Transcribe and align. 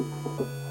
Thank 0.00 0.40
you. 0.40 0.69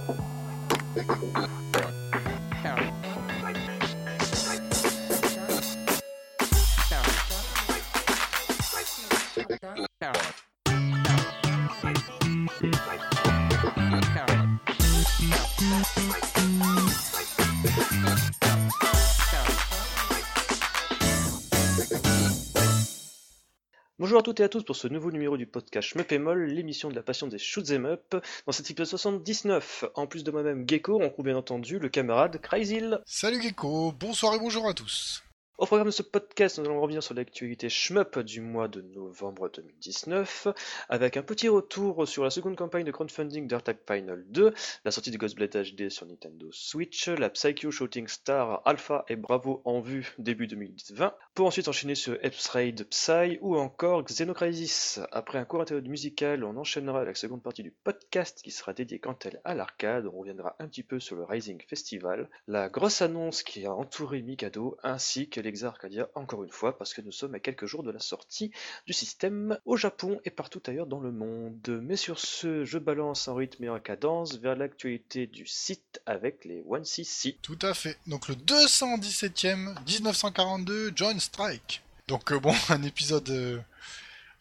Bonjour 24.10 24.22
à 24.22 24.24
toutes 24.24 24.40
et 24.40 24.44
à 24.44 24.50
tous 24.50 24.64
pour 24.64 24.76
ce 24.76 24.88
nouveau 24.88 25.12
numéro 25.12 25.38
du 25.38 25.46
podcast 25.46 25.90
Schmeppémol, 25.90 26.46
l'émission 26.46 26.90
de 26.90 26.96
la 26.96 27.04
passion 27.04 27.28
des 27.28 27.38
shoot'em 27.38 27.86
up. 27.86 28.16
Dans 28.48 28.52
cet 28.52 28.72
épisode 28.72 28.88
79, 28.88 29.86
en 29.94 30.08
plus 30.08 30.24
de 30.24 30.32
moi-même 30.32 30.68
Gecko, 30.68 31.00
on 31.00 31.12
trouve 31.12 31.26
bien 31.26 31.38
entendu 31.38 31.78
le 31.78 31.90
camarade 31.90 32.42
Crazyl. 32.42 33.02
Salut 33.06 33.40
Gecko, 33.40 33.92
bonsoir 33.92 34.34
et 34.34 34.40
bonjour 34.40 34.68
à 34.68 34.74
tous. 34.74 35.22
Au 35.60 35.66
programme 35.66 35.88
de 35.88 35.92
ce 35.92 36.04
podcast, 36.04 36.58
nous 36.58 36.64
allons 36.64 36.80
revenir 36.80 37.04
sur 37.04 37.14
l'actualité 37.14 37.68
shmup 37.68 38.20
du 38.20 38.40
mois 38.40 38.70
de 38.70 38.80
novembre 38.80 39.52
2019, 39.54 40.48
avec 40.88 41.18
un 41.18 41.22
petit 41.22 41.50
retour 41.50 42.08
sur 42.08 42.24
la 42.24 42.30
seconde 42.30 42.56
campagne 42.56 42.86
de 42.86 42.92
crowdfunding 42.92 43.46
d'Airtag 43.46 43.76
Final 43.86 44.24
2, 44.30 44.54
la 44.86 44.92
sortie 44.92 45.12
de 45.12 45.18
Ghostblade 45.18 45.52
HD 45.52 45.90
sur 45.90 46.06
Nintendo 46.06 46.48
Switch, 46.54 47.10
la 47.10 47.30
Psycho 47.30 47.72
Shooting 47.72 48.08
Star 48.08 48.62
Alpha 48.64 49.04
et 49.10 49.18
Bravo 49.18 49.62
en 49.66 49.82
vue 49.82 50.16
début 50.18 50.48
2020, 50.48 51.14
pour 51.34 51.48
ensuite 51.48 51.68
enchaîner 51.68 51.96
sur 51.96 52.18
Raid 52.54 52.88
Psy 52.88 53.38
ou 53.42 53.58
encore 53.58 54.06
Xenocrisis. 54.06 55.02
Après 55.12 55.40
un 55.40 55.46
court 55.46 55.60
interlude 55.60 55.90
musical, 55.90 56.46
on 56.46 56.56
enchaînera 56.56 57.04
la 57.04 57.14
seconde 57.16 57.44
partie 57.44 57.64
du 57.64 57.72
podcast 57.72 58.42
qui 58.42 58.52
sera 58.52 58.72
dédiée 58.72 59.00
quant 59.00 59.12
à 59.12 59.28
elle 59.28 59.42
à 59.44 59.56
l'arcade, 59.56 60.06
on 60.06 60.20
reviendra 60.20 60.56
un 60.60 60.70
petit 60.70 60.84
peu 60.84 61.02
sur 61.02 61.18
le 61.18 61.26
Rising 61.26 61.62
Festival, 61.68 62.30
la 62.48 62.70
grosse 62.70 63.02
annonce 63.02 63.44
qui 63.44 63.66
a 63.66 63.74
entouré 63.74 64.22
Mikado, 64.22 64.78
ainsi 64.84 65.30
que 65.30 65.42
les 65.42 65.49
Arcadia 65.64 66.10
encore 66.16 66.44
une 66.44 66.50
fois 66.50 66.78
parce 66.78 66.94
que 66.94 67.02
nous 67.02 67.12
sommes 67.12 67.36
à 67.36 67.40
quelques 67.40 67.66
jours 67.66 67.84
de 67.84 67.92
la 67.92 68.00
sortie 68.00 68.52
du 68.86 68.94
système 68.94 69.58
au 69.66 69.78
Japon 69.78 70.20
et 70.26 70.30
partout 70.30 70.62
ailleurs 70.68 70.88
dans 70.88 71.00
le 71.00 71.12
monde. 71.12 71.82
Mais 71.84 71.96
sur 71.96 72.20
ce, 72.20 72.66
je 72.66 72.78
balance 72.78 73.28
en 73.28 73.36
rythme 73.36 73.64
et 73.64 73.70
en 73.70 73.80
cadence 73.80 74.38
vers 74.38 74.56
l'actualité 74.56 75.28
du 75.28 75.46
site 75.46 76.02
avec 76.06 76.46
les 76.46 76.62
1cc. 76.62 77.38
Tout 77.42 77.60
à 77.62 77.74
fait. 77.74 77.98
Donc 78.08 78.28
le 78.28 78.36
217e 78.36 79.76
1942 79.88 80.94
Joint 80.96 81.20
Strike. 81.20 81.82
Donc 82.08 82.32
euh, 82.32 82.40
bon, 82.40 82.54
un 82.70 82.84
épisode 82.84 83.30
euh, 83.30 83.60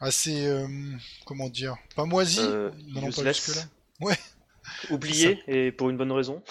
assez 0.01 0.47
euh, 0.47 0.67
comment 1.25 1.49
dire, 1.49 1.77
pas 1.97 2.05
moisi, 2.05 2.41
non, 2.41 3.11
pas 3.11 3.23
là. 3.23 3.33
Ouais. 4.01 4.19
Oublié 4.91 5.43
et 5.47 5.73
pour 5.73 5.91
une 5.91 5.97
bonne 5.97 6.13
raison. 6.13 6.43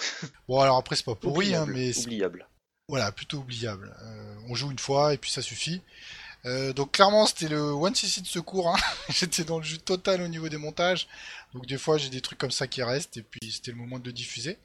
Bon 0.48 0.60
alors 0.60 0.76
après 0.76 0.96
c'est 0.96 1.04
pas 1.04 1.14
pourri 1.14 1.54
hein, 1.54 1.66
mais 1.68 1.96
oubliable. 1.98 2.48
Voilà, 2.88 3.12
plutôt 3.12 3.38
oubliable. 3.38 3.94
Euh, 4.02 4.34
on 4.48 4.54
joue 4.54 4.70
une 4.70 4.78
fois 4.78 5.12
et 5.12 5.18
puis 5.18 5.30
ça 5.30 5.42
suffit. 5.42 5.82
Euh, 6.46 6.72
donc 6.72 6.92
clairement 6.92 7.26
c'était 7.26 7.48
le 7.48 7.60
one 7.60 7.94
cc 7.94 8.22
de 8.22 8.26
secours. 8.26 8.74
Hein. 8.74 8.78
J'étais 9.10 9.44
dans 9.44 9.58
le 9.58 9.64
jus 9.64 9.78
total 9.78 10.22
au 10.22 10.28
niveau 10.28 10.48
des 10.48 10.56
montages. 10.56 11.06
Donc 11.52 11.66
des 11.66 11.76
fois 11.76 11.98
j'ai 11.98 12.08
des 12.08 12.22
trucs 12.22 12.38
comme 12.38 12.50
ça 12.50 12.66
qui 12.66 12.82
restent 12.82 13.18
et 13.18 13.22
puis 13.22 13.52
c'était 13.52 13.72
le 13.72 13.76
moment 13.76 13.98
de 13.98 14.10
diffuser. 14.10 14.56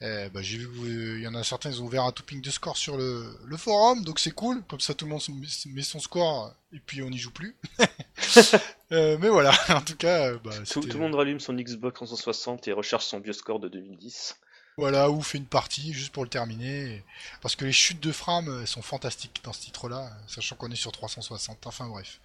Euh, 0.00 0.30
bah, 0.30 0.40
j'ai 0.40 0.56
vu 0.56 0.68
qu'il 0.68 1.20
y 1.20 1.26
en 1.26 1.34
a 1.34 1.44
certains 1.44 1.70
ils 1.70 1.82
ont 1.82 1.86
ouvert 1.86 2.04
un 2.04 2.12
topping 2.12 2.40
de 2.40 2.50
score 2.50 2.76
sur 2.78 2.96
le, 2.96 3.36
forum 3.58 4.02
donc 4.02 4.18
c'est 4.18 4.30
cool. 4.30 4.62
Comme 4.68 4.80
ça 4.80 4.94
tout 4.94 5.04
le 5.04 5.10
monde 5.10 5.22
met 5.66 5.82
son 5.82 6.00
score 6.00 6.54
et 6.72 6.80
puis 6.80 7.02
on 7.02 7.10
n'y 7.10 7.18
joue 7.18 7.32
plus. 7.32 7.54
mais 8.90 9.28
voilà, 9.28 9.52
en 9.68 9.82
tout 9.82 9.96
cas. 9.96 10.32
Bah, 10.38 10.52
tout, 10.70 10.80
tout, 10.80 10.88
le 10.88 11.02
monde 11.02 11.16
rallume 11.16 11.40
son 11.40 11.52
Xbox 11.52 11.96
360 11.96 12.68
et 12.68 12.72
recherche 12.72 13.04
son 13.04 13.20
bioscore 13.20 13.60
de 13.60 13.68
2010. 13.68 14.36
Voilà, 14.78 15.10
ou 15.10 15.20
fait 15.22 15.38
une 15.38 15.44
partie 15.44 15.92
juste 15.92 16.12
pour 16.12 16.22
le 16.22 16.30
terminer. 16.30 17.02
Parce 17.42 17.56
que 17.56 17.64
les 17.64 17.72
chutes 17.72 18.00
de 18.00 18.12
frame 18.12 18.64
sont 18.64 18.80
fantastiques 18.80 19.40
dans 19.42 19.52
ce 19.52 19.62
titre-là, 19.62 20.12
sachant 20.28 20.54
qu'on 20.54 20.70
est 20.70 20.76
sur 20.76 20.92
360. 20.92 21.66
Enfin 21.66 21.88
bref. 21.88 22.20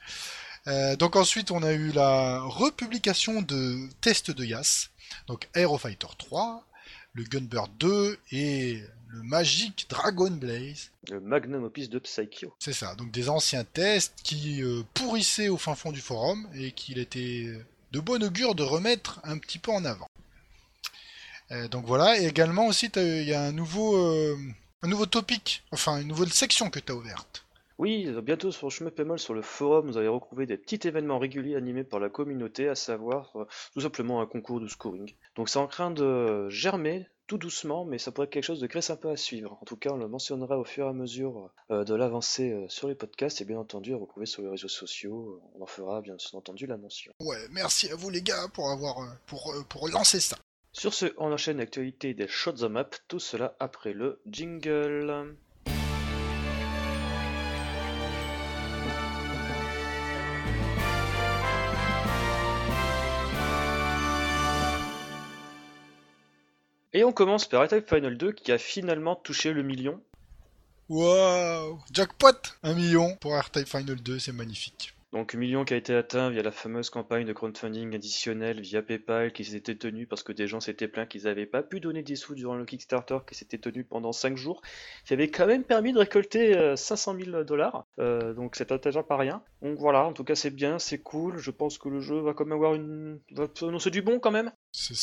Euh, 0.67 0.95
donc 0.95 1.15
ensuite, 1.15 1.49
on 1.49 1.63
a 1.63 1.73
eu 1.73 1.91
la 1.91 2.41
republication 2.41 3.41
de 3.41 3.89
tests 4.01 4.29
de 4.29 4.45
Yas. 4.45 4.89
Donc 5.25 5.49
Aerofighter 5.55 6.07
3, 6.17 6.63
le 7.13 7.23
Gunbird 7.23 7.71
2 7.79 8.19
et 8.31 8.83
le 9.07 9.23
Magic 9.23 9.87
Dragon 9.89 10.29
Blaze. 10.29 10.91
Le 11.09 11.19
Magnum 11.19 11.63
Opus 11.63 11.89
de 11.89 11.97
Psycho. 11.97 12.53
C'est 12.59 12.73
ça, 12.73 12.93
donc 12.93 13.09
des 13.09 13.29
anciens 13.29 13.63
tests 13.63 14.13
qui 14.23 14.61
euh, 14.61 14.83
pourrissaient 14.93 15.49
au 15.49 15.57
fin 15.57 15.73
fond 15.73 15.91
du 15.91 16.01
forum 16.01 16.47
et 16.53 16.71
qu'il 16.71 16.99
était 16.99 17.51
de 17.91 17.99
bon 17.99 18.23
augure 18.23 18.53
de 18.53 18.63
remettre 18.63 19.19
un 19.23 19.39
petit 19.39 19.59
peu 19.59 19.71
en 19.71 19.85
avant. 19.85 20.07
Euh, 21.53 21.67
donc 21.67 21.85
voilà, 21.85 22.19
et 22.19 22.25
également 22.25 22.67
aussi, 22.67 22.89
il 22.95 23.23
y 23.23 23.33
a 23.33 23.43
un 23.43 23.51
nouveau, 23.51 23.95
euh, 23.95 24.35
un 24.81 24.87
nouveau 24.87 25.05
topic, 25.05 25.63
enfin 25.71 26.01
une 26.01 26.07
nouvelle 26.07 26.31
section 26.31 26.69
que 26.69 26.79
tu 26.79 26.91
as 26.91 26.95
ouverte. 26.95 27.45
Oui, 27.77 28.07
bientôt 28.23 28.51
sur 28.51 28.71
Schmeppemol, 28.71 29.19
sur 29.19 29.33
le 29.33 29.41
forum, 29.41 29.87
vous 29.87 29.97
allez 29.97 30.07
retrouver 30.07 30.45
des 30.45 30.57
petits 30.57 30.87
événements 30.87 31.19
réguliers 31.19 31.55
animés 31.55 31.83
par 31.83 31.99
la 31.99 32.09
communauté, 32.09 32.69
à 32.69 32.75
savoir 32.75 33.31
euh, 33.35 33.45
tout 33.73 33.81
simplement 33.81 34.21
un 34.21 34.25
concours 34.25 34.59
de 34.59 34.67
scoring. 34.67 35.13
Donc 35.35 35.49
c'est 35.49 35.59
en 35.59 35.67
train 35.67 35.91
de 35.91 36.49
germer 36.49 37.07
tout 37.27 37.37
doucement, 37.37 37.85
mais 37.85 37.97
ça 37.99 38.11
pourrait 38.11 38.25
être 38.25 38.33
quelque 38.33 38.43
chose 38.43 38.59
de 38.59 38.67
très 38.67 38.81
sympa 38.81 39.11
à 39.11 39.17
suivre. 39.17 39.57
En 39.61 39.65
tout 39.65 39.77
cas, 39.77 39.91
on 39.91 39.97
le 39.97 40.07
mentionnera 40.07 40.57
au 40.57 40.63
fur 40.63 40.85
et 40.85 40.89
à 40.89 40.93
mesure 40.93 41.49
de 41.69 41.95
l'avancée 41.95 42.65
sur 42.67 42.89
les 42.89 42.95
podcasts 42.95 43.39
et 43.39 43.45
bien 43.45 43.57
entendu 43.57 43.93
à 43.93 43.97
retrouver 43.97 44.25
sur 44.25 44.41
les 44.41 44.49
réseaux 44.49 44.67
sociaux. 44.67 45.41
On 45.55 45.63
en 45.63 45.65
fera 45.65 46.01
bien 46.01 46.17
entendu 46.33 46.67
la 46.67 46.75
mention. 46.75 47.13
Ouais, 47.21 47.47
merci 47.49 47.89
à 47.89 47.95
vous 47.95 48.09
les 48.09 48.21
gars 48.21 48.49
pour 48.53 48.69
avoir 48.69 48.97
pour, 49.25 49.53
pour 49.69 49.87
lancer 49.87 50.19
ça. 50.19 50.37
Sur 50.75 50.95
ce, 50.95 51.05
on 51.17 51.31
enchaîne 51.31 51.59
l'actualité 51.59 52.15
des 52.15 52.27
Shots 52.27 52.63
Up, 52.63 52.95
tout 53.07 53.19
cela 53.19 53.55
après 53.59 53.93
le 53.93 54.19
jingle. 54.25 55.35
Et 66.91 67.03
on 67.03 67.11
commence 67.11 67.47
par 67.47 67.61
Attack 67.61 67.87
Final 67.87 68.17
2 68.17 68.31
qui 68.31 68.51
a 68.51 68.57
finalement 68.57 69.15
touché 69.15 69.53
le 69.53 69.61
million. 69.61 70.01
Waouh 70.89 71.79
Jackpot 71.91 72.31
Un 72.63 72.73
million 72.73 73.15
pour 73.17 73.39
R-Type 73.39 73.67
Final 73.67 74.01
2, 74.01 74.17
c'est 74.17 74.31
magnifique. 74.31 74.95
Donc 75.13 75.35
million 75.35 75.63
qui 75.63 75.75
a 75.75 75.77
été 75.77 75.93
atteint 75.93 76.31
via 76.31 76.41
la 76.41 76.51
fameuse 76.51 76.89
campagne 76.89 77.23
de 77.23 77.33
crowdfunding 77.33 77.93
additionnel 77.93 78.59
via 78.59 78.81
PayPal 78.81 79.31
qui 79.31 79.45
s'était 79.45 79.75
tenue 79.75 80.07
parce 80.07 80.23
que 80.23 80.31
des 80.31 80.47
gens 80.47 80.59
s'étaient 80.59 80.87
plaints 80.87 81.05
qu'ils 81.05 81.25
n'avaient 81.25 81.45
pas 81.45 81.61
pu 81.61 81.79
donner 81.79 82.01
des 82.01 82.15
sous 82.15 82.33
durant 82.33 82.55
le 82.55 82.65
Kickstarter 82.65 83.19
qui 83.27 83.35
s'était 83.35 83.59
tenu 83.59 83.83
pendant 83.83 84.11
5 84.11 84.35
jours, 84.35 84.63
qui 85.05 85.13
avait 85.13 85.29
quand 85.29 85.45
même 85.45 85.63
permis 85.65 85.93
de 85.93 85.99
récolter 85.99 86.75
500 86.75 87.13
euh, 87.13 87.25
000 87.25 87.43
dollars. 87.43 87.85
Euh, 87.99 88.33
donc 88.33 88.55
c'est 88.55 88.73
déjà 88.73 89.03
pas 89.03 89.17
rien. 89.17 89.43
Donc 89.61 89.77
voilà, 89.77 90.03
en 90.03 90.13
tout 90.13 90.23
cas 90.23 90.33
c'est 90.33 90.49
bien, 90.49 90.79
c'est 90.79 90.97
cool. 90.97 91.37
Je 91.37 91.51
pense 91.51 91.77
que 91.77 91.89
le 91.89 91.99
jeu 91.99 92.19
va 92.19 92.33
quand 92.33 92.45
même 92.45 92.53
avoir 92.53 92.73
une... 92.73 93.19
va 93.33 93.47
annoncer 93.61 93.91
du 93.91 94.01
bon 94.01 94.17
quand 94.17 94.31
même. 94.31 94.51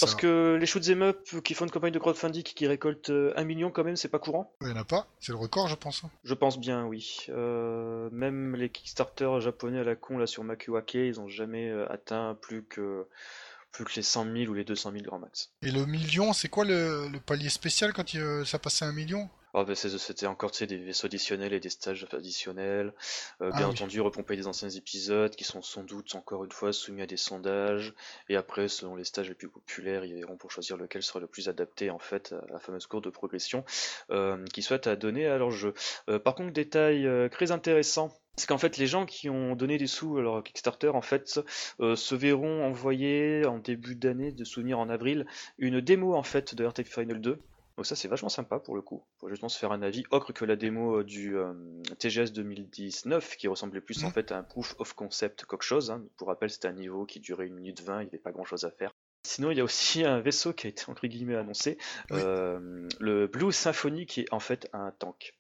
Parce 0.01 0.17
que 0.17 0.57
les 0.59 0.67
shoot'em 0.67 1.03
up 1.03 1.29
qui 1.45 1.55
font 1.55 1.65
une 1.65 1.71
campagne 1.71 1.93
de 1.93 1.99
crowdfunding 1.99 2.43
qui 2.43 2.67
récoltent 2.67 3.11
1 3.11 3.13
euh, 3.13 3.45
million 3.45 3.71
quand 3.71 3.85
même, 3.85 3.97
c'est 3.97 4.09
pas 4.09 4.19
courant. 4.19 4.53
Il 4.61 4.67
n'y 4.67 4.73
en 4.73 4.77
a 4.77 4.85
pas, 4.85 5.07
c'est 5.21 5.31
le 5.31 5.39
record 5.39 5.69
je 5.69 5.77
pense. 5.77 6.03
Hein. 6.05 6.11
Je 6.25 6.35
pense 6.35 6.59
bien, 6.59 6.85
oui. 6.87 7.27
Euh, 7.29 8.09
même 8.11 8.57
les 8.57 8.69
Kickstarter 8.69 9.31
japonais 9.41 9.79
à 9.79 9.85
la 9.85 9.95
con 9.95 10.19
là 10.19 10.27
sur 10.27 10.43
Makuwake, 10.43 10.95
ils 10.95 11.21
ont 11.21 11.29
jamais 11.29 11.71
euh, 11.71 11.91
atteint 11.91 12.37
plus 12.41 12.65
que 12.65 13.07
plus 13.71 13.85
que 13.85 13.95
les 13.95 14.03
100 14.03 14.25
000 14.37 14.51
ou 14.51 14.55
les 14.55 14.65
200 14.65 14.91
000 14.91 15.05
grand 15.05 15.21
max. 15.21 15.53
Et 15.63 15.71
le 15.71 15.87
million, 15.87 16.33
c'est 16.33 16.49
quoi 16.49 16.65
le, 16.65 17.09
palier 17.25 17.49
spécial 17.49 17.93
quand 17.93 18.17
ça 18.45 18.59
passait 18.59 18.85
à 18.85 18.89
un 18.89 18.93
million? 18.93 19.31
Oh, 19.53 19.65
bah, 19.65 19.75
c'était 19.75 20.27
encore 20.27 20.53
des 20.53 20.77
vaisseaux 20.77 21.07
additionnels 21.07 21.53
et 21.53 21.61
des 21.61 21.71
stages 21.71 22.07
additionnels. 22.13 22.93
Euh, 23.41 23.51
bien 23.51 23.67
ah 23.67 23.69
entendu, 23.69 24.01
repomper 24.01 24.37
des 24.37 24.47
anciens 24.47 24.71
épisodes 24.71 25.35
qui 25.35 25.43
sont 25.43 25.61
sans 25.61 25.83
doute 25.83 26.15
encore 26.15 26.45
une 26.45 26.53
fois 26.53 26.73
soumis 26.73 27.03
à 27.03 27.07
des 27.07 27.17
sondages. 27.17 27.93
Et 28.29 28.37
après, 28.37 28.69
selon 28.69 28.95
les 28.95 29.05
stages 29.05 29.29
les 29.29 29.35
plus 29.35 29.49
populaires, 29.49 30.05
ils 30.05 30.15
verront 30.15 30.37
pour 30.37 30.53
choisir 30.53 30.77
lequel 30.77 31.03
sera 31.03 31.19
le 31.19 31.27
plus 31.27 31.49
adapté 31.49 31.91
en 31.91 31.99
fait 31.99 32.33
à 32.33 32.53
la 32.53 32.61
fameuse 32.61 32.87
courbe 32.87 33.05
de 33.05 33.11
progression 33.11 33.65
euh, 34.11 34.45
qu'ils 34.53 34.63
souhaitent 34.63 34.87
à 34.87 34.95
donner 34.95 35.27
à 35.27 35.37
leur 35.37 35.51
jeu. 35.51 35.75
Euh, 36.09 36.21
par 36.21 36.37
contre, 36.37 36.53
détail 36.53 37.09
très 37.31 37.51
intéressant 37.51 38.13
c'est 38.37 38.47
qu'en 38.47 38.59
fait 38.59 38.79
les 38.79 38.87
gens 38.87 39.05
qui 39.05 39.29
ont 39.29 39.55
donné 39.55 39.77
des 39.77 39.87
sous 39.87 40.17
à 40.17 40.23
leur 40.23 40.43
Kickstarter 40.43 40.89
en 40.89 41.03
fait 41.03 41.41
se 41.79 42.15
verront 42.15 42.65
envoyer 42.65 43.45
en 43.45 43.59
début 43.59 43.97
d'année 43.97 44.33
de 44.33 44.45
souvenir 44.45 44.79
en 44.79 44.89
avril 44.89 45.27
une 45.59 45.81
démo 45.81 46.15
en 46.15 46.23
fait 46.23 46.55
de 46.55 46.65
RTX 46.65 46.85
Final 46.85 47.21
2 47.21 47.39
donc 47.81 47.87
ça 47.87 47.97
c'est 47.97 48.09
vachement 48.09 48.29
sympa 48.29 48.59
pour 48.59 48.75
le 48.75 48.83
coup, 48.83 49.03
pour 49.17 49.31
justement 49.31 49.49
se 49.49 49.59
faire 49.59 49.73
un 49.73 49.81
avis 49.81 50.05
autre 50.11 50.35
que 50.35 50.45
la 50.45 50.55
démo 50.55 50.99
euh, 50.99 51.03
du 51.03 51.39
euh, 51.39 51.55
TGS 51.99 52.31
2019 52.31 53.39
qui 53.39 53.49
ressemblait 53.49 53.81
plus 53.81 54.05
en 54.05 54.11
fait 54.11 54.33
à 54.33 54.37
un 54.37 54.43
proof 54.43 54.75
of 54.79 54.93
concept 54.93 55.47
qu'autre 55.47 55.65
chose. 55.65 55.91
Hein. 55.91 56.05
Pour 56.19 56.29
rappel 56.29 56.51
c'était 56.51 56.69
un 56.69 56.75
niveau 56.75 57.07
qui 57.07 57.21
durait 57.21 57.47
une 57.47 57.55
minute 57.55 57.81
20, 57.81 58.03
il 58.03 58.05
n'y 58.05 58.09
avait 58.11 58.19
pas 58.19 58.33
grand 58.33 58.45
chose 58.45 58.65
à 58.65 58.71
faire. 58.71 58.93
Sinon, 59.23 59.51
il 59.51 59.57
y 59.57 59.63
a 59.63 59.65
aussi 59.65 60.05
un 60.05 60.21
vaisseau 60.21 60.53
qui 60.53 60.67
a 60.67 60.71
été 60.71 60.85
entre 60.89 61.07
guillemets 61.07 61.37
annoncé, 61.37 61.79
euh, 62.13 62.87
le 62.99 63.27
Blue 63.29 63.51
Symphony, 63.51 64.05
qui 64.05 64.21
est 64.21 64.31
en 64.31 64.41
fait 64.41 64.69
un 64.75 64.91
tank. 64.91 65.33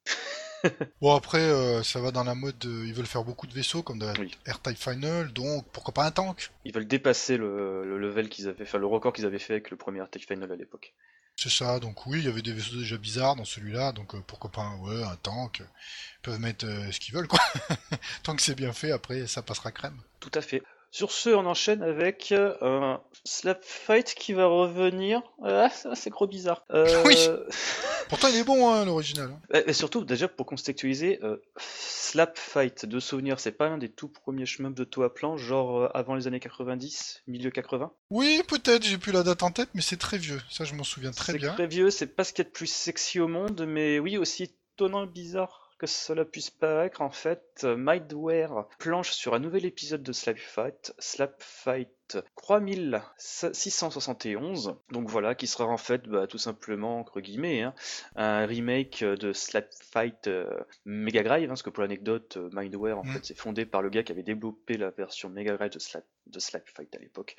bon 1.02 1.14
après, 1.14 1.43
euh, 1.43 1.82
ça 1.82 2.00
va 2.00 2.10
dans 2.10 2.25
la 2.25 2.34
mode, 2.34 2.64
ils 2.64 2.94
veulent 2.94 3.04
faire 3.04 3.25
beaucoup 3.25 3.48
de 3.48 3.52
vaisseaux 3.52 3.82
comme 3.82 3.98
dans 3.98 4.14
Oui. 4.19 4.34
R-Type 4.48 4.78
Final, 4.78 5.31
donc 5.34 5.66
pourquoi 5.75 5.93
pas 5.93 6.06
un 6.06 6.10
tank? 6.10 6.50
Ils 6.64 6.72
veulent 6.72 6.88
dépasser 6.88 7.36
le, 7.36 7.84
le 7.84 7.98
level 7.98 8.31
qu'ils 8.31 8.48
avaient 8.48 8.64
fait, 8.64 8.78
le 8.78 8.86
record 8.86 9.12
qu'ils 9.12 9.26
avaient 9.26 9.38
fait 9.38 9.52
avec 9.52 9.70
le 9.70 9.76
premier 9.76 10.00
Arctic 10.00 10.26
Final 10.26 10.50
à 10.50 10.56
l'époque. 10.56 10.94
C'est 11.42 11.48
ça, 11.48 11.81
donc 11.81 12.04
oui, 12.04 12.19
il 12.19 12.26
y 12.26 12.28
avait 12.28 12.42
des 12.42 12.52
vaisseaux 12.52 12.76
déjà 12.76 12.98
bizarres 12.98 13.34
dans 13.34 13.46
celui-là, 13.46 13.92
donc 13.92 14.14
euh, 14.14 14.20
pourquoi 14.26 14.52
pas 14.52 14.60
un, 14.60 14.76
ouais, 14.81 15.02
un 15.02 15.16
tank 15.16 15.60
Ils 15.60 16.20
peuvent 16.20 16.38
mettre 16.38 16.66
euh, 16.66 16.92
ce 16.92 17.00
qu'ils 17.00 17.14
veulent, 17.14 17.28
quoi. 17.28 17.40
Tant 18.22 18.37
que 18.37 18.42
c'est 18.42 18.54
bien 18.54 18.75
fait, 18.75 18.92
après, 18.92 19.26
ça 19.26 19.40
passera 19.40 19.72
crème. 19.72 19.96
Tout 20.20 20.31
à 20.34 20.42
fait. 20.42 20.62
Sur 20.92 21.12
ce, 21.12 21.31
on 21.31 21.46
enchaîne 21.46 21.82
avec 21.82 22.32
euh, 22.32 22.54
un 22.62 23.00
Slap 23.25 23.62
Fight 23.64 24.12
qui 24.14 24.32
va 24.32 24.46
revenir. 24.46 25.22
Ah, 25.44 25.70
ça, 25.70 25.94
c'est 25.94 26.10
gros 26.10 26.26
bizarre. 26.26 26.64
Euh, 26.72 27.02
Oui. 27.06 27.16
Pourtant, 28.08 28.26
il 28.28 28.37
est 28.37 28.44
bon, 28.44 28.69
hein, 28.72 28.84
l'original. 28.84 29.31
hein. 29.31 29.40
Et 29.54 29.70
et 29.70 29.72
surtout, 29.72 30.04
déjà 30.04 30.26
pour 30.26 30.46
contextualiser, 30.46 31.20
euh, 31.22 31.37
Slap 31.58 32.37
Fight 32.37 32.84
de 32.87 32.98
souvenir, 32.98 33.38
c'est 33.38 33.52
pas 33.52 33.69
l'un 33.69 33.78
des 33.78 33.88
tout 33.88 34.08
premiers 34.08 34.46
shmups 34.46 34.75
de 34.75 34.82
Toa 34.82 35.14
Plan, 35.14 35.37
genre 35.37 35.82
euh, 35.82 35.88
avant 35.94 36.16
les 36.16 36.26
années 36.26 36.40
90, 36.40 37.22
milieu 37.28 37.50
80. 37.50 37.93
Oui, 38.10 38.43
peut-être, 38.48 38.82
j'ai 38.84 38.98
plus 38.98 39.12
la 39.12 39.22
date 39.22 39.44
en 39.44 39.52
tête, 39.52 39.69
mais 39.75 39.82
c'est 39.82 39.96
très 39.96 40.19
vieux. 40.19 40.40
Ça, 40.50 40.64
je 40.64 40.75
m'en 40.75 40.82
souviens 40.82 41.12
très 41.12 41.32
C'est 41.34 41.38
bien. 41.38 41.52
très 41.52 41.69
vieux, 41.69 41.90
c'est 41.90 42.08
pas 42.08 42.25
ce 42.25 42.32
qu'il 42.32 42.44
y 42.44 42.46
a 42.46 42.50
de 42.50 42.54
plus 42.54 42.66
sexy 42.66 43.20
au 43.20 43.28
monde, 43.28 43.64
mais 43.64 44.00
oui, 44.00 44.19
aussi 44.19 44.50
étonnant 44.75 45.04
et 45.04 45.06
bizarre 45.06 45.69
que 45.81 45.87
cela 45.87 46.27
puisse 46.27 46.50
paraître, 46.50 47.00
en 47.00 47.09
fait, 47.09 47.62
euh, 47.65 47.75
Mindware 47.75 48.69
planche 48.79 49.12
sur 49.12 49.32
un 49.32 49.38
nouvel 49.38 49.65
épisode 49.65 50.03
de 50.03 50.12
Slap 50.12 50.37
Fight, 50.37 50.93
Slap 50.99 51.43
Fight 51.43 51.88
3671, 52.36 54.76
donc 54.90 55.08
voilà, 55.08 55.34
qui 55.34 55.46
sera 55.46 55.66
en 55.66 55.76
fait 55.76 56.08
bah, 56.08 56.26
tout 56.26 56.38
simplement, 56.38 56.98
entre 57.00 57.20
guillemets, 57.20 57.62
hein, 57.62 57.74
un 58.16 58.46
remake 58.46 59.04
de 59.04 59.32
Slap 59.32 59.68
Fight 59.92 60.26
euh, 60.28 60.46
Mega 60.84 61.22
Drive, 61.22 61.44
hein, 61.44 61.48
parce 61.48 61.62
que 61.62 61.70
pour 61.70 61.82
l'anecdote, 61.82 62.36
euh, 62.36 62.50
Mindware, 62.52 62.98
en 62.98 63.04
Mm. 63.04 63.12
fait, 63.12 63.24
c'est 63.24 63.38
fondé 63.38 63.66
par 63.66 63.82
le 63.82 63.90
gars 63.90 64.02
qui 64.02 64.12
avait 64.12 64.22
développé 64.22 64.76
la 64.76 64.90
version 64.90 65.28
Mega 65.28 65.56
Drive 65.56 65.70
de 65.72 65.78
Slap, 65.78 66.04
de 66.26 66.38
Slap 66.38 66.68
Fight 66.68 66.94
à 66.94 66.98
l'époque. 66.98 67.36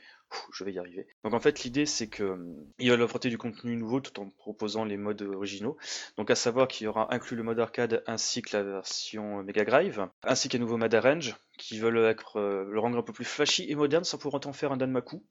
Je 0.54 0.64
vais 0.64 0.74
y 0.74 0.80
arriver. 0.80 1.08
Donc 1.24 1.34
en 1.34 1.40
fait, 1.40 1.64
l'idée, 1.64 1.86
c'est 1.86 2.08
que 2.08 2.24
hum, 2.24 2.56
ils 2.80 2.90
veulent 2.90 3.02
apporter 3.04 3.30
du 3.30 3.38
contenu 3.38 3.76
nouveau 3.76 4.00
tout 4.00 4.20
en 4.22 4.30
proposant 4.30 4.86
les 4.86 4.98
modes 4.98 5.22
originaux. 5.22 5.78
Donc 6.18 6.32
à 6.32 6.36
savoir 6.36 6.68
qu'il 6.68 6.86
y 6.86 6.88
aura 6.88 7.14
inclus 7.14 7.36
le 7.38 7.44
mode 7.44 7.60
arcade 7.60 8.04
ainsi 8.08 8.42
que 8.42 8.56
la 8.58 8.64
version 8.64 9.44
Mega 9.44 9.66
Drive, 9.66 10.08
ainsi 10.24 10.50
qu'un 10.50 10.60
nouveau 10.60 10.78
mode 10.78 10.94
arrange 10.96 11.36
qui 11.62 11.80
veulent 11.80 12.00
être, 12.06 12.38
euh, 12.38 12.66
le 12.70 12.80
rendre 12.80 12.98
un 12.98 13.04
peu 13.04 13.14
plus 13.14 13.26
flashy 13.26 13.70
et 13.70 13.76
moderne 13.76 14.04
sans 14.04 14.18
pour 14.18 14.34
autant 14.34 14.54
faire 14.54 14.72
un 14.72 14.78
Danmaku. 14.78 15.24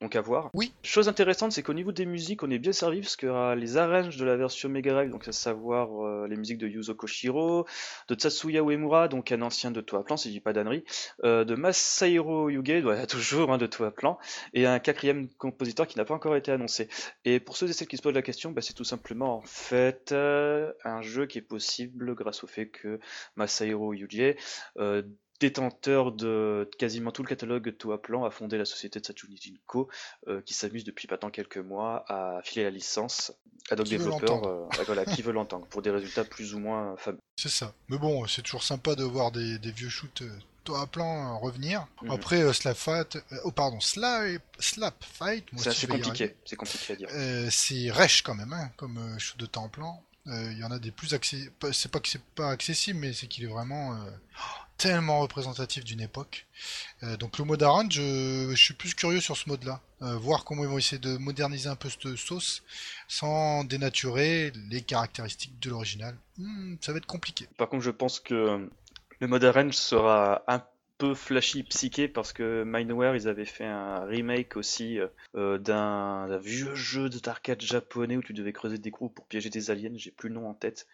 Donc 0.00 0.14
à 0.14 0.20
voir. 0.20 0.50
Oui. 0.54 0.72
Chose 0.84 1.08
intéressante, 1.08 1.50
c'est 1.50 1.64
qu'au 1.64 1.74
niveau 1.74 1.90
des 1.90 2.06
musiques, 2.06 2.44
on 2.44 2.50
est 2.50 2.60
bien 2.60 2.72
servi 2.72 3.00
parce 3.00 3.16
que 3.16 3.26
euh, 3.26 3.56
les 3.56 3.76
arranges 3.78 4.16
de 4.16 4.24
la 4.24 4.36
version 4.36 4.68
Mega 4.68 4.92
Drive, 4.92 5.10
donc 5.10 5.26
à 5.26 5.32
savoir 5.32 6.06
euh, 6.06 6.28
les 6.28 6.36
musiques 6.36 6.58
de 6.58 6.68
Yuzo 6.68 6.94
Koshiro, 6.94 7.66
de 8.06 8.14
Tatsuya 8.14 8.62
Uemura, 8.62 9.08
donc 9.08 9.32
un 9.32 9.42
ancien 9.42 9.72
de 9.72 9.80
Toa 9.80 10.04
Plan, 10.04 10.16
si 10.16 10.28
je 10.28 10.34
dis 10.34 10.40
pas 10.40 10.52
d'annerie, 10.52 10.84
euh, 11.24 11.44
de 11.44 11.56
Masahiro 11.56 12.48
Yuge, 12.48 12.84
ouais, 12.84 13.06
toujours 13.08 13.52
hein, 13.52 13.58
de 13.58 13.66
Toa 13.66 13.90
Plan, 13.90 14.18
et 14.54 14.66
un 14.66 14.78
quatrième 14.78 15.28
compositeur 15.30 15.88
qui 15.88 15.98
n'a 15.98 16.04
pas 16.04 16.14
encore 16.14 16.36
été 16.36 16.52
annoncé. 16.52 16.88
Et 17.24 17.40
pour 17.40 17.56
ceux 17.56 17.68
et 17.68 17.72
celles 17.72 17.88
qui 17.88 17.96
se 17.96 18.02
posent 18.02 18.14
la 18.14 18.22
question, 18.22 18.52
bah, 18.52 18.62
c'est 18.62 18.74
tout 18.74 18.84
simplement 18.84 19.38
en 19.38 19.42
fait 19.42 20.12
euh, 20.12 20.72
un 20.84 21.02
jeu 21.02 21.26
qui 21.26 21.38
est 21.38 21.42
possible 21.42 22.14
grâce 22.14 22.44
au 22.44 22.46
fait 22.46 22.68
que 22.68 23.00
Masahiro 23.34 23.92
Yuge, 23.94 24.36
euh, 24.78 25.02
détenteur 25.40 26.12
de 26.12 26.68
quasiment 26.78 27.12
tout 27.12 27.22
le 27.22 27.28
catalogue 27.28 27.64
de 27.64 27.70
Toa 27.70 28.00
Plan, 28.00 28.24
a 28.24 28.30
fondé 28.30 28.58
la 28.58 28.64
société 28.64 29.00
Tsachuni 29.00 29.36
Jinko, 29.40 29.88
euh, 30.26 30.40
qui 30.42 30.54
s'amuse 30.54 30.84
depuis 30.84 31.06
maintenant 31.10 31.30
quelques 31.30 31.58
mois 31.58 32.04
à 32.08 32.40
filer 32.42 32.64
la 32.64 32.70
licence 32.70 33.32
à 33.70 33.76
d'autres 33.76 33.90
développeurs 33.90 34.44
euh, 34.44 34.66
voilà, 34.86 35.04
qui 35.04 35.22
veulent 35.22 35.34
l'entendre 35.34 35.66
pour 35.66 35.82
des 35.82 35.90
résultats 35.90 36.24
plus 36.24 36.54
ou 36.54 36.58
moins 36.58 36.96
fameux. 36.96 37.18
C'est 37.36 37.50
ça. 37.50 37.74
Mais 37.88 37.98
bon, 37.98 38.26
c'est 38.26 38.42
toujours 38.42 38.62
sympa 38.62 38.94
de 38.94 39.04
voir 39.04 39.30
des, 39.30 39.58
des 39.58 39.70
vieux 39.70 39.90
shoots 39.90 40.22
euh, 40.22 40.30
à 40.74 40.86
plan 40.86 41.34
euh, 41.34 41.36
revenir. 41.38 41.86
Mhm. 42.02 42.10
Après, 42.10 42.42
euh, 42.42 42.52
Slap 42.52 42.76
Fight, 42.76 43.16
euh, 43.16 43.36
oh 43.44 43.50
pardon, 43.50 43.80
Slap, 43.80 44.42
Slap 44.58 45.04
Fight, 45.04 45.44
moi 45.52 45.62
C'est 45.62 45.86
compliqué, 45.86 46.34
c'est 46.44 46.56
compliqué 46.56 46.92
à 46.92 46.96
dire. 46.96 47.08
Euh, 47.12 47.48
c'est 47.50 47.90
rêche 47.90 48.22
quand 48.22 48.34
même, 48.34 48.52
hein, 48.52 48.70
comme 48.76 48.98
euh, 48.98 49.18
shoot 49.18 49.38
de 49.38 49.46
temps 49.46 49.64
en 49.64 49.68
plan. 49.68 50.02
Euh, 50.26 50.52
Il 50.52 50.58
y 50.58 50.64
en 50.64 50.70
a 50.70 50.78
des 50.78 50.90
plus 50.90 51.14
accessibles. 51.14 51.52
C'est 51.72 51.90
pas 51.90 52.00
que 52.00 52.08
c'est 52.08 52.22
pas 52.22 52.50
accessible, 52.50 52.98
mais 52.98 53.12
c'est 53.12 53.26
qu'il 53.26 53.44
est 53.44 53.48
vraiment 53.48 53.94
euh, 53.94 54.10
tellement 54.78 55.20
représentatif 55.20 55.84
d'une 55.84 56.00
époque. 56.00 56.46
Euh, 57.02 57.16
donc 57.16 57.38
le 57.38 57.44
mode 57.44 57.62
arrange, 57.62 57.92
je, 57.92 58.54
suis 58.54 58.74
plus 58.74 58.94
curieux 58.94 59.20
sur 59.20 59.36
ce 59.36 59.48
mode-là. 59.48 59.80
Euh, 60.00 60.16
voir 60.16 60.44
comment 60.44 60.62
ils 60.62 60.68
vont 60.68 60.78
essayer 60.78 61.00
de 61.00 61.18
moderniser 61.18 61.68
un 61.68 61.76
peu 61.76 61.90
cette 61.90 62.16
sauce 62.16 62.62
sans 63.08 63.64
dénaturer 63.64 64.52
les 64.70 64.80
caractéristiques 64.80 65.58
de 65.60 65.70
l'original. 65.70 66.16
Hmm, 66.38 66.76
ça 66.80 66.92
va 66.92 66.98
être 66.98 67.06
compliqué. 67.06 67.48
Par 67.58 67.68
contre, 67.68 67.82
je 67.82 67.90
pense 67.90 68.20
que 68.20 68.70
le 69.20 69.26
mode 69.26 69.44
arrange 69.44 69.74
sera 69.74 70.44
un 70.46 70.64
peu 70.98 71.14
flashy 71.14 71.64
psyché 71.64 72.08
parce 72.08 72.32
que 72.32 72.64
Mindware 72.64 73.14
ils 73.14 73.28
avaient 73.28 73.44
fait 73.44 73.66
un 73.66 74.04
remake 74.04 74.56
aussi 74.56 74.98
euh, 75.36 75.58
d'un 75.58 76.38
vieux 76.38 76.74
jeu 76.74 77.08
d'arcade 77.08 77.60
japonais 77.60 78.16
où 78.16 78.22
tu 78.22 78.32
devais 78.32 78.52
creuser 78.52 78.78
des 78.78 78.90
groupes 78.90 79.14
pour 79.14 79.26
piéger 79.26 79.50
des 79.50 79.70
aliens, 79.70 79.92
j'ai 79.96 80.10
plus 80.10 80.28
le 80.28 80.36
nom 80.36 80.48
en 80.48 80.54
tête. 80.54 80.86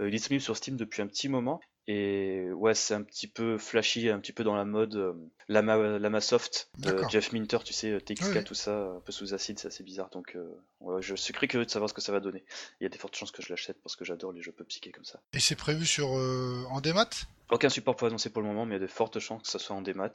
Il 0.00 0.06
est 0.06 0.10
disponible 0.10 0.42
sur 0.42 0.56
Steam 0.56 0.76
depuis 0.76 1.02
un 1.02 1.06
petit 1.06 1.28
moment 1.28 1.60
et 1.88 2.50
ouais 2.52 2.74
c'est 2.74 2.94
un 2.94 3.02
petit 3.02 3.28
peu 3.28 3.58
flashy, 3.58 4.08
un 4.08 4.18
petit 4.18 4.32
peu 4.32 4.44
dans 4.44 4.56
la 4.56 4.64
mode 4.64 4.96
euh, 4.96 5.12
Lama, 5.48 5.98
Lama 5.98 6.20
Soft, 6.20 6.70
de 6.78 6.90
D'accord. 6.90 7.10
Jeff 7.10 7.32
Minter, 7.32 7.58
tu 7.64 7.72
sais, 7.72 7.90
euh, 7.90 8.00
TXK, 8.00 8.44
tout 8.44 8.54
ça, 8.54 8.92
un 8.96 9.00
peu 9.00 9.12
sous 9.12 9.34
acide, 9.34 9.58
c'est 9.58 9.68
assez 9.68 9.84
bizarre 9.84 10.10
donc 10.10 10.36
euh, 10.36 10.48
ouais, 10.80 11.02
je 11.02 11.14
suis 11.14 11.32
très 11.32 11.48
curieux 11.48 11.66
de 11.66 11.70
savoir 11.70 11.88
ce 11.88 11.94
que 11.94 12.00
ça 12.00 12.12
va 12.12 12.20
donner. 12.20 12.44
Il 12.80 12.84
y 12.84 12.86
a 12.86 12.88
des 12.88 12.98
fortes 12.98 13.16
chances 13.16 13.30
que 13.30 13.42
je 13.42 13.48
l'achète 13.50 13.78
parce 13.82 13.96
que 13.96 14.04
j'adore 14.04 14.32
les 14.32 14.42
jeux 14.42 14.52
peu 14.52 14.64
psychés 14.64 14.92
comme 14.92 15.04
ça. 15.04 15.20
Et 15.32 15.40
c'est 15.40 15.56
prévu 15.56 15.86
sur 15.86 16.16
euh, 16.16 16.64
en 16.70 16.80
démat 16.80 17.10
Aucun 17.50 17.68
support 17.68 17.94
pour 17.94 18.08
annoncer 18.08 18.30
pour 18.30 18.42
le 18.42 18.48
moment, 18.48 18.66
mais 18.66 18.74
il 18.74 18.80
y 18.80 18.82
a 18.82 18.86
de 18.86 18.90
fortes 18.90 19.20
chances 19.20 19.42
que 19.42 19.48
ça 19.48 19.60
soit 19.60 19.76
en 19.76 19.82
démat. 19.82 20.10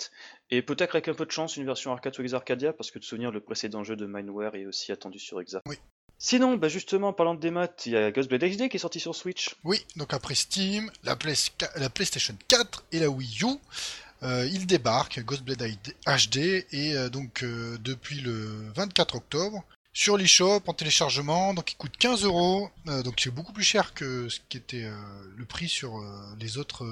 Et 0.49 0.61
peut-être 0.61 0.95
avec 0.95 1.07
un 1.07 1.13
peu 1.13 1.25
de 1.25 1.31
chance, 1.31 1.55
une 1.55 1.65
version 1.65 1.93
arcade 1.93 2.13
sur 2.13 2.23
Exarcadia, 2.23 2.73
parce 2.73 2.91
que 2.91 2.99
de 2.99 3.05
souvenir, 3.05 3.31
le 3.31 3.39
précédent 3.39 3.85
jeu 3.85 3.95
de 3.95 4.05
Mindware 4.05 4.55
est 4.55 4.65
aussi 4.65 4.91
attendu 4.91 5.17
sur 5.17 5.39
Exa. 5.39 5.61
Oui. 5.65 5.77
Sinon, 6.23 6.55
bah 6.55 6.67
justement, 6.69 7.07
en 7.09 7.13
parlant 7.13 7.33
de 7.33 7.39
démat, 7.39 7.67
il 7.87 7.93
y 7.93 7.97
a 7.97 8.11
Ghostblade 8.11 8.43
HD 8.43 8.69
qui 8.69 8.77
est 8.77 8.79
sorti 8.79 8.99
sur 8.99 9.15
Switch. 9.15 9.55
Oui, 9.63 9.83
donc 9.95 10.13
après 10.13 10.35
Steam, 10.35 10.91
la, 11.03 11.15
Play- 11.15 11.33
la 11.77 11.89
PlayStation 11.89 12.35
4 12.47 12.85
et 12.91 12.99
la 12.99 13.09
Wii 13.09 13.39
U, 13.43 13.47
euh, 14.21 14.47
il 14.51 14.67
débarque, 14.67 15.19
Ghostblade 15.23 15.63
HD, 16.05 16.37
et 16.37 16.95
euh, 16.95 17.09
donc 17.09 17.41
euh, 17.43 17.75
depuis 17.79 18.19
le 18.21 18.71
24 18.75 19.15
octobre, 19.15 19.63
sur 19.93 20.15
l'eShop 20.15 20.61
en 20.67 20.73
téléchargement, 20.73 21.55
donc 21.55 21.73
il 21.73 21.75
coûte 21.75 21.97
15 21.97 22.23
euros, 22.23 22.69
euh, 22.87 23.01
donc 23.01 23.15
c'est 23.19 23.31
beaucoup 23.31 23.51
plus 23.51 23.63
cher 23.63 23.95
que 23.95 24.29
ce 24.29 24.39
qui 24.47 24.57
était 24.57 24.87
le 25.35 25.45
prix 25.45 25.67
sur 25.67 25.99
les 26.39 26.59
autres 26.59 26.85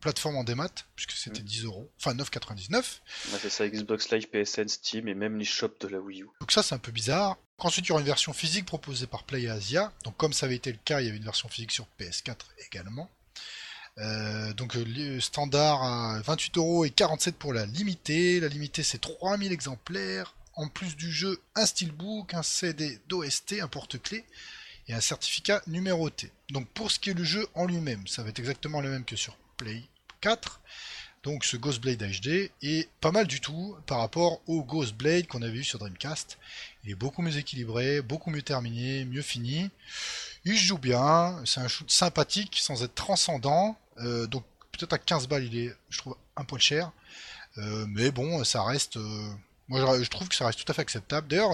plateformes 0.00 0.36
en 0.36 0.44
démat, 0.44 0.68
puisque 0.94 1.12
c'était 1.12 1.40
Mm. 1.40 1.44
10 1.46 1.64
euros, 1.64 1.90
enfin 1.98 2.14
9,99. 2.14 3.00
On 3.32 3.34
a 3.34 3.38
fait 3.38 3.48
ça 3.50 3.66
Xbox 3.66 4.10
Live, 4.12 4.28
PSN, 4.28 4.68
Steam 4.68 5.08
et 5.08 5.14
même 5.14 5.36
l'eShop 5.38 5.70
de 5.80 5.88
la 5.88 5.98
Wii 6.00 6.22
U. 6.22 6.26
Donc 6.40 6.52
ça 6.52 6.62
c'est 6.62 6.74
un 6.74 6.78
peu 6.78 6.92
bizarre. 6.92 7.38
Ensuite 7.58 7.86
il 7.86 7.88
y 7.88 7.92
aura 7.92 8.00
une 8.00 8.06
version 8.06 8.32
physique 8.32 8.66
proposée 8.66 9.08
par 9.08 9.24
Play 9.24 9.48
Asia. 9.48 9.92
Donc 10.04 10.16
comme 10.16 10.32
ça 10.32 10.46
avait 10.46 10.54
été 10.56 10.70
le 10.70 10.78
cas, 10.84 11.00
il 11.00 11.06
y 11.06 11.08
avait 11.08 11.18
une 11.18 11.24
version 11.24 11.48
physique 11.48 11.72
sur 11.72 11.86
PS4 11.98 12.36
également. 12.66 13.10
Euh, 13.98 14.52
donc 14.52 14.76
euh, 14.76 14.84
le 14.86 15.20
standard 15.20 15.82
à 15.82 16.20
28 16.20 16.56
euros 16.56 16.84
et 16.84 16.90
47 16.90 17.36
pour 17.36 17.52
la 17.52 17.66
limitée. 17.66 18.38
La 18.38 18.48
limitée 18.48 18.84
c'est 18.84 18.98
3000 18.98 19.50
exemplaires. 19.52 20.34
En 20.54 20.68
plus 20.68 20.96
du 20.96 21.10
jeu, 21.10 21.40
un 21.54 21.66
steelbook, 21.66 22.34
un 22.34 22.42
CD 22.42 23.00
d'OST, 23.08 23.60
un 23.60 23.68
porte-clés 23.68 24.24
et 24.88 24.94
un 24.94 25.00
certificat 25.00 25.62
numéroté. 25.66 26.32
Donc 26.50 26.68
pour 26.68 26.90
ce 26.90 26.98
qui 26.98 27.10
est 27.10 27.14
le 27.14 27.24
jeu 27.24 27.46
en 27.54 27.66
lui-même, 27.66 28.06
ça 28.06 28.22
va 28.22 28.30
être 28.30 28.38
exactement 28.38 28.80
le 28.80 28.90
même 28.90 29.04
que 29.04 29.16
sur 29.16 29.36
Play 29.56 29.82
4. 30.20 30.60
Donc 31.24 31.44
ce 31.44 31.56
Ghostblade 31.56 32.02
HD 32.02 32.50
est 32.62 32.88
pas 33.00 33.10
mal 33.10 33.26
du 33.26 33.40
tout 33.40 33.76
par 33.86 33.98
rapport 33.98 34.40
au 34.46 34.62
Ghostblade 34.62 35.26
qu'on 35.26 35.42
avait 35.42 35.58
eu 35.58 35.64
sur 35.64 35.78
Dreamcast. 35.78 36.38
Il 36.88 36.92
est 36.92 36.94
beaucoup 36.94 37.20
mieux 37.20 37.36
équilibré, 37.36 38.00
beaucoup 38.00 38.30
mieux 38.30 38.40
terminé, 38.40 39.04
mieux 39.04 39.20
fini. 39.20 39.68
Il 40.46 40.56
joue 40.56 40.78
bien, 40.78 41.38
c'est 41.44 41.60
un 41.60 41.68
shoot 41.68 41.90
sympathique 41.90 42.56
sans 42.58 42.82
être 42.82 42.94
transcendant. 42.94 43.78
Euh, 43.98 44.26
donc 44.26 44.42
peut-être 44.72 44.94
à 44.94 44.98
15 44.98 45.28
balles 45.28 45.44
il 45.44 45.58
est, 45.58 45.76
je 45.90 45.98
trouve, 45.98 46.16
un 46.34 46.44
poil 46.44 46.62
cher. 46.62 46.90
Euh, 47.58 47.84
mais 47.90 48.10
bon, 48.10 48.42
ça 48.42 48.62
reste... 48.62 48.96
euh, 48.96 49.28
moi 49.68 50.02
je, 50.02 50.08
trouve 50.08 50.30
que 50.30 50.34
ça 50.34 50.46
reste 50.46 50.64
tout 50.64 50.72
à 50.72 50.74
fait 50.74 50.80
acceptable. 50.80 51.28
D'ailleurs, 51.28 51.52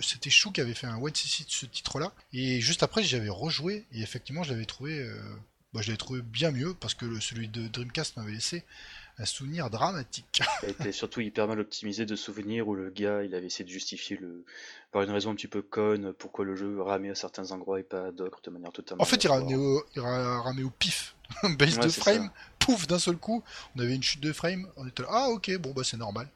c'était 0.00 0.30
Chou 0.30 0.50
qui 0.50 0.62
avait 0.62 0.72
fait 0.72 0.86
un 0.86 0.96
one 0.96 1.14
cc 1.14 1.44
de 1.44 1.50
ce 1.50 1.66
titre-là. 1.66 2.10
Et 2.32 2.62
juste 2.62 2.82
après 2.82 3.02
j'avais 3.02 3.28
rejoué 3.28 3.84
et 3.92 4.00
effectivement 4.00 4.44
je 4.44 4.52
l'avais 4.52 4.64
trouvé... 4.64 5.06
bah, 5.74 5.82
trouvé 5.98 6.22
bien 6.22 6.52
mieux 6.52 6.72
parce 6.72 6.94
que 6.94 7.20
celui 7.20 7.48
de 7.48 7.68
Dreamcast 7.68 8.16
m'avait 8.16 8.32
laissé 8.32 8.64
un 9.20 9.26
souvenir 9.26 9.68
dramatique. 9.70 10.42
Était 10.66 10.92
surtout 10.92 11.20
hyper 11.20 11.46
mal 11.46 11.60
optimisé 11.60 12.06
de 12.06 12.16
souvenirs 12.16 12.66
où 12.68 12.74
le 12.74 12.90
gars 12.90 13.22
il 13.22 13.34
avait 13.34 13.46
essayé 13.46 13.64
de 13.64 13.70
justifier 13.70 14.16
le 14.16 14.44
par 14.92 15.02
une 15.02 15.10
raison 15.10 15.30
un 15.30 15.34
petit 15.34 15.46
peu 15.46 15.62
conne 15.62 16.12
pourquoi 16.14 16.44
le 16.44 16.56
jeu 16.56 16.80
ramait 16.80 17.10
à 17.10 17.14
certains 17.14 17.52
endroits 17.52 17.78
et 17.78 17.82
pas 17.84 18.06
à 18.06 18.10
d'autres 18.10 18.40
de 18.42 18.50
manière 18.50 18.72
totalement. 18.72 19.02
En 19.02 19.06
fait, 19.06 19.22
il 19.22 19.28
ramenait 19.28 19.54
au, 19.54 19.84
il 19.94 20.00
ramait 20.00 20.62
au 20.64 20.70
pif. 20.70 21.14
Base 21.58 21.78
Ouais, 21.78 21.84
de 21.84 21.90
frame, 21.90 22.24
ça. 22.24 22.32
pouf, 22.58 22.88
d'un 22.88 22.98
seul 22.98 23.16
coup, 23.16 23.44
on 23.76 23.80
avait 23.80 23.94
une 23.94 24.02
chute 24.02 24.20
de 24.20 24.32
frame, 24.32 24.66
on 24.76 24.84
était 24.88 25.02
là, 25.04 25.08
ah 25.12 25.28
ok, 25.28 25.56
bon 25.58 25.70
bah 25.72 25.82
c'est 25.84 25.96
normal. 25.96 26.26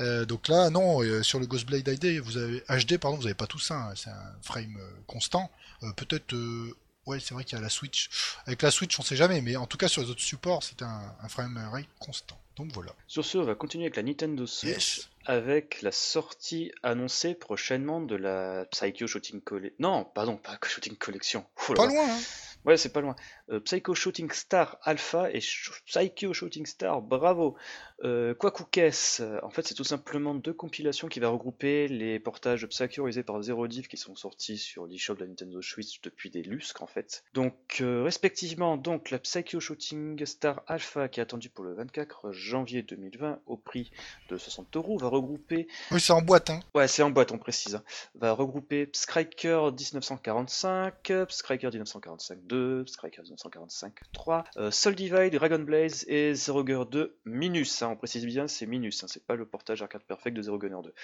Euh, 0.00 0.26
donc 0.26 0.48
là, 0.48 0.68
non, 0.68 1.02
euh, 1.02 1.22
sur 1.22 1.40
le 1.40 1.46
Ghostblade 1.46 1.82
HD, 1.88 2.18
vous 2.18 2.36
avez 2.36 2.62
HD, 2.68 2.98
pardon, 2.98 3.16
vous 3.16 3.24
avez 3.24 3.32
pas 3.34 3.46
tout 3.46 3.58
ça, 3.58 3.76
hein, 3.88 3.92
c'est 3.96 4.10
un 4.10 4.34
frame 4.42 4.76
euh, 4.78 4.86
constant. 5.06 5.50
Euh, 5.82 5.92
Peut-être 5.96 6.34
euh, 6.34 6.76
ouais, 7.06 7.20
c'est 7.20 7.34
vrai 7.34 7.44
qu'il 7.44 7.56
y 7.56 7.60
a 7.60 7.62
la 7.62 7.70
Switch. 7.70 8.08
Avec 8.46 8.62
la 8.62 8.70
Switch, 8.70 8.98
on 8.98 9.02
sait 9.02 9.16
jamais, 9.16 9.40
mais 9.40 9.56
en 9.56 9.66
tout 9.66 9.76
cas 9.76 9.88
sur 9.88 10.02
les 10.02 10.10
autres 10.10 10.20
supports, 10.20 10.62
c'est 10.62 10.82
un, 10.82 11.14
un 11.22 11.28
framerate 11.28 11.86
constant. 11.98 12.38
Donc 12.56 12.72
voilà. 12.72 12.92
Sur 13.08 13.24
ce, 13.24 13.38
on 13.38 13.44
va 13.44 13.54
continuer 13.54 13.84
avec 13.84 13.96
la 13.96 14.02
Nintendo 14.02 14.46
Switch 14.46 15.08
avec 15.26 15.80
la 15.82 15.90
sortie 15.92 16.70
annoncée 16.82 17.34
prochainement 17.34 18.00
de 18.00 18.14
la 18.14 18.66
Psycho 18.66 19.06
Shooting 19.06 19.40
Collection. 19.40 19.76
Non, 19.78 20.04
pardon, 20.04 20.36
pas 20.36 20.58
Shooting 20.62 20.96
Collection. 20.96 21.46
Pas 21.74 21.86
loin, 21.86 22.06
hein 22.08 22.20
Ouais, 22.64 22.78
c'est 22.78 22.92
pas 22.92 23.00
loin. 23.02 23.14
Euh, 23.50 23.60
Psycho 23.60 23.94
Shooting 23.94 24.30
Star 24.32 24.78
Alpha 24.82 25.30
et 25.30 25.40
Psycho 25.40 26.32
Shooting 26.32 26.64
Star 26.64 27.02
Bravo. 27.02 27.56
Euh, 28.02 28.34
Quackoukess, 28.34 29.22
en 29.42 29.50
fait, 29.50 29.66
c'est 29.66 29.74
tout 29.74 29.84
simplement 29.84 30.34
deux 30.34 30.52
compilations 30.52 31.08
qui 31.08 31.20
va 31.20 31.28
regrouper 31.28 31.88
les 31.88 32.18
portages 32.18 32.62
de 32.62 32.66
Psycho 32.66 33.02
réalisés 33.02 33.22
par 33.22 33.40
Zero 33.42 33.66
Div 33.68 33.86
qui 33.86 33.96
sont 33.96 34.16
sortis 34.16 34.58
sur 34.58 34.86
l'eShop 34.86 35.14
de 35.14 35.20
la 35.20 35.26
Nintendo 35.26 35.62
Switch 35.62 36.00
depuis 36.02 36.30
des 36.30 36.42
lustres 36.42 36.82
en 36.82 36.86
fait. 36.86 37.24
Donc, 37.34 37.54
euh, 37.80 38.02
respectivement, 38.02 38.76
donc 38.76 39.10
la 39.10 39.18
Psycho 39.18 39.60
Shooting 39.60 40.24
Star 40.26 40.62
Alpha 40.66 41.08
qui 41.08 41.20
est 41.20 41.22
attendue 41.22 41.50
pour 41.50 41.64
le 41.64 41.74
24 41.74 42.32
janvier 42.32 42.82
2020 42.82 43.40
au 43.46 43.56
prix 43.56 43.90
de 44.28 44.36
60 44.36 44.76
euros 44.76 44.98
va 44.98 45.08
regrouper. 45.08 45.68
Oui, 45.90 46.00
c'est 46.00 46.12
en 46.12 46.22
boîte, 46.22 46.50
hein. 46.50 46.60
Ouais, 46.74 46.88
c'est 46.88 47.02
en 47.02 47.10
boîte, 47.10 47.32
on 47.32 47.38
précise. 47.38 47.76
Hein. 47.76 47.84
Va 48.14 48.32
regrouper 48.32 48.90
Striker 48.92 49.70
1945, 49.70 51.12
Striker 51.28 51.68
1945 51.68 52.38
2, 52.46 52.53
Striker 52.86 53.22
1945 53.22 53.92
3, 54.12 54.44
Soul 54.70 54.94
Divide, 54.94 55.34
Dragon 55.34 55.58
Blaze 55.58 56.04
et 56.08 56.34
Zero 56.34 56.64
Girl 56.66 56.88
2 56.88 57.16
Minus. 57.24 57.82
Hein 57.82 57.90
on 57.92 57.96
précise 57.96 58.26
bien, 58.26 58.48
c'est 58.48 58.66
Minus, 58.66 59.02
hein, 59.02 59.06
c'est 59.08 59.24
pas 59.24 59.36
le 59.36 59.46
portage 59.46 59.82
arcade 59.82 60.02
perfect 60.02 60.36
de 60.36 60.42
Zero 60.42 60.58
Gunner 60.58 60.82
2. 60.82 60.94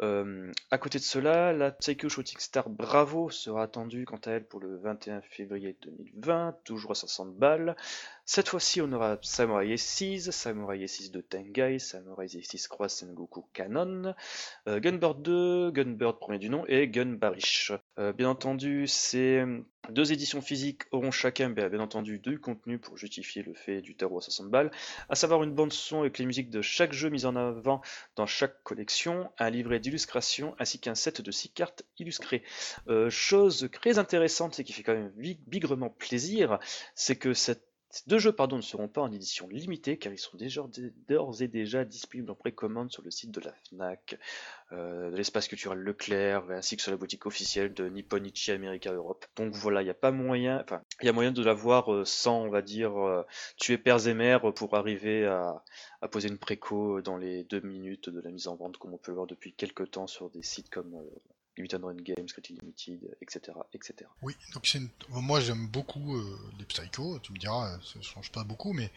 Euh, 0.00 0.52
à 0.70 0.78
côté 0.78 0.98
de 0.98 1.04
cela, 1.04 1.52
la 1.52 1.70
Psycho 1.72 2.08
Shooting 2.08 2.38
Star 2.38 2.68
Bravo 2.68 3.30
sera 3.30 3.64
attendue 3.64 4.04
quant 4.04 4.20
à 4.24 4.32
elle 4.32 4.44
pour 4.44 4.60
le 4.60 4.76
21 4.78 5.20
février 5.22 5.76
2020, 5.82 6.56
toujours 6.64 6.92
à 6.92 6.94
60 6.94 7.34
balles. 7.36 7.76
Cette 8.30 8.50
fois-ci, 8.50 8.82
on 8.82 8.92
aura 8.92 9.16
Samurai 9.22 9.74
S6, 9.74 10.32
Samurai 10.32 10.84
S6 10.84 11.10
de 11.10 11.22
Tengai, 11.22 11.78
Samurai 11.78 12.26
S6 12.26 12.68
Cross 12.68 12.96
Sengoku 12.96 13.46
Canon, 13.54 14.14
euh, 14.66 14.80
Gunbird 14.80 15.22
2, 15.22 15.70
Gunbird 15.70 16.18
premier 16.18 16.38
du 16.38 16.50
nom 16.50 16.62
et 16.66 16.88
Gunbarish. 16.88 17.72
Euh, 17.98 18.12
bien 18.12 18.28
entendu, 18.28 18.86
ces 18.86 19.42
deux 19.88 20.12
éditions 20.12 20.42
physiques 20.42 20.82
auront 20.90 21.10
chacun 21.10 21.48
bien, 21.48 21.70
bien 21.70 21.80
entendu 21.80 22.18
du 22.18 22.38
contenu 22.38 22.78
pour 22.78 22.98
justifier 22.98 23.42
le 23.42 23.54
fait 23.54 23.80
du 23.80 23.96
tarot 23.96 24.18
à 24.18 24.20
60 24.20 24.50
balles, 24.50 24.70
à 25.08 25.14
savoir 25.14 25.42
une 25.42 25.54
bande 25.54 25.72
son 25.72 26.00
avec 26.00 26.18
les 26.18 26.26
musiques 26.26 26.50
de 26.50 26.60
chaque 26.60 26.92
jeu 26.92 27.08
mis 27.08 27.24
en 27.24 27.34
avant 27.34 27.80
dans 28.14 28.26
chaque 28.26 28.62
collection, 28.62 29.30
un 29.38 29.48
livret 29.48 29.80
d'illustration 29.80 30.54
ainsi 30.58 30.78
qu'un 30.78 30.94
set 30.94 31.22
de 31.22 31.30
6 31.30 31.48
cartes 31.48 31.82
illustrées. 31.98 32.42
Euh, 32.88 33.08
chose 33.08 33.70
très 33.72 33.98
intéressante 33.98 34.60
et 34.60 34.64
qui 34.64 34.74
fait 34.74 34.82
quand 34.82 34.92
même 34.92 35.12
bigrement 35.46 35.88
plaisir, 35.88 36.58
c'est 36.94 37.16
que 37.16 37.32
cette 37.32 37.67
ces 37.90 38.02
deux 38.06 38.18
jeux 38.18 38.32
pardon, 38.32 38.56
ne 38.56 38.62
seront 38.62 38.88
pas 38.88 39.00
en 39.00 39.10
édition 39.10 39.48
limitée 39.48 39.96
car 39.96 40.12
ils 40.12 40.18
sont 40.18 40.36
d'ores 41.08 41.42
et 41.42 41.48
déjà 41.48 41.84
disponibles 41.84 42.30
en 42.30 42.34
précommande 42.34 42.92
sur 42.92 43.02
le 43.02 43.10
site 43.10 43.30
de 43.30 43.40
la 43.40 43.52
FNAC, 43.52 44.18
euh, 44.72 45.10
de 45.10 45.16
l'espace 45.16 45.48
culturel 45.48 45.78
Leclerc, 45.78 46.50
ainsi 46.50 46.76
que 46.76 46.82
sur 46.82 46.90
la 46.90 46.98
boutique 46.98 47.24
officielle 47.24 47.72
de 47.72 47.88
Nipponichi 47.88 48.52
America 48.52 48.92
Europe. 48.92 49.24
Donc 49.36 49.54
voilà, 49.54 49.80
il 49.80 49.84
n'y 49.84 49.90
a 49.90 49.94
pas 49.94 50.10
moyen, 50.10 50.60
enfin, 50.62 50.82
il 51.00 51.06
y 51.06 51.08
a 51.08 51.12
moyen 51.12 51.32
de 51.32 51.42
l'avoir 51.42 51.92
euh, 51.92 52.04
sans, 52.04 52.42
on 52.42 52.50
va 52.50 52.60
dire, 52.60 52.94
euh, 52.98 53.24
tuer 53.56 53.78
pères 53.78 54.06
et 54.06 54.14
mères 54.14 54.52
pour 54.52 54.74
arriver 54.74 55.24
à, 55.24 55.62
à, 56.02 56.08
poser 56.08 56.28
une 56.28 56.38
préco 56.38 57.00
dans 57.00 57.16
les 57.16 57.44
deux 57.44 57.60
minutes 57.60 58.10
de 58.10 58.20
la 58.20 58.30
mise 58.30 58.48
en 58.48 58.56
vente, 58.56 58.76
comme 58.76 58.92
on 58.92 58.98
peut 58.98 59.12
le 59.12 59.16
voir 59.16 59.26
depuis 59.26 59.54
quelques 59.54 59.90
temps 59.92 60.06
sur 60.06 60.28
des 60.28 60.42
sites 60.42 60.68
comme 60.68 60.94
Limited 61.58 61.84
Run 61.84 61.96
Games, 61.96 62.26
Critique 62.26 62.60
Limited, 62.62 63.16
etc., 63.20 63.58
etc. 63.74 64.08
Oui, 64.22 64.34
donc 64.54 64.72
une... 64.74 64.88
moi 65.10 65.40
j'aime 65.40 65.66
beaucoup 65.66 66.16
euh, 66.16 66.38
les 66.58 66.64
Psycho, 66.64 67.18
tu 67.18 67.32
me 67.32 67.38
diras, 67.38 67.72
euh, 67.72 67.76
ça 67.82 68.00
change 68.00 68.30
pas 68.30 68.44
beaucoup, 68.44 68.72
mais 68.72 68.90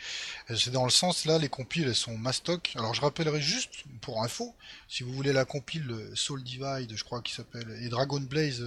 euh, 0.49 0.55
c'est 0.55 0.71
dans 0.71 0.83
le 0.83 0.91
sens 0.91 1.25
là, 1.25 1.39
les 1.39 1.49
compiles 1.49 1.87
elles 1.87 1.95
sont 1.95 2.17
mastoc. 2.17 2.73
Alors 2.77 2.93
je 2.93 3.01
rappellerai 3.01 3.41
juste 3.41 3.83
pour 4.01 4.23
info, 4.23 4.53
si 4.87 5.03
vous 5.03 5.11
voulez 5.11 5.33
la 5.33 5.45
compile 5.45 6.11
Soul 6.13 6.43
Divide, 6.43 6.95
je 6.95 7.03
crois 7.03 7.21
qu'il 7.21 7.35
s'appelle, 7.35 7.67
et 7.81 7.89
Dragon 7.89 8.21
Blaze 8.21 8.63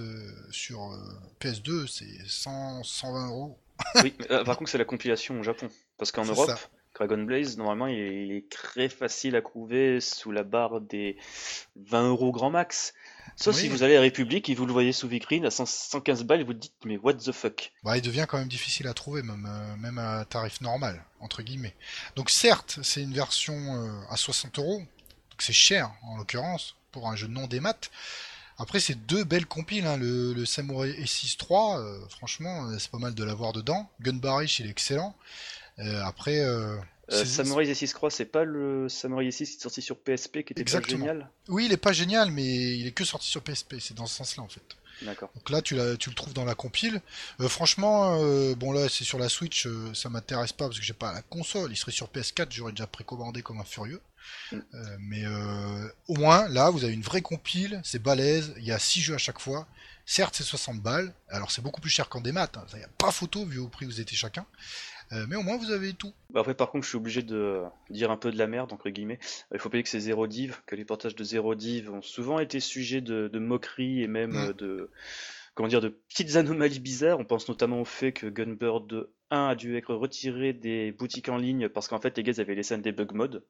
sur 0.51 0.97
PS2, 1.39 1.87
c'est 1.87 2.27
100, 2.27 2.83
120 2.83 3.27
euros. 3.29 3.57
oui, 4.03 4.11
par 4.29 4.57
contre 4.57 4.69
c'est 4.69 4.77
la 4.77 4.85
compilation 4.85 5.39
au 5.39 5.43
Japon, 5.43 5.69
parce 5.97 6.11
qu'en 6.11 6.25
Europe. 6.25 6.51
Dragon 6.95 7.17
Blaze, 7.17 7.57
normalement, 7.57 7.87
il 7.87 8.31
est 8.31 8.49
très 8.49 8.87
facile 8.87 9.35
à 9.35 9.41
trouver 9.41 9.99
sous 9.99 10.31
la 10.31 10.43
barre 10.43 10.79
des 10.79 11.17
20 11.75 12.07
euros 12.07 12.31
grand 12.31 12.49
max. 12.49 12.93
Sauf 13.35 13.55
si 13.55 13.67
vous 13.67 13.83
allez 13.83 13.97
à 13.97 14.01
République 14.01 14.49
et 14.49 14.55
vous 14.55 14.65
le 14.65 14.73
voyez 14.73 14.93
sous 14.93 15.07
vitrine 15.07 15.45
à 15.45 15.51
115 15.51 16.23
balles 16.23 16.41
et 16.41 16.43
vous 16.43 16.53
dites 16.53 16.73
mais 16.85 16.97
what 16.97 17.15
the 17.15 17.31
fuck? 17.31 17.73
Bah, 17.83 17.97
Il 17.97 18.01
devient 18.01 18.25
quand 18.27 18.37
même 18.37 18.47
difficile 18.47 18.87
à 18.87 18.93
trouver, 18.93 19.23
même, 19.23 19.47
euh, 19.49 19.75
même 19.77 19.97
à 19.97 20.25
tarif 20.25 20.61
normal, 20.61 21.03
entre 21.19 21.41
guillemets. 21.41 21.75
Donc 22.15 22.29
certes, 22.29 22.79
c'est 22.83 23.01
une 23.01 23.13
version 23.13 23.53
euh, 23.55 24.01
à 24.09 24.17
60 24.17 24.59
euros, 24.59 24.79
donc 24.79 25.41
c'est 25.41 25.53
cher 25.53 25.91
en 26.03 26.17
l'occurrence, 26.17 26.75
pour 26.91 27.09
un 27.09 27.15
jeu 27.15 27.27
non 27.27 27.47
démat. 27.47 27.75
Après, 28.57 28.79
c'est 28.79 28.95
deux 29.05 29.25
belles 29.25 29.47
compiles, 29.47 29.85
hein. 29.85 29.97
le, 29.97 30.45
Samurai 30.45 30.91
S6-3, 31.03 31.77
euh, 31.77 31.99
franchement, 32.07 32.69
c'est 32.79 32.89
pas 32.89 32.99
mal 32.99 33.13
de 33.13 33.23
l'avoir 33.23 33.51
dedans. 33.51 33.89
Gunbarish, 33.99 34.59
il 34.59 34.67
est 34.67 34.69
excellent. 34.69 35.13
après, 35.77 36.39
euh, 37.11 37.25
Samurai 37.25 37.71
S6 37.71 37.93
Cross, 37.93 38.15
c'est 38.15 38.25
pas 38.25 38.43
le 38.43 38.89
Samurai 38.89 39.27
S6 39.29 39.37
qui 39.37 39.43
est 39.43 39.61
sorti 39.61 39.81
sur 39.81 39.97
PSP 39.97 40.43
qui 40.43 40.53
était 40.53 40.63
pas 40.63 40.81
génial 40.81 41.29
Oui, 41.47 41.65
il 41.65 41.73
est 41.73 41.77
pas 41.77 41.93
génial, 41.93 42.31
mais 42.31 42.43
il 42.43 42.87
est 42.87 42.91
que 42.91 43.03
sorti 43.03 43.27
sur 43.27 43.41
PSP, 43.41 43.75
c'est 43.79 43.95
dans 43.95 44.07
ce 44.07 44.15
sens-là 44.15 44.43
en 44.43 44.47
fait. 44.47 44.63
D'accord. 45.01 45.29
Donc 45.35 45.49
là, 45.49 45.61
tu, 45.61 45.75
tu 45.99 46.09
le 46.09 46.15
trouves 46.15 46.33
dans 46.33 46.45
la 46.45 46.55
compile. 46.55 47.01
Euh, 47.41 47.49
franchement, 47.49 48.17
euh, 48.21 48.55
bon 48.55 48.71
là, 48.71 48.87
c'est 48.87 49.03
sur 49.03 49.19
la 49.19 49.27
Switch, 49.27 49.67
ça 49.93 50.09
m'intéresse 50.09 50.53
pas 50.53 50.65
parce 50.65 50.79
que 50.79 50.85
j'ai 50.85 50.93
pas 50.93 51.11
la 51.11 51.21
console. 51.21 51.71
Il 51.71 51.75
serait 51.75 51.91
sur 51.91 52.07
PS4, 52.07 52.47
j'aurais 52.49 52.71
déjà 52.71 52.87
précommandé 52.87 53.41
comme 53.41 53.59
un 53.59 53.65
furieux. 53.65 54.01
Mm. 54.51 54.59
mais 55.01 55.23
au 56.07 56.15
moins, 56.15 56.47
là, 56.47 56.71
vous 56.71 56.83
avez 56.83 56.93
une 56.93 57.03
vraie 57.03 57.21
compile, 57.21 57.79
c'est 57.83 58.01
balèze, 58.01 58.53
il 58.57 58.63
y 58.63 58.71
a 58.71 58.79
6 58.79 59.01
jeux 59.01 59.15
à 59.15 59.19
chaque 59.19 59.39
fois. 59.39 59.67
Certes, 60.07 60.35
c'est 60.37 60.43
60 60.43 60.81
balles, 60.81 61.13
alors 61.29 61.49
c'est 61.49 61.63
beaucoup 61.63 61.81
plus 61.81 61.89
cher 61.89 62.09
qu'en 62.09 62.21
démat, 62.21 62.49
hein. 62.55 62.65
il 62.73 62.77
n'y 62.77 62.83
a 62.83 62.89
pas 62.89 63.11
photo 63.11 63.43
vu 63.43 63.57
au 63.57 63.67
prix 63.67 63.87
où 63.87 63.89
vous 63.89 63.99
étiez 63.99 64.15
chacun. 64.15 64.45
Euh, 65.15 65.25
mais 65.29 65.35
au 65.35 65.43
moins 65.43 65.57
vous 65.57 65.71
avez 65.71 65.93
tout. 65.93 66.13
Bah 66.29 66.41
après 66.41 66.53
par 66.53 66.69
contre 66.69 66.83
je 66.83 66.89
suis 66.89 66.97
obligé 66.97 67.21
de 67.21 67.61
dire 67.89 68.11
un 68.11 68.17
peu 68.17 68.31
de 68.31 68.37
la 68.37 68.47
merde 68.47 68.73
entre 68.73 68.89
guillemets. 68.89 69.19
Il 69.53 69.59
faut 69.59 69.69
payer 69.69 69.83
que 69.83 69.89
c'est 69.89 69.99
Zero 69.99 70.27
Div, 70.27 70.61
que 70.65 70.75
les 70.75 70.85
portages 70.85 71.15
de 71.15 71.23
Zero 71.23 71.55
Div 71.55 71.91
ont 71.91 72.01
souvent 72.01 72.39
été 72.39 72.59
sujets 72.59 73.01
de, 73.01 73.27
de 73.27 73.39
moqueries 73.39 74.03
et 74.03 74.07
même 74.07 74.49
mm. 74.49 74.53
de 74.53 74.91
comment 75.53 75.69
dire 75.69 75.81
de 75.81 75.89
petites 75.89 76.35
anomalies 76.35 76.79
bizarres. 76.79 77.19
On 77.19 77.25
pense 77.25 77.47
notamment 77.47 77.81
au 77.81 77.85
fait 77.85 78.11
que 78.11 78.27
Gunbird 78.27 79.07
1 79.31 79.47
a 79.47 79.55
dû 79.55 79.77
être 79.77 79.93
retiré 79.93 80.53
des 80.53 80.91
boutiques 80.91 81.29
en 81.29 81.37
ligne 81.37 81.69
parce 81.69 81.87
qu'en 81.87 81.99
fait 81.99 82.17
les 82.17 82.23
gars 82.23 82.33
avaient 82.37 82.55
laissé 82.55 82.73
un 82.73 82.77
debug 82.77 83.13
mode, 83.13 83.43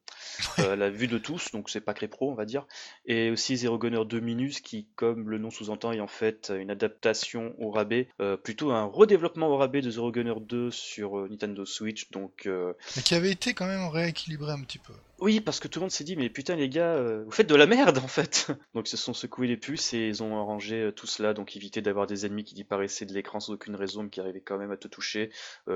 euh, 0.58 0.76
la 0.76 0.90
vue 0.90 1.06
de 1.06 1.18
tous, 1.18 1.52
donc 1.52 1.68
c'est 1.70 1.80
pas 1.80 1.94
très 1.94 2.08
pro 2.08 2.30
on 2.30 2.34
va 2.34 2.44
dire. 2.44 2.66
Et 3.06 3.30
aussi 3.30 3.56
Zero 3.56 3.78
Gunner 3.78 4.04
2 4.04 4.20
Minus 4.20 4.60
qui, 4.60 4.88
comme 4.96 5.28
le 5.28 5.38
nom 5.38 5.50
sous-entend, 5.50 5.92
est 5.92 6.00
en 6.00 6.06
fait 6.06 6.52
une 6.56 6.70
adaptation 6.70 7.54
au 7.58 7.70
rabais, 7.70 8.08
euh, 8.20 8.36
plutôt 8.36 8.70
un 8.70 8.84
redéveloppement 8.84 9.48
au 9.48 9.56
rabais 9.56 9.82
de 9.82 9.90
Zero 9.90 10.10
Gunner 10.10 10.34
2 10.40 10.70
sur 10.70 11.18
euh, 11.18 11.28
Nintendo 11.28 11.64
Switch, 11.64 12.10
donc. 12.10 12.48
Mais 12.96 13.02
qui 13.02 13.14
avait 13.14 13.30
été 13.30 13.54
quand 13.54 13.66
même 13.66 13.88
rééquilibré 13.88 14.52
un 14.52 14.60
petit 14.60 14.78
peu. 14.78 14.92
Oui, 15.18 15.40
parce 15.40 15.60
que 15.60 15.68
tout 15.68 15.78
le 15.78 15.84
monde 15.84 15.90
s'est 15.90 16.04
dit, 16.04 16.14
mais 16.14 16.28
putain 16.28 16.56
les 16.56 16.68
gars, 16.68 17.00
vous 17.24 17.30
faites 17.30 17.48
de 17.48 17.54
la 17.54 17.66
merde 17.66 17.98
en 17.98 18.08
fait. 18.08 18.48
donc 18.74 18.86
ils 18.86 18.90
se 18.90 18.96
sont 18.98 19.14
secoués 19.14 19.46
les 19.46 19.56
puces 19.56 19.94
et 19.94 20.08
ils 20.08 20.22
ont 20.22 20.38
arrangé 20.38 20.90
tout 20.94 21.06
cela, 21.06 21.32
donc 21.32 21.56
éviter 21.56 21.80
d'avoir 21.80 22.06
des 22.06 22.26
ennemis 22.26 22.44
qui 22.44 22.54
disparaissaient 22.54 23.06
de 23.06 23.14
l'écran 23.14 23.40
sans 23.40 23.54
aucune 23.54 23.76
raison, 23.76 24.02
mais 24.02 24.10
qui 24.10 24.20
arrivaient 24.20 24.42
quand 24.42 24.58
même 24.58 24.72
à 24.72 24.76
te 24.76 24.88
toucher. 24.88 25.30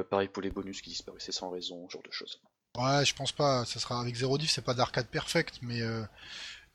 Pareil 0.09 0.29
pour 0.29 0.43
les 0.43 0.51
bonus 0.51 0.83
qui 0.83 0.91
disparaissaient 0.91 1.33
sans 1.33 1.51
raison, 1.51 1.89
ce 1.89 1.93
genre 1.95 2.03
de 2.03 2.13
choses. 2.13 2.41
Ouais, 2.77 3.05
je 3.05 3.15
pense 3.15 3.33
pas. 3.33 3.65
Ça 3.65 3.81
sera 3.81 4.01
avec 4.01 4.15
Zero 4.15 4.39
Div, 4.39 4.49
c'est 4.49 4.65
pas 4.65 4.75
d'arcade 4.75 5.09
perfect, 5.09 5.59
mais 5.63 5.83
euh, 5.83 6.03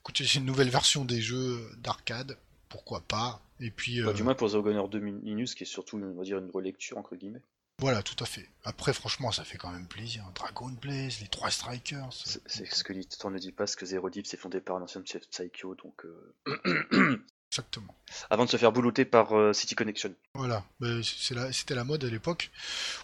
écoutez, 0.02 0.26
c'est 0.26 0.40
une 0.40 0.46
nouvelle 0.46 0.70
version 0.70 1.06
des 1.06 1.22
jeux 1.22 1.70
d'arcade. 1.78 2.38
Pourquoi 2.70 3.02
pas 3.02 3.42
Et 3.60 3.72
puis. 3.72 4.02
Bah, 4.02 4.14
du 4.14 4.24
moins 4.24 4.36
pour 4.36 4.50
Zero 4.50 4.64
Gunner 4.64 4.88
2 4.90 5.00
Minus, 5.00 5.56
qui 5.56 5.64
est 5.64 5.68
surtout, 5.68 5.98
on 5.98 6.18
va 6.18 6.24
dire, 6.24 6.40
une 6.40 6.52
relecture 6.52 6.98
entre 6.98 7.16
guillemets. 7.16 7.42
Voilà, 7.80 8.02
tout 8.04 8.16
à 8.24 8.26
fait. 8.26 8.50
Après, 8.64 8.94
franchement, 8.94 9.34
ça 9.34 9.44
fait 9.44 9.58
quand 9.58 9.70
même 9.70 9.88
plaisir. 9.88 10.24
Dragon 10.34 10.70
Blaze, 10.70 11.20
les 11.20 11.28
trois 11.28 11.52
Strikers. 11.52 12.10
C'est 12.14 12.66
ce 12.66 12.84
que 12.86 12.94
on 13.26 13.30
ne 13.32 13.38
dit 13.38 13.52
pas, 13.52 13.68
ce 13.68 13.76
que 13.76 13.86
Zero 13.86 14.10
Div 14.10 14.26
s'est 14.26 14.38
fondé 14.38 14.62
par 14.62 14.78
un 14.78 14.82
ancien 14.82 15.04
chef 15.04 15.28
Psycho, 15.30 15.76
donc. 15.76 16.06
Euh, 16.06 17.18
Exactement. 17.56 17.96
Avant 18.30 18.44
de 18.44 18.50
se 18.50 18.58
faire 18.58 18.74
boulouter 18.74 19.06
par 19.06 19.32
euh, 19.34 19.54
City 19.54 19.76
Connection. 19.76 20.14
Voilà, 20.34 20.64
c'était 21.04 21.74
la, 21.74 21.80
la 21.80 21.84
mode 21.86 22.04
à 22.04 22.10
l'époque. 22.10 22.52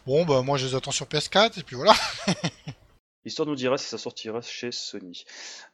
Bon, 0.06 0.26
bah 0.26 0.42
moi 0.42 0.58
je 0.58 0.68
les 0.68 0.76
attends 0.76 0.92
sur 0.92 1.06
PS4 1.06 1.58
et 1.60 1.64
puis 1.64 1.78
voilà. 1.78 1.94
L'histoire 3.26 3.48
nous 3.48 3.56
dira 3.56 3.78
si 3.78 3.88
ça 3.88 3.98
sortira 3.98 4.42
chez 4.42 4.72
Sony. 4.72 5.26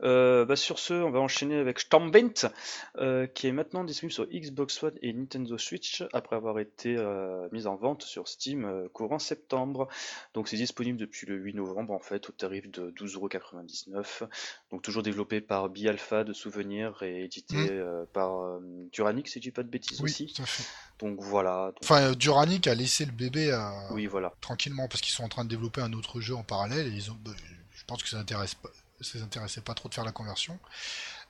Euh, 0.02 0.46
bah, 0.46 0.56
sur 0.56 0.80
ce, 0.80 0.94
on 0.94 1.12
va 1.12 1.20
enchaîner 1.20 1.56
avec 1.56 1.80
Stormbent, 1.80 2.52
euh, 2.98 3.28
qui 3.28 3.48
est 3.48 3.52
maintenant 3.52 3.84
disponible 3.84 4.14
sur 4.14 4.26
Xbox 4.26 4.84
One 4.84 4.98
et 5.02 5.14
Nintendo 5.14 5.58
Switch 5.58 6.04
après 6.14 6.36
avoir 6.36 6.60
été 6.60 6.96
euh, 6.98 7.48
mise 7.52 7.68
en 7.68 7.76
vente 7.76 8.04
sur 8.04 8.28
Steam 8.28 8.90
courant 8.94 9.20
septembre. 9.20 9.88
Donc 10.34 10.48
c'est 10.48 10.58
disponible 10.58 10.98
depuis 10.98 11.26
le 11.26 11.36
8 11.36 11.54
novembre 11.54 11.94
en 11.94 12.00
fait 12.00 12.30
au 12.30 12.32
tarif 12.32 12.70
de 12.70 12.92
12,99€. 12.92 14.28
Donc 14.72 14.82
toujours 14.82 15.04
développé 15.04 15.40
par 15.42 15.70
Bialpha 15.70 16.24
de 16.24 16.34
souvenirs 16.34 17.02
et 17.02 17.24
édité 17.24 17.72
mmh. 17.72 18.08
par 18.14 18.60
Duranic 18.92 19.28
si 19.28 19.40
je 19.40 19.44
dis 19.44 19.52
pas 19.52 19.64
de 19.64 19.70
bêtises 19.70 20.02
oui, 20.02 20.10
aussi. 20.10 20.34
Tout 20.34 20.42
à 20.42 20.46
fait. 20.46 20.64
Donc 21.00 21.20
voilà. 21.22 21.72
Enfin, 21.84 22.14
Duranic 22.14 22.68
a 22.68 22.74
laissé 22.74 23.06
le 23.06 23.12
bébé 23.12 23.56
oui, 23.92 24.08
voilà. 24.08 24.34
tranquillement 24.42 24.88
parce 24.88 25.02
qu'ils 25.02 25.14
sont 25.14 25.24
en 25.24 25.30
train 25.30 25.44
de 25.44 25.50
développer 25.50 25.82
un 25.82 25.94
autre 25.94 26.22
jeu 26.22 26.36
en 26.36 26.44
parallèle 26.44 26.88
et 26.88 26.96
ils 26.96 27.12
ont 27.12 27.18
bah, 27.24 27.32
je 27.78 27.84
pense 27.86 28.04
que 28.04 28.10
ça 28.10 28.18
n'intéresse 28.18 28.56
pas, 28.56 28.70
ça 29.02 29.20
intéressait 29.20 29.62
pas 29.62 29.74
trop 29.74 29.88
de 29.90 29.94
faire 29.94 30.04
la 30.04 30.12
conversion. 30.12 30.60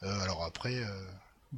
Euh, 0.03 0.19
alors 0.21 0.43
après, 0.43 0.75
euh, 0.75 1.05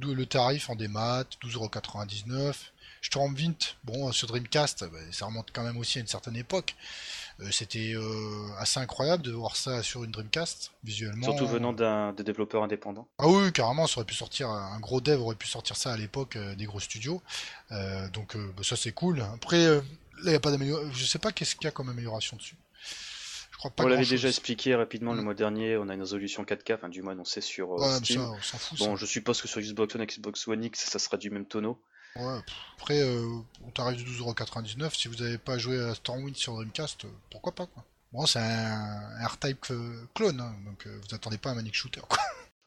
le 0.00 0.26
tarif 0.26 0.68
en 0.70 0.76
démat, 0.76 1.22
12,99€. 1.42 2.54
Stormwind, 3.02 3.56
bon, 3.84 4.12
sur 4.12 4.28
Dreamcast, 4.28 4.84
bah, 4.90 4.98
ça 5.10 5.26
remonte 5.26 5.48
quand 5.52 5.62
même 5.62 5.78
aussi 5.78 5.98
à 5.98 6.00
une 6.00 6.06
certaine 6.06 6.36
époque. 6.36 6.74
Euh, 7.40 7.50
c'était 7.50 7.94
assez 8.58 8.80
incroyable 8.80 9.22
de 9.22 9.32
voir 9.32 9.56
ça 9.56 9.82
sur 9.82 10.04
une 10.04 10.10
Dreamcast, 10.10 10.72
visuellement. 10.84 11.24
Surtout 11.24 11.46
venant 11.46 11.72
d'un 11.72 12.12
des 12.12 12.24
développeurs 12.24 12.62
indépendants. 12.62 13.08
Ah 13.18 13.28
oui, 13.28 13.50
carrément, 13.52 13.86
ça 13.86 13.98
aurait 13.98 14.06
pu 14.06 14.14
sortir, 14.14 14.50
un 14.50 14.78
gros 14.80 15.00
dev 15.00 15.20
aurait 15.20 15.36
pu 15.36 15.46
sortir 15.46 15.76
ça 15.76 15.92
à 15.92 15.96
l'époque 15.96 16.36
des 16.36 16.64
gros 16.66 16.80
studios. 16.80 17.22
donc 18.12 18.36
bah, 18.36 18.62
ça 18.62 18.76
c'est 18.76 18.92
cool. 18.92 19.22
Après, 19.34 19.64
là, 19.66 19.80
il 20.24 20.34
a 20.34 20.40
pas 20.40 20.50
d'amélioration. 20.50 20.92
Je 20.92 21.04
sais 21.04 21.18
pas 21.18 21.32
qu'est-ce 21.32 21.56
qu'il 21.56 21.64
y 21.64 21.68
a 21.68 21.70
comme 21.70 21.88
amélioration 21.88 22.36
dessus 22.36 22.56
on 23.78 23.86
l'avait 23.86 24.06
déjà 24.06 24.28
expliqué 24.28 24.74
rapidement 24.74 25.12
le 25.12 25.20
mm. 25.20 25.24
mois 25.24 25.34
dernier, 25.34 25.76
on 25.76 25.88
a 25.88 25.94
une 25.94 26.00
résolution 26.00 26.44
4K, 26.44 26.74
enfin 26.74 26.88
du 26.88 27.02
moins 27.02 27.18
on 27.18 27.24
sait 27.24 27.40
sur 27.40 27.74
euh, 27.74 27.98
Steam. 27.98 28.20
on 28.22 28.40
s'en 28.40 28.58
fout, 28.58 28.78
bon, 28.78 28.96
je 28.96 29.06
suppose 29.06 29.40
que 29.40 29.48
sur 29.48 29.60
Xbox 29.60 29.94
One, 29.94 30.04
Xbox 30.04 30.48
One 30.48 30.64
X, 30.64 30.80
ça 30.80 30.98
sera 30.98 31.16
du 31.16 31.30
même 31.30 31.46
tonneau. 31.46 31.78
Ouais, 32.16 32.40
après, 32.76 33.00
euh, 33.00 33.38
on 33.64 33.70
t'arrive 33.70 34.04
de 34.04 34.10
12,99€, 34.10 34.94
si 34.94 35.08
vous 35.08 35.16
n'avez 35.16 35.38
pas 35.38 35.58
joué 35.58 35.78
à 35.80 35.94
Stormwind 35.94 36.36
sur 36.36 36.54
Dreamcast, 36.54 37.04
euh, 37.04 37.08
pourquoi 37.30 37.54
pas 37.54 37.66
quoi. 37.66 37.84
Bon, 38.12 38.26
c'est 38.26 38.40
un, 38.40 39.26
R-Type 39.26 39.72
clone, 40.14 40.40
hein, 40.40 40.56
donc 40.64 40.86
vous 40.86 41.14
attendez 41.14 41.38
pas 41.38 41.50
un 41.50 41.54
Manic 41.54 41.74
Shooter 41.74 42.00
quoi. 42.08 42.18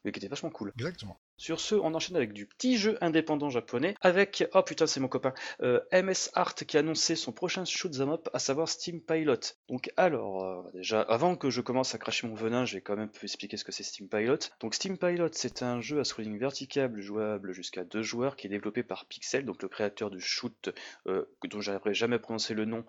Mais 0.05 0.11
qui 0.11 0.19
était 0.19 0.29
vachement 0.29 0.49
cool. 0.49 0.71
Exactement. 0.77 1.17
Sur 1.37 1.59
ce, 1.59 1.75
on 1.75 1.93
enchaîne 1.95 2.15
avec 2.15 2.31
du 2.31 2.45
petit 2.45 2.77
jeu 2.77 2.97
indépendant 3.01 3.49
japonais, 3.49 3.95
avec, 4.01 4.47
oh 4.53 4.61
putain 4.61 4.85
c'est 4.85 4.99
mon 4.99 5.07
copain, 5.07 5.33
euh, 5.61 5.79
MS 5.91 6.29
Art 6.33 6.53
qui 6.53 6.77
a 6.77 6.81
annoncé 6.81 7.15
son 7.15 7.31
prochain 7.31 7.65
shoot'em 7.65 8.09
up, 8.09 8.29
à 8.33 8.39
savoir 8.39 8.69
Steam 8.69 9.01
Pilot. 9.01 9.39
Donc 9.67 9.91
alors, 9.97 10.43
euh, 10.43 10.71
déjà, 10.73 11.01
avant 11.01 11.35
que 11.35 11.49
je 11.49 11.61
commence 11.61 11.95
à 11.95 11.97
cracher 11.97 12.27
mon 12.27 12.35
venin, 12.35 12.65
je 12.65 12.75
vais 12.75 12.81
quand 12.81 12.95
même 12.95 13.09
expliquer 13.21 13.57
ce 13.57 13.63
que 13.63 13.71
c'est 13.71 13.83
Steam 13.83 14.07
Pilot. 14.07 14.37
Donc 14.59 14.75
Steam 14.75 14.97
Pilot, 14.97 15.29
c'est 15.31 15.63
un 15.63 15.81
jeu 15.81 15.99
à 15.99 16.03
scrolling 16.03 16.37
vertical 16.37 17.01
jouable 17.01 17.51
jusqu'à 17.51 17.83
deux 17.83 18.03
joueurs 18.03 18.35
qui 18.35 18.47
est 18.47 18.51
développé 18.51 18.83
par 18.83 19.05
Pixel, 19.05 19.45
donc 19.45 19.61
le 19.63 19.69
créateur 19.69 20.11
du 20.11 20.21
shoot, 20.21 20.69
euh, 21.07 21.25
dont 21.49 21.61
j'arriverai 21.61 21.95
jamais 21.95 22.17
à 22.17 22.19
prononcer 22.19 22.53
le 22.53 22.65
nom, 22.65 22.85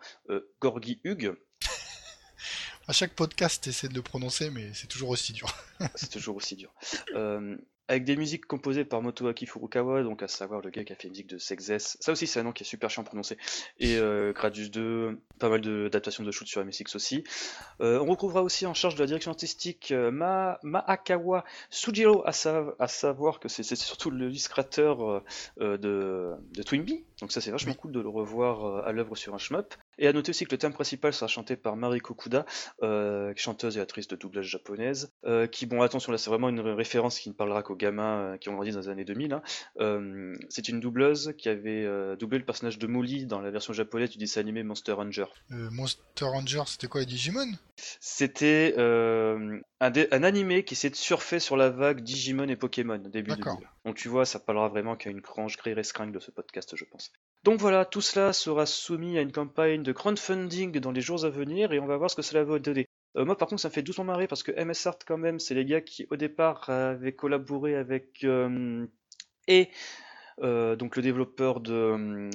Gorgi 0.61 1.01
Hug. 1.05 1.35
À 2.87 2.93
chaque 2.93 3.15
podcast, 3.15 3.67
essaie 3.67 3.89
de 3.89 3.95
le 3.95 4.03
prononcer, 4.03 4.51
mais 4.51 4.71
c'est 4.75 4.89
toujours 4.89 5.09
aussi 5.09 5.33
dur. 5.33 5.49
c'est 5.95 6.11
toujours 6.11 6.37
aussi 6.37 6.55
dur 6.55 6.75
avec 7.89 8.05
des 8.05 8.17
musiques 8.17 8.47
composées 8.47 8.85
par 8.85 9.03
Motoaki 9.03 9.47
Furukawa, 9.47 10.03
donc 10.03 10.23
à 10.23 10.29
savoir 10.29 10.61
le 10.63 10.71
gars 10.71 10.85
qui 10.85 10.93
a 10.93 10.97
fait 10.97 11.05
la 11.05 11.11
musique 11.11 11.27
de 11.27 11.39
Sexes. 11.39 11.97
Ça 12.01 12.13
aussi, 12.13 12.27
c'est 12.27 12.41
un 12.41 12.45
nom 12.45 12.53
qui 12.53 12.63
est 12.63 12.67
super 12.67 12.89
chiant 12.89 13.03
à 13.03 13.07
prononcer. 13.07 13.37
Et 13.79 13.97
euh, 13.97 14.33
Gradius 14.33 14.71
2, 14.71 15.19
pas 15.39 15.49
mal 15.49 15.61
d'adaptations 15.61 16.25
de, 16.25 16.31
shoot 16.31 16.49
sur 16.49 16.65
MSX 16.65 16.95
aussi. 16.95 17.25
Euh, 17.81 18.01
on 18.01 18.07
retrouvera 18.07 18.43
aussi 18.43 18.67
en 18.67 18.75
charge 18.75 18.95
de 18.95 19.01
la 19.01 19.07
direction 19.07 19.31
artistique 19.31 19.93
euh, 19.93 20.11
Ma, 20.11 20.59
Maakawa 20.63 21.45
Sujiro, 21.71 22.23
à, 22.27 22.33
à 22.79 22.89
savoir 22.89 23.41
que 23.41 23.49
c'est 23.49 23.63
surtout 23.63 24.11
l'illustrateur 24.11 25.23
de, 25.59 25.77
de 25.77 26.63
Twinbee. 26.63 27.05
Donc 27.21 27.33
ça, 27.33 27.41
c'est 27.41 27.51
vachement 27.51 27.75
cool 27.75 27.93
de 27.93 28.01
le 28.01 28.09
revoir 28.09 28.87
à 28.87 28.93
l'œuvre 28.93 29.15
sur 29.17 29.35
un 29.35 29.39
shmup. 29.39 29.75
Et 29.99 30.09
à 30.09 30.13
noter 30.13 30.31
aussi 30.31 30.45
que 30.45 30.51
le 30.53 30.59
thème 30.59 30.73
principal 30.73 31.13
sera 31.13 31.29
chanté 31.29 31.57
par 31.57 31.77
Mariko 31.77 32.15
Kuda, 32.15 32.45
chanteuse 33.37 33.77
et 33.77 33.81
actrice 33.81 34.09
de 34.09 34.17
doublage 34.17 34.47
japonaise, 34.47 35.13
qui, 35.51 35.67
bon, 35.67 35.83
attention, 35.83 36.13
là 36.13 36.19
c'est 36.19 36.31
vraiment 36.31 36.49
une 36.49 36.61
référence 36.61 37.19
qui 37.19 37.29
ne 37.29 37.35
parlera 37.35 37.63
qu'aux 37.63 37.77
gamins 37.77 38.19
euh, 38.19 38.37
qui 38.37 38.49
ont 38.49 38.55
grandi 38.55 38.71
dans 38.73 38.81
les 38.81 38.89
années 38.89 39.05
2000. 39.05 39.33
Hein. 39.33 39.43
Euh, 39.81 40.37
c'est 40.49 40.69
une 40.69 40.81
doubleuse 40.81 41.35
qui 41.39 41.49
avait 41.49 41.85
euh, 41.85 42.17
doublé 42.17 42.39
le 42.39 42.45
personnage 42.45 42.79
de 42.79 42.87
Molly 42.87 43.27
dans 43.27 43.41
la 43.41 43.51
version 43.51 43.73
japonaise 43.73 44.11
du 44.11 44.19
dessin 44.19 44.41
animé 44.41 44.63
Monster 44.63 44.93
Ranger. 44.93 45.27
Monster 45.51 46.25
Ranger, 46.25 46.63
c'était 46.67 46.87
quoi, 46.87 47.05
Digimon? 47.05 47.53
C'était 48.01 48.75
un, 49.87 49.93
un, 50.11 50.23
animé 50.23 50.65
qui 50.65 50.75
s'est 50.75 50.95
surfé 50.95 51.41
sur 51.41 51.57
la 51.57 51.71
vague 51.71 52.01
Digimon 52.01 52.49
et 52.49 52.57
Pokémon 52.57 52.99
début 52.99 53.33
2000. 53.33 53.45
Donc 53.85 53.97
tu 53.97 54.09
vois, 54.09 54.25
ça 54.25 54.39
parlera 54.39 54.69
vraiment 54.69 54.97
qu'à 54.97 55.11
une 55.11 55.21
crange 55.21 55.57
grille 55.57 55.75
restreinte 55.75 56.13
de 56.13 56.19
ce 56.19 56.31
podcast, 56.31 56.75
je 56.77 56.85
pense. 56.85 57.13
Donc 57.45 57.61
voilà, 57.61 57.85
tout 57.85 58.01
cela 58.01 58.33
sera 58.33 58.67
soumis 58.67 59.19
à 59.19 59.21
une 59.21 59.33
campagne 59.33 59.83
de 59.83 59.93
crowdfunding 59.93 60.79
dans 60.81 60.93
les 60.93 61.01
jours 61.01 61.25
à 61.25 61.31
venir 61.31 61.73
et 61.73 61.81
on 61.81 61.87
va 61.87 61.97
voir 61.97 62.11
ce 62.11 62.17
que 62.17 62.23
cela 62.23 62.45
va 62.45 62.59
donner. 62.59 62.87
Euh, 63.17 63.25
moi, 63.25 63.37
par 63.37 63.49
contre, 63.49 63.61
ça 63.61 63.69
me 63.69 63.75
fait 63.75 63.83
doucement 63.83 64.05
marrer 64.05 64.27
parce 64.27 64.43
que 64.43 64.53
MS 64.53 64.87
Art, 64.87 64.99
quand 65.07 65.19
même, 65.19 65.39
c'est 65.39 65.55
les 65.55 65.65
gars 65.65 65.81
qui, 65.81 66.07
au 66.11 66.17
départ, 66.17 66.69
avaient 66.71 67.13
collaboré 67.13 67.77
avec 67.77 68.25
euh, 68.25 68.87
et 69.47 69.69
euh, 70.43 70.75
donc 70.75 70.97
le 70.97 71.03
développeur 71.03 71.61
de, 71.61 72.31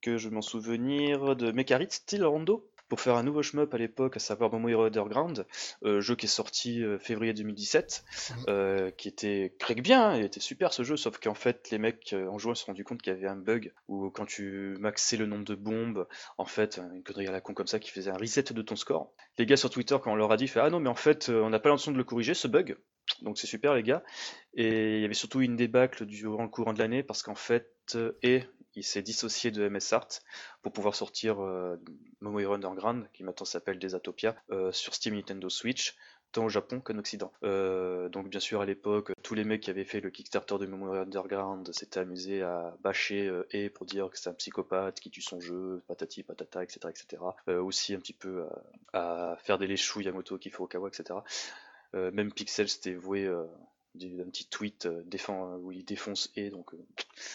que 0.00 0.16
je 0.16 0.28
m'en 0.28 0.40
souvenir 0.40 1.36
de 1.36 1.52
Mekarit, 1.52 1.88
Steel 1.90 2.24
Rondo 2.24 2.70
pour 2.88 3.00
faire 3.00 3.16
un 3.16 3.22
nouveau 3.22 3.42
shmup 3.42 3.72
à 3.72 3.78
l'époque, 3.78 4.16
à 4.16 4.20
savoir 4.20 4.50
Momo 4.50 4.68
Hero 4.68 4.84
Underground, 4.84 5.46
euh, 5.84 6.00
jeu 6.00 6.16
qui 6.16 6.26
est 6.26 6.28
sorti 6.28 6.82
euh, 6.82 6.98
février 6.98 7.34
2017, 7.34 8.04
mhm. 8.30 8.44
euh, 8.48 8.90
qui 8.90 9.08
était 9.08 9.54
craque 9.58 9.82
bien, 9.82 10.16
il 10.16 10.24
était 10.24 10.40
super 10.40 10.72
ce 10.72 10.82
jeu, 10.82 10.96
sauf 10.96 11.18
qu'en 11.18 11.34
fait 11.34 11.70
les 11.70 11.78
mecs 11.78 12.14
en 12.14 12.38
jouant 12.38 12.54
se 12.54 12.64
sont 12.64 12.72
rendu 12.72 12.84
compte 12.84 13.02
qu'il 13.02 13.12
y 13.12 13.16
avait 13.16 13.28
un 13.28 13.36
bug 13.36 13.72
où 13.88 14.10
quand 14.10 14.26
tu 14.26 14.76
maxais 14.80 15.16
le 15.16 15.26
nombre 15.26 15.44
de 15.44 15.54
bombes, 15.54 16.06
en 16.38 16.46
fait 16.46 16.78
une 16.78 17.02
connerie 17.02 17.26
à 17.26 17.32
la 17.32 17.40
con 17.40 17.54
comme 17.54 17.66
ça 17.66 17.78
qui 17.78 17.90
faisait 17.90 18.10
un 18.10 18.16
reset 18.16 18.44
de 18.44 18.62
ton 18.62 18.76
score. 18.76 19.12
Les 19.38 19.46
gars 19.46 19.56
sur 19.56 19.70
Twitter 19.70 19.96
quand 20.02 20.12
on 20.12 20.16
leur 20.16 20.32
a 20.32 20.36
dit 20.36 20.48
fait 20.48 20.60
ah 20.60 20.70
non 20.70 20.80
mais 20.80 20.88
en 20.88 20.94
fait 20.94 21.28
on 21.28 21.50
n'a 21.50 21.58
pas 21.58 21.68
l'intention 21.68 21.92
de 21.92 21.96
le 21.96 22.04
corriger 22.04 22.34
ce 22.34 22.48
bug, 22.48 22.76
donc 23.22 23.38
c'est 23.38 23.46
super 23.46 23.74
les 23.74 23.82
gars. 23.82 24.02
Et 24.54 24.96
il 24.96 25.02
y 25.02 25.04
avait 25.04 25.14
surtout 25.14 25.40
une 25.40 25.56
débâcle 25.56 26.06
durant 26.06 26.42
le 26.42 26.48
courant 26.48 26.72
de 26.72 26.78
l'année 26.78 27.02
parce 27.02 27.22
qu'en 27.22 27.34
fait, 27.34 27.96
et 28.22 28.42
il 28.78 28.84
s'est 28.84 29.02
dissocié 29.02 29.50
de 29.50 29.68
MS 29.68 29.92
Art 29.92 30.08
pour 30.62 30.72
pouvoir 30.72 30.94
sortir 30.94 31.42
euh, 31.42 31.76
Momo 32.20 32.38
Underground, 32.52 33.08
qui 33.12 33.24
maintenant 33.24 33.44
s'appelle 33.44 33.78
Desatopia, 33.78 34.36
euh, 34.50 34.72
sur 34.72 34.94
Steam 34.94 35.14
Nintendo 35.14 35.48
Switch, 35.48 35.96
tant 36.30 36.44
au 36.44 36.48
Japon 36.48 36.80
qu'en 36.80 36.98
Occident. 36.98 37.32
Euh, 37.42 38.08
donc 38.08 38.28
bien 38.28 38.40
sûr 38.40 38.60
à 38.60 38.66
l'époque, 38.66 39.12
tous 39.22 39.34
les 39.34 39.44
mecs 39.44 39.62
qui 39.62 39.70
avaient 39.70 39.84
fait 39.84 40.00
le 40.00 40.10
Kickstarter 40.10 40.58
de 40.58 40.66
Momo 40.66 40.92
Underground 40.92 41.72
s'étaient 41.72 42.00
amusés 42.00 42.42
à 42.42 42.76
bâcher 42.82 43.30
et 43.50 43.70
pour 43.70 43.86
dire 43.86 44.10
que 44.10 44.18
c'est 44.18 44.28
un 44.28 44.34
psychopathe 44.34 45.00
qui 45.00 45.10
tue 45.10 45.22
son 45.22 45.40
jeu, 45.40 45.82
patati 45.88 46.22
patata, 46.22 46.62
etc. 46.62 46.80
etc. 46.90 47.22
aussi 47.46 47.94
un 47.94 47.98
petit 47.98 48.12
peu 48.12 48.44
à, 48.92 49.36
faire 49.42 49.58
des 49.58 49.66
léchous 49.66 50.02
Yamoto 50.02 50.38
Kifurukawa, 50.38 50.88
etc. 50.88 51.20
même 51.94 52.30
Pixel 52.32 52.68
s'était 52.68 52.94
voué 52.94 53.26
d'un 53.94 54.24
petit 54.24 54.48
tweet 54.48 54.86
euh, 54.86 55.02
défend, 55.06 55.56
où 55.56 55.72
il 55.72 55.84
défonce 55.84 56.30
et 56.36 56.50
donc 56.50 56.74
euh, 56.74 56.78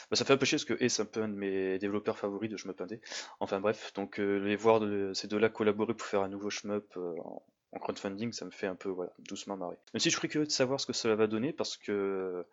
bah, 0.10 0.16
ça 0.16 0.26
fait 0.26 0.34
un 0.34 0.38
peu 0.38 0.46
chier 0.46 0.58
parce 0.58 0.66
que 0.66 0.82
et 0.82 0.90
c'est 0.90 1.02
un 1.02 1.06
peu 1.06 1.22
un 1.22 1.28
de 1.28 1.36
mes 1.36 1.80
développeurs 1.80 2.18
favoris 2.18 2.50
de 2.50 2.58
shmup 2.58 2.80
indé. 2.82 3.02
Enfin 3.40 3.60
bref 3.60 3.94
donc 3.94 4.20
euh, 4.20 4.38
les 4.38 4.56
voir 4.56 4.80
de, 4.80 5.12
ces 5.14 5.28
deux-là 5.28 5.50
collaborer 5.50 5.94
pour 5.94 6.08
faire 6.08 6.22
un 6.22 6.30
nouveau 6.30 6.50
shmup 6.50 6.98
en, 6.98 7.44
crowdfunding 7.80 8.32
ça 8.32 8.46
me 8.46 8.52
fait 8.52 8.68
un 8.68 8.76
peu 8.76 8.90
voilà 8.90 9.12
doucement 9.20 9.58
marrer. 9.58 9.78
Même 9.94 10.00
si 10.00 10.10
je 10.10 10.18
suis 10.18 10.28
curieux 10.28 10.46
de 10.46 10.52
savoir 10.52 10.80
ce 10.80 10.86
que 10.86 10.94
cela 10.94 11.16
va 11.16 11.28
donner 11.28 11.54
parce 11.54 11.78
que 11.78 12.46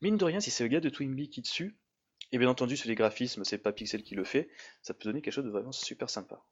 mine 0.00 0.16
de 0.16 0.24
rien 0.24 0.40
si 0.40 0.50
c'est 0.50 0.64
le 0.64 0.68
gars 0.68 0.80
de 0.80 0.88
Twinbee 0.88 1.28
qui 1.28 1.42
dessus 1.42 1.76
et 2.30 2.38
bien 2.38 2.48
entendu 2.48 2.76
sur 2.76 2.88
les 2.88 2.94
graphismes 2.94 3.44
c'est 3.44 3.58
pas 3.58 3.72
Pixel 3.72 4.02
qui 4.02 4.14
le 4.14 4.24
fait 4.24 4.48
ça 4.80 4.94
peut 4.94 5.04
donner 5.04 5.20
quelque 5.20 5.34
chose 5.34 5.44
de 5.44 5.50
vraiment 5.50 5.72
super 5.72 6.08
sympa 6.08 6.44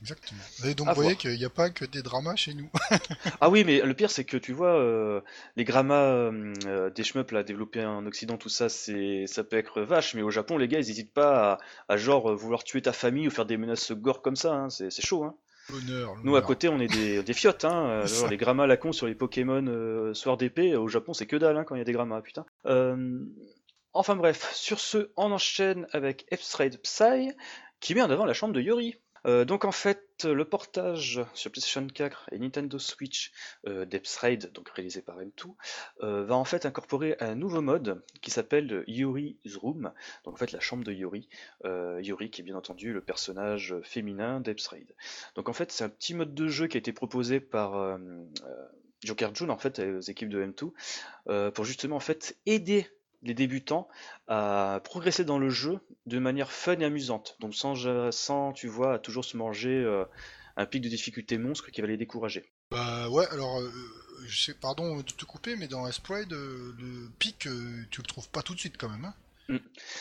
Exactement. 0.00 0.40
Et 0.64 0.74
donc, 0.74 0.88
vous 0.88 0.94
voyez 0.94 1.16
qu'il 1.16 1.36
n'y 1.36 1.44
a 1.44 1.50
pas 1.50 1.70
que 1.70 1.84
des 1.84 2.02
dramas 2.02 2.36
chez 2.36 2.54
nous. 2.54 2.68
ah 3.40 3.48
oui, 3.48 3.64
mais 3.64 3.80
le 3.80 3.94
pire, 3.94 4.10
c'est 4.10 4.24
que 4.24 4.36
tu 4.36 4.52
vois, 4.52 4.78
euh, 4.78 5.20
les 5.56 5.64
dramas 5.64 6.04
euh, 6.04 6.52
euh, 6.66 6.90
des 6.90 7.02
shmups 7.02 7.32
là, 7.32 7.42
développés 7.42 7.84
en 7.84 8.04
Occident, 8.06 8.36
tout 8.36 8.48
ça, 8.48 8.68
c'est, 8.68 9.26
ça 9.26 9.42
peut 9.42 9.56
être 9.56 9.80
vache, 9.82 10.14
mais 10.14 10.22
au 10.22 10.30
Japon, 10.30 10.58
les 10.58 10.68
gars, 10.68 10.78
ils 10.78 10.86
n'hésitent 10.86 11.14
pas 11.14 11.58
à, 11.88 11.96
genre 11.96 12.34
vouloir 12.34 12.64
tuer 12.64 12.82
ta 12.82 12.92
famille 12.92 13.28
ou 13.28 13.30
faire 13.30 13.46
des 13.46 13.56
menaces 13.56 13.92
gore 13.92 14.22
comme 14.22 14.36
ça, 14.36 14.52
hein. 14.54 14.70
c'est, 14.70 14.90
chaud. 15.00 15.24
Hein. 15.24 15.34
Nous, 16.22 16.36
à 16.36 16.42
côté, 16.42 16.68
on 16.68 16.78
est 16.78 16.92
des, 16.92 17.22
des 17.22 17.32
fiottes, 17.32 17.64
hein. 17.64 18.04
les 18.30 18.36
grammas 18.36 18.64
à 18.64 18.66
la 18.66 18.76
con 18.76 18.92
sur 18.92 19.06
les 19.06 19.14
Pokémon 19.14 20.12
soir 20.14 20.36
d'épée, 20.36 20.76
au 20.76 20.88
Japon, 20.88 21.14
c'est 21.14 21.26
que 21.26 21.36
dalle 21.36 21.56
hein, 21.56 21.64
quand 21.64 21.74
il 21.74 21.78
y 21.78 21.82
a 21.82 21.84
des 21.84 21.92
grammas, 21.92 22.20
putain. 22.20 22.44
Enfin 23.92 24.14
bref, 24.14 24.52
sur 24.52 24.78
ce, 24.78 25.10
on 25.16 25.32
enchaîne 25.32 25.86
avec 25.92 26.26
F-Stride 26.30 26.82
Psy, 26.82 27.32
qui 27.80 27.94
met 27.94 28.02
en 28.02 28.10
avant 28.10 28.26
la 28.26 28.34
chambre 28.34 28.52
de 28.52 28.60
Yori. 28.60 28.96
Euh, 29.26 29.44
donc 29.44 29.64
en 29.64 29.72
fait, 29.72 30.24
le 30.24 30.44
portage 30.44 31.20
sur 31.34 31.50
PlayStation 31.50 31.86
4 31.86 32.30
et 32.32 32.38
Nintendo 32.38 32.78
Switch 32.78 33.32
euh, 33.66 33.84
donc 34.52 34.68
réalisé 34.70 35.02
par 35.02 35.18
M2, 35.20 35.54
euh, 36.02 36.24
va 36.24 36.36
en 36.36 36.44
fait 36.44 36.66
incorporer 36.66 37.16
un 37.20 37.34
nouveau 37.34 37.60
mode 37.60 38.02
qui 38.22 38.30
s'appelle 38.30 38.84
Yuri's 38.86 39.56
Room, 39.56 39.92
donc 40.24 40.34
en 40.34 40.36
fait 40.36 40.52
la 40.52 40.60
chambre 40.60 40.84
de 40.84 40.92
Yuri, 40.92 41.28
euh, 41.64 42.00
Yuri 42.02 42.30
qui 42.30 42.40
est 42.40 42.44
bien 42.44 42.56
entendu 42.56 42.92
le 42.92 43.00
personnage 43.00 43.74
féminin 43.82 44.40
Depths 44.40 44.66
Raid. 44.68 44.94
Donc 45.34 45.48
en 45.48 45.52
fait 45.52 45.72
c'est 45.72 45.84
un 45.84 45.88
petit 45.88 46.14
mode 46.14 46.34
de 46.34 46.48
jeu 46.48 46.66
qui 46.66 46.76
a 46.76 46.80
été 46.80 46.92
proposé 46.92 47.40
par 47.40 47.98
Joker 49.06 49.34
June 49.34 49.50
en 49.50 49.58
fait 49.58 49.78
aux 49.78 50.00
équipes 50.00 50.28
de 50.28 50.44
M2 50.44 50.72
euh, 51.28 51.50
pour 51.50 51.64
justement 51.64 51.96
en 51.96 52.00
fait 52.00 52.36
aider 52.46 52.86
les 53.22 53.34
débutants 53.34 53.88
à 54.28 54.80
progresser 54.84 55.24
dans 55.24 55.38
le 55.38 55.50
jeu 55.50 55.78
de 56.06 56.18
manière 56.18 56.50
fun 56.52 56.78
et 56.78 56.84
amusante. 56.84 57.36
Donc 57.40 57.54
sans, 57.54 57.74
sans 58.12 58.52
tu 58.52 58.68
vois, 58.68 58.94
à 58.94 58.98
toujours 58.98 59.24
se 59.24 59.36
manger 59.36 59.74
euh, 59.82 60.04
un 60.56 60.66
pic 60.66 60.82
de 60.82 60.88
difficulté 60.88 61.38
monstre 61.38 61.70
qui 61.70 61.80
va 61.80 61.86
les 61.86 61.96
décourager. 61.96 62.44
Bah 62.70 63.08
ouais, 63.10 63.26
alors, 63.30 63.60
euh, 63.60 63.70
je 64.26 64.44
sais, 64.44 64.54
pardon 64.54 64.96
de 64.96 65.02
te 65.02 65.24
couper, 65.24 65.56
mais 65.56 65.68
dans 65.68 65.90
Sprite, 65.92 66.32
euh, 66.32 66.74
le 66.78 67.08
pic, 67.18 67.46
euh, 67.46 67.84
tu 67.90 68.00
le 68.00 68.06
trouves 68.06 68.28
pas 68.28 68.42
tout 68.42 68.54
de 68.54 68.58
suite 68.60 68.76
quand 68.78 68.88
même. 68.88 69.04
Hein 69.04 69.14
Mm. 69.48 69.58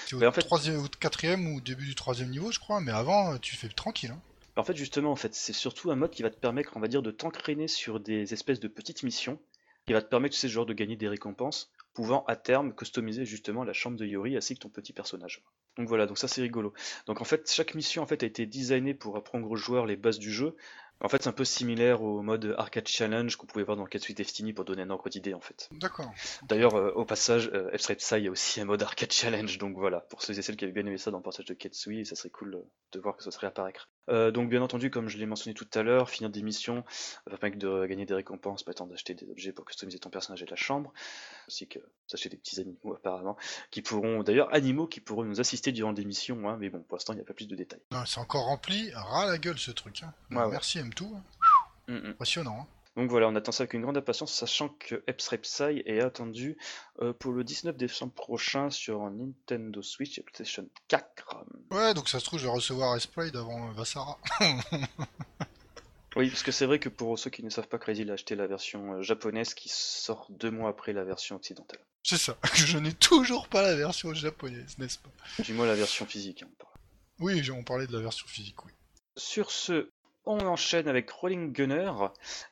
C'est 0.08 0.16
au 0.16 0.20
Mais 0.20 0.26
en 0.26 0.32
fait- 0.32 0.42
troisième 0.42 0.78
ou 0.78 0.88
quatrième 1.00 1.54
ou 1.54 1.62
début 1.62 1.86
du 1.86 1.94
troisième 1.94 2.32
niveau, 2.32 2.52
je 2.52 2.58
crois, 2.58 2.82
mais 2.82 2.92
avant, 2.92 3.38
tu 3.38 3.56
fais 3.56 3.68
tranquille. 3.68 4.10
Hein. 4.10 4.20
En 4.56 4.64
fait, 4.64 4.76
justement, 4.76 5.12
en 5.12 5.16
fait, 5.16 5.36
c'est 5.36 5.54
surtout 5.54 5.92
un 5.92 5.96
mode 5.96 6.10
qui 6.10 6.24
va 6.24 6.32
te 6.32 6.36
permettre, 6.40 6.72
on 6.76 6.80
va 6.80 6.88
dire, 6.88 7.04
de 7.04 7.12
t'entraîner 7.12 7.68
sur 7.68 8.00
des 8.00 8.34
espèces 8.34 8.60
de 8.60 8.68
petites 8.68 9.04
missions, 9.04 9.38
qui 9.86 9.94
va 9.94 10.02
te 10.02 10.08
permettre, 10.10 10.34
tu 10.34 10.40
sais, 10.40 10.50
genre 10.50 10.66
de 10.66 10.74
gagner 10.74 10.96
des 10.96 11.08
récompenses, 11.08 11.70
pouvant 11.96 12.24
à 12.26 12.36
terme 12.36 12.76
customiser 12.76 13.26
justement 13.26 13.64
la 13.64 13.74
chambre 13.74 13.98
de 13.98 14.06
Yori 14.06 14.38
ainsi 14.38 14.54
que 14.54 14.60
ton 14.60 14.70
petit 14.70 14.94
personnage. 14.94 15.42
Donc 15.78 15.88
voilà, 15.88 16.06
donc 16.06 16.18
ça 16.18 16.28
c'est 16.28 16.42
rigolo. 16.42 16.74
Donc 17.08 17.22
en 17.22 17.24
fait, 17.24 17.50
chaque 17.52 17.74
mission 17.74 18.04
en 18.04 18.06
fait 18.06 18.22
a 18.22 18.26
été 18.26 18.46
designée 18.46 18.94
pour 18.94 19.18
apprendre 19.18 19.50
aux 19.50 19.56
joueurs 19.56 19.86
les 19.86 19.96
bases 19.96 20.20
du 20.20 20.32
jeu. 20.32 20.56
En 21.02 21.10
fait, 21.10 21.24
c'est 21.24 21.30
un 21.30 21.34
peu 21.34 21.44
similaire 21.44 22.02
au 22.04 22.22
mode 22.22 22.56
arcade 22.58 22.88
challenge 22.88 23.36
qu'on 23.36 23.48
pouvait 23.48 23.66
voir 23.66 23.76
dans 23.76 23.86
Catsuit 23.86 24.14
Destiny 24.14 24.54
pour 24.54 24.64
donner 24.64 24.84
un 24.84 24.90
ordre 24.90 25.10
d'idée 25.10 25.34
en 25.34 25.42
fait. 25.42 25.68
D'accord. 25.72 26.10
D'ailleurs, 26.44 26.76
euh, 26.76 26.92
au 26.92 27.04
passage, 27.04 27.50
euh, 27.54 27.70
Psy, 27.76 28.16
il 28.18 28.24
y 28.24 28.28
a 28.28 28.32
aussi 28.32 28.62
un 28.62 28.66
mode 28.66 28.82
arcade 28.82 29.12
challenge, 29.12 29.58
donc 29.58 29.76
voilà, 29.76 30.02
pour 30.02 30.22
ceux 30.22 30.38
et 30.38 30.42
celles 30.42 30.56
qui 30.56 30.64
avaient 30.64 30.74
bien 30.74 30.86
aimé 30.86 30.98
ça 30.98 31.12
dans 31.12 31.18
le 31.18 31.24
portage 31.24 31.46
de 31.46 31.54
Ketsui, 31.54 32.06
ça 32.06 32.16
serait 32.16 32.30
cool 32.30 32.56
euh, 32.56 32.62
de 32.94 33.00
voir 33.00 33.18
que 33.18 33.24
ça 33.24 33.32
se 33.32 33.40
réapparaître. 33.40 33.90
Euh, 34.10 34.32
donc 34.32 34.50
bien 34.50 34.62
entendu, 34.62 34.90
comme 34.90 35.10
je 35.10 35.18
l'ai 35.18 35.26
mentionné 35.26 35.54
tout 35.54 35.68
à 35.74 35.84
l'heure, 35.84 36.10
finir 36.10 36.30
des 36.30 36.42
missions 36.42 36.84
va 37.26 37.38
permettre 37.38 37.60
de 37.60 37.86
gagner 37.86 38.06
des 38.06 38.14
récompenses, 38.14 38.64
permettant 38.64 38.88
d'acheter 38.88 39.14
des 39.14 39.30
objets 39.30 39.52
pour 39.52 39.66
customiser 39.66 40.00
ton 40.00 40.10
personnage 40.10 40.44
et 40.44 40.46
la 40.46 40.56
chambre, 40.56 40.94
ainsi 41.48 41.68
que 41.68 41.80
d'acheter 42.12 42.30
des 42.30 42.38
petits 42.38 42.60
animaux 42.60 42.94
apparemment, 42.94 43.38
qui 43.72 43.82
pourront, 43.82 44.24
d'ailleurs 44.24 44.54
animaux 44.54 44.88
qui 44.88 45.02
pourront 45.02 45.24
nous 45.24 45.40
assister 45.40 45.72
durant 45.72 45.94
des 45.94 46.06
missions, 46.06 46.48
hein, 46.50 46.58
mais 46.60 46.70
bon, 46.70 46.82
pour 46.82 46.98
l'instant 46.98 47.14
il 47.14 47.18
n'y 47.18 47.22
a 47.22 47.26
pas 47.26 47.34
plus 47.34 47.48
de 47.48 47.56
détails. 47.56 47.82
Non, 47.92 48.06
C'est 48.06 48.20
encore 48.20 48.46
rempli, 48.46 48.92
ras 48.94 49.26
la 49.26 49.38
gueule 49.38 49.58
ce 49.58 49.72
truc. 49.72 50.04
Hein. 50.04 50.14
Ouais, 50.32 50.44
ouais. 50.44 50.52
Merci 50.52 50.80
M2, 50.80 51.04
hein. 51.04 51.24
Mm, 51.88 51.94
mm. 51.94 52.06
impressionnant. 52.12 52.60
Hein. 52.62 52.75
Donc 52.96 53.10
voilà, 53.10 53.28
on 53.28 53.36
attend 53.36 53.52
ça 53.52 53.64
avec 53.64 53.74
une 53.74 53.82
grande 53.82 53.98
impatience, 53.98 54.34
sachant 54.34 54.70
que 54.70 55.04
Epsrepsai 55.08 55.84
est 55.86 56.00
attendu 56.00 56.58
euh, 57.02 57.12
pour 57.12 57.34
le 57.34 57.44
19 57.44 57.76
décembre 57.76 58.14
prochain 58.14 58.70
sur 58.70 59.10
Nintendo 59.12 59.82
Switch 59.82 60.18
et 60.18 60.24
PlayStation 60.24 60.68
4. 60.88 61.44
Ouais, 61.72 61.94
donc 61.94 62.08
ça 62.08 62.20
se 62.20 62.26
trouve, 62.26 62.40
je 62.40 62.46
vais 62.46 62.52
recevoir 62.52 63.00
Sprite 63.02 63.36
avant 63.36 63.72
Vassara. 63.74 64.18
Oui, 66.16 66.30
parce 66.30 66.44
que 66.44 66.54
c'est 66.54 66.66
vrai 66.66 66.80
que 66.80 66.88
pour 66.88 67.20
ceux 67.20 67.30
qui 67.30 67.44
ne 67.44 67.50
savent 67.50 67.68
pas, 67.68 67.78
Crazy 67.78 68.04
il 68.04 68.10
a 68.10 68.14
acheté 68.14 68.36
la 68.36 68.48
version 68.48 68.94
euh, 68.94 69.02
japonaise 69.02 69.54
qui 69.54 69.68
sort 69.68 70.28
deux 70.30 70.50
mois 70.52 70.70
après 70.70 70.94
la 70.94 71.04
version 71.04 71.36
occidentale. 71.36 71.82
C'est 72.04 72.18
ça, 72.18 72.38
je 72.54 72.78
n'ai 72.78 72.94
toujours 72.94 73.50
pas 73.50 73.62
la 73.62 73.76
version 73.76 74.14
japonaise, 74.14 74.78
n'est-ce 74.78 75.00
pas? 75.00 75.10
Du 75.44 75.54
moins 75.54 75.66
la 75.66 75.76
version 75.76 76.06
physique. 76.06 76.44
hein, 76.44 76.50
on 76.50 76.56
parle. 76.64 76.74
Oui, 77.20 77.52
on 77.52 77.64
parlait 77.64 77.88
de 77.88 77.92
la 77.92 78.00
version 78.00 78.28
physique, 78.28 78.64
oui. 78.66 78.72
Sur 79.18 79.52
ce, 79.52 79.90
on 80.26 80.40
enchaîne 80.40 80.88
avec 80.88 81.10
Rolling 81.10 81.52
Gunner, 81.52 81.92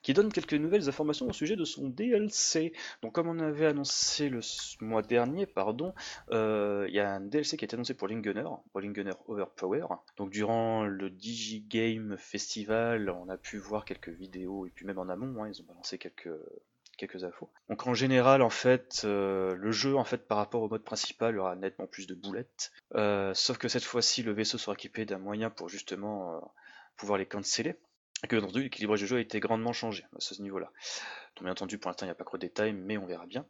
qui 0.02 0.14
donne 0.14 0.32
quelques 0.32 0.54
nouvelles 0.54 0.90
informations 0.90 1.28
au 1.28 1.34
sujet 1.34 1.56
de 1.56 1.66
son 1.66 1.90
DLC. 1.90 2.74
Donc 3.02 3.14
comme 3.14 3.28
on 3.28 3.40
avait 3.40 3.66
annoncé 3.66 4.30
le 4.30 4.42
mois 4.82 5.02
dernier, 5.02 5.46
pardon, 5.46 5.94
euh, 6.32 6.86
il 6.88 6.96
y 6.96 7.00
a 7.00 7.12
un 7.12 7.22
DLC 7.22 7.58
qui 7.58 7.66
a 7.66 7.68
été 7.68 7.76
annoncé 7.76 7.94
pour 7.94 8.08
Rolling 8.08 8.22
Gunner, 8.22 8.50
Rolling 8.74 8.94
Gunner 8.94 9.14
Overpower. 9.28 9.86
Donc 10.18 10.30
durant 10.30 10.86
le 10.86 11.10
DigiGame 11.10 12.18
Festival, 12.18 13.10
on 13.10 13.30
a 13.30 13.38
pu 13.38 13.58
voir 13.58 13.86
quelques 13.86 14.10
vidéos, 14.10 14.66
et 14.66 14.70
puis 14.70 14.86
même 14.86 15.00
en 15.00 15.10
amont, 15.10 15.44
hein, 15.44 15.50
ils 15.50 15.62
ont 15.62 15.66
balancé 15.66 15.98
quelques 15.98 16.30
quelques 16.98 17.24
infos. 17.24 17.50
Donc 17.70 17.88
en 17.88 17.94
général, 17.94 18.42
en 18.42 18.50
fait, 18.50 19.02
euh, 19.04 19.56
le 19.56 19.72
jeu, 19.72 19.96
en 19.98 20.04
fait, 20.04 20.28
par 20.28 20.38
rapport 20.38 20.62
au 20.62 20.70
mode 20.70 20.84
principal, 20.84 21.38
aura 21.40 21.56
nettement 21.56 21.88
plus 21.88 22.08
de 22.08 22.14
boulettes. 22.14 22.72
Euh, 22.96 23.34
sauf 23.34 23.58
que 23.58 23.68
cette 23.68 23.84
fois-ci, 23.84 24.24
le 24.24 24.32
vaisseau 24.32 24.58
sera 24.58 24.74
équipé 24.74 25.06
d'un 25.06 25.18
moyen 25.18 25.50
pour 25.50 25.70
justement 25.70 26.54
pouvoir 26.98 27.18
les 27.18 27.26
canceller. 27.26 27.76
Et 28.24 28.28
que, 28.28 28.36
bien 28.36 28.46
entendu, 28.46 28.64
l'équilibrage 28.64 29.00
du 29.00 29.08
jeu 29.08 29.18
a 29.18 29.20
été 29.20 29.40
grandement 29.40 29.74
changé 29.74 30.06
à 30.16 30.20
ce 30.20 30.42
niveau-là. 30.42 30.72
Donc, 31.36 31.44
bien 31.44 31.52
entendu, 31.52 31.78
pour 31.78 31.90
l'instant, 31.90 32.06
il 32.06 32.10
n'y 32.10 32.14
a 32.14 32.16
pas 32.16 32.24
trop 32.24 32.38
de 32.38 32.42
détails, 32.42 32.74
mais 32.74 32.98
on 32.98 33.06
verra 33.06 33.26
bien. 33.26 33.46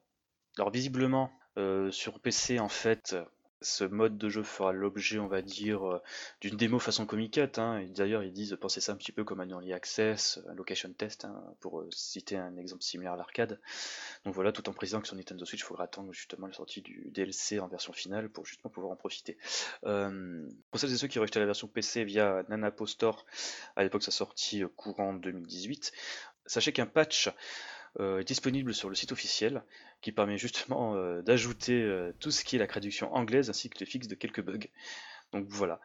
Alors, 0.57 0.71
visiblement, 0.71 1.31
euh, 1.57 1.91
sur 1.91 2.19
PC, 2.19 2.59
en 2.59 2.69
fait, 2.69 3.15
ce 3.63 3.83
mode 3.83 4.17
de 4.17 4.29
jeu 4.29 4.43
fera 4.43 4.71
l'objet, 4.71 5.17
on 5.19 5.27
va 5.27 5.41
dire, 5.41 5.89
euh, 5.89 6.01
d'une 6.41 6.55
démo 6.55 6.79
façon 6.79 7.05
comiquette. 7.05 7.57
Hein. 7.57 7.79
Et 7.79 7.87
D'ailleurs, 7.87 8.23
ils 8.23 8.33
disent 8.33 8.55
penser 8.59 8.81
ça 8.81 8.91
un 8.91 8.95
petit 8.95 9.11
peu 9.11 9.23
comme 9.23 9.39
un 9.39 9.49
early 9.49 9.73
access, 9.73 10.39
un 10.47 10.53
location 10.53 10.93
test, 10.93 11.25
hein, 11.25 11.43
pour 11.59 11.81
euh, 11.81 11.89
citer 11.91 12.37
un 12.37 12.55
exemple 12.57 12.83
similaire 12.83 13.13
à 13.13 13.17
l'arcade. 13.17 13.59
Donc 14.25 14.35
voilà, 14.35 14.51
tout 14.51 14.69
en 14.69 14.73
précisant 14.73 15.01
que 15.01 15.07
sur 15.07 15.15
Nintendo 15.15 15.45
Switch, 15.45 15.61
il 15.61 15.65
faudra 15.65 15.85
attendre 15.85 16.13
justement 16.13 16.47
la 16.47 16.53
sortie 16.53 16.81
du 16.81 17.09
DLC 17.11 17.59
en 17.59 17.67
version 17.67 17.93
finale 17.93 18.29
pour 18.29 18.45
justement 18.45 18.71
pouvoir 18.71 18.93
en 18.93 18.95
profiter. 18.95 19.37
Euh, 19.85 20.47
pour 20.69 20.79
celles 20.79 20.93
et 20.93 20.97
ceux 20.97 21.07
qui 21.07 21.19
acheté 21.23 21.39
la 21.39 21.45
version 21.45 21.67
PC 21.67 22.03
via 22.03 22.43
Nanapo 22.49 22.85
Store 22.85 23.25
à 23.75 23.83
l'époque 23.83 24.03
sa 24.03 24.11
sortie 24.11 24.63
euh, 24.63 24.67
courant 24.67 25.13
2018, 25.13 25.91
sachez 26.45 26.73
qu'un 26.73 26.85
patch 26.85 27.27
euh, 27.27 27.31
est 27.99 28.27
disponible 28.27 28.73
sur 28.73 28.89
le 28.89 28.95
site 28.95 29.11
officiel 29.11 29.63
qui 30.03 30.11
permet 30.11 30.37
justement 30.37 30.95
euh, 30.95 31.21
d'ajouter 31.21 31.81
euh, 31.81 32.13
tout 32.19 32.29
ce 32.29 32.43
qui 32.43 32.57
est 32.57 32.59
la 32.59 32.67
traduction 32.67 33.13
anglaise 33.15 33.49
ainsi 33.49 33.69
que 33.69 33.79
les 33.79 33.85
fixes 33.85 34.07
de 34.07 34.15
quelques 34.15 34.41
bugs. 34.41 34.67
Donc 35.31 35.45
voilà. 35.49 35.79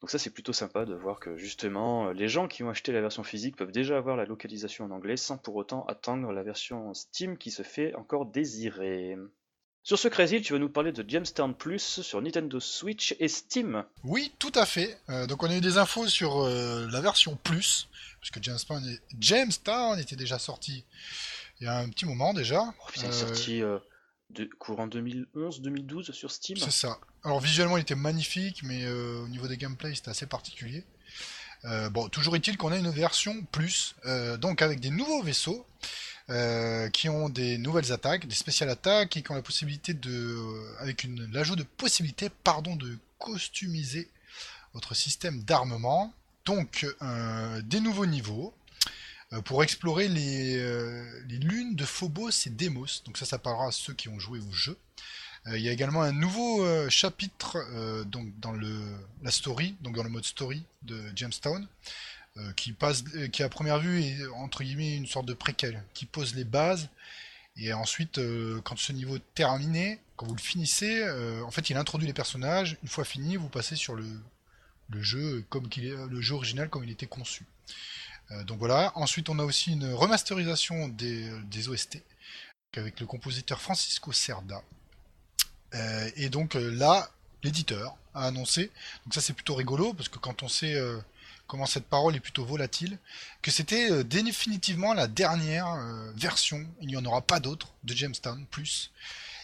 Donc 0.00 0.10
ça 0.10 0.18
c'est 0.18 0.30
plutôt 0.30 0.52
sympa 0.52 0.84
de 0.84 0.94
voir 0.94 1.18
que 1.18 1.36
justement 1.36 2.08
euh, 2.08 2.12
les 2.12 2.28
gens 2.28 2.48
qui 2.48 2.62
ont 2.62 2.70
acheté 2.70 2.92
la 2.92 3.00
version 3.00 3.24
physique 3.24 3.56
peuvent 3.56 3.72
déjà 3.72 3.98
avoir 3.98 4.16
la 4.16 4.24
localisation 4.24 4.84
en 4.84 4.90
anglais 4.90 5.16
sans 5.16 5.36
pour 5.36 5.56
autant 5.56 5.84
attendre 5.86 6.32
la 6.32 6.42
version 6.42 6.94
Steam 6.94 7.36
qui 7.36 7.50
se 7.50 7.62
fait 7.62 7.94
encore 7.94 8.26
désirer. 8.26 9.16
Sur 9.82 9.98
ce 9.98 10.08
Crazy, 10.08 10.40
tu 10.40 10.54
vas 10.54 10.58
nous 10.58 10.70
parler 10.70 10.92
de 10.92 11.04
Jamestown 11.06 11.54
Plus 11.54 12.00
sur 12.00 12.22
Nintendo 12.22 12.58
Switch 12.58 13.14
et 13.20 13.28
Steam. 13.28 13.84
Oui, 14.02 14.32
tout 14.38 14.52
à 14.54 14.64
fait. 14.64 14.98
Euh, 15.10 15.26
donc 15.26 15.42
on 15.42 15.50
a 15.50 15.56
eu 15.56 15.60
des 15.60 15.76
infos 15.76 16.08
sur 16.08 16.42
euh, 16.42 16.86
la 16.90 17.02
version 17.02 17.36
plus, 17.36 17.88
puisque 18.20 18.42
Jamestown, 18.42 18.82
est... 18.88 19.02
Jamestown 19.20 19.98
était 19.98 20.16
déjà 20.16 20.38
sorti 20.38 20.84
il 21.64 21.66
y 21.66 21.70
a 21.70 21.78
un 21.78 21.88
petit 21.88 22.04
moment 22.04 22.34
déjà. 22.34 22.60
Oh, 22.62 22.84
putain, 22.92 23.06
il 23.06 23.10
est 23.10 23.22
Euh, 23.22 23.26
sorti 23.26 23.62
euh, 23.62 23.78
de, 24.28 24.44
courant 24.58 24.86
2011-2012 24.86 26.12
sur 26.12 26.30
Steam. 26.30 26.58
C'est 26.58 26.70
ça. 26.70 26.98
Alors 27.22 27.40
visuellement 27.40 27.78
il 27.78 27.80
était 27.80 27.94
magnifique, 27.94 28.62
mais 28.64 28.84
euh, 28.84 29.22
au 29.24 29.28
niveau 29.28 29.48
des 29.48 29.56
gameplays 29.56 29.94
c'était 29.94 30.10
assez 30.10 30.26
particulier. 30.26 30.84
Euh, 31.64 31.88
bon, 31.88 32.08
toujours 32.10 32.36
est-il 32.36 32.58
qu'on 32.58 32.70
a 32.70 32.76
une 32.76 32.90
version 32.90 33.42
plus, 33.50 33.94
euh, 34.04 34.36
donc 34.36 34.60
avec 34.60 34.78
des 34.80 34.90
nouveaux 34.90 35.22
vaisseaux 35.22 35.64
euh, 36.28 36.90
qui 36.90 37.08
ont 37.08 37.30
des 37.30 37.56
nouvelles 37.56 37.92
attaques, 37.92 38.26
des 38.28 38.34
spéciales 38.34 38.68
attaques 38.68 39.16
et 39.16 39.22
qui 39.22 39.30
ont 39.30 39.34
la 39.34 39.40
possibilité 39.40 39.94
de, 39.94 40.10
euh, 40.10 40.76
avec 40.80 41.04
une 41.04 41.24
l'ajout 41.32 41.56
de 41.56 41.62
possibilité, 41.62 42.28
pardon, 42.28 42.76
de 42.76 42.98
customiser 43.18 44.10
votre 44.74 44.94
système 44.94 45.42
d'armement. 45.44 46.12
Donc 46.44 46.86
euh, 47.00 47.62
des 47.62 47.80
nouveaux 47.80 48.04
niveaux 48.04 48.52
euh, 48.52 48.63
pour 49.42 49.62
explorer 49.62 50.08
les, 50.08 50.56
euh, 50.58 51.04
les 51.28 51.38
lunes 51.38 51.74
de 51.74 51.84
Phobos 51.84 52.30
et 52.46 52.50
Deimos. 52.50 53.02
Donc 53.04 53.16
ça, 53.18 53.26
ça 53.26 53.38
parlera 53.38 53.68
à 53.68 53.72
ceux 53.72 53.94
qui 53.94 54.08
ont 54.08 54.18
joué 54.18 54.40
au 54.40 54.52
jeu. 54.52 54.78
Euh, 55.46 55.58
il 55.58 55.64
y 55.64 55.68
a 55.68 55.72
également 55.72 56.02
un 56.02 56.12
nouveau 56.12 56.64
euh, 56.64 56.88
chapitre 56.88 57.58
euh, 57.72 58.04
donc 58.04 58.28
dans 58.40 58.52
le 58.52 58.80
la 59.22 59.30
story, 59.30 59.76
donc 59.82 59.94
dans 59.96 60.02
le 60.02 60.08
mode 60.10 60.24
story 60.24 60.64
de 60.82 61.00
Jamestown, 61.14 61.66
euh, 62.36 62.52
qui 62.52 62.72
passe, 62.72 63.04
euh, 63.14 63.28
qui 63.28 63.42
à 63.42 63.48
première 63.48 63.78
vue 63.78 64.02
est 64.02 64.26
entre 64.36 64.62
guillemets 64.62 64.96
une 64.96 65.06
sorte 65.06 65.26
de 65.26 65.34
préquel, 65.34 65.82
qui 65.94 66.06
pose 66.06 66.34
les 66.34 66.44
bases. 66.44 66.88
Et 67.56 67.72
ensuite, 67.72 68.18
euh, 68.18 68.60
quand 68.64 68.76
ce 68.78 68.92
niveau 68.92 69.16
est 69.16 69.34
terminé, 69.34 70.00
quand 70.16 70.26
vous 70.26 70.34
le 70.34 70.40
finissez, 70.40 71.02
euh, 71.02 71.42
en 71.44 71.52
fait, 71.52 71.70
il 71.70 71.76
introduit 71.76 72.06
les 72.06 72.12
personnages. 72.12 72.76
Une 72.82 72.88
fois 72.88 73.04
fini, 73.04 73.36
vous 73.36 73.48
passez 73.48 73.76
sur 73.76 73.94
le, 73.94 74.04
le 74.90 75.02
jeu 75.02 75.44
comme 75.50 75.68
le 75.76 76.20
jeu 76.20 76.34
original 76.34 76.68
comme 76.68 76.84
il 76.84 76.90
était 76.90 77.06
conçu. 77.06 77.44
Euh, 78.30 78.44
donc 78.44 78.58
voilà. 78.58 78.92
Ensuite, 78.96 79.28
on 79.28 79.38
a 79.38 79.44
aussi 79.44 79.72
une 79.72 79.92
remasterisation 79.92 80.88
des, 80.88 81.68
OST 81.68 82.02
avec 82.76 82.98
le 82.98 83.06
compositeur 83.06 83.60
Francisco 83.60 84.12
Cerda. 84.12 84.62
Euh, 85.74 86.10
et 86.16 86.28
donc 86.28 86.56
euh, 86.56 86.70
là, 86.70 87.08
l'éditeur 87.42 87.96
a 88.14 88.26
annoncé, 88.26 88.70
donc 89.04 89.14
ça 89.14 89.20
c'est 89.20 89.32
plutôt 89.32 89.54
rigolo 89.54 89.92
parce 89.92 90.08
que 90.08 90.18
quand 90.18 90.44
on 90.44 90.48
sait 90.48 90.80
comment 91.48 91.66
cette 91.66 91.86
parole 91.86 92.14
est 92.14 92.20
plutôt 92.20 92.44
volatile, 92.44 92.96
que 93.42 93.50
c'était 93.50 94.04
définitivement 94.04 94.94
la 94.94 95.08
dernière 95.08 95.76
version, 96.14 96.64
il 96.80 96.86
n'y 96.86 96.96
en 96.96 97.04
aura 97.04 97.22
pas 97.22 97.40
d'autre 97.40 97.74
de 97.82 97.92
Jamestown 97.92 98.46
plus, 98.46 98.92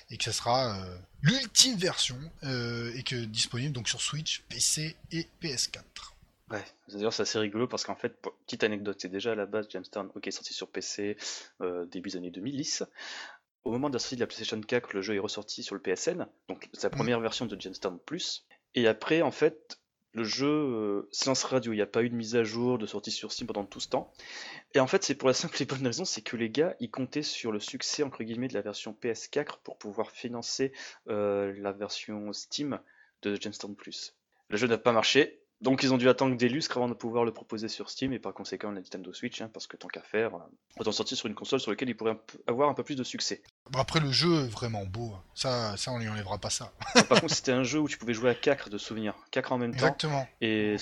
et 0.08 0.16
que 0.16 0.24
ça 0.24 0.32
sera 0.32 0.78
l'ultime 1.20 1.76
version 1.76 2.16
et 2.44 3.02
que 3.02 3.24
disponible 3.24 3.72
donc 3.72 3.88
sur 3.88 4.00
Switch, 4.00 4.42
PC 4.48 4.96
et 5.10 5.28
PS4. 5.42 5.80
Ouais, 6.50 6.64
d'ailleurs 6.88 7.12
c'est 7.12 7.22
assez 7.22 7.38
rigolo 7.38 7.68
parce 7.68 7.84
qu'en 7.84 7.94
fait, 7.94 8.20
petite 8.46 8.64
anecdote, 8.64 8.96
c'est 9.00 9.08
déjà 9.08 9.32
à 9.32 9.34
la 9.36 9.46
base 9.46 9.68
Gemstone, 9.70 10.10
ok, 10.14 10.32
sorti 10.32 10.52
sur 10.52 10.68
PC 10.68 11.16
euh, 11.60 11.86
début 11.86 12.10
des 12.10 12.16
années 12.16 12.30
2010. 12.30 12.84
Au 13.64 13.70
moment 13.70 13.88
de 13.88 13.94
la 13.94 13.98
sortie 14.00 14.16
de 14.16 14.20
la 14.20 14.26
PlayStation 14.26 14.60
4, 14.60 14.94
le 14.94 15.02
jeu 15.02 15.14
est 15.14 15.20
ressorti 15.20 15.62
sur 15.62 15.76
le 15.76 15.80
PSN, 15.80 16.26
donc 16.48 16.68
sa 16.72 16.88
mm. 16.88 16.92
première 16.92 17.20
version 17.20 17.46
de 17.46 17.60
Gemstone 17.60 18.00
Plus. 18.00 18.46
Et 18.74 18.88
après, 18.88 19.22
en 19.22 19.30
fait, 19.30 19.80
le 20.12 20.24
jeu 20.24 20.48
euh, 20.48 21.08
silence 21.12 21.44
radio, 21.44 21.72
il 21.72 21.76
n'y 21.76 21.82
a 21.82 21.86
pas 21.86 22.02
eu 22.02 22.10
de 22.10 22.14
mise 22.14 22.34
à 22.34 22.42
jour, 22.42 22.78
de 22.78 22.86
sortie 22.86 23.12
sur 23.12 23.30
Steam 23.30 23.46
pendant 23.46 23.64
tout 23.64 23.78
ce 23.78 23.88
temps. 23.88 24.12
Et 24.74 24.80
en 24.80 24.86
fait, 24.86 25.04
c'est 25.04 25.14
pour 25.14 25.28
la 25.28 25.34
simple 25.34 25.62
et 25.62 25.66
bonne 25.66 25.86
raison, 25.86 26.04
c'est 26.04 26.22
que 26.22 26.36
les 26.36 26.50
gars, 26.50 26.74
ils 26.80 26.90
comptaient 26.90 27.22
sur 27.22 27.52
le 27.52 27.60
succès 27.60 28.02
entre 28.02 28.24
guillemets 28.24 28.48
de 28.48 28.54
la 28.54 28.62
version 28.62 28.96
PS4 29.00 29.58
pour 29.62 29.78
pouvoir 29.78 30.10
financer 30.10 30.72
euh, 31.08 31.54
la 31.58 31.72
version 31.72 32.32
Steam 32.32 32.80
de 33.22 33.40
Gemstone 33.40 33.76
Plus. 33.76 34.16
Le 34.48 34.56
jeu 34.56 34.66
n'a 34.66 34.78
pas 34.78 34.92
marché, 34.92 35.39
donc 35.60 35.82
ils 35.82 35.92
ont 35.92 35.98
dû 35.98 36.08
attendre 36.08 36.36
des 36.36 36.48
lustres 36.48 36.78
avant 36.78 36.88
de 36.88 36.94
pouvoir 36.94 37.24
le 37.24 37.32
proposer 37.32 37.68
sur 37.68 37.90
Steam 37.90 38.12
et 38.12 38.18
par 38.18 38.32
conséquent 38.32 38.70
la 38.70 38.80
Nintendo 38.80 39.12
Switch, 39.12 39.42
hein, 39.42 39.50
parce 39.52 39.66
que 39.66 39.76
tant 39.76 39.88
qu'à 39.88 40.00
faire, 40.00 40.34
euh, 40.34 40.38
autant 40.78 40.92
sortir 40.92 41.18
sur 41.18 41.26
une 41.26 41.34
console 41.34 41.60
sur 41.60 41.70
laquelle 41.70 41.90
ils 41.90 41.96
pourraient 41.96 42.18
avoir 42.46 42.70
un 42.70 42.74
peu 42.74 42.82
plus 42.82 42.96
de 42.96 43.04
succès. 43.04 43.42
après 43.74 44.00
le 44.00 44.10
jeu 44.10 44.44
est 44.44 44.48
vraiment 44.48 44.86
beau, 44.86 45.12
hein. 45.14 45.22
ça, 45.34 45.76
ça 45.76 45.92
on 45.92 45.98
lui 45.98 46.08
enlèvera 46.08 46.38
pas 46.38 46.50
ça. 46.50 46.72
par 47.08 47.20
contre 47.20 47.34
c'était 47.34 47.52
un 47.52 47.64
jeu 47.64 47.78
où 47.78 47.88
tu 47.88 47.98
pouvais 47.98 48.14
jouer 48.14 48.30
à 48.30 48.34
4 48.34 48.70
de 48.70 48.78
souvenirs, 48.78 49.14
4 49.32 49.52
en 49.52 49.58
même 49.58 49.72
temps. 49.72 49.78
Exactement. 49.78 50.26
Et, 50.40 50.76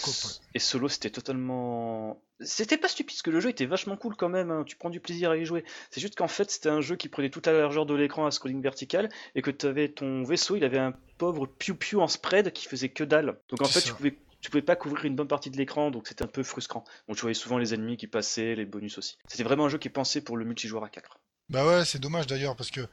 et 0.54 0.58
solo 0.58 0.88
c'était 0.88 1.10
totalement... 1.10 2.22
C'était 2.40 2.78
pas 2.78 2.86
stupide, 2.86 3.16
parce 3.16 3.22
que 3.22 3.30
le 3.30 3.40
jeu 3.40 3.50
était 3.50 3.66
vachement 3.66 3.96
cool 3.96 4.14
quand 4.14 4.28
même, 4.28 4.52
hein. 4.52 4.62
tu 4.64 4.76
prends 4.76 4.90
du 4.90 5.00
plaisir 5.00 5.32
à 5.32 5.36
y 5.36 5.44
jouer. 5.44 5.64
C'est 5.90 6.00
juste 6.00 6.14
qu'en 6.14 6.28
fait 6.28 6.48
c'était 6.52 6.68
un 6.68 6.80
jeu 6.80 6.94
qui 6.94 7.08
prenait 7.08 7.30
toute 7.30 7.48
la 7.48 7.52
largeur 7.52 7.84
de 7.84 7.94
l'écran 7.94 8.26
à 8.26 8.30
scrolling 8.30 8.62
vertical, 8.62 9.08
et 9.34 9.42
que 9.42 9.50
tu 9.50 9.66
avais 9.66 9.88
ton 9.88 10.22
vaisseau, 10.22 10.54
il 10.54 10.62
avait 10.62 10.78
un 10.78 10.94
pauvre 11.16 11.46
piou-piou 11.46 12.00
en 12.00 12.06
spread 12.06 12.52
qui 12.52 12.68
faisait 12.68 12.90
que 12.90 13.02
dalle. 13.02 13.40
Donc 13.48 13.60
en 13.62 13.64
fait 13.64 13.80
tu 13.80 13.92
pouvais 13.92 14.16
tu 14.40 14.50
pouvais 14.50 14.62
pas 14.62 14.76
couvrir 14.76 15.04
une 15.04 15.16
bonne 15.16 15.28
partie 15.28 15.50
de 15.50 15.56
l'écran, 15.56 15.90
donc 15.90 16.08
c'était 16.08 16.24
un 16.24 16.28
peu 16.28 16.42
frustrant. 16.42 16.84
Donc 17.08 17.16
tu 17.16 17.22
voyais 17.22 17.34
souvent 17.34 17.58
les 17.58 17.74
ennemis 17.74 17.96
qui 17.96 18.06
passaient, 18.06 18.54
les 18.54 18.66
bonus 18.66 18.98
aussi. 18.98 19.18
C'était 19.26 19.44
vraiment 19.44 19.66
un 19.66 19.68
jeu 19.68 19.78
qui 19.78 19.88
est 19.88 19.92
pensé 19.92 20.20
pour 20.20 20.36
le 20.36 20.44
multijoueur 20.44 20.84
à 20.84 20.88
4. 20.88 21.18
Bah 21.50 21.66
ouais, 21.66 21.84
c'est 21.86 21.98
dommage 21.98 22.26
d'ailleurs, 22.26 22.56
parce 22.56 22.70
que 22.70 22.86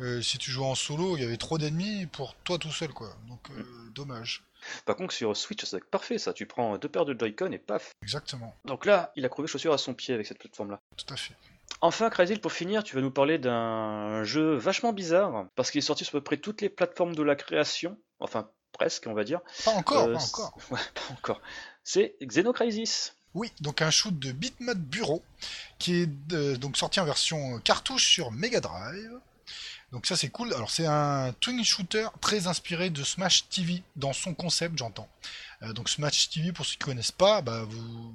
euh, 0.00 0.20
si 0.20 0.36
tu 0.36 0.50
jouais 0.50 0.66
en 0.66 0.74
solo, 0.74 1.16
il 1.16 1.22
y 1.22 1.26
avait 1.26 1.38
trop 1.38 1.56
d'ennemis 1.56 2.06
pour 2.06 2.34
toi 2.44 2.58
tout 2.58 2.70
seul, 2.70 2.92
quoi. 2.92 3.08
Donc 3.26 3.40
euh, 3.50 3.62
mm. 3.62 3.92
dommage. 3.94 4.44
Par 4.84 4.96
contre, 4.96 5.14
sur 5.14 5.36
Switch, 5.36 5.64
c'est 5.64 5.82
parfait 5.84 6.18
ça. 6.18 6.32
Tu 6.32 6.46
prends 6.46 6.76
deux 6.78 6.88
paires 6.88 7.06
de 7.06 7.18
Joy-Con 7.18 7.50
et 7.52 7.58
paf. 7.58 7.92
Exactement. 8.02 8.54
Donc 8.64 8.84
là, 8.84 9.12
il 9.16 9.24
a 9.24 9.28
crevé 9.28 9.48
chaussure 9.48 9.72
à 9.72 9.78
son 9.78 9.94
pied 9.94 10.14
avec 10.14 10.26
cette 10.26 10.38
plateforme-là. 10.38 10.80
Tout 10.96 11.12
à 11.12 11.16
fait. 11.16 11.34
Enfin, 11.80 12.10
Crazy, 12.10 12.36
pour 12.36 12.52
finir, 12.52 12.84
tu 12.84 12.94
vas 12.94 13.02
nous 13.02 13.10
parler 13.10 13.38
d'un 13.38 14.22
jeu 14.22 14.54
vachement 14.54 14.92
bizarre, 14.92 15.46
parce 15.56 15.70
qu'il 15.70 15.78
est 15.78 15.82
sorti 15.82 16.04
sur 16.04 16.14
à 16.16 16.20
peu 16.20 16.24
près 16.24 16.36
toutes 16.36 16.60
les 16.60 16.68
plateformes 16.68 17.14
de 17.16 17.22
la 17.22 17.34
création, 17.34 17.98
enfin 18.20 18.50
presque, 18.72 19.06
on 19.06 19.14
va 19.14 19.24
dire. 19.24 19.40
Pas 19.64 19.72
encore, 19.72 20.08
euh, 20.08 20.14
pas 20.14 20.22
encore. 20.22 20.58
Ouais, 20.70 20.80
pas 20.94 21.12
encore. 21.12 21.40
C'est 21.84 22.16
Xenocrisis. 22.22 23.14
Oui, 23.34 23.50
donc 23.60 23.80
un 23.80 23.90
shoot 23.90 24.18
de 24.18 24.32
Bitmap 24.32 24.76
Bureau 24.76 25.22
qui 25.78 26.02
est 26.02 26.10
euh, 26.32 26.56
donc 26.56 26.76
sorti 26.76 27.00
en 27.00 27.04
version 27.04 27.58
cartouche 27.60 28.06
sur 28.06 28.30
Mega 28.30 28.60
Drive. 28.60 29.12
Donc 29.90 30.06
ça 30.06 30.16
c'est 30.16 30.28
cool. 30.28 30.52
Alors 30.54 30.70
c'est 30.70 30.86
un 30.86 31.32
twin 31.40 31.64
shooter 31.64 32.08
très 32.20 32.46
inspiré 32.46 32.90
de 32.90 33.02
Smash 33.02 33.48
TV 33.48 33.82
dans 33.96 34.12
son 34.12 34.34
concept, 34.34 34.76
j'entends. 34.78 35.08
Euh, 35.62 35.72
donc 35.72 35.88
Smash 35.88 36.30
TV, 36.30 36.52
pour 36.52 36.66
ceux 36.66 36.72
qui 36.72 36.78
connaissent 36.78 37.12
pas, 37.12 37.42
bah 37.42 37.64
vous 37.68 38.14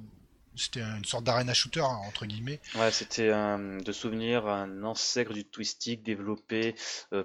c'était 0.56 0.80
une 0.80 1.04
sorte 1.04 1.22
d'arena 1.22 1.54
shooter 1.54 1.82
entre 1.82 2.26
guillemets. 2.26 2.60
Ouais, 2.74 2.90
c'était 2.90 3.28
de 3.28 3.92
souvenir 3.92 4.48
un 4.48 4.82
ancêtre 4.82 5.32
du 5.32 5.44
twistic 5.44 6.02
développé 6.02 6.74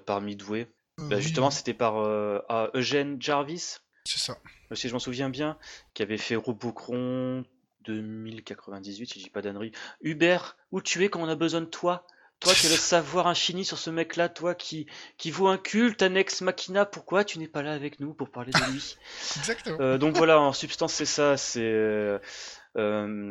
par 0.06 0.20
Midway. 0.20 0.68
Bah, 0.98 1.20
justement, 1.20 1.50
c'était 1.50 1.74
par 1.74 1.98
euh, 1.98 2.40
Eugène 2.74 3.20
Jarvis. 3.20 3.78
C'est 4.04 4.20
ça. 4.20 4.38
Si 4.72 4.88
je 4.88 4.92
m'en 4.92 4.98
souviens 4.98 5.28
bien, 5.28 5.56
qui 5.94 6.02
avait 6.02 6.18
fait 6.18 6.36
Robocron 6.36 7.44
2098, 7.86 9.06
si 9.06 9.18
je 9.18 9.24
dis 9.24 9.30
pas 9.30 9.42
d'annerie. 9.42 9.72
Hubert, 10.02 10.56
où 10.72 10.80
tu 10.80 11.04
es 11.04 11.08
quand 11.08 11.20
on 11.20 11.28
a 11.28 11.36
besoin 11.36 11.60
de 11.60 11.66
toi? 11.66 12.06
Toi 12.40 12.52
qui 12.52 12.66
as 12.66 12.70
le 12.70 12.76
savoir 12.76 13.26
infini 13.26 13.64
sur 13.64 13.78
ce 13.78 13.90
mec-là, 13.90 14.28
toi 14.28 14.54
qui, 14.54 14.86
qui 15.16 15.30
vaut 15.30 15.48
un 15.48 15.58
culte, 15.58 16.02
un 16.02 16.14
ex 16.14 16.40
machina, 16.42 16.84
pourquoi 16.84 17.24
tu 17.24 17.38
n'es 17.38 17.48
pas 17.48 17.62
là 17.62 17.72
avec 17.72 18.00
nous 18.00 18.14
pour 18.14 18.30
parler 18.30 18.52
de 18.52 18.72
lui? 18.72 18.96
Exactement. 19.36 19.80
Euh, 19.80 19.98
donc 19.98 20.16
voilà, 20.16 20.40
en 20.40 20.52
substance, 20.52 20.92
c'est 20.92 21.04
ça. 21.04 21.36
C'est. 21.36 21.62
Euh, 21.62 22.18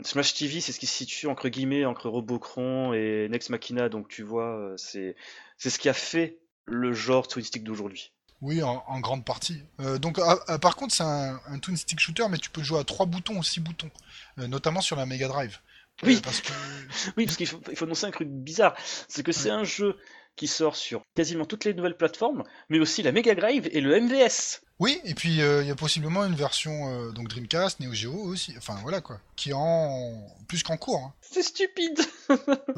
Smash 0.04 0.34
TV, 0.36 0.62
c'est 0.62 0.72
ce 0.72 0.80
qui 0.80 0.88
se 0.88 0.96
situe 0.96 1.28
entre 1.28 1.50
guillemets 1.50 1.84
entre 1.84 2.08
Robocron 2.08 2.94
et 2.94 3.28
Nex 3.30 3.50
Machina, 3.50 3.90
donc 3.90 4.08
tu 4.08 4.24
vois, 4.24 4.74
c'est 4.78 5.18
c'est 5.58 5.70
ce 5.70 5.80
qui 5.80 5.90
a 5.90 5.94
fait 5.94 6.40
le 6.66 6.94
genre 6.94 7.28
twin 7.28 7.44
stick 7.44 7.64
d'aujourd'hui. 7.64 8.12
Oui, 8.42 8.62
en, 8.62 9.00
grande 9.00 9.24
partie. 9.24 9.64
Euh, 9.80 9.98
donc, 9.98 10.20
ah, 10.20 10.38
ah, 10.48 10.60
par 10.60 10.76
contre, 10.76 10.94
c'est 10.94 11.04
un, 11.04 11.60
twin 11.62 11.78
stick 11.78 12.00
shooter, 12.00 12.28
mais 12.30 12.38
tu 12.38 12.50
peux 12.50 12.62
jouer 12.62 12.80
à 12.80 12.84
3 12.84 13.06
boutons 13.06 13.38
ou 13.38 13.44
6 13.44 13.62
boutons, 13.62 13.90
euh, 14.38 14.48
notamment 14.48 14.82
sur 14.82 14.98
la 14.98 15.06
Mega 15.06 15.30
Drive. 15.30 15.60
Oui, 16.04 16.20
parce 16.22 16.42
que... 16.42 16.52
oui, 17.18 17.26
parce 17.26 17.38
qu'il 17.38 17.48
faut, 17.48 17.62
il 17.72 17.78
faut 17.78 17.86
annoncer 17.86 18.06
un 18.06 18.12
truc 18.12 18.28
bizarre. 18.28 18.76
C'est 19.08 19.24
que 19.24 19.32
c'est 19.32 19.50
un 19.50 19.64
jeu 19.64 19.98
qui 20.36 20.48
sort 20.48 20.76
sur 20.76 21.04
quasiment 21.16 21.46
toutes 21.46 21.66
les 21.66 21.74
nouvelles 21.74 21.98
plateformes, 21.98 22.44
mais 22.70 22.80
aussi 22.80 23.04
la 23.04 23.12
Mega 23.12 23.36
Drive 23.36 23.70
et 23.72 23.82
le 23.82 24.00
MVS. 24.00 24.62
Oui, 24.80 25.00
et 25.04 25.14
puis 25.14 25.42
euh, 25.42 25.62
il 25.62 25.68
y 25.68 25.72
a 25.72 25.76
possiblement 25.76 26.26
une 26.26 26.36
version 26.36 26.90
euh, 26.90 27.12
donc 27.12 27.28
Dreamcast, 27.28 27.80
Neo 27.80 27.94
Geo 27.94 28.12
aussi, 28.12 28.54
enfin 28.58 28.78
voilà 28.82 29.02
quoi, 29.02 29.20
qui 29.36 29.52
est 29.52 29.56
en 29.56 30.28
plus 30.48 30.64
qu'en 30.64 30.78
cours. 30.78 31.00
Hein. 31.00 31.14
C'est 31.22 31.44
stupide. 31.44 32.02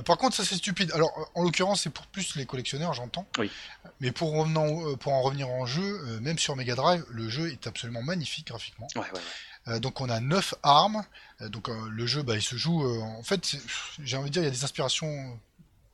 Par 0.05 0.17
contre, 0.17 0.35
ça 0.35 0.43
c'est 0.43 0.55
stupide. 0.55 0.91
Alors 0.91 1.31
en 1.33 1.43
l'occurrence, 1.43 1.81
c'est 1.83 1.89
pour 1.89 2.05
plus 2.07 2.35
les 2.35 2.45
collectionneurs, 2.45 2.93
j'entends. 2.93 3.25
Oui. 3.39 3.49
Mais 4.01 4.11
pour, 4.11 4.33
revenant, 4.33 4.87
euh, 4.87 4.97
pour 4.97 5.13
en 5.13 5.21
revenir 5.21 5.47
en 5.49 5.65
jeu, 5.65 6.19
même 6.21 6.37
sur 6.37 6.55
Mega 6.57 6.75
Drive, 6.75 7.05
le 7.09 7.29
jeu 7.29 7.49
est 7.49 7.65
absolument 7.65 8.03
magnifique 8.03 8.47
graphiquement. 8.47 8.87
Ouais, 8.95 9.01
ouais, 9.67 9.79
donc 9.79 10.01
on 10.01 10.09
a 10.09 10.19
9 10.19 10.53
armes. 10.63 11.03
donc 11.39 11.69
le 11.69 12.05
jeu, 12.05 12.21
bah, 12.21 12.35
il 12.35 12.41
se 12.41 12.55
joue. 12.55 12.85
en 13.01 13.23
fait, 13.23 13.55
j'ai 14.03 14.17
envie 14.17 14.29
de 14.29 14.33
dire, 14.33 14.41
il 14.41 14.45
y 14.45 14.49
a 14.49 14.51
des 14.51 14.63
inspirations 14.63 15.39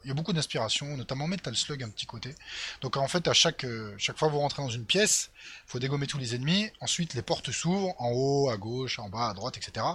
il 0.03 0.07
y 0.07 0.11
a 0.11 0.13
beaucoup 0.13 0.33
d'inspiration, 0.33 0.97
notamment 0.97 1.27
Metal 1.27 1.55
Slug 1.55 1.83
un 1.83 1.89
petit 1.89 2.05
côté. 2.05 2.35
Donc 2.81 2.97
en 2.97 3.07
fait, 3.07 3.27
à 3.27 3.33
chaque, 3.33 3.63
euh, 3.63 3.93
chaque 3.97 4.17
fois 4.17 4.27
que 4.27 4.33
vous 4.33 4.39
rentrez 4.39 4.61
dans 4.61 4.69
une 4.69 4.85
pièce, 4.85 5.29
il 5.35 5.71
faut 5.71 5.79
dégommer 5.79 6.07
tous 6.07 6.17
les 6.17 6.35
ennemis. 6.35 6.69
Ensuite, 6.79 7.13
les 7.13 7.21
portes 7.21 7.51
s'ouvrent 7.51 7.93
en 7.99 8.09
haut, 8.09 8.49
à 8.49 8.57
gauche, 8.57 8.99
en 8.99 9.09
bas, 9.09 9.29
à 9.29 9.33
droite, 9.33 9.57
etc. 9.57 9.85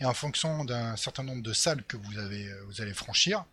Et 0.00 0.04
en 0.04 0.14
fonction 0.14 0.64
d'un 0.64 0.96
certain 0.96 1.22
nombre 1.22 1.42
de 1.42 1.52
salles 1.52 1.82
que 1.84 1.96
vous, 1.96 2.18
avez, 2.18 2.46
euh, 2.46 2.64
vous 2.68 2.80
allez 2.80 2.94
franchir, 2.94 3.44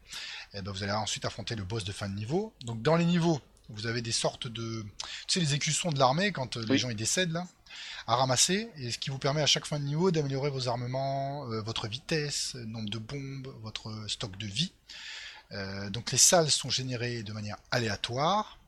et 0.54 0.60
eh 0.60 0.62
ben 0.62 0.72
vous 0.72 0.84
allez 0.84 0.94
ensuite 0.94 1.26
affronter 1.26 1.56
le 1.56 1.64
boss 1.64 1.84
de 1.84 1.92
fin 1.92 2.08
de 2.10 2.16
niveau. 2.16 2.54
Donc 2.62 2.82
dans 2.82 2.96
les 2.96 3.06
niveaux, 3.06 3.42
vous 3.70 3.86
avez 3.86 4.02
des 4.02 4.14
sortes 4.14 4.48
de... 4.48 4.86
Tu 5.28 5.34
sais, 5.34 5.40
les 5.42 5.54
écussons 5.56 5.92
de 5.92 6.00
l'armée, 6.00 6.32
quand 6.32 6.56
euh, 6.56 6.66
les 6.68 6.78
gens 6.78 6.90
ils 6.90 6.96
décèdent 6.96 7.34
là 7.34 7.46
à 8.08 8.16
ramasser, 8.16 8.70
et 8.78 8.92
ce 8.92 8.98
qui 8.98 9.10
vous 9.10 9.20
permet 9.20 9.42
à 9.42 9.46
chaque 9.46 9.66
fin 9.66 9.78
de 9.78 9.84
niveau 9.84 10.10
d'améliorer 10.10 10.50
vos 10.50 10.70
armements, 10.70 11.46
votre 11.62 11.90
vitesse, 11.90 12.56
nombre 12.56 12.90
de 12.90 12.98
bombes, 12.98 13.54
votre 13.62 14.06
stock 14.08 14.38
de 14.38 14.48
vie. 14.48 14.72
Euh, 15.52 15.90
donc 15.90 16.12
les 16.12 16.18
salles 16.18 16.52
sont 16.52 16.70
générées 16.70 17.24
de 17.24 17.34
manière 17.34 17.58
aléatoire. 17.72 18.60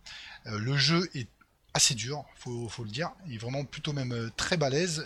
Euh, 0.47 0.57
le 0.59 0.77
jeu 0.77 1.09
est 1.13 1.27
assez 1.73 1.93
dur, 1.93 2.25
faut, 2.35 2.67
faut 2.69 2.83
le 2.83 2.89
dire. 2.89 3.11
Il 3.27 3.35
est 3.35 3.37
vraiment 3.37 3.65
plutôt 3.65 3.93
même 3.93 4.13
euh, 4.13 4.29
très 4.37 4.57
balèze. 4.57 5.05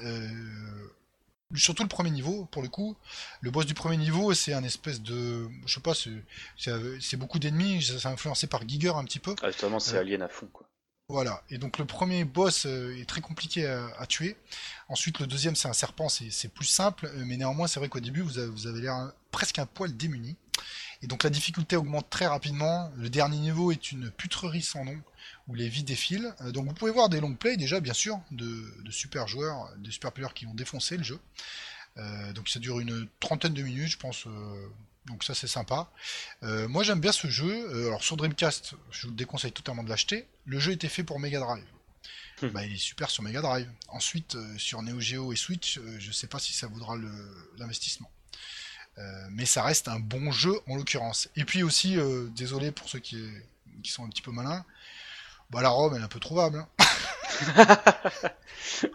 surtout 1.55 1.83
le 1.83 1.89
premier 1.89 2.11
niveau, 2.11 2.45
pour 2.45 2.61
le 2.61 2.69
coup. 2.69 2.95
Le 3.41 3.51
boss 3.51 3.65
du 3.65 3.73
premier 3.73 3.97
niveau, 3.97 4.33
c'est 4.33 4.53
un 4.53 4.63
espèce 4.63 5.01
de. 5.01 5.49
Je 5.65 5.73
sais 5.73 5.81
pas, 5.81 5.93
c'est 5.95 7.17
beaucoup 7.17 7.39
d'ennemis. 7.39 7.83
C'est 7.83 8.07
influencé 8.07 8.47
par 8.47 8.67
Giger 8.67 8.93
un 8.95 9.03
petit 9.03 9.19
peu. 9.19 9.35
Ah, 9.41 9.49
justement, 9.49 9.79
c'est 9.79 9.97
Alien 9.97 10.21
à 10.21 10.29
fond, 10.29 10.47
quoi. 10.47 10.67
Voilà, 11.09 11.43
et 11.49 11.57
donc 11.57 11.77
le 11.77 11.85
premier 11.85 12.23
boss 12.23 12.65
est 12.65 13.07
très 13.07 13.21
compliqué 13.21 13.67
à, 13.67 14.05
tuer. 14.07 14.37
Ensuite, 14.87 15.19
le 15.19 15.27
deuxième, 15.27 15.55
c'est 15.55 15.67
un 15.67 15.73
serpent, 15.73 16.07
c'est 16.09 16.47
plus 16.47 16.65
simple, 16.65 17.11
mais 17.25 17.37
néanmoins, 17.37 17.67
c'est 17.67 17.79
vrai 17.79 17.89
qu'au 17.89 17.99
début, 17.99 18.21
vous 18.21 18.39
avez, 18.39 18.81
l'air 18.81 19.11
presque 19.31 19.59
un 19.59 19.65
poil 19.65 19.95
démuni. 19.95 20.37
Et 21.03 21.07
donc 21.07 21.23
la 21.23 21.29
difficulté 21.29 21.75
augmente 21.75 22.09
très 22.09 22.27
rapidement. 22.27 22.89
Le 22.95 23.09
dernier 23.09 23.37
niveau 23.37 23.73
est 23.73 23.91
une 23.91 24.09
putrerie 24.09 24.61
sans 24.61 24.85
nom, 24.85 24.97
où 25.49 25.53
les 25.53 25.67
vies 25.67 25.83
défilent. 25.83 26.33
Euh, 26.41 26.51
donc 26.51 26.65
vous 26.65 26.73
pouvez 26.73 26.91
voir 26.91 27.09
des 27.09 27.19
long 27.19 27.35
plays 27.35 27.57
déjà, 27.57 27.81
bien 27.81 27.93
sûr, 27.93 28.19
de, 28.31 28.63
super 28.89 29.27
joueurs, 29.27 29.69
des 29.79 29.91
super 29.91 30.13
players 30.13 30.33
qui 30.33 30.47
ont 30.47 30.53
défoncé 30.53 30.95
le 30.95 31.03
jeu. 31.03 31.19
Euh, 31.97 32.31
donc 32.31 32.47
ça 32.47 32.59
dure 32.59 32.79
une 32.79 33.07
trentaine 33.19 33.53
de 33.53 33.61
minutes, 33.61 33.89
je 33.89 33.97
pense. 33.97 34.25
Euh, 34.27 34.69
donc 35.05 35.23
ça 35.23 35.35
c'est 35.35 35.47
sympa. 35.47 35.89
moi 36.41 36.83
j'aime 36.83 36.99
bien 36.99 37.11
ce 37.11 37.27
jeu. 37.27 37.87
alors 37.87 38.03
sur 38.03 38.17
Dreamcast, 38.17 38.75
je 38.91 39.07
vous 39.07 39.13
déconseille 39.13 39.51
totalement 39.51 39.83
de 39.83 39.89
l'acheter. 39.89 40.27
Le 40.45 40.59
jeu 40.59 40.71
était 40.71 40.89
fait 40.89 41.03
pour 41.03 41.19
Mega 41.19 41.39
Drive. 41.39 41.65
Hmm. 42.41 42.47
Bah, 42.47 42.65
il 42.65 42.73
est 42.73 42.77
super 42.77 43.09
sur 43.09 43.23
Mega 43.23 43.41
Drive. 43.41 43.69
Ensuite, 43.89 44.37
sur 44.57 44.81
Neo 44.81 44.99
Geo 44.99 45.33
et 45.33 45.35
Switch, 45.35 45.79
je 45.99 46.11
sais 46.11 46.27
pas 46.27 46.39
si 46.39 46.53
ça 46.53 46.67
vaudra 46.67 46.95
l'investissement. 47.57 48.09
Euh, 48.99 49.27
mais 49.31 49.45
ça 49.45 49.63
reste 49.63 49.87
un 49.87 49.99
bon 49.99 50.31
jeu 50.31 50.53
en 50.67 50.75
l'occurrence. 50.75 51.29
Et 51.35 51.45
puis 51.45 51.63
aussi, 51.63 51.97
euh, 51.97 52.27
désolé 52.35 52.71
pour 52.71 52.87
ceux 52.89 52.99
qui, 52.99 53.23
qui, 53.81 53.91
sont 53.91 54.05
un 54.05 54.09
petit 54.09 54.21
peu 54.21 54.31
malins, 54.31 54.63
bah, 55.49 55.61
la 55.61 55.69
ROM 55.69 55.93
elle 55.95 56.01
est 56.01 56.05
un 56.05 56.09
peu 56.09 56.19
trouvable. 56.19 56.57
Hein. 56.59 56.67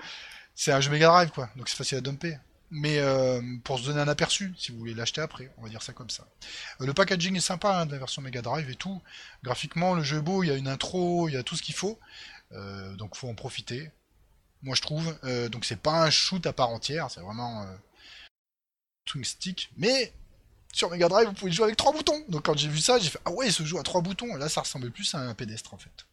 c'est 0.54 0.72
un 0.72 0.80
jeu 0.80 0.90
Mega 0.90 1.08
Drive 1.08 1.30
quoi, 1.30 1.50
donc 1.56 1.68
c'est 1.68 1.76
facile 1.76 1.98
à 1.98 2.00
dumper. 2.00 2.38
Mais 2.70 2.98
euh, 2.98 3.40
pour 3.64 3.78
se 3.78 3.86
donner 3.86 4.00
un 4.00 4.08
aperçu, 4.08 4.54
si 4.58 4.72
vous 4.72 4.78
voulez 4.78 4.94
l'acheter 4.94 5.22
après, 5.22 5.50
on 5.56 5.62
va 5.62 5.68
dire 5.70 5.82
ça 5.82 5.92
comme 5.92 6.10
ça. 6.10 6.26
le 6.80 6.92
packaging 6.92 7.36
est 7.36 7.40
sympa 7.40 7.80
hein, 7.80 7.86
de 7.86 7.92
la 7.92 7.98
version 7.98 8.20
Mega 8.20 8.42
Drive 8.42 8.68
et 8.68 8.74
tout. 8.74 9.00
Graphiquement, 9.42 9.94
le 9.94 10.02
jeu 10.02 10.18
est 10.18 10.22
beau, 10.22 10.42
il 10.42 10.48
y 10.48 10.50
a 10.50 10.56
une 10.56 10.68
intro, 10.68 11.28
il 11.28 11.32
y 11.32 11.36
a 11.38 11.42
tout 11.42 11.56
ce 11.56 11.62
qu'il 11.62 11.74
faut. 11.74 11.98
donc 12.52 13.16
faut 13.16 13.28
en 13.28 13.34
profiter. 13.34 13.90
Moi 14.62 14.74
je 14.74 14.82
trouve. 14.82 15.18
donc 15.50 15.64
c'est 15.64 15.80
pas 15.80 16.02
un 16.02 16.10
shoot 16.10 16.46
à 16.46 16.52
part 16.52 16.68
entière, 16.70 17.10
c'est 17.10 17.20
vraiment 17.20 17.66
twin 19.06 19.24
stick, 19.24 19.70
mais 19.76 20.12
sur 20.72 20.90
Mega 20.90 21.08
Drive, 21.08 21.28
vous 21.28 21.34
pouvez 21.34 21.52
jouer 21.52 21.64
avec 21.64 21.76
trois 21.76 21.92
boutons. 21.92 22.22
Donc 22.28 22.44
quand 22.44 22.56
j'ai 22.56 22.68
vu 22.68 22.78
ça, 22.78 22.98
j'ai 22.98 23.10
fait 23.10 23.20
ah 23.24 23.30
ouais, 23.30 23.46
il 23.46 23.52
se 23.52 23.64
joue 23.64 23.78
à 23.78 23.82
trois 23.82 24.00
boutons. 24.00 24.34
Là, 24.36 24.48
ça 24.48 24.60
ressemble 24.60 24.90
plus 24.90 25.14
à 25.14 25.18
un 25.18 25.34
pédestre 25.34 25.74
en 25.74 25.78
fait. 25.78 26.06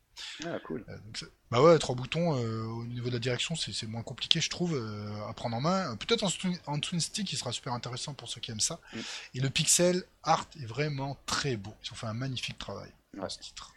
Ah, 0.45 0.59
cool. 0.65 0.85
Euh, 0.89 0.97
donc, 0.99 1.25
bah 1.51 1.61
ouais, 1.61 1.77
trois 1.79 1.95
boutons 1.95 2.35
euh, 2.37 2.63
au 2.63 2.85
niveau 2.85 3.07
de 3.09 3.13
la 3.13 3.19
direction, 3.19 3.55
c'est 3.55 3.87
moins 3.87 4.03
compliqué, 4.03 4.41
je 4.41 4.49
trouve, 4.49 4.73
euh, 4.75 5.27
à 5.29 5.33
prendre 5.33 5.55
en 5.55 5.61
main. 5.61 5.95
Peut-être 5.97 6.23
en, 6.23 6.29
twin- 6.29 6.59
en 6.65 6.79
twin 6.79 6.99
stick, 6.99 7.31
il 7.31 7.37
sera 7.37 7.51
super 7.51 7.73
intéressant 7.73 8.13
pour 8.13 8.27
ceux 8.29 8.41
qui 8.41 8.51
aiment 8.51 8.59
ça. 8.59 8.79
Mm. 8.93 8.99
Et 9.35 9.39
le 9.41 9.49
pixel 9.49 10.03
art 10.23 10.47
est 10.61 10.65
vraiment 10.65 11.17
très 11.25 11.55
beau. 11.57 11.73
Ils 11.83 11.91
ont 11.91 11.95
fait 11.95 12.07
un 12.07 12.13
magnifique 12.13 12.57
travail 12.57 12.91
dans 13.13 13.23
Ouais. 13.23 13.29
ce 13.29 13.39
titre. 13.39 13.73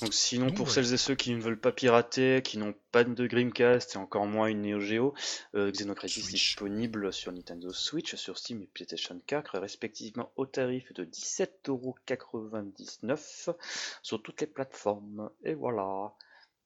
Donc 0.00 0.14
sinon, 0.14 0.50
pour 0.50 0.66
ouais. 0.66 0.72
celles 0.72 0.94
et 0.94 0.96
ceux 0.96 1.14
qui 1.14 1.32
ne 1.34 1.40
veulent 1.40 1.60
pas 1.60 1.70
pirater, 1.70 2.40
qui 2.42 2.58
n'ont 2.58 2.74
pas 2.90 3.04
de 3.04 3.26
Dreamcast 3.26 3.94
et 3.94 3.98
encore 3.98 4.26
moins 4.26 4.46
une 4.46 4.62
Neo 4.62 4.80
Geo, 4.80 5.14
euh, 5.54 5.70
Xenocrisis 5.70 6.28
est 6.28 6.32
disponible 6.32 7.12
sur 7.12 7.30
Nintendo 7.30 7.70
Switch, 7.72 8.16
sur 8.16 8.36
Steam 8.38 8.62
et 8.62 8.66
PlayStation 8.66 9.20
4, 9.26 9.58
respectivement 9.58 10.32
au 10.36 10.46
tarif 10.46 10.92
de 10.94 11.04
17,99€ 11.04 13.54
sur 14.02 14.22
toutes 14.22 14.40
les 14.40 14.46
plateformes. 14.48 15.30
Et 15.44 15.54
voilà. 15.54 16.14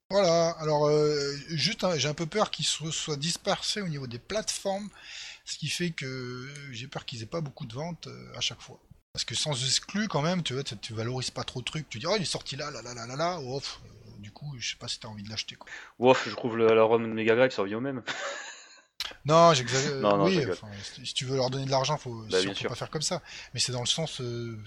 Voilà, 0.09 0.51
alors 0.61 0.87
euh, 0.87 1.35
juste, 1.49 1.83
hein, 1.83 1.99
j'ai 1.99 2.07
un 2.09 2.15
peu 2.15 2.27
peur 2.27 2.53
qu'ils 2.53 2.65
so- 2.65 2.93
soient 2.93 3.17
dispersés 3.17 3.83
au 3.83 3.89
niveau 3.89 4.07
des 4.07 4.21
plateformes, 4.21 4.89
ce 5.45 5.59
qui 5.59 5.67
fait 5.69 5.91
que 5.91 6.47
j'ai 6.71 6.87
peur 6.87 7.05
qu'ils 7.05 7.25
aient 7.25 7.27
pas 7.27 7.41
beaucoup 7.41 7.67
de 7.67 7.75
ventes 7.75 8.07
euh, 8.07 8.33
à 8.37 8.41
chaque 8.41 8.61
fois. 8.61 8.81
Parce 9.17 9.25
que 9.25 9.35
sans 9.35 9.53
exclu, 9.65 10.09
quand 10.09 10.21
même, 10.21 10.43
tu 10.43 10.53
vois, 10.53 10.63
tu 10.63 10.77
tu 10.77 10.93
valorises 10.93 11.31
pas 11.31 11.43
trop 11.43 11.61
le 11.61 11.65
truc. 11.65 11.89
Tu 11.89 11.99
dis, 11.99 12.07
oh, 12.07 12.13
il 12.17 12.21
est 12.21 12.27
sorti 12.27 12.55
là, 12.55 12.71
là, 12.71 12.83
là, 12.83 12.93
là, 12.93 13.07
là, 13.07 13.17
là, 13.17 13.39
oh, 13.41 13.63
euh, 13.63 14.11
du 14.19 14.31
coup, 14.31 14.55
je 14.59 14.73
sais 14.73 14.77
pas 14.77 14.89
si 14.89 15.01
t'as 15.01 15.09
envie 15.09 15.23
de 15.23 15.31
l'acheter, 15.31 15.55
quoi. 15.55 15.71
Wouf, 15.99 16.29
je 16.29 16.35
trouve 16.35 16.59
le, 16.59 16.67
la 16.75 16.83
ROM 16.83 17.03
de 17.03 17.09
Mega 17.15 17.35
Drive, 17.35 17.51
ça 17.51 17.63
revient 17.63 17.77
au 17.77 17.81
même. 17.81 18.03
Non, 19.25 19.55
j'exagère. 19.55 19.95
Non, 19.97 20.19
non, 20.19 20.25
oui, 20.27 20.45
enfin, 20.51 20.69
si 21.03 21.15
tu 21.15 21.25
veux 21.25 21.37
leur 21.37 21.49
donner 21.49 21.65
de 21.65 21.71
l'argent, 21.71 21.97
faut, 21.97 22.27
Bah, 22.31 22.43
sûr, 22.43 22.55
faut 22.59 22.69
pas 22.69 22.75
faire 22.75 22.91
comme 22.91 23.01
ça. 23.03 23.23
Mais 23.55 23.61
c'est 23.61 23.73
dans 23.73 23.81
le 23.81 23.87
sens 23.87 24.21
euh, 24.21 24.59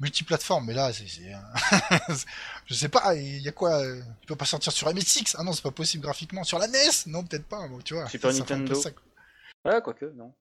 multiplateforme. 0.00 0.66
Mais 0.66 0.74
là, 0.74 0.92
c'est, 0.92 1.32
un- 1.32 2.14
je 2.66 2.74
sais 2.74 2.88
pas. 2.90 3.14
Il 3.14 3.38
y 3.38 3.48
a 3.48 3.52
quoi 3.52 3.80
euh, 3.80 4.02
Il 4.22 4.26
peut 4.26 4.36
pas 4.36 4.44
sortir 4.44 4.72
sur 4.72 4.92
MSX 4.92 5.36
Ah 5.38 5.44
non, 5.44 5.52
c'est 5.52 5.62
pas 5.62 5.70
possible 5.70 6.02
graphiquement. 6.02 6.44
Sur 6.44 6.58
la 6.58 6.66
NES 6.68 6.78
Non, 7.06 7.24
peut-être 7.24 7.46
pas. 7.46 7.66
Bon, 7.68 7.78
tu 7.80 7.94
vois. 7.94 8.08
Super 8.08 8.32
ça 8.32 8.38
Nintendo. 8.40 8.74
ça, 8.74 8.90
quoi. 8.90 9.02
Ah, 9.64 9.80
quoique, 9.80 10.06
non. 10.16 10.34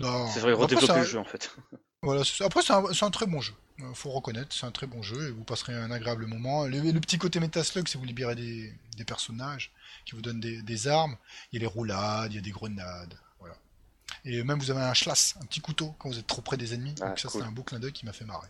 Non. 0.00 0.28
C'est 0.32 0.40
vrai, 0.40 0.52
redévelopper 0.52 0.98
le 0.98 1.04
jeu 1.04 1.18
en 1.18 1.24
fait. 1.24 1.50
Voilà, 2.06 2.22
après 2.44 2.62
c'est 2.62 2.72
un, 2.72 2.92
c'est 2.92 3.04
un 3.04 3.10
très 3.10 3.26
bon 3.26 3.40
jeu. 3.40 3.52
Euh, 3.80 3.92
faut 3.94 4.10
reconnaître, 4.10 4.54
c'est 4.54 4.64
un 4.64 4.70
très 4.70 4.86
bon 4.86 5.02
jeu 5.02 5.28
et 5.28 5.30
vous 5.32 5.44
passerez 5.44 5.74
un 5.74 5.90
agréable 5.90 6.26
moment. 6.26 6.64
Le, 6.64 6.80
le 6.80 7.00
petit 7.00 7.18
côté 7.18 7.40
Metaslug, 7.40 7.88
c'est 7.88 7.98
vous 7.98 8.04
libérez 8.04 8.34
des, 8.34 8.72
des 8.96 9.04
personnages 9.04 9.72
qui 10.06 10.14
vous 10.14 10.22
donnent 10.22 10.40
des, 10.40 10.62
des 10.62 10.88
armes. 10.88 11.16
Il 11.52 11.56
y 11.56 11.58
a 11.58 11.60
les 11.60 11.66
roulades, 11.66 12.32
il 12.32 12.36
y 12.36 12.38
a 12.38 12.42
des 12.42 12.50
grenades, 12.52 13.18
voilà. 13.38 13.56
Et 14.24 14.42
même 14.44 14.58
vous 14.58 14.70
avez 14.70 14.80
un 14.80 14.94
schlass, 14.94 15.34
un 15.42 15.44
petit 15.46 15.60
couteau 15.60 15.94
quand 15.98 16.08
vous 16.08 16.18
êtes 16.18 16.26
trop 16.26 16.42
près 16.42 16.56
des 16.56 16.72
ennemis. 16.74 16.94
Ah, 17.02 17.08
Donc 17.08 17.18
ça 17.18 17.28
cool. 17.28 17.42
c'est 17.42 17.46
un 17.48 17.52
beau 17.52 17.64
clin 17.64 17.78
d'œil 17.80 17.92
qui 17.92 18.06
m'a 18.06 18.12
fait 18.12 18.24
marrer. 18.24 18.48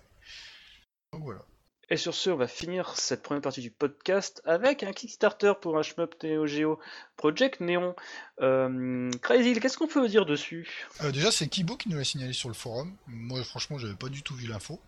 Donc 1.13 1.23
voilà. 1.23 1.41
Et 1.89 1.97
sur 1.97 2.17
ce, 2.17 2.31
on 2.31 2.37
va 2.37 2.49
finir 2.49 2.99
cette 2.99 3.23
première 3.23 3.43
partie 3.43 3.61
du 3.61 3.71
podcast 3.71 4.43
avec 4.45 4.83
un 4.83 4.93
Kickstarter 4.93 5.53
pour 5.61 5.79
un 5.79 5.83
shmup 5.83 6.17
Neo 6.25 6.45
Geo 6.45 6.81
Project 7.17 7.61
Neon. 7.61 7.95
Euh, 8.43 9.09
Crazy, 9.23 9.55
qu'est-ce 9.61 9.79
qu'on 9.79 9.87
peut 9.87 10.09
dire 10.09 10.27
dessus? 10.27 10.69
Euh, 11.05 11.13
déjà, 11.13 11.31
c'est 11.31 11.47
Kibo 11.47 11.77
qui 11.77 11.89
nous 11.89 11.97
l'a 11.97 12.03
signalé 12.03 12.33
sur 12.33 12.49
le 12.49 12.57
forum. 12.57 12.93
Moi, 13.07 13.45
franchement, 13.45 13.79
j'avais 13.79 13.95
pas 13.95 14.09
du 14.09 14.23
tout 14.25 14.35
vu 14.35 14.49
l'info. 14.49 14.81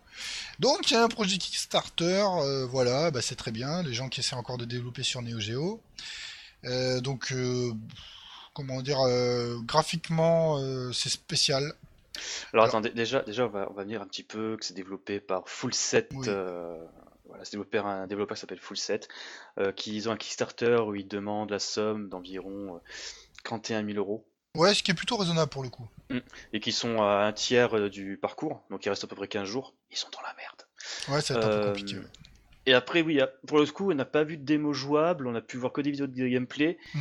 Donc, 0.59 0.91
il 0.91 0.95
y 0.95 0.97
a 0.97 1.03
un 1.03 1.07
projet 1.07 1.37
Kickstarter. 1.37 2.25
euh, 2.43 2.65
voilà, 2.65 3.11
bah, 3.11 3.21
c'est 3.21 3.37
très 3.37 3.51
bien. 3.51 3.81
Les 3.81 3.93
gens 3.93 4.09
qui 4.09 4.19
essaient 4.19 4.35
encore 4.35 4.57
de 4.57 4.65
développer 4.65 5.03
sur 5.03 5.21
Neo 5.21 5.39
Geo. 5.39 5.81
Donc, 7.01 7.33
comment 8.53 8.81
dire, 8.81 8.99
graphiquement, 9.63 10.59
c'est 10.91 11.07
spécial. 11.07 11.73
Alors, 12.53 12.65
Alors- 12.65 12.65
attendez, 12.65 12.89
déjà, 12.91 13.21
déjà 13.21 13.45
on, 13.45 13.49
va, 13.49 13.67
on 13.69 13.73
va 13.73 13.83
venir 13.83 14.01
un 14.01 14.07
petit 14.07 14.23
peu 14.23 14.57
que 14.57 14.65
c'est 14.65 14.73
développé 14.73 15.19
par 15.19 15.47
Full 15.49 15.73
Set. 15.73 16.09
Oui. 16.15 16.25
euh, 16.27 16.77
voilà, 17.25 17.45
c'est 17.45 17.51
développé 17.51 17.77
par 17.77 17.87
un 17.87 18.07
développeur 18.07 18.35
qui 18.35 18.41
s'appelle 18.41 18.59
Full 18.59 18.77
Set. 18.77 19.07
Euh, 19.59 19.71
qui 19.71 19.95
ils 19.95 20.09
ont 20.09 20.11
un 20.11 20.17
Kickstarter 20.17 20.77
où 20.85 20.95
ils 20.95 21.07
demandent 21.07 21.51
la 21.51 21.59
somme 21.59 22.09
d'environ 22.09 22.75
euh, 22.75 22.79
31 23.43 23.85
000 23.85 23.97
euros. 23.97 24.25
Ouais, 24.55 24.73
ce 24.73 24.81
qui 24.81 24.89
est 24.91 24.95
plutôt 24.95 25.15
raisonnable 25.17 25.49
pour 25.51 25.61
le 25.63 25.69
coup. 25.69 25.87
Et 26.53 26.59
qui 26.59 26.71
sont 26.71 27.01
à 27.03 27.25
un 27.25 27.31
tiers 27.33 27.77
euh, 27.77 27.89
du 27.89 28.17
parcours, 28.17 28.63
donc 28.71 28.83
il 28.85 28.89
reste 28.89 29.03
à 29.03 29.07
peu 29.07 29.15
près 29.15 29.27
15 29.27 29.47
jours. 29.47 29.75
Ils 29.91 29.97
sont 29.97 30.09
dans 30.11 30.21
la 30.21 30.33
merde. 30.35 30.63
Ouais, 31.09 31.21
ça 31.21 31.35
va 31.35 31.39
être 31.41 31.45
un 31.45 31.49
peu 31.49 31.55
Euh, 31.57 31.67
compliqué. 31.67 31.97
ouais. 31.97 32.03
Et 32.65 32.73
après, 32.73 33.01
oui, 33.01 33.19
pour 33.47 33.59
le 33.59 33.65
coup, 33.67 33.91
on 33.91 33.95
n'a 33.95 34.05
pas 34.05 34.23
vu 34.23 34.37
de 34.37 34.43
démo 34.43 34.73
jouable, 34.73 35.27
on 35.27 35.35
a 35.35 35.41
pu 35.41 35.57
voir 35.57 35.71
que 35.71 35.81
des 35.81 35.91
vidéos 35.91 36.07
de 36.07 36.27
gameplay. 36.27 36.77
Mm. 36.95 36.99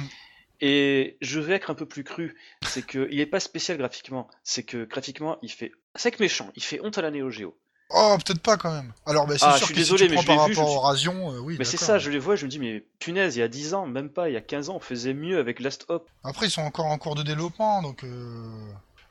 Et 0.60 1.16
je 1.20 1.38
vais 1.40 1.54
être 1.54 1.70
un 1.70 1.74
peu 1.74 1.86
plus 1.86 2.04
cru. 2.04 2.36
C'est 2.66 2.84
qu'il 2.86 3.16
n'est 3.16 3.26
pas 3.26 3.40
spécial 3.40 3.78
graphiquement. 3.78 4.28
C'est 4.42 4.62
que 4.64 4.84
graphiquement, 4.84 5.38
il 5.42 5.50
fait. 5.52 5.72
C'est 5.94 6.10
que 6.10 6.22
méchant, 6.22 6.50
il 6.56 6.62
fait 6.62 6.80
honte 6.82 6.98
à 6.98 7.02
la 7.02 7.10
Neo 7.10 7.30
Geo. 7.30 7.56
Oh, 7.90 8.16
peut-être 8.22 8.40
pas 8.42 8.56
quand 8.58 8.70
même. 8.72 8.92
Alors, 9.06 9.26
bah, 9.26 9.38
c'est 9.38 9.46
Ah, 9.46 9.52
je 9.52 9.58
sûr 9.58 9.66
suis 9.68 9.74
que 9.74 9.78
désolé, 9.80 10.04
si 10.04 10.04
tu 10.08 10.10
mais 10.10 10.14
prends 10.16 10.22
je 10.22 10.26
par 10.38 10.46
vu, 10.48 10.54
rapport 10.54 10.72
je 10.74 10.78
Rasion, 10.78 11.32
euh, 11.32 11.38
oui. 11.38 11.56
mais 11.58 11.64
c'est 11.64 11.78
ça, 11.78 11.98
je 11.98 12.10
les 12.10 12.18
vois, 12.18 12.36
je 12.36 12.44
me 12.44 12.50
dis, 12.50 12.58
mais 12.58 12.84
punaise, 12.98 13.36
il 13.36 13.38
y 13.38 13.42
a 13.42 13.48
10 13.48 13.72
ans, 13.72 13.86
même 13.86 14.10
pas, 14.10 14.28
il 14.28 14.34
y 14.34 14.36
a 14.36 14.42
15 14.42 14.68
ans, 14.68 14.76
on 14.76 14.80
faisait 14.80 15.14
mieux 15.14 15.38
avec 15.38 15.58
Last 15.58 15.86
Hop. 15.88 16.06
Après, 16.22 16.48
ils 16.48 16.50
sont 16.50 16.60
encore 16.60 16.84
en 16.86 16.98
cours 16.98 17.14
de 17.14 17.22
développement, 17.22 17.80
donc 17.80 18.04
euh, 18.04 18.50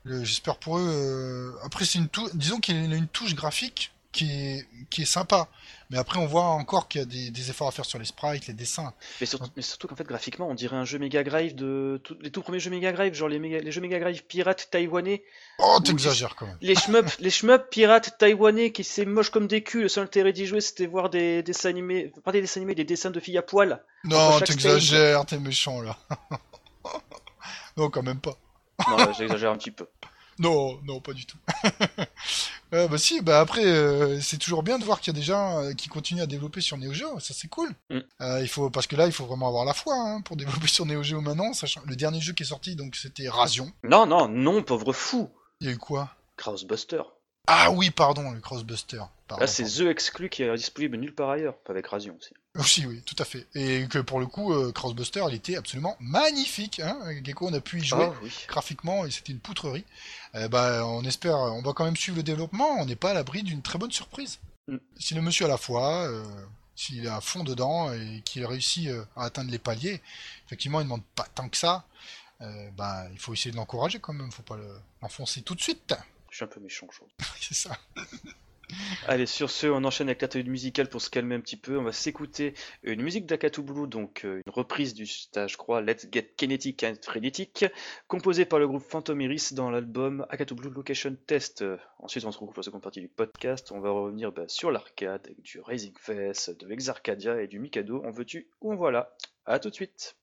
j'espère 0.05 0.57
pour 0.57 0.77
eux. 0.77 0.87
euh, 0.87 1.51
Après, 1.65 1.85
c'est 1.85 1.97
une 1.97 2.07
tou- 2.07 2.29
disons 2.35 2.59
qu'il 2.59 2.75
a 2.75 2.95
une 2.95 3.07
touche 3.07 3.33
graphique 3.33 3.93
qui 4.17 4.31
est, 4.31 4.67
qui 4.89 5.03
est 5.03 5.05
sympa. 5.05 5.47
Mais 5.89 5.97
après, 5.97 6.19
on 6.19 6.25
voit 6.25 6.43
encore 6.43 6.87
qu'il 6.89 6.99
y 6.99 7.03
a 7.03 7.05
des, 7.05 7.29
des 7.31 7.49
efforts 7.49 7.69
à 7.69 7.71
faire 7.71 7.85
sur 7.85 7.97
les 7.97 8.03
sprites, 8.05 8.47
les 8.47 8.53
dessins. 8.53 8.93
Mais, 9.21 9.25
sur- 9.25 9.39
mais 9.55 9.61
surtout 9.61 9.87
qu'en 9.87 9.95
fait, 9.95 10.03
graphiquement, 10.05 10.49
on 10.49 10.53
dirait 10.53 10.75
un 10.75 10.83
jeu 10.83 10.99
Mega 10.99 11.23
Drive 11.23 11.55
de. 11.55 12.01
tout- 12.03 12.17
les 12.21 12.29
tout 12.29 12.41
premiers 12.41 12.59
jeux 12.59 12.71
Mega 12.71 12.91
Drive, 12.91 13.13
genre 13.13 13.29
les, 13.29 13.39
méga- 13.39 13.61
les 13.61 13.71
jeux 13.71 13.79
Mega 13.79 13.99
Drive 13.99 14.23
pirates 14.25 14.67
taïwanais. 14.69 15.23
Oh, 15.59 15.79
t'exagères 15.83 16.35
quand 16.35 16.45
même. 16.47 16.57
Les 16.61 16.75
shmups, 16.75 17.17
les 17.19 17.29
shmups 17.29 17.63
pirates 17.71 18.17
taïwanais 18.17 18.71
qui 18.71 18.83
c'est 18.83 19.05
moche 19.05 19.29
comme 19.29 19.47
des 19.47 19.63
culs. 19.63 19.83
Le 19.83 19.87
seul 19.87 20.03
intérêt 20.05 20.33
d'y 20.33 20.45
jouer, 20.45 20.59
c'était 20.59 20.87
voir 20.87 21.09
des 21.09 21.41
dessins 21.43 21.69
animés, 21.69 22.11
pas 22.23 22.31
des 22.33 22.41
dessins 22.41 22.59
animés, 22.59 22.75
des 22.75 22.83
dessins 22.83 23.11
de 23.11 23.19
filles 23.21 23.37
à 23.37 23.43
poil. 23.43 23.81
Non, 24.03 24.39
t'exagères, 24.41 25.25
t'es 25.25 25.39
méchant 25.39 25.81
là. 25.81 25.97
non, 27.77 27.89
quand 27.89 28.03
même 28.03 28.19
pas. 28.19 28.35
Non, 28.89 29.13
j'exagère 29.17 29.51
un 29.51 29.57
petit 29.57 29.71
peu. 29.71 29.87
Non, 30.39 30.79
non, 30.83 30.99
pas 30.99 31.13
du 31.13 31.25
tout. 31.25 31.37
Euh, 32.73 32.87
bah 32.87 32.97
si, 32.97 33.21
bah 33.21 33.39
après, 33.39 33.65
euh, 33.65 34.19
c'est 34.19 34.37
toujours 34.37 34.63
bien 34.63 34.77
de 34.77 34.83
voir 34.83 34.99
qu'il 34.99 35.13
y 35.13 35.15
a 35.15 35.19
des 35.19 35.25
gens 35.25 35.63
euh, 35.63 35.73
qui 35.73 35.87
continuent 35.87 36.21
à 36.21 36.27
développer 36.27 36.61
sur 36.61 36.77
Neo 36.77 36.91
Geo, 36.91 37.19
ça 37.19 37.33
c'est 37.33 37.47
cool. 37.47 37.69
Mm. 37.89 37.99
Il 38.41 38.47
faut, 38.47 38.69
parce 38.69 38.87
que 38.87 38.95
là, 38.95 39.05
il 39.05 39.13
faut 39.13 39.25
vraiment 39.25 39.47
avoir 39.47 39.65
la 39.65 39.73
foi 39.73 39.95
hein, 39.95 40.21
pour 40.21 40.35
développer 40.35 40.67
sur 40.67 40.85
Neo 40.85 41.03
Geo 41.03 41.21
maintenant, 41.21 41.53
sachant 41.53 41.81
le 41.85 41.95
dernier 41.95 42.19
jeu 42.19 42.33
qui 42.33 42.43
est 42.43 42.47
sorti, 42.47 42.75
donc 42.75 42.95
c'était 42.95 43.29
Rasion. 43.29 43.71
Non, 43.83 44.05
non, 44.05 44.27
non, 44.27 44.63
pauvre 44.63 44.93
fou. 44.93 45.29
Il 45.61 45.67
y 45.67 45.69
a 45.69 45.73
eu 45.73 45.77
quoi? 45.77 46.09
Crossbuster. 46.35 47.01
Ah 47.47 47.71
oui, 47.71 47.91
pardon, 47.91 48.31
le 48.31 48.39
Crossbuster. 48.41 49.01
Pardon, 49.27 49.41
Là, 49.41 49.47
c'est 49.47 49.63
The 49.63 49.87
Exclu 49.89 50.29
qui 50.29 50.43
est 50.43 50.55
disponible 50.55 50.97
nulle 50.97 51.15
part 51.15 51.29
ailleurs. 51.29 51.55
Avec 51.69 51.87
Rasion 51.87 52.15
aussi. 52.19 52.33
Aussi, 52.55 52.85
oui, 52.85 53.01
tout 53.05 53.15
à 53.19 53.25
fait. 53.25 53.45
Et 53.55 53.87
que 53.89 53.99
pour 53.99 54.19
le 54.19 54.25
coup, 54.25 54.53
euh, 54.53 54.71
Crossbuster, 54.71 55.23
il 55.29 55.35
était 55.35 55.55
absolument 55.55 55.95
magnifique. 55.99 56.79
Hein 56.81 56.97
Gecko, 57.23 57.47
on 57.47 57.53
a 57.53 57.61
pu 57.61 57.79
y 57.79 57.85
jouer. 57.85 58.09
Ah 58.11 58.13
oui. 58.21 58.31
graphiquement 58.47 59.05
et 59.05 59.11
c'était 59.11 59.31
une 59.31 59.39
poutrerie. 59.39 59.85
Euh, 60.35 60.47
bah, 60.49 60.85
on 60.85 61.03
espère, 61.03 61.37
on 61.37 61.61
va 61.61 61.73
quand 61.73 61.85
même 61.85 61.95
suivre 61.95 62.17
le 62.17 62.23
développement. 62.23 62.77
On 62.79 62.85
n'est 62.85 62.95
pas 62.95 63.11
à 63.11 63.13
l'abri 63.13 63.43
d'une 63.43 63.61
très 63.61 63.77
bonne 63.79 63.91
surprise. 63.91 64.39
Mm. 64.67 64.77
Si 64.99 65.13
le 65.13 65.21
monsieur 65.21 65.45
a 65.45 65.49
la 65.49 65.57
foi, 65.57 66.03
euh, 66.07 66.23
s'il 66.75 67.05
est 67.05 67.09
à 67.09 67.21
fond 67.21 67.43
dedans 67.43 67.93
et 67.93 68.21
qu'il 68.25 68.45
réussit 68.45 68.87
euh, 68.89 69.05
à 69.15 69.25
atteindre 69.25 69.51
les 69.51 69.59
paliers, 69.59 70.01
effectivement, 70.47 70.79
il 70.79 70.83
ne 70.83 70.89
demande 70.89 71.03
pas 71.15 71.27
tant 71.35 71.47
que 71.49 71.57
ça. 71.57 71.85
Bah, 72.75 73.05
il 73.13 73.17
faut 73.19 73.33
essayer 73.33 73.49
de 73.51 73.55
l'encourager 73.55 73.99
quand 73.99 74.13
même. 74.13 74.31
Faut 74.31 74.43
pas 74.43 74.57
le- 74.57 74.79
l'enfoncer 75.01 75.41
tout 75.41 75.55
de 75.55 75.61
suite. 75.61 75.95
Je 76.37 76.43
suis 76.43 76.51
un 76.51 76.53
peu 76.53 76.59
méchant, 76.59 76.87
je. 76.91 77.25
C'est 77.41 77.55
ça. 77.55 77.75
Allez, 79.07 79.25
sur 79.25 79.49
ce, 79.49 79.65
on 79.65 79.83
enchaîne 79.83 80.07
avec 80.07 80.21
l'atelier 80.21 80.47
musical 80.47 80.87
pour 80.87 81.01
se 81.01 81.09
calmer 81.09 81.33
un 81.33 81.39
petit 81.39 81.57
peu. 81.57 81.79
On 81.79 81.83
va 81.83 81.91
s'écouter 81.91 82.53
une 82.83 83.01
musique 83.01 83.25
d'Akatu 83.25 83.63
Blue, 83.63 83.87
donc 83.87 84.23
euh, 84.23 84.43
une 84.45 84.53
reprise 84.53 84.93
du 84.93 85.07
stage, 85.07 85.53
je 85.53 85.57
crois, 85.57 85.81
Let's 85.81 86.05
Get 86.11 86.33
Kinetic 86.37 86.83
and 86.83 86.93
Frenetic, 87.01 87.65
composée 88.07 88.45
par 88.45 88.59
le 88.59 88.67
groupe 88.67 88.83
Phantom 88.83 89.19
Iris 89.19 89.53
dans 89.53 89.71
l'album 89.71 90.27
Akatu 90.29 90.53
Blue 90.53 90.69
Location 90.69 91.17
Test. 91.25 91.63
Euh, 91.63 91.77
Ensuite, 91.97 92.23
on 92.25 92.31
se 92.31 92.37
retrouve 92.37 92.53
pour 92.53 92.59
la 92.59 92.65
seconde 92.65 92.83
partie 92.83 93.01
du 93.01 93.09
podcast. 93.09 93.71
On 93.71 93.79
va 93.79 93.89
revenir 93.89 94.31
bah, 94.31 94.43
sur 94.47 94.69
l'arcade 94.69 95.25
avec 95.25 95.41
du 95.41 95.59
Raising 95.59 95.95
Fest, 95.99 96.51
de 96.51 96.71
Exarcadia 96.71 97.41
et 97.41 97.47
du 97.47 97.57
Mikado. 97.57 98.03
En 98.05 98.11
veux-tu 98.11 98.51
ou 98.61 98.73
en 98.73 98.75
voilà? 98.75 99.15
À 99.47 99.57
tout 99.57 99.71
de 99.71 99.75
suite.「 99.75 100.13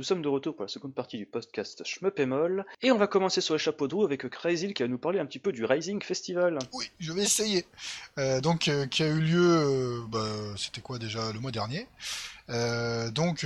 Nous 0.00 0.04
sommes 0.04 0.22
de 0.22 0.28
retour 0.28 0.56
pour 0.56 0.64
la 0.64 0.68
seconde 0.68 0.94
partie 0.94 1.18
du 1.18 1.26
podcast 1.26 1.84
Shmup 1.84 2.18
et 2.20 2.24
Moll, 2.24 2.64
et 2.80 2.90
on 2.90 2.96
va 2.96 3.06
commencer 3.06 3.42
sur 3.42 3.54
les 3.54 3.58
chapeaux 3.58 3.86
de 3.86 3.94
roue 3.94 4.04
avec 4.04 4.26
Crazy 4.30 4.72
qui 4.72 4.82
va 4.82 4.88
nous 4.88 4.96
parler 4.96 5.18
un 5.18 5.26
petit 5.26 5.38
peu 5.38 5.52
du 5.52 5.62
Rising 5.66 6.02
Festival. 6.02 6.58
Oui, 6.72 6.90
je 6.98 7.12
vais 7.12 7.22
essayer. 7.22 7.66
Euh, 8.16 8.40
donc, 8.40 8.68
euh, 8.68 8.86
qui 8.86 9.02
a 9.02 9.08
eu 9.08 9.20
lieu, 9.20 9.56
euh, 9.58 10.00
bah, 10.08 10.24
c'était 10.56 10.80
quoi 10.80 10.98
déjà, 10.98 11.30
le 11.32 11.38
mois 11.38 11.50
dernier. 11.50 11.86
Donc, 13.12 13.44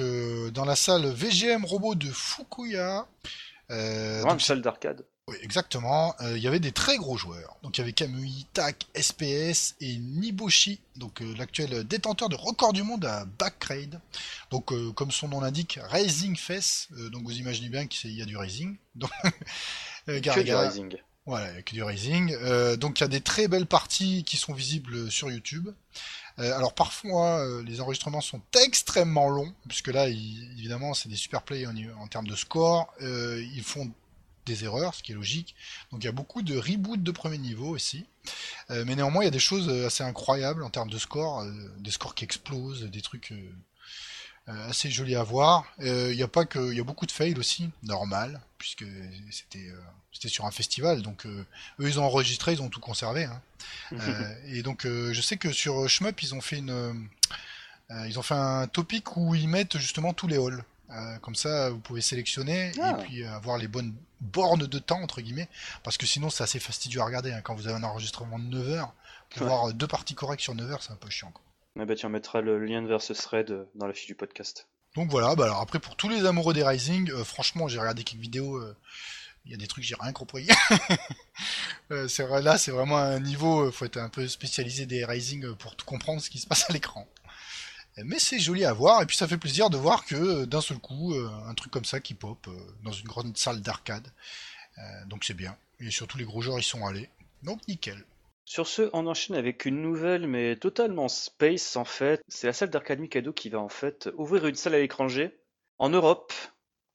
dans 0.52 0.64
la 0.64 0.76
salle 0.76 1.06
VGM 1.06 1.64
Robot 1.64 1.96
de 1.96 2.06
Fukuya. 2.06 3.08
Vraiment 3.68 4.22
donc, 4.22 4.34
une 4.34 4.38
salle 4.38 4.62
d'arcade. 4.62 5.04
Oui, 5.26 5.36
exactement. 5.40 6.14
Euh, 6.20 6.36
Il 6.36 6.42
y 6.42 6.46
avait 6.48 6.60
des 6.60 6.72
très 6.72 6.98
gros 6.98 7.16
joueurs. 7.16 7.56
Donc 7.62 7.78
il 7.78 7.80
y 7.80 7.82
avait 7.82 7.94
Kamui, 7.94 8.46
Tak, 8.52 8.84
SPS 8.94 9.74
et 9.80 9.96
Niboshi, 9.96 10.80
donc 10.96 11.22
euh, 11.22 11.34
l'actuel 11.38 11.84
détenteur 11.84 12.28
de 12.28 12.36
record 12.36 12.74
du 12.74 12.82
monde 12.82 13.06
à 13.06 13.24
Backrade. 13.24 14.00
Donc 14.50 14.70
euh, 14.72 14.92
comme 14.92 15.10
son 15.10 15.28
nom 15.28 15.40
l'indique, 15.40 15.78
Rising 15.90 16.36
Fest. 16.36 16.88
Donc 17.10 17.22
vous 17.24 17.38
imaginez 17.38 17.70
bien 17.70 17.86
qu'il 17.86 18.12
y 18.12 18.20
a 18.20 18.26
du 18.26 18.36
Rising. 18.36 18.76
Donc, 18.96 19.10
Que 20.06 20.12
du 20.18 20.44
Gara. 20.44 20.68
Rising. 20.68 20.94
Voilà, 21.26 21.46
avec 21.46 21.72
du 21.72 21.82
Rising. 21.82 22.36
Euh, 22.42 22.76
donc 22.76 23.00
il 23.00 23.02
y 23.02 23.04
a 23.04 23.08
des 23.08 23.22
très 23.22 23.48
belles 23.48 23.64
parties 23.66 24.24
qui 24.24 24.36
sont 24.36 24.52
visibles 24.52 25.10
sur 25.10 25.30
YouTube. 25.30 25.70
Alors 26.36 26.74
parfois 26.74 27.46
les 27.64 27.80
enregistrements 27.80 28.20
sont 28.20 28.42
extrêmement 28.62 29.28
longs, 29.30 29.54
puisque 29.68 29.88
là 29.88 30.08
il- 30.08 30.50
évidemment 30.58 30.92
c'est 30.92 31.08
des 31.08 31.16
super 31.16 31.42
plays 31.42 31.64
en, 31.66 31.72
en 31.98 32.08
termes 32.08 32.26
de 32.26 32.36
score. 32.36 32.92
Ils 33.00 33.62
font 33.64 33.90
des 34.46 34.64
erreurs, 34.64 34.94
ce 34.94 35.02
qui 35.02 35.12
est 35.12 35.14
logique. 35.14 35.54
Donc 35.90 36.02
il 36.02 36.06
y 36.06 36.08
a 36.08 36.12
beaucoup 36.12 36.42
de 36.42 36.56
reboots 36.56 37.02
de 37.02 37.10
premier 37.10 37.38
niveau 37.38 37.68
aussi. 37.68 38.06
Euh, 38.70 38.84
mais 38.86 38.96
néanmoins 38.96 39.22
il 39.22 39.26
y 39.26 39.28
a 39.28 39.32
des 39.32 39.38
choses 39.38 39.68
euh, 39.68 39.86
assez 39.86 40.02
incroyables 40.02 40.62
en 40.62 40.70
termes 40.70 40.90
de 40.90 40.98
score, 40.98 41.40
euh, 41.40 41.52
des 41.78 41.90
scores 41.90 42.14
qui 42.14 42.24
explosent, 42.24 42.84
des 42.84 43.02
trucs 43.02 43.32
euh, 43.32 44.68
assez 44.68 44.90
jolis 44.90 45.16
à 45.16 45.22
voir. 45.22 45.64
Il 45.80 46.14
y 46.14 46.22
a 46.22 46.28
pas 46.28 46.44
que, 46.44 46.70
il 46.70 46.76
y 46.76 46.80
a 46.80 46.84
beaucoup 46.84 47.06
de 47.06 47.12
fails 47.12 47.38
aussi, 47.38 47.70
normal, 47.82 48.40
puisque 48.58 48.84
c'était 49.30 49.72
c'était 50.12 50.28
sur 50.28 50.46
un 50.46 50.50
festival, 50.50 51.02
donc 51.02 51.26
eux 51.26 51.46
ils 51.78 51.98
ont 51.98 52.04
enregistré, 52.04 52.52
ils 52.52 52.62
ont 52.62 52.68
tout 52.68 52.80
conservé. 52.80 53.24
Hein. 53.24 53.42
Euh, 53.92 54.34
et 54.46 54.62
donc 54.62 54.84
je 54.84 55.20
sais 55.20 55.38
que 55.38 55.50
sur 55.50 55.88
Shmup 55.88 56.22
ils 56.22 56.34
ont 56.34 56.42
fait 56.42 56.58
une, 56.58 57.08
ils 58.06 58.18
ont 58.18 58.22
fait 58.22 58.34
un 58.34 58.66
topic 58.66 59.16
où 59.16 59.34
ils 59.34 59.48
mettent 59.48 59.78
justement 59.78 60.12
tous 60.12 60.28
les 60.28 60.36
halls. 60.36 60.62
Euh, 60.90 61.18
comme 61.18 61.34
ça, 61.34 61.70
vous 61.70 61.78
pouvez 61.80 62.00
sélectionner 62.02 62.72
Ah. 62.80 62.90
et 62.98 63.02
puis 63.04 63.22
euh, 63.24 63.32
avoir 63.34 63.56
les 63.58 63.68
bonnes 63.68 63.94
bornes 64.20 64.66
de 64.66 64.78
temps 64.78 65.00
entre 65.02 65.20
guillemets, 65.20 65.48
parce 65.82 65.96
que 65.96 66.06
sinon 66.06 66.30
c'est 66.30 66.42
assez 66.44 66.60
fastidieux 66.60 67.00
à 67.00 67.04
regarder. 67.04 67.32
hein. 67.32 67.40
Quand 67.42 67.54
vous 67.54 67.66
avez 67.66 67.76
un 67.76 67.82
enregistrement 67.84 68.38
de 68.38 68.44
9 68.44 68.68
heures, 68.70 68.92
pour 69.30 69.42
Ouais. 69.42 69.48
voir 69.48 69.68
euh, 69.68 69.72
deux 69.72 69.86
parties 69.88 70.14
correctes 70.14 70.42
sur 70.42 70.54
9 70.54 70.70
heures, 70.70 70.82
c'est 70.82 70.92
un 70.92 70.96
peu 70.96 71.10
chiant. 71.10 71.30
quoi. 71.32 71.42
Ah 71.80 71.84
bah, 71.86 71.94
tu 71.96 72.06
remettras 72.06 72.40
le 72.40 72.64
lien 72.64 72.86
vers 72.86 73.02
ce 73.02 73.12
thread 73.14 73.66
dans 73.74 73.86
la 73.86 73.92
fiche 73.94 74.06
du 74.06 74.14
podcast. 74.14 74.68
Donc 74.94 75.10
voilà, 75.10 75.34
bah 75.34 75.44
alors 75.46 75.60
après 75.60 75.80
pour 75.80 75.96
tous 75.96 76.08
les 76.08 76.24
amoureux 76.24 76.54
des 76.54 76.62
Rising, 76.62 77.10
euh, 77.10 77.24
franchement 77.24 77.66
j'ai 77.66 77.80
regardé 77.80 78.04
quelques 78.04 78.22
vidéos, 78.22 78.56
euh, 78.58 78.76
il 79.44 79.50
y 79.50 79.54
a 79.54 79.56
des 79.56 79.66
trucs 79.66 79.82
que 79.82 79.88
j'ai 79.88 79.96
rien 79.98 80.12
compris. 80.12 80.46
Euh, 81.90 82.08
là 82.40 82.56
c'est 82.56 82.70
vraiment 82.70 82.96
un 82.96 83.20
niveau, 83.20 83.70
faut 83.70 83.84
être 83.84 83.98
un 83.98 84.08
peu 84.08 84.26
spécialisé 84.28 84.86
des 84.86 85.04
Rising 85.04 85.54
pour 85.56 85.76
tout 85.76 85.84
comprendre 85.84 86.22
ce 86.22 86.30
qui 86.30 86.38
se 86.38 86.46
passe 86.46 86.70
à 86.70 86.72
l'écran. 86.72 87.06
Mais 88.02 88.18
c'est 88.18 88.40
joli 88.40 88.64
à 88.64 88.72
voir 88.72 89.02
et 89.02 89.06
puis 89.06 89.16
ça 89.16 89.28
fait 89.28 89.38
plaisir 89.38 89.70
de 89.70 89.76
voir 89.76 90.04
que 90.04 90.16
euh, 90.16 90.46
d'un 90.46 90.60
seul 90.60 90.78
coup 90.78 91.14
euh, 91.14 91.28
un 91.46 91.54
truc 91.54 91.72
comme 91.72 91.84
ça 91.84 92.00
qui 92.00 92.14
pop 92.14 92.38
euh, 92.48 92.52
dans 92.82 92.90
une 92.90 93.06
grande 93.06 93.36
salle 93.36 93.60
d'arcade. 93.60 94.08
Donc 95.06 95.22
c'est 95.22 95.34
bien. 95.34 95.56
Et 95.78 95.92
surtout 95.92 96.18
les 96.18 96.24
gros 96.24 96.40
joueurs 96.40 96.58
y 96.58 96.62
sont 96.64 96.84
allés. 96.84 97.08
Donc 97.44 97.60
nickel. 97.68 98.04
Sur 98.44 98.66
ce, 98.66 98.90
on 98.92 99.06
enchaîne 99.06 99.36
avec 99.36 99.66
une 99.66 99.80
nouvelle, 99.80 100.26
mais 100.26 100.56
totalement 100.56 101.08
space 101.08 101.76
en 101.76 101.84
fait. 101.84 102.20
C'est 102.26 102.48
la 102.48 102.52
salle 102.52 102.70
d'arcade 102.70 102.98
Mikado 102.98 103.32
qui 103.32 103.50
va 103.50 103.60
en 103.60 103.68
fait 103.68 104.10
ouvrir 104.16 104.46
une 104.46 104.56
salle 104.56 104.74
à 104.74 104.80
l'étranger 104.80 105.38
en 105.78 105.90
Europe, 105.90 106.32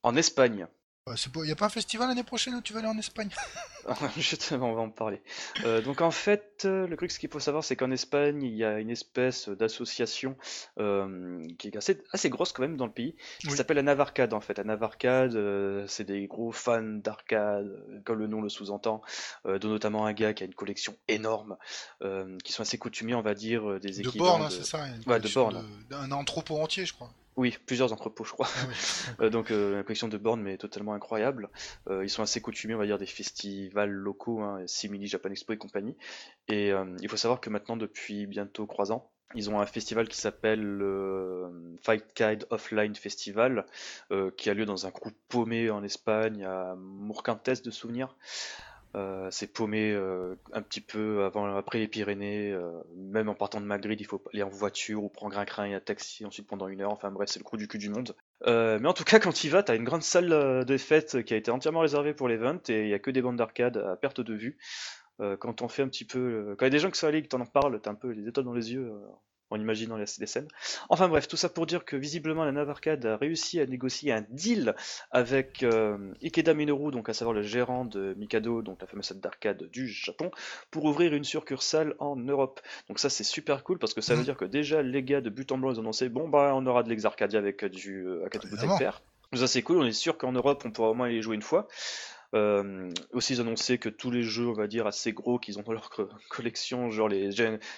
en 0.04 0.18
Espagne. 0.18 0.68
Euh, 1.10 1.16
c'est 1.16 1.32
pas- 1.32 1.44
y 1.46 1.52
a 1.52 1.56
pas 1.56 1.66
un 1.66 1.70
festival 1.70 2.08
l'année 2.08 2.24
prochaine 2.24 2.54
où 2.56 2.62
tu 2.62 2.72
vas 2.74 2.80
aller 2.80 2.88
en 2.88 2.98
Espagne? 2.98 3.30
Justement, 4.18 4.72
on 4.72 4.76
va 4.76 4.82
en 4.82 4.90
parler. 4.90 5.22
Euh, 5.66 5.82
donc 5.82 6.02
en 6.02 6.12
fait, 6.12 6.64
euh, 6.66 6.86
le 6.88 6.96
truc, 6.98 7.12
ce 7.12 7.20
qu'il 7.20 7.30
faut 7.30 7.40
savoir, 7.40 7.64
c'est 7.64 7.76
qu'en 7.76 7.92
Espagne, 7.92 8.44
il 8.44 8.56
y 8.56 8.64
a 8.64 8.80
une 8.80 8.90
espèce 8.90 9.50
d'association 9.50 10.36
euh, 10.80 11.48
qui 11.58 11.68
est 11.70 11.76
assez, 11.78 12.02
assez 12.12 12.30
grosse 12.30 12.52
quand 12.52 12.62
même 12.62 12.78
dans 12.78 12.86
le 12.86 12.92
pays, 12.92 13.16
qui 13.40 13.48
Oui. 13.48 13.58
s'appelle 13.58 13.78
la 13.78 13.84
Navarcade 13.84 14.34
en 14.34 14.42
fait. 14.42 14.58
La 14.58 14.64
Navarcade, 14.64 15.36
euh, 15.36 15.86
c'est 15.88 16.04
des 16.04 16.28
gros 16.28 16.52
fans 16.52 16.82
d'arcade, 16.84 17.68
comme 18.06 18.20
le 18.20 18.28
nom 18.28 18.42
le 18.42 18.50
sous-entend, 18.50 19.02
dont 19.46 19.70
notamment 19.70 20.06
un 20.06 20.14
gars 20.14 20.34
qui 20.34 20.44
a 20.44 20.46
une 20.46 20.54
collection 20.56 20.96
énorme, 21.08 21.58
qui 22.44 22.52
sont 22.52 22.62
assez 22.62 22.78
coutumiers, 22.78 23.16
on 23.16 23.22
va 23.22 23.34
dire, 23.34 23.80
des 23.80 23.90
De 23.92 24.00
équivalents 24.08 24.32
bornes, 24.40 24.42
hein, 24.44 24.50
de- 24.50 24.54
c'est 24.54 24.64
ça 24.66 24.86
il 24.88 25.10
Ouais, 25.10 25.20
de 25.20 25.30
bornes. 25.34 25.66
de- 25.90 25.96
D'un 25.96 26.12
entrepôt 26.12 26.60
entier 26.60 26.86
je 26.86 26.94
crois. 26.94 27.12
Oui, 27.36 27.58
plusieurs 27.66 27.94
entrepôts, 27.94 28.24
je 28.24 28.34
crois. 28.34 28.48
Ah 28.56 28.66
oui. 28.68 28.76
Euh, 29.22 29.30
donc 29.30 29.52
euh, 29.52 29.78
une 29.78 29.84
collection 29.84 30.08
de 30.08 30.18
bornes 30.18 30.42
mais 30.42 30.58
totalement 30.58 30.94
incroyable. 30.94 31.50
Euh, 31.90 32.04
ils 32.04 32.10
sont 32.10 32.22
assez 32.22 32.42
coutumiers, 32.42 32.76
on 32.76 32.78
va 32.78 32.86
dire, 32.86 32.98
des 32.98 33.06
festivals 33.06 33.92
locaux, 33.92 34.42
hein, 34.42 34.62
Simili, 34.68 35.08
Japan 35.08 35.30
Expo 35.30 35.54
et 35.54 35.58
compagnie. 35.58 35.98
Et 36.48 36.72
euh, 36.72 36.86
il 37.02 37.10
faut 37.10 37.18
savoir 37.18 37.42
que 37.42 37.50
maintenant, 37.50 37.78
depuis 37.78 38.28
bientôt 38.28 38.66
trois 38.66 38.92
ans, 38.92 39.10
ils 39.36 39.50
ont 39.50 39.60
un 39.60 39.66
festival 39.66 40.08
qui 40.08 40.18
s'appelle 40.18 40.62
le 40.62 41.78
Fight 41.82 42.04
Guide 42.16 42.46
Offline 42.50 42.96
Festival, 42.96 43.68
qui 44.38 44.50
a 44.50 44.56
lieu 44.56 44.66
dans 44.66 44.88
un 44.88 44.90
groupe 44.90 45.14
paumé 45.28 45.70
en 45.70 45.84
Espagne, 45.84 46.44
à 46.44 46.74
Mourcantes 46.76 47.64
de 47.64 47.70
souvenir. 47.70 48.16
Euh, 48.96 49.28
c'est 49.30 49.54
paumé 49.54 49.92
euh, 49.92 50.36
un 50.52 50.64
petit 50.64 50.82
peu 50.82 51.24
avant, 51.24 51.56
après 51.56 51.78
les 51.78 51.88
Pyrénées, 51.88 52.52
euh, 52.52 52.72
même 52.96 53.30
en 53.30 53.36
partant 53.36 53.62
de 53.62 53.66
Madrid, 53.66 54.00
il 54.02 54.06
faut 54.06 54.24
aller 54.34 54.42
en 54.42 54.50
voiture 54.50 55.04
ou 55.04 55.10
prendre 55.10 55.38
un 55.38 55.46
train 55.46 55.66
et 55.66 55.76
un 55.76 55.80
taxi 55.80 56.26
ensuite 56.26 56.48
pendant 56.48 56.68
une 56.68 56.82
heure. 56.82 56.92
Enfin 56.92 57.12
bref, 57.12 57.30
c'est 57.30 57.40
le 57.40 57.44
coup 57.44 57.58
du 57.58 57.68
cul 57.68 57.78
du 57.78 57.90
monde. 57.90 58.16
Mais 58.46 58.88
en 58.88 58.94
tout 58.94 59.04
cas, 59.04 59.20
quand 59.20 59.44
y 59.44 59.50
vas, 59.50 59.62
t'as 59.62 59.76
une 59.76 59.84
grande 59.84 60.02
salle 60.02 60.66
de 60.66 60.78
fête 60.78 61.24
qui 61.24 61.34
a 61.34 61.38
été 61.38 61.52
entièrement 61.52 61.82
réservée 61.82 62.14
pour 62.14 62.28
l'event 62.28 62.60
et 62.70 62.84
il 62.84 62.90
y 62.90 62.94
a 62.94 63.00
que 63.00 63.12
des 63.12 63.22
bandes 63.22 63.38
d'arcade 63.38 63.78
à 63.78 63.96
perte 63.96 64.22
de 64.22 64.34
vue. 64.34 64.58
Quand 65.40 65.62
on 65.62 65.68
fait 65.68 65.84
un 65.84 65.90
petit 65.90 66.06
peu, 66.06 66.56
quand 66.58 66.66
il 66.66 66.68
y 66.68 66.72
a 66.72 66.72
des 66.72 66.80
gens 66.80 66.90
qui 66.90 66.98
sont 66.98 67.08
allés 67.08 67.22
qui 67.22 67.28
t'en 67.28 67.46
parlent, 67.46 67.80
t'as 67.82 67.92
un 67.92 67.96
peu 67.96 68.10
les 68.12 68.28
étoiles 68.28 68.46
dans 68.46 68.54
les 68.54 68.72
yeux 68.72 68.92
en 69.50 69.60
imaginant 69.60 69.98
les, 69.98 70.06
les 70.20 70.26
scènes. 70.28 70.48
Enfin 70.90 71.08
bref, 71.10 71.28
tout 71.28 71.38
ça 71.38 71.50
pour 71.50 71.66
dire 71.66 71.86
que 71.86 71.96
visiblement 71.96 72.44
la 72.46 72.52
Navarcade 72.52 73.06
a 73.06 73.18
réussi 73.18 73.60
à 73.60 73.66
négocier 73.66 74.12
un 74.12 74.26
deal 74.30 74.76
avec 75.12 75.64
euh, 75.64 76.14
Ikeda 76.22 76.54
Minoru, 76.54 76.92
donc 76.92 77.10
à 77.10 77.14
savoir 77.14 77.34
le 77.34 77.42
gérant 77.42 77.86
de 77.86 78.14
Mikado, 78.18 78.62
donc 78.62 78.82
la 78.82 78.88
fameuse 78.88 79.06
salle 79.06 79.20
d'arcade 79.20 79.64
du 79.72 79.88
Japon, 79.88 80.32
pour 80.72 80.86
ouvrir 80.86 81.14
une 81.14 81.24
succursale 81.24 81.96
en 82.00 82.16
Europe. 82.16 82.60
Donc 82.88 83.00
ça 83.00 83.10
c'est 83.10 83.24
super 83.24 83.64
cool 83.64 83.80
parce 83.80 83.94
que 83.94 84.02
ça 84.02 84.16
veut 84.16 84.20
Mhm. 84.20 84.26
dire 84.26 84.38
que 84.38 84.46
déjà 84.46 84.82
les 84.82 85.04
gars 85.04 85.22
de 85.22 85.30
but 85.30 85.52
en 85.52 85.58
blanc 85.58 85.72
ils 85.72 85.78
ont 85.80 85.84
annoncé 85.84 86.10
bon 86.10 86.28
bah 86.30 86.54
on 86.56 86.66
aura 86.66 86.84
de 86.84 86.90
l'exarcadia 86.90 87.40
avec 87.40 87.64
euh, 87.64 87.70
du 87.70 88.06
euh, 88.06 88.28
Père. 88.78 89.02
Ça 89.34 89.48
c'est 89.48 89.62
cool, 89.62 89.78
on 89.78 89.86
est 89.86 89.92
sûr 89.92 90.18
qu'en 90.18 90.32
Europe 90.32 90.64
on 90.66 90.72
pourra 90.72 90.90
au 90.90 90.94
moins 90.96 91.10
y 91.10 91.22
jouer 91.22 91.36
une 91.36 91.42
fois. 91.44 91.68
Euh, 92.36 92.92
aussi 93.12 93.34
ils 93.34 93.42
annoncé 93.42 93.80
que 93.80 93.90
tous 93.90 94.12
les 94.12 94.22
jeux 94.22 94.48
on 94.50 94.54
va 94.54 94.68
dire 94.68 94.86
assez 94.86 95.14
gros 95.14 95.40
qu'ils 95.40 95.58
ont 95.58 95.64
dans 95.64 95.74
leur 95.74 95.90
co- 95.90 96.10
collection, 96.30 96.92
genre 96.92 97.08
les 97.08 97.30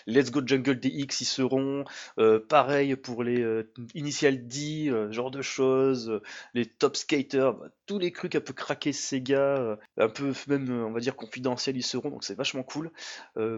Let's 0.08 0.32
Go 0.32 0.42
Jungle 0.46 0.80
DX 0.80 1.22
y 1.22 1.26
seront, 1.26 1.86
euh, 2.20 2.40
pareil 2.40 2.96
pour 2.96 3.24
les 3.24 3.40
euh, 3.42 3.72
Initial 3.96 4.48
D, 4.48 4.88
euh, 4.90 5.12
genre 5.12 5.32
de 5.32 5.42
choses, 5.42 6.20
les 6.54 6.66
Top 6.66 6.96
Skater, 6.98 7.52
bah, 7.60 7.70
tous 7.86 7.98
les 8.00 8.12
trucs 8.12 8.36
un 8.36 8.42
peu 8.42 8.54
craqués 8.54 8.94
Sega, 8.94 9.78
un 9.98 10.10
peu 10.10 10.34
même 10.48 10.70
on 10.86 10.92
va 10.92 11.00
dire 11.00 11.16
confidentiels 11.16 11.78
y 11.78 11.82
seront, 11.84 12.10
donc 12.10 12.24
c'est 12.24 12.36
vachement 12.36 12.64
cool. 12.64 12.92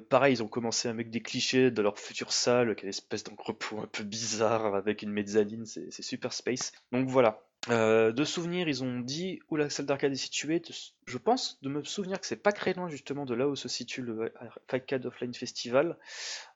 Pareil, 0.10 0.34
ils 0.36 0.44
ont 0.44 0.48
commencé 0.48 0.88
avec 0.90 1.10
des 1.10 1.22
clichés 1.22 1.72
de 1.72 1.82
leur 1.82 1.98
future 2.00 2.32
salle, 2.32 2.76
quelle 2.76 2.90
espèce 2.90 3.24
d'entrepôt 3.24 3.80
un 3.80 3.88
peu 3.88 4.04
bizarre 4.04 4.76
avec 4.76 5.02
une 5.02 5.12
mezzanine, 5.12 5.66
c'est 5.66 5.92
super 6.02 6.34
space. 6.34 6.72
Donc 6.92 7.08
voilà. 7.10 7.44
Euh, 7.70 8.12
de 8.12 8.26
souvenirs, 8.26 8.68
ils 8.68 8.84
ont 8.84 9.00
dit 9.00 9.40
où 9.50 9.56
la 9.56 9.70
salle 9.70 9.86
d'arcade 9.86 10.12
est 10.12 10.18
située. 10.18 10.62
Je 11.06 11.18
pense 11.18 11.62
de 11.62 11.70
me 11.70 11.84
souvenir 11.84 12.20
que 12.20 12.28
c'est 12.28 12.42
pas 12.42 12.52
très 12.52 12.74
loin 12.74 12.90
justement 12.90 13.26
de 13.26 13.34
là 13.34 13.48
où 13.48 13.56
se 13.56 13.70
situe 13.70 14.02
le 14.02 14.34
Arcade 14.70 15.06
Offline 15.06 15.34
Festival. 15.34 15.98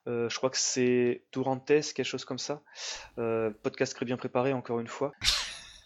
Euh, 0.07 0.27
je 0.29 0.37
crois 0.37 0.49
que 0.49 0.57
c'est 0.57 1.23
Tourantes, 1.31 1.65
quelque 1.65 2.03
chose 2.03 2.25
comme 2.25 2.37
ça. 2.37 2.61
Euh, 3.19 3.51
podcast 3.63 3.95
très 3.95 4.05
bien 4.05 4.17
préparé 4.17 4.53
encore 4.53 4.79
une 4.79 4.87
fois. 4.87 5.13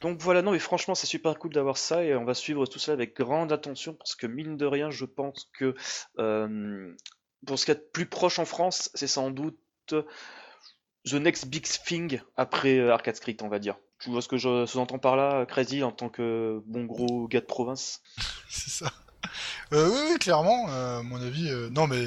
Donc 0.02 0.20
voilà, 0.20 0.42
non 0.42 0.52
mais 0.52 0.60
franchement 0.60 0.96
c'est 0.96 1.06
super 1.06 1.38
cool 1.38 1.54
d'avoir 1.54 1.78
ça 1.78 2.04
et 2.04 2.16
on 2.16 2.26
va 2.26 2.34
suivre 2.34 2.66
tout 2.66 2.80
ça 2.80 2.92
avec 2.92 3.16
grande 3.16 3.52
attention 3.52 3.94
parce 3.94 4.16
que 4.16 4.26
mine 4.26 4.58
de 4.58 4.66
rien 4.66 4.90
je 4.90 5.06
pense 5.06 5.52
que 5.54 5.76
pour 7.46 7.60
ce 7.60 7.66
qui 7.66 7.72
est 7.72 7.76
de 7.76 7.88
plus 7.94 8.08
proche 8.08 8.40
en 8.40 8.46
France 8.46 8.90
c'est 8.96 9.06
sans 9.06 9.30
doute 9.30 9.60
the 9.92 11.14
next 11.14 11.46
big 11.50 11.68
thing 11.68 12.20
après 12.36 12.90
Arcade 12.90 13.16
Street 13.16 13.38
on 13.42 13.48
va 13.48 13.60
dire. 13.60 13.78
Tu 14.02 14.10
vois 14.10 14.22
ce 14.22 14.28
que 14.28 14.38
je 14.38 14.66
sous-entends 14.66 14.98
par 15.00 15.16
là, 15.16 15.46
Crazy, 15.46 15.84
en 15.84 15.92
tant 15.92 16.10
que 16.10 16.62
bon 16.66 16.86
gros 16.86 17.28
gars 17.28 17.42
de 17.42 17.46
province 17.46 18.02
c'est 18.50 18.70
ça. 18.72 18.92
Euh, 19.74 19.88
oui, 19.90 20.00
oui, 20.12 20.18
clairement, 20.20 20.70
euh, 20.70 21.00
à 21.00 21.04
mon 21.04 21.22
avis. 21.22 21.48
euh, 21.50 21.70
non, 21.70 21.88
mais 21.88 22.04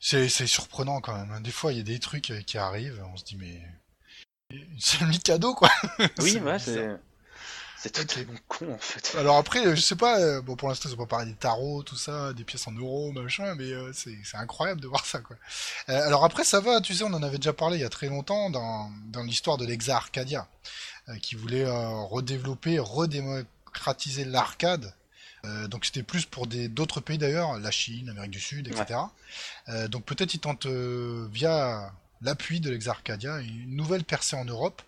c'est 0.00 0.28
c'est 0.28 0.46
surprenant 0.46 1.00
quand 1.00 1.14
même. 1.16 1.30
hein. 1.30 1.40
Des 1.40 1.50
fois, 1.50 1.72
il 1.72 1.78
y 1.78 1.80
a 1.80 1.84
des 1.84 1.98
trucs 1.98 2.32
qui 2.46 2.58
arrivent, 2.58 3.04
on 3.12 3.16
se 3.16 3.24
dit, 3.24 3.36
mais. 3.36 3.60
C'est 4.80 5.00
le 5.02 5.06
Mikado, 5.08 5.54
quoi. 5.54 5.68
Oui, 6.18 6.38
ouais, 6.40 6.58
c'est. 6.58 6.88
C'est 7.82 7.92
totalement 7.92 8.38
con 8.46 8.74
en 8.74 8.78
fait. 8.78 9.16
Alors 9.16 9.38
après, 9.38 9.66
euh, 9.66 9.74
je 9.74 9.80
sais 9.80 9.96
pas, 9.96 10.20
euh, 10.20 10.42
bon, 10.42 10.54
pour 10.54 10.68
l'instant, 10.68 10.90
ils 10.90 10.92
ont 10.92 10.98
pas 10.98 11.06
parlé 11.06 11.30
des 11.30 11.36
tarots, 11.36 11.82
tout 11.82 11.96
ça, 11.96 12.34
des 12.34 12.44
pièces 12.44 12.68
en 12.68 12.72
euros, 12.72 13.10
machin, 13.12 13.54
mais 13.54 13.72
euh, 13.72 13.90
c'est 13.94 14.18
c'est 14.22 14.36
incroyable 14.36 14.82
de 14.82 14.86
voir 14.86 15.06
ça, 15.06 15.20
quoi. 15.20 15.36
Euh, 15.88 16.06
alors 16.06 16.26
après, 16.26 16.44
ça 16.44 16.60
va, 16.60 16.82
tu 16.82 16.94
sais, 16.94 17.04
on 17.04 17.14
en 17.14 17.22
avait 17.22 17.38
déjà 17.38 17.54
parlé 17.54 17.78
il 17.78 17.80
y 17.80 17.84
a 17.84 17.88
très 17.88 18.08
longtemps 18.08 18.50
dans, 18.50 18.90
dans 19.06 19.22
l'histoire 19.22 19.56
de 19.56 19.64
l'Exa 19.64 19.96
Arcadia. 19.96 20.46
qui 21.22 21.34
voulait 21.36 21.64
redévelopper, 21.66 22.78
redémocratiser 22.78 24.24
l'arcade. 24.24 24.94
donc 25.68 25.86
c'était 25.86 26.04
plus 26.04 26.26
pour 26.26 26.46
d'autres 26.46 27.00
pays 27.00 27.18
d'ailleurs, 27.18 27.58
la 27.58 27.70
Chine, 27.70 28.06
l'Amérique 28.06 28.30
du 28.30 28.40
Sud, 28.40 28.68
etc. 28.68 29.00
donc 29.88 30.04
peut-être 30.04 30.34
ils 30.34 30.38
tentent 30.38 30.66
via 30.66 31.92
l'appui 32.22 32.60
de 32.60 32.70
l'Exarcadia 32.70 33.40
une 33.40 33.74
nouvelle 33.74 34.04
percée 34.04 34.36
en 34.36 34.44
Europe 34.44 34.82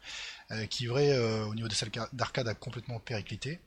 qui 0.68 0.86
vrai 0.86 1.18
au 1.44 1.54
niveau 1.54 1.68
des 1.68 1.74
salles 1.74 1.90
d'arcade 2.12 2.48
a 2.48 2.54
complètement 2.54 2.98
périclité. 2.98 3.60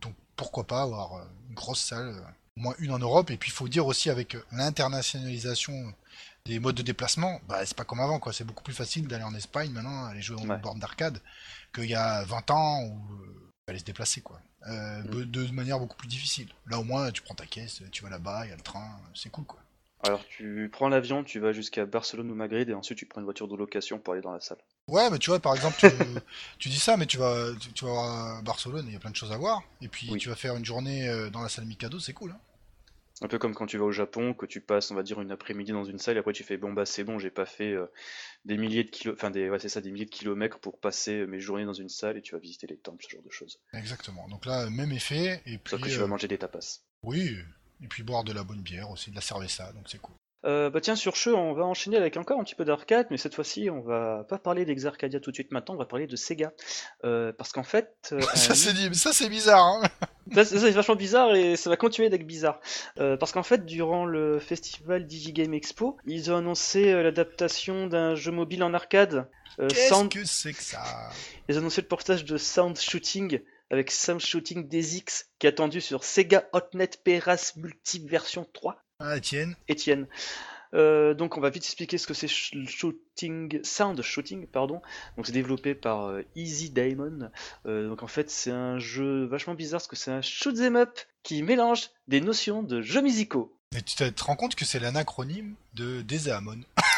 donc 0.00 0.14
pourquoi 0.36 0.66
pas 0.66 0.82
avoir 0.82 1.26
une 1.48 1.54
grosse 1.54 1.80
salle 1.80 2.14
au 2.56 2.60
moins 2.60 2.74
une 2.78 2.92
en 2.92 2.98
Europe. 2.98 3.30
Et 3.30 3.36
puis 3.36 3.50
il 3.50 3.54
faut 3.54 3.68
dire 3.68 3.86
aussi 3.86 4.10
avec 4.10 4.36
l'internationalisation 4.52 5.94
des 6.44 6.58
modes 6.58 6.74
de 6.74 6.82
déplacement, 6.82 7.40
bah, 7.48 7.64
c'est 7.64 7.76
pas 7.76 7.84
comme 7.84 8.00
avant, 8.00 8.18
quoi. 8.18 8.32
C'est 8.32 8.44
beaucoup 8.44 8.62
plus 8.62 8.74
facile 8.74 9.06
d'aller 9.06 9.24
en 9.24 9.34
Espagne 9.34 9.70
maintenant, 9.72 10.06
aller 10.06 10.22
jouer 10.22 10.36
dans 10.36 10.54
une 10.54 10.60
borne 10.60 10.78
d'arcade, 10.78 11.20
qu'il 11.74 11.84
y 11.84 11.94
a 11.94 12.24
20 12.24 12.50
ans 12.50 12.82
où 12.82 13.14
euh, 13.14 13.50
aller 13.68 13.78
se 13.78 13.84
déplacer, 13.84 14.20
quoi. 14.20 14.40
Euh, 14.66 15.02
mm. 15.02 15.24
de, 15.24 15.50
manière 15.52 15.78
beaucoup 15.78 15.96
plus 15.96 16.08
difficile. 16.08 16.48
Là 16.66 16.78
au 16.78 16.84
moins, 16.84 17.10
tu 17.10 17.22
prends 17.22 17.34
ta 17.34 17.46
caisse, 17.46 17.82
tu 17.92 18.02
vas 18.02 18.10
là-bas, 18.10 18.46
il 18.46 18.50
y 18.50 18.52
a 18.52 18.56
le 18.56 18.62
train, 18.62 19.00
c'est 19.14 19.30
cool, 19.30 19.44
quoi. 19.44 19.60
Alors 20.02 20.24
tu 20.26 20.70
prends 20.72 20.88
l'avion, 20.88 21.24
tu 21.24 21.40
vas 21.40 21.52
jusqu'à 21.52 21.84
Barcelone 21.84 22.30
ou 22.30 22.34
Madrid 22.34 22.70
et 22.70 22.74
ensuite 22.74 22.96
tu 22.96 23.04
prends 23.04 23.20
une 23.20 23.26
voiture 23.26 23.48
de 23.48 23.54
location 23.54 23.98
pour 23.98 24.14
aller 24.14 24.22
dans 24.22 24.32
la 24.32 24.40
salle. 24.40 24.56
Ouais, 24.90 25.08
mais 25.08 25.18
tu 25.18 25.30
vois, 25.30 25.38
par 25.38 25.54
exemple, 25.54 25.76
tu, 26.58 26.68
dis 26.68 26.78
ça, 26.78 26.96
mais 26.96 27.06
tu 27.06 27.16
vas, 27.16 27.46
tu, 27.74 27.84
vas 27.84 28.38
à 28.38 28.42
Barcelone, 28.42 28.84
il 28.88 28.92
y 28.92 28.96
a 28.96 28.98
plein 28.98 29.10
de 29.10 29.16
choses 29.16 29.30
à 29.30 29.36
voir. 29.36 29.62
Et 29.80 29.88
puis 29.88 30.08
tu 30.16 30.28
vas 30.28 30.34
faire 30.34 30.56
une 30.56 30.64
journée 30.64 31.08
euh, 31.08 31.30
dans 31.30 31.42
la 31.42 31.48
salle 31.48 31.66
Mikado, 31.66 32.00
c'est 32.00 32.12
cool. 32.12 32.32
Hein. 32.32 32.40
Un 33.22 33.28
peu 33.28 33.38
comme 33.38 33.54
quand 33.54 33.66
tu 33.66 33.76
vas 33.76 33.84
au 33.84 33.92
Japon, 33.92 34.34
que 34.34 34.46
tu 34.46 34.60
passes, 34.60 34.90
on 34.90 34.94
va 34.94 35.02
dire, 35.02 35.20
une 35.20 35.30
après-midi 35.30 35.72
dans 35.72 35.84
une 35.84 35.98
salle, 35.98 36.16
et 36.16 36.20
après 36.20 36.32
tu 36.32 36.42
fais 36.42 36.56
bon 36.56 36.72
bah 36.72 36.86
c'est 36.86 37.04
bon, 37.04 37.18
j'ai 37.18 37.30
pas 37.30 37.44
fait 37.44 37.72
euh, 37.72 37.86
des 38.46 38.56
milliers 38.56 38.82
de 38.82 38.88
kilo, 38.88 39.12
enfin 39.12 39.30
des, 39.30 39.50
ouais, 39.50 39.58
c'est 39.58 39.68
ça, 39.68 39.80
des 39.80 39.90
milliers 39.90 40.06
de 40.06 40.10
kilomètres 40.10 40.58
pour 40.58 40.80
passer 40.80 41.20
euh, 41.20 41.26
mes 41.26 41.38
journées 41.38 41.66
dans 41.66 41.74
une 41.74 41.90
salle 41.90 42.16
et 42.16 42.22
tu 42.22 42.34
vas 42.34 42.40
visiter 42.40 42.66
les 42.66 42.78
temples, 42.78 43.04
ce 43.04 43.10
genre 43.10 43.22
de 43.22 43.30
choses. 43.30 43.60
Exactement. 43.74 44.26
Donc 44.28 44.46
là, 44.46 44.70
même 44.70 44.90
effet. 44.90 45.42
Et 45.44 45.58
puis, 45.58 45.70
Sauf 45.70 45.80
que 45.82 45.88
tu 45.88 45.98
vas 45.98 46.06
manger 46.06 46.28
des 46.28 46.38
tapas. 46.38 46.80
Oui, 47.02 47.36
et 47.82 47.88
puis 47.88 48.02
boire 48.02 48.24
de 48.24 48.32
la 48.32 48.42
bonne 48.42 48.62
bière 48.62 48.90
aussi, 48.90 49.10
de 49.10 49.16
la 49.16 49.20
cerveza, 49.20 49.70
donc 49.72 49.88
c'est 49.88 50.00
cool. 50.00 50.16
Euh, 50.46 50.70
bah 50.70 50.80
tiens, 50.80 50.96
sur 50.96 51.16
ce, 51.16 51.30
on 51.30 51.52
va 51.52 51.64
enchaîner 51.64 51.96
avec 51.96 52.16
encore 52.16 52.40
un 52.40 52.44
petit 52.44 52.54
peu 52.54 52.64
d'arcade, 52.64 53.06
mais 53.10 53.18
cette 53.18 53.34
fois-ci, 53.34 53.68
on 53.68 53.80
va 53.80 54.24
pas 54.28 54.38
parler 54.38 54.64
d'Exarcadia 54.64 55.20
tout 55.20 55.30
de 55.30 55.36
suite 55.36 55.52
maintenant, 55.52 55.74
on 55.74 55.78
va 55.78 55.84
parler 55.84 56.06
de 56.06 56.16
Sega. 56.16 56.52
Euh, 57.04 57.32
parce 57.36 57.52
qu'en 57.52 57.62
fait... 57.62 57.92
Euh, 58.12 58.20
ça, 58.34 58.54
c'est, 58.54 58.94
ça 58.94 59.12
c'est 59.12 59.28
bizarre, 59.28 59.64
hein 59.64 59.82
ça, 60.34 60.44
c'est 60.44 60.70
vachement 60.70 60.96
bizarre 60.96 61.34
et 61.34 61.56
ça 61.56 61.68
va 61.68 61.76
continuer 61.76 62.08
d'être 62.08 62.26
bizarre. 62.26 62.60
parce 62.96 63.32
qu'en 63.32 63.42
fait, 63.42 63.66
durant 63.66 64.06
le 64.06 64.38
festival 64.38 65.06
DigiGame 65.06 65.54
Expo, 65.54 65.98
ils 66.06 66.32
ont 66.32 66.36
annoncé 66.36 66.92
l'adaptation 67.02 67.86
d'un 67.86 68.14
jeu 68.14 68.32
mobile 68.32 68.62
en 68.62 68.72
arcade. 68.72 69.28
Qu'est-ce 69.58 70.08
que 70.08 70.24
c'est 70.24 70.52
que 70.52 70.62
ça? 70.62 70.82
Ils 71.48 71.56
ont 71.56 71.58
annoncé 71.58 71.82
le 71.82 71.88
portage 71.88 72.24
de 72.24 72.38
Sound 72.38 72.78
Shooting 72.78 73.40
avec 73.70 73.90
Sound 73.90 74.20
Shooting 74.20 74.68
DX 74.68 75.26
qui 75.38 75.46
est 75.46 75.50
attendu 75.50 75.80
sur 75.80 76.04
Sega 76.04 76.48
Hotnet 76.52 76.90
Peras 77.04 77.52
Multi 77.56 78.06
version 78.06 78.46
3. 78.52 78.82
Ah, 79.00 79.16
Étienne. 79.16 79.56
Étienne. 79.68 80.06
Euh, 80.72 81.14
donc 81.14 81.36
on 81.36 81.40
va 81.40 81.50
vite 81.50 81.64
expliquer 81.64 81.98
ce 81.98 82.06
que 82.06 82.14
c'est 82.14 82.28
shooting, 82.28 83.60
sound 83.64 84.00
shooting, 84.02 84.46
pardon. 84.46 84.80
Donc 85.16 85.26
c'est 85.26 85.32
développé 85.32 85.74
par 85.74 86.04
euh, 86.04 86.22
Easy 86.36 86.70
Diamond. 86.70 87.30
Euh, 87.66 87.88
donc 87.88 88.02
en 88.02 88.06
fait 88.06 88.30
c'est 88.30 88.52
un 88.52 88.78
jeu 88.78 89.24
vachement 89.24 89.54
bizarre 89.54 89.80
parce 89.80 89.88
que 89.88 89.96
c'est 89.96 90.12
un 90.12 90.22
shoot 90.22 90.56
'em 90.60 90.76
up 90.76 90.98
qui 91.22 91.42
mélange 91.42 91.90
des 92.08 92.20
notions 92.20 92.62
de 92.62 92.82
jeux 92.82 93.02
musicaux. 93.02 93.56
Et 93.76 93.82
tu 93.82 93.96
te 93.96 94.24
rends 94.24 94.36
compte 94.36 94.54
que 94.54 94.64
c'est 94.64 94.80
l'anacronyme 94.80 95.54
de 95.74 96.02
Desamon. 96.02 96.60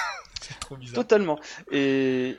Trop 0.61 0.77
bizarre. 0.77 0.95
Totalement. 0.95 1.39
Et 1.71 2.37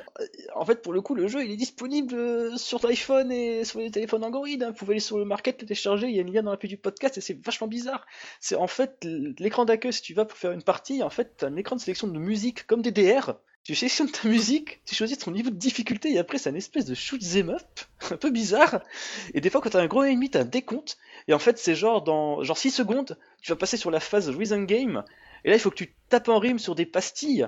en 0.56 0.66
fait, 0.66 0.82
pour 0.82 0.93
le 0.93 1.01
coup, 1.01 1.16
le 1.16 1.28
jeu 1.28 1.43
il 1.43 1.51
est 1.51 1.58
disponible 1.58 2.16
euh, 2.16 2.58
sur 2.58 2.86
l'iPhone 2.86 3.32
et 3.32 3.64
sur 3.64 3.80
les 3.80 3.91
téléphones 3.91 4.24
Android. 4.24 4.47
Hein. 4.47 4.68
Vous 4.70 4.74
pouvez 4.74 4.93
aller 4.93 4.99
sur 4.99 5.18
le 5.18 5.26
market, 5.26 5.62
le 5.62 5.68
télécharger. 5.68 6.08
Il 6.08 6.16
y 6.16 6.20
a 6.20 6.22
une 6.22 6.34
lien 6.34 6.43
dans 6.43 6.51
la 6.51 6.58
page 6.58 6.70
du 6.70 6.78
podcast 6.78 7.18
et 7.18 7.22
c'est 7.22 7.39
vachement 7.43 7.68
bizarre. 7.68 8.06
C'est 8.39 8.56
en 8.56 8.68
fait 8.68 8.97
l'écran 9.39 9.66
d'accueil 9.66 9.93
si 9.93 10.01
tu 10.01 10.14
vas 10.14 10.26
pour 10.26 10.38
faire 10.38 10.51
une 10.51 10.64
partie. 10.64 11.04
En 11.04 11.10
fait, 11.10 11.38
tu 11.38 11.45
as 11.45 11.47
un 11.47 11.56
écran 11.56 11.76
de 11.76 11.82
sélection 11.82 12.08
de 12.08 12.18
musique 12.18 12.66
comme 12.68 12.82
des 12.82 12.91
DR. 12.91 13.36
Tu 13.64 13.76
sélectionnes 13.76 14.12
ta 14.12 14.28
musique, 14.28 14.82
tu 14.86 14.93
choisis 14.93 15.18
ton 15.18 15.32
niveau 15.32 15.49
de 15.49 15.56
difficulté 15.56 16.12
et 16.12 16.20
après 16.20 16.38
c'est 16.38 16.49
un 16.49 16.56
espèce 16.56 16.84
de 16.84 16.93
shoot 16.93 17.22
them 17.22 17.49
up, 17.49 17.80
un 18.12 18.18
peu 18.18 18.30
bizarre. 18.30 18.82
Et 19.34 19.39
des 19.39 19.49
fois 19.49 19.62
quand 19.62 19.70
t'as 19.70 19.82
un 19.82 19.88
gros 19.88 20.04
ennemi, 20.04 20.30
t'as 20.30 20.41
un 20.41 20.45
décompte. 20.45 20.97
Et 21.30 21.34
en 21.34 21.39
fait 21.39 21.58
c'est 21.58 21.74
genre 21.74 22.04
dans 22.04 22.43
genre 22.43 22.58
6 22.58 22.72
secondes, 22.72 23.18
tu 23.41 23.54
vas 23.54 23.56
passer 23.56 23.78
sur 23.78 23.89
la 23.89 24.01
phase 24.01 24.30
Reason 24.30 24.62
Game. 24.64 25.06
Et 25.45 25.49
là 25.49 25.56
il 25.56 25.60
faut 25.60 25.70
que 25.70 25.76
tu 25.76 25.93
tapes 26.10 26.28
en 26.28 26.39
rime 26.39 26.60
sur 26.60 26.76
des 26.76 26.86
pastilles 26.86 27.47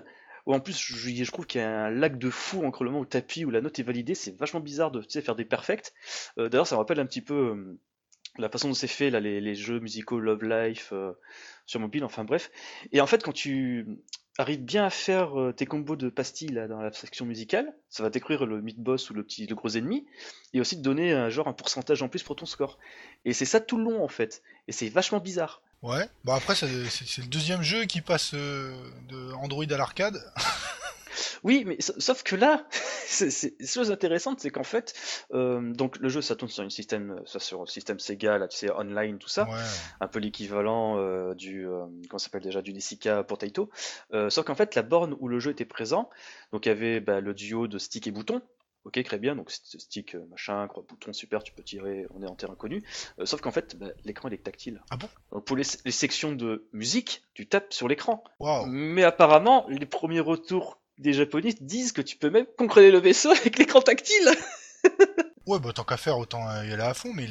en 0.53 0.59
plus, 0.59 0.77
je, 0.77 1.31
trouve 1.31 1.47
qu'il 1.47 1.61
y 1.61 1.63
a 1.63 1.85
un 1.85 1.89
lac 1.89 2.17
de 2.17 2.29
fou 2.29 2.65
entre 2.65 2.83
le 2.83 2.91
moment 2.91 3.01
où 3.01 3.05
tapis, 3.05 3.45
où 3.45 3.49
la 3.49 3.61
note 3.61 3.79
est 3.79 3.83
validée, 3.83 4.15
c'est 4.15 4.37
vachement 4.37 4.59
bizarre 4.59 4.91
de 4.91 5.01
faire 5.01 5.35
des 5.35 5.45
perfects. 5.45 5.93
Euh, 6.37 6.49
d'ailleurs, 6.49 6.67
ça 6.67 6.75
me 6.75 6.79
rappelle 6.79 6.99
un 6.99 7.05
petit 7.05 7.21
peu 7.21 7.33
euh, 7.33 7.79
la 8.37 8.49
façon 8.49 8.67
dont 8.67 8.73
c'est 8.75 8.87
fait 8.87 9.09
là, 9.09 9.19
les, 9.19 9.55
jeux 9.55 9.79
musicaux 9.79 10.19
Love 10.19 10.43
Life 10.43 10.89
euh, 10.93 11.13
sur 11.65 11.79
mobile, 11.79 12.03
enfin 12.03 12.25
bref. 12.25 12.51
Et 12.91 13.01
en 13.01 13.07
fait, 13.07 13.23
quand 13.23 13.33
tu 13.33 13.87
arrives 14.37 14.63
bien 14.63 14.85
à 14.85 14.89
faire 14.89 15.53
tes 15.55 15.65
combos 15.65 15.95
de 15.95 16.09
pastilles 16.09 16.49
là, 16.49 16.67
dans 16.67 16.81
la 16.81 16.91
section 16.91 17.25
musicale, 17.25 17.73
ça 17.89 18.03
va 18.03 18.09
décrire 18.09 18.45
le 18.45 18.61
mid-boss 18.61 19.09
ou 19.09 19.13
le 19.13 19.23
petit 19.23 19.47
le 19.47 19.55
gros 19.55 19.69
ennemi, 19.69 20.05
et 20.53 20.59
aussi 20.59 20.75
te 20.75 20.81
donner 20.81 21.31
genre 21.31 21.47
un 21.47 21.53
pourcentage 21.53 22.03
en 22.03 22.09
plus 22.09 22.21
pour 22.21 22.35
ton 22.35 22.45
score. 22.45 22.77
Et 23.23 23.31
c'est 23.31 23.45
ça 23.45 23.61
tout 23.61 23.77
le 23.77 23.85
long 23.85 24.03
en 24.03 24.09
fait. 24.09 24.43
Et 24.67 24.73
c'est 24.73 24.89
vachement 24.89 25.21
bizarre. 25.21 25.63
Ouais, 25.85 26.09
bon 26.23 26.33
après 26.33 26.55
c'est 26.55 26.65
le 26.65 27.27
deuxième 27.27 27.61
jeu 27.61 27.85
qui 27.85 28.01
passe 28.01 28.33
euh, 28.33 28.73
de 29.07 29.33
Android 29.33 29.65
à 29.69 29.77
l'arcade. 29.77 30.19
oui, 31.43 31.63
mais 31.63 31.77
sauf 31.79 32.23
que 32.23 32.35
là, 32.35 32.65
c'est 32.71 33.53
chose 33.63 33.91
intéressante, 33.91 34.39
c'est 34.39 34.49
qu'en 34.49 34.63
fait, 34.63 34.95
euh, 35.35 35.61
donc 35.73 35.97
le 35.99 36.09
jeu 36.09 36.23
ça 36.23 36.35
tourne 36.35 36.49
sur 36.49 36.63
un 36.63 36.71
système, 36.71 37.21
ça 37.27 37.39
sur 37.39 37.61
un 37.61 37.67
système 37.67 37.99
Sega, 37.99 38.39
là 38.39 38.47
tu 38.47 38.57
sais 38.57 38.71
online 38.71 39.19
tout 39.19 39.29
ça, 39.29 39.47
un 39.99 40.07
peu 40.07 40.17
l'équivalent 40.17 40.97
euh, 40.97 41.35
du, 41.35 41.67
comment 42.09 42.17
s'appelle 42.17 42.41
déjà 42.41 42.63
du 42.63 42.73
DCK 42.73 43.21
Potato. 43.21 43.69
sauf 44.29 44.43
qu'en 44.43 44.55
fait 44.55 44.73
la 44.73 44.81
borne 44.81 45.15
où 45.19 45.27
le 45.27 45.39
jeu 45.39 45.51
était 45.51 45.65
présent, 45.65 46.09
donc 46.51 46.65
il 46.65 46.69
y 46.69 46.71
avait 46.71 46.99
bah, 46.99 47.19
le 47.19 47.35
duo 47.35 47.67
de 47.67 47.77
stick 47.77 48.07
et 48.07 48.11
bouton, 48.11 48.41
Ok, 48.85 49.01
très 49.03 49.17
bien, 49.17 49.35
donc 49.35 49.49
stick, 49.49 50.13
euh, 50.13 50.23
machin, 50.29 50.67
croix 50.67 50.85
bouton, 50.87 51.11
super, 51.11 51.41
tu 51.41 51.51
peux 51.51 51.63
tirer, 51.63 52.05
on 52.13 52.21
est 52.21 52.27
en 52.27 52.35
terrain 52.35 52.53
connu. 52.53 52.83
Euh, 53.19 53.25
sauf 53.25 53.41
qu'en 53.41 53.51
fait, 53.51 53.75
bah, 53.75 53.87
l'écran 54.03 54.29
il 54.29 54.35
est 54.35 54.43
tactile. 54.43 54.79
Ah 54.91 54.97
bon? 54.97 55.09
Donc 55.31 55.45
pour 55.45 55.57
les, 55.57 55.63
sections 55.63 56.33
de 56.33 56.67
musique, 56.71 57.23
tu 57.33 57.47
tapes 57.47 57.73
sur 57.73 57.87
l'écran. 57.87 58.23
Mais 58.67 59.03
apparemment, 59.03 59.65
les 59.69 59.87
premiers 59.87 60.19
retours 60.19 60.79
des 60.99 61.13
japonais 61.13 61.55
disent 61.59 61.93
que 61.93 62.01
tu 62.03 62.15
peux 62.15 62.29
même 62.29 62.45
contrôler 62.57 62.91
le 62.91 62.99
vaisseau 62.99 63.31
avec 63.31 63.57
l'écran 63.57 63.81
tactile. 63.81 64.29
ouais, 65.47 65.59
bah 65.59 65.73
tant 65.73 65.83
qu'à 65.83 65.97
faire, 65.97 66.19
autant 66.19 66.45
y 66.61 66.71
aller 66.71 66.83
à 66.83 66.93
fond, 66.93 67.11
mais 67.11 67.27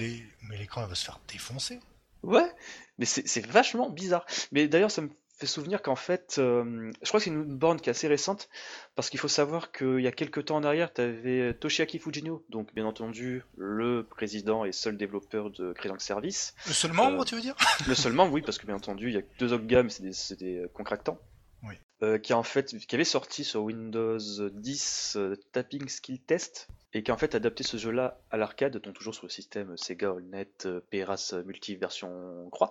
l'écran 0.51 0.85
va 0.87 0.95
se 0.97 1.05
faire 1.05 1.21
défoncer. 1.29 1.79
Ouais, 2.25 2.51
mais 2.99 3.05
c'est 3.05 3.47
vachement 3.47 3.91
bizarre. 3.91 4.27
Mais 4.51 4.67
d'ailleurs, 4.67 4.91
ça 4.91 5.03
me 5.03 5.11
fait 5.37 5.47
souvenir 5.47 5.83
qu'en 5.83 5.97
fait, 5.97 6.37
euh, 6.39 6.93
je 7.03 7.09
crois 7.09 7.19
que 7.19 7.25
c'est 7.25 7.31
une 7.31 7.45
borne 7.45 7.81
qui 7.81 7.89
est 7.89 7.93
assez 7.93 8.07
récente, 8.07 8.49
parce 8.95 9.11
qu'il 9.11 9.19
faut 9.19 9.29
savoir 9.29 9.73
qu'il 9.73 10.01
y 10.01 10.07
a 10.07 10.13
quelques 10.13 10.45
temps 10.47 10.57
en 10.57 10.65
arrière, 10.65 10.93
tu 10.93 11.01
avais 11.01 11.55
Toshiaki 11.55 11.99
Fujino, 11.99 12.45
donc 12.51 12.73
bien 12.75 12.87
entendu 12.87 13.43
le 13.57 14.07
président 14.09 14.65
et 14.65 14.73
seul 14.73 14.97
développeur 14.97 15.51
de 15.51 15.73
Credence 15.73 16.05
Service. 16.05 16.55
Le 16.67 16.73
seul 16.73 16.93
membre, 16.93 17.23
euh, 17.23 17.25
tu 17.25 17.35
veux 17.35 17.41
dire? 17.41 17.57
Le 17.89 17.95
seul 17.95 18.13
membre, 18.13 18.33
oui, 18.33 18.43
parce 18.43 18.59
que 18.59 18.67
bien 18.67 18.77
entendu, 18.77 19.09
il 19.09 19.15
y 19.15 19.19
a 19.19 19.23
deux 19.39 19.53
autres 19.53 19.67
gammes, 19.67 19.91
c'est 19.91 20.03
des, 20.03 20.37
des, 20.37 20.69
contractants. 20.73 21.19
Oui. 21.65 21.75
Euh, 22.03 22.19
qui 22.19 22.33
en 22.33 22.43
fait, 22.43 22.77
qui 22.77 22.95
avait 22.95 23.05
sorti 23.05 23.43
sur 23.43 23.63
Windows 23.63 24.19
10 24.19 25.19
Tapping 25.53 25.89
Skill 25.89 26.21
Test, 26.21 26.69
et 26.93 27.03
qui 27.03 27.11
a 27.11 27.15
en 27.15 27.19
fait 27.19 27.35
adapté 27.35 27.65
ce 27.65 27.77
jeu-là 27.77 28.21
à 28.31 28.37
l'arcade, 28.37 28.77
donc 28.77 28.95
toujours 28.95 29.15
sur 29.15 29.25
le 29.25 29.31
système 29.31 29.77
Sega 29.77 30.11
AllNet 30.11 30.69
PRAS 30.91 31.35
Multi 31.45 31.75
version 31.75 32.49
Croix. 32.53 32.71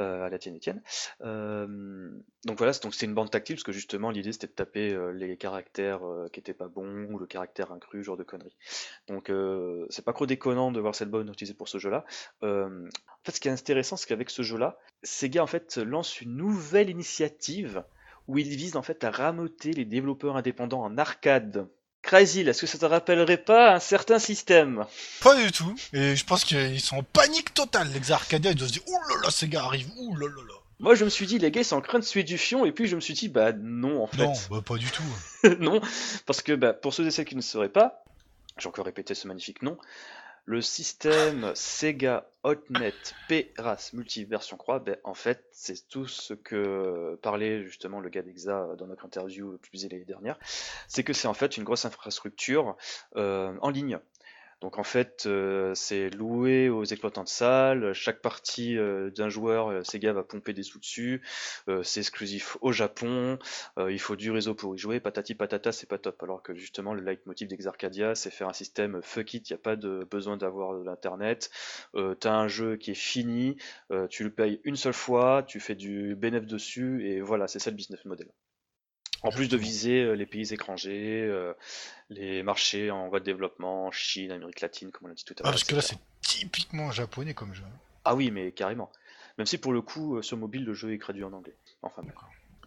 Euh, 0.00 0.24
à 0.24 0.28
la 0.28 0.40
tienne 0.40 0.56
Etienne. 0.56 0.82
Euh, 1.20 2.10
donc 2.44 2.58
voilà, 2.58 2.72
donc 2.82 2.96
c'est 2.96 3.06
une 3.06 3.14
bande 3.14 3.30
tactile 3.30 3.54
parce 3.54 3.62
que 3.62 3.70
justement 3.70 4.10
l'idée 4.10 4.32
c'était 4.32 4.48
de 4.48 4.52
taper 4.52 4.92
euh, 4.92 5.12
les 5.12 5.36
caractères 5.36 6.00
qui 6.32 6.40
étaient 6.40 6.52
pas 6.52 6.66
bons 6.66 7.04
ou 7.12 7.16
le 7.16 7.26
caractère 7.26 7.70
inclus, 7.70 8.02
genre 8.02 8.16
de 8.16 8.24
conneries. 8.24 8.56
Donc 9.06 9.30
c'est 9.90 10.04
pas 10.04 10.12
trop 10.12 10.26
déconnant 10.26 10.72
de 10.72 10.80
voir 10.80 10.96
cette 10.96 11.10
bande 11.10 11.28
utilisée 11.28 11.54
pour 11.54 11.68
ce 11.68 11.78
jeu-là. 11.78 12.04
en 12.42 12.88
fait, 13.22 13.32
ce 13.32 13.38
qui 13.38 13.46
est 13.46 13.52
intéressant, 13.52 13.96
c'est 13.96 14.08
qu'avec 14.08 14.30
ce 14.30 14.42
jeu-là, 14.42 14.78
Sega 15.04 15.44
en 15.44 15.46
fait 15.46 15.76
lance 15.76 16.20
une 16.20 16.36
nouvelle 16.36 16.90
initiative 16.90 17.84
où 18.26 18.38
il 18.38 18.48
vise 18.48 18.76
en 18.76 18.82
fait 18.82 19.04
à 19.04 19.12
ramoter 19.12 19.72
les 19.72 19.84
développeurs 19.84 20.36
indépendants 20.36 20.82
en 20.82 20.98
arcade. 20.98 21.68
Crazy, 22.04 22.42
est-ce 22.42 22.60
que 22.60 22.66
ça 22.66 22.76
te 22.76 22.84
rappellerait 22.84 23.38
pas 23.38 23.74
un 23.74 23.80
certain 23.80 24.18
système? 24.18 24.84
Pas 25.22 25.34
du 25.34 25.50
tout. 25.50 25.74
Et 25.94 26.14
je 26.14 26.24
pense 26.26 26.44
qu'ils 26.44 26.80
sont 26.80 26.98
en 26.98 27.02
panique 27.02 27.54
totale, 27.54 27.88
les 27.94 28.12
Arcadia. 28.12 28.50
Ils 28.50 28.56
doivent 28.56 28.68
se 28.68 28.74
dire, 28.74 28.82
ouh 28.86 28.98
là 29.08 29.16
là, 29.22 29.30
ces 29.30 29.48
gars 29.48 29.64
arrivent, 29.64 29.90
ouh 29.96 30.14
là 30.16 30.26
là 30.26 30.42
là. 30.46 30.54
Moi, 30.80 30.94
je 30.94 31.06
me 31.06 31.08
suis 31.08 31.24
dit, 31.24 31.38
les 31.38 31.50
gars, 31.50 31.62
ils 31.62 31.64
sont 31.64 31.76
en 31.76 31.80
train 31.80 31.98
de 31.98 32.04
suer 32.04 32.22
du 32.22 32.36
fion, 32.36 32.66
et 32.66 32.72
puis 32.72 32.88
je 32.88 32.94
me 32.94 33.00
suis 33.00 33.14
dit, 33.14 33.30
bah 33.30 33.52
non, 33.52 34.02
en 34.02 34.06
fait. 34.06 34.18
Non, 34.18 34.34
bah 34.50 34.60
pas 34.62 34.76
du 34.76 34.90
tout. 34.90 35.02
non, 35.60 35.80
parce 36.26 36.42
que 36.42 36.52
bah, 36.52 36.74
pour 36.74 36.92
ceux 36.92 37.06
et 37.06 37.10
celles 37.10 37.24
qui 37.24 37.36
ne 37.36 37.40
sauraient 37.40 37.70
pas, 37.70 38.04
j'ai 38.58 38.68
encore 38.68 38.84
répété 38.84 39.14
ce 39.14 39.26
magnifique 39.26 39.62
nom, 39.62 39.78
le 40.46 40.60
système 40.60 41.52
Sega 41.54 42.28
Hotnet 42.42 42.92
P-RAS 43.28 43.90
Multiversion 43.94 44.56
Croix, 44.56 44.78
ben, 44.78 44.96
en 45.04 45.14
fait, 45.14 45.44
c'est 45.52 45.88
tout 45.88 46.06
ce 46.06 46.34
que 46.34 47.18
parlait 47.22 47.64
justement 47.64 48.00
le 48.00 48.10
gars 48.10 48.22
d'Exa 48.22 48.74
dans 48.76 48.86
notre 48.86 49.06
interview 49.06 49.56
publiée 49.58 49.88
l'année 49.88 50.04
dernière. 50.04 50.38
C'est 50.86 51.02
que 51.02 51.14
c'est 51.14 51.28
en 51.28 51.34
fait 51.34 51.56
une 51.56 51.64
grosse 51.64 51.86
infrastructure 51.86 52.76
euh, 53.16 53.54
en 53.62 53.70
ligne. 53.70 53.98
Donc 54.64 54.78
en 54.78 54.82
fait, 54.82 55.24
euh, 55.26 55.74
c'est 55.74 56.08
loué 56.08 56.70
aux 56.70 56.84
exploitants 56.84 57.22
de 57.22 57.28
salles. 57.28 57.92
Chaque 57.92 58.22
partie 58.22 58.78
euh, 58.78 59.10
d'un 59.10 59.28
joueur, 59.28 59.68
euh, 59.68 59.82
Sega 59.84 60.14
va 60.14 60.22
pomper 60.22 60.54
des 60.54 60.62
sous 60.62 60.78
dessus. 60.78 61.20
c'est 61.82 62.00
exclusif 62.00 62.56
au 62.62 62.72
Japon. 62.72 63.38
il 63.76 64.00
faut 64.00 64.16
du 64.16 64.30
réseau 64.30 64.54
pour 64.54 64.74
y 64.74 64.78
jouer. 64.78 65.00
Patati 65.00 65.34
patata, 65.34 65.70
c'est 65.70 65.86
pas 65.86 65.98
top. 65.98 66.22
Alors 66.22 66.42
que 66.42 66.54
justement, 66.54 66.94
le 66.94 67.02
leitmotiv 67.02 67.46
d'Exarcadia, 67.46 68.14
c'est 68.14 68.30
faire 68.30 68.48
un 68.48 68.54
système 68.54 69.02
fuck 69.02 69.34
it. 69.34 69.50
Il 69.50 69.52
n'y 69.52 69.56
a 69.56 69.62
pas 69.62 69.76
de 69.76 70.08
besoin 70.10 70.38
d'avoir 70.38 70.78
de 70.78 70.82
l'internet. 70.82 71.50
tu 71.94 72.26
as 72.26 72.34
un 72.34 72.48
jeu 72.48 72.76
qui 72.76 72.92
est 72.92 72.94
fini. 72.94 73.58
tu 74.08 74.24
le 74.24 74.30
payes 74.30 74.62
une 74.64 74.76
seule 74.76 74.94
fois. 74.94 75.42
Tu 75.46 75.60
fais 75.60 75.74
du 75.74 76.16
bénéfice 76.16 76.48
dessus 76.48 77.06
et 77.06 77.20
voilà, 77.20 77.48
c'est 77.48 77.58
ça 77.58 77.70
le 77.70 77.76
business 77.76 78.02
model. 78.06 78.28
En 79.24 79.30
plus 79.30 79.48
de 79.48 79.56
viser 79.56 80.02
euh, 80.02 80.12
les 80.12 80.26
pays 80.26 80.52
étrangers, 80.52 81.22
euh, 81.22 81.54
les 82.10 82.42
marchés 82.42 82.90
en 82.90 83.08
voie 83.08 83.20
de 83.20 83.24
développement, 83.24 83.90
Chine, 83.90 84.30
Amérique 84.30 84.60
latine, 84.60 84.90
comme 84.90 85.06
on 85.06 85.08
l'a 85.08 85.14
dit 85.14 85.24
tout 85.24 85.32
à 85.32 85.36
ah, 85.40 85.42
l'heure. 85.44 85.52
parce 85.52 85.64
que 85.64 85.74
là, 85.74 85.80
c'est 85.80 85.98
typiquement 86.20 86.92
japonais 86.92 87.32
comme 87.32 87.54
jeu. 87.54 87.64
Ah 88.04 88.14
oui, 88.14 88.30
mais 88.30 88.52
carrément. 88.52 88.92
Même 89.38 89.46
si 89.46 89.56
pour 89.56 89.72
le 89.72 89.80
coup, 89.80 90.16
euh, 90.16 90.22
sur 90.22 90.36
mobile, 90.36 90.64
le 90.64 90.74
jeu 90.74 90.92
est 90.92 91.00
traduit 91.00 91.24
en 91.24 91.32
anglais. 91.32 91.56
Enfin, 91.80 92.02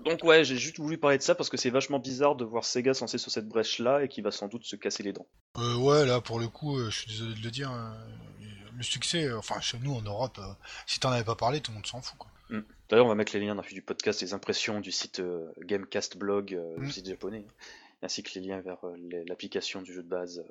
Donc 0.03 0.23
ouais, 0.23 0.43
j'ai 0.43 0.57
juste 0.57 0.79
voulu 0.79 0.97
parler 0.97 1.19
de 1.19 1.23
ça 1.23 1.35
parce 1.35 1.49
que 1.49 1.57
c'est 1.57 1.69
vachement 1.69 1.99
bizarre 1.99 2.35
de 2.35 2.43
voir 2.43 2.65
Sega 2.65 2.95
censé 2.95 3.19
sur 3.19 3.31
cette 3.31 3.47
brèche-là 3.47 4.03
et 4.03 4.07
qui 4.07 4.21
va 4.21 4.31
sans 4.31 4.47
doute 4.47 4.65
se 4.65 4.75
casser 4.75 5.03
les 5.03 5.13
dents. 5.13 5.27
Euh, 5.57 5.75
ouais, 5.75 6.07
là 6.07 6.21
pour 6.21 6.39
le 6.39 6.47
coup, 6.47 6.79
je 6.79 6.89
suis 6.89 7.07
désolé 7.07 7.35
de 7.35 7.43
le 7.43 7.51
dire, 7.51 7.71
le 8.75 8.83
succès, 8.83 9.31
enfin 9.31 9.61
chez 9.61 9.77
nous 9.77 9.93
en 9.93 10.01
Europe, 10.01 10.39
si 10.87 10.99
t'en 10.99 11.11
avais 11.11 11.23
pas 11.23 11.35
parlé, 11.35 11.61
tout 11.61 11.71
le 11.71 11.75
monde 11.75 11.85
s'en 11.85 12.01
fout. 12.01 12.17
Quoi. 12.17 12.29
D'ailleurs, 12.89 13.05
on 13.05 13.09
va 13.09 13.15
mettre 13.15 13.33
les 13.33 13.45
liens 13.45 13.55
dans 13.55 13.61
le 13.61 13.73
du 13.73 13.81
podcast, 13.81 14.21
les 14.21 14.33
impressions 14.33 14.79
du 14.79 14.91
site 14.91 15.19
euh, 15.19 15.51
Gamecast 15.61 16.17
Blog, 16.17 16.53
euh, 16.53 16.77
mm. 16.77 16.89
site 16.89 17.07
japonais, 17.07 17.45
ainsi 18.01 18.23
que 18.23 18.31
les 18.35 18.45
liens 18.45 18.61
vers 18.61 18.77
euh, 18.85 18.95
l'application 19.27 19.81
du 19.81 19.93
jeu 19.93 20.03
de 20.03 20.07
base 20.07 20.43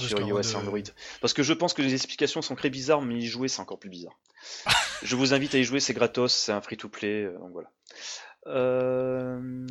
sur 0.00 0.20
iOS 0.20 0.40
et 0.40 0.56
Android. 0.56 0.78
Parce 1.20 1.32
que 1.32 1.44
je 1.44 1.52
pense 1.52 1.74
que 1.74 1.82
les 1.82 1.94
explications 1.94 2.42
sont 2.42 2.56
très 2.56 2.70
bizarres, 2.70 3.02
mais 3.02 3.14
y 3.14 3.26
jouer, 3.26 3.46
c'est 3.46 3.60
encore 3.60 3.78
plus 3.78 3.90
bizarre. 3.90 4.18
je 5.02 5.14
vous 5.14 5.32
invite 5.32 5.54
à 5.54 5.58
y 5.58 5.64
jouer, 5.64 5.78
c'est 5.78 5.94
gratos, 5.94 6.32
c'est 6.32 6.52
un 6.52 6.60
free-to-play, 6.60 7.30
donc 7.38 7.52
voilà. 7.52 7.70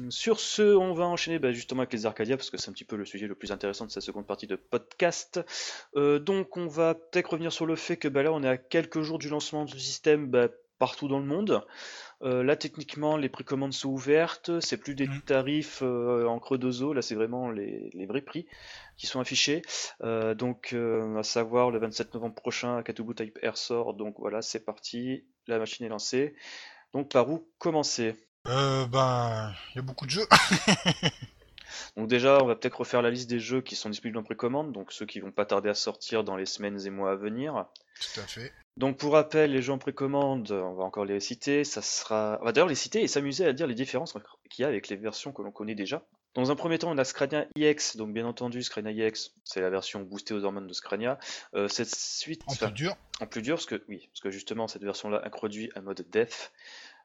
sur 0.10 0.40
ce, 0.40 0.62
on 0.62 0.94
va 0.94 1.06
enchaîner 1.06 1.38
bah, 1.38 1.52
justement 1.52 1.82
avec 1.82 1.92
les 1.92 2.06
Arcadia 2.06 2.38
parce 2.38 2.50
que 2.50 2.58
c'est 2.58 2.70
un 2.70 2.74
petit 2.74 2.86
peu 2.86 2.96
le 2.96 3.06
sujet 3.06 3.28
le 3.28 3.36
plus 3.36 3.52
intéressant 3.52 3.86
de 3.86 3.92
cette 3.92 4.04
seconde 4.04 4.26
partie 4.26 4.48
de 4.48 4.56
podcast. 4.56 5.42
donc, 5.96 6.56
on 6.56 6.68
va 6.68 6.96
peut-être 6.96 7.32
revenir 7.32 7.52
sur 7.52 7.66
le 7.66 7.76
fait 7.76 7.98
que 7.98 8.08
bah, 8.08 8.24
là, 8.24 8.32
on 8.32 8.42
est 8.42 8.50
à 8.50 8.58
quelques 8.58 9.02
jours 9.02 9.20
du 9.20 9.28
lancement 9.28 9.66
du 9.66 9.78
système 9.80 10.28
bah, 10.28 10.48
partout 10.86 11.08
dans 11.08 11.18
le 11.18 11.26
monde. 11.26 11.66
Euh, 12.22 12.44
là, 12.44 12.56
techniquement, 12.56 13.18
les 13.18 13.28
précommandes 13.28 13.74
sont 13.74 13.90
ouvertes. 13.90 14.60
C'est 14.60 14.78
plus 14.78 14.94
des 14.94 15.08
mmh. 15.08 15.22
tarifs 15.22 15.80
euh, 15.82 16.28
en 16.28 16.38
creux 16.38 16.60
d'ozo. 16.60 16.94
Là, 16.94 17.02
c'est 17.02 17.16
vraiment 17.16 17.50
les, 17.50 18.06
vrais 18.08 18.22
prix 18.22 18.46
qui 18.96 19.08
sont 19.08 19.20
affichés. 19.20 19.64
Euh, 20.04 20.36
donc, 20.36 20.76
à 20.76 21.24
savoir 21.24 21.72
le 21.72 21.80
27 21.80 22.14
novembre 22.14 22.36
prochain, 22.36 22.84
Katubu 22.84 23.16
Type 23.16 23.40
Air 23.42 23.58
sort. 23.58 23.96
Donc 23.96 24.18
voilà, 24.20 24.44
c'est 24.44 24.64
parti. 24.64 25.26
La 25.48 25.58
machine 25.58 25.88
est 25.88 25.90
lancée. 25.90 26.36
Donc, 26.94 27.10
par 27.10 27.28
où 27.32 27.48
commencer? 27.58 28.14
Ben, 28.46 29.54
il 29.72 29.78
y 29.78 29.80
a 29.80 29.82
beaucoup 29.82 30.06
de 30.06 30.12
jeux. 30.12 30.28
donc 31.98 32.08
déjà, 32.08 32.42
on 32.42 32.46
va 32.46 32.56
peut-être 32.56 32.80
refaire 32.80 33.02
la 33.02 33.10
liste 33.10 33.30
des 33.30 33.40
jeux 33.40 33.62
qui 33.62 33.76
sont 33.76 33.90
disponibles 33.90 34.18
en 34.18 34.24
précommande, 34.24 34.72
donc 34.72 34.92
ceux 34.92 35.06
qui 35.06 35.20
vont 35.20 35.32
pas 35.32 35.46
tarder 35.46 35.70
à 35.70 35.74
sortir 35.74 36.24
dans 36.24 36.36
les 36.36 36.46
semaines 36.46 36.80
et 36.86 36.90
mois 36.90 37.12
à 37.12 37.16
venir. 37.16 37.66
Tout 38.00 38.20
à 38.20 38.24
fait. 38.24 38.52
Donc 38.78 38.98
pour 38.98 39.14
rappel, 39.14 39.52
les 39.52 39.62
jeux 39.62 39.72
en 39.72 39.78
précommande, 39.78 40.52
on 40.52 40.74
va 40.74 40.84
encore 40.84 41.06
les 41.06 41.20
citer, 41.22 41.64
ça 41.64 41.82
sera... 41.82 42.38
On 42.42 42.46
va 42.46 42.52
d'ailleurs 42.52 42.68
les 42.68 42.76
citer 42.76 43.02
et 43.02 43.08
s'amuser 43.08 43.46
à 43.46 43.54
dire 43.54 43.68
les 43.68 43.76
différences 43.76 44.14
qu'il 44.50 44.64
y 44.64 44.66
a 44.66 44.68
avec 44.68 44.90
les 44.90 44.98
versions 44.98 45.32
que 45.32 45.42
l'on 45.42 45.52
connaît 45.52 45.76
déjà. 45.76 46.04
Dans 46.34 46.52
un 46.52 46.56
premier 46.58 46.78
temps, 46.78 46.92
on 46.92 46.98
a 46.98 47.06
Scrania 47.06 47.48
EX, 47.56 47.96
donc 47.96 48.14
bien 48.14 48.26
entendu, 48.26 48.62
Scrania 48.62 48.92
EX, 48.92 49.32
c'est 49.46 49.62
la 49.62 49.70
version 49.70 50.02
boostée 50.02 50.34
aux 50.34 50.44
hormones 50.44 50.68
de 50.68 50.74
Scrania. 50.74 51.18
Euh, 51.54 51.70
cette 51.70 51.96
suite... 51.96 52.44
En 52.48 52.54
plus 52.54 52.72
dur 52.74 52.98
En 53.22 53.28
plus 53.28 53.42
dur, 53.42 53.56
parce 53.56 53.66
que, 53.66 53.82
oui, 53.88 54.10
parce 54.12 54.20
que 54.20 54.32
justement, 54.32 54.68
cette 54.68 54.84
version-là 54.84 55.22
introduit 55.24 55.72
un 55.76 55.82
mode 55.82 56.06
def, 56.12 56.52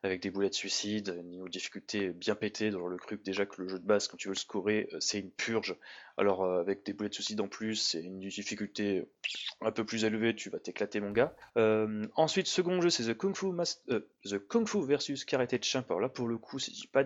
avec 0.02 0.22
des 0.22 0.30
boulets 0.30 0.48
de 0.48 0.54
suicide, 0.54 1.14
niveau 1.24 1.44
de 1.44 1.50
difficulté 1.50 2.10
bien 2.10 2.34
pété, 2.34 2.70
dans 2.70 2.86
le 2.86 2.96
cru 2.96 3.18
déjà 3.18 3.46
que 3.46 3.60
le 3.62 3.68
jeu 3.68 3.78
de 3.78 3.86
base, 3.86 4.08
quand 4.08 4.16
tu 4.16 4.28
veux 4.28 4.34
le 4.34 4.38
scorer, 4.38 4.88
euh, 4.92 5.00
c'est 5.00 5.18
une 5.18 5.30
purge. 5.30 5.76
Alors 6.16 6.42
euh, 6.42 6.60
avec 6.60 6.84
des 6.84 6.92
boulets 6.92 7.08
de 7.08 7.14
suicide 7.14 7.40
en 7.40 7.48
plus, 7.48 7.76
c'est 7.76 8.02
une 8.02 8.20
difficulté 8.20 9.04
un 9.60 9.72
peu 9.72 9.84
plus 9.84 10.04
élevée, 10.04 10.34
tu 10.34 10.50
vas 10.50 10.58
t'éclater 10.58 11.00
mon 11.00 11.10
gars. 11.10 11.34
Euh, 11.56 12.06
ensuite, 12.16 12.46
second 12.46 12.80
jeu, 12.80 12.90
c'est 12.90 13.04
The 13.04 13.16
Kung 13.16 13.34
Fu, 13.34 13.48
The 14.24 14.38
Kung 14.38 14.66
Fu 14.66 14.84
versus 14.84 15.24
Karate 15.24 15.62
Champ. 15.64 15.84
Alors 15.88 16.00
là, 16.00 16.08
pour 16.08 16.28
le 16.28 16.38
coup, 16.38 16.58
c'est 16.58 16.72
pas 16.90 17.04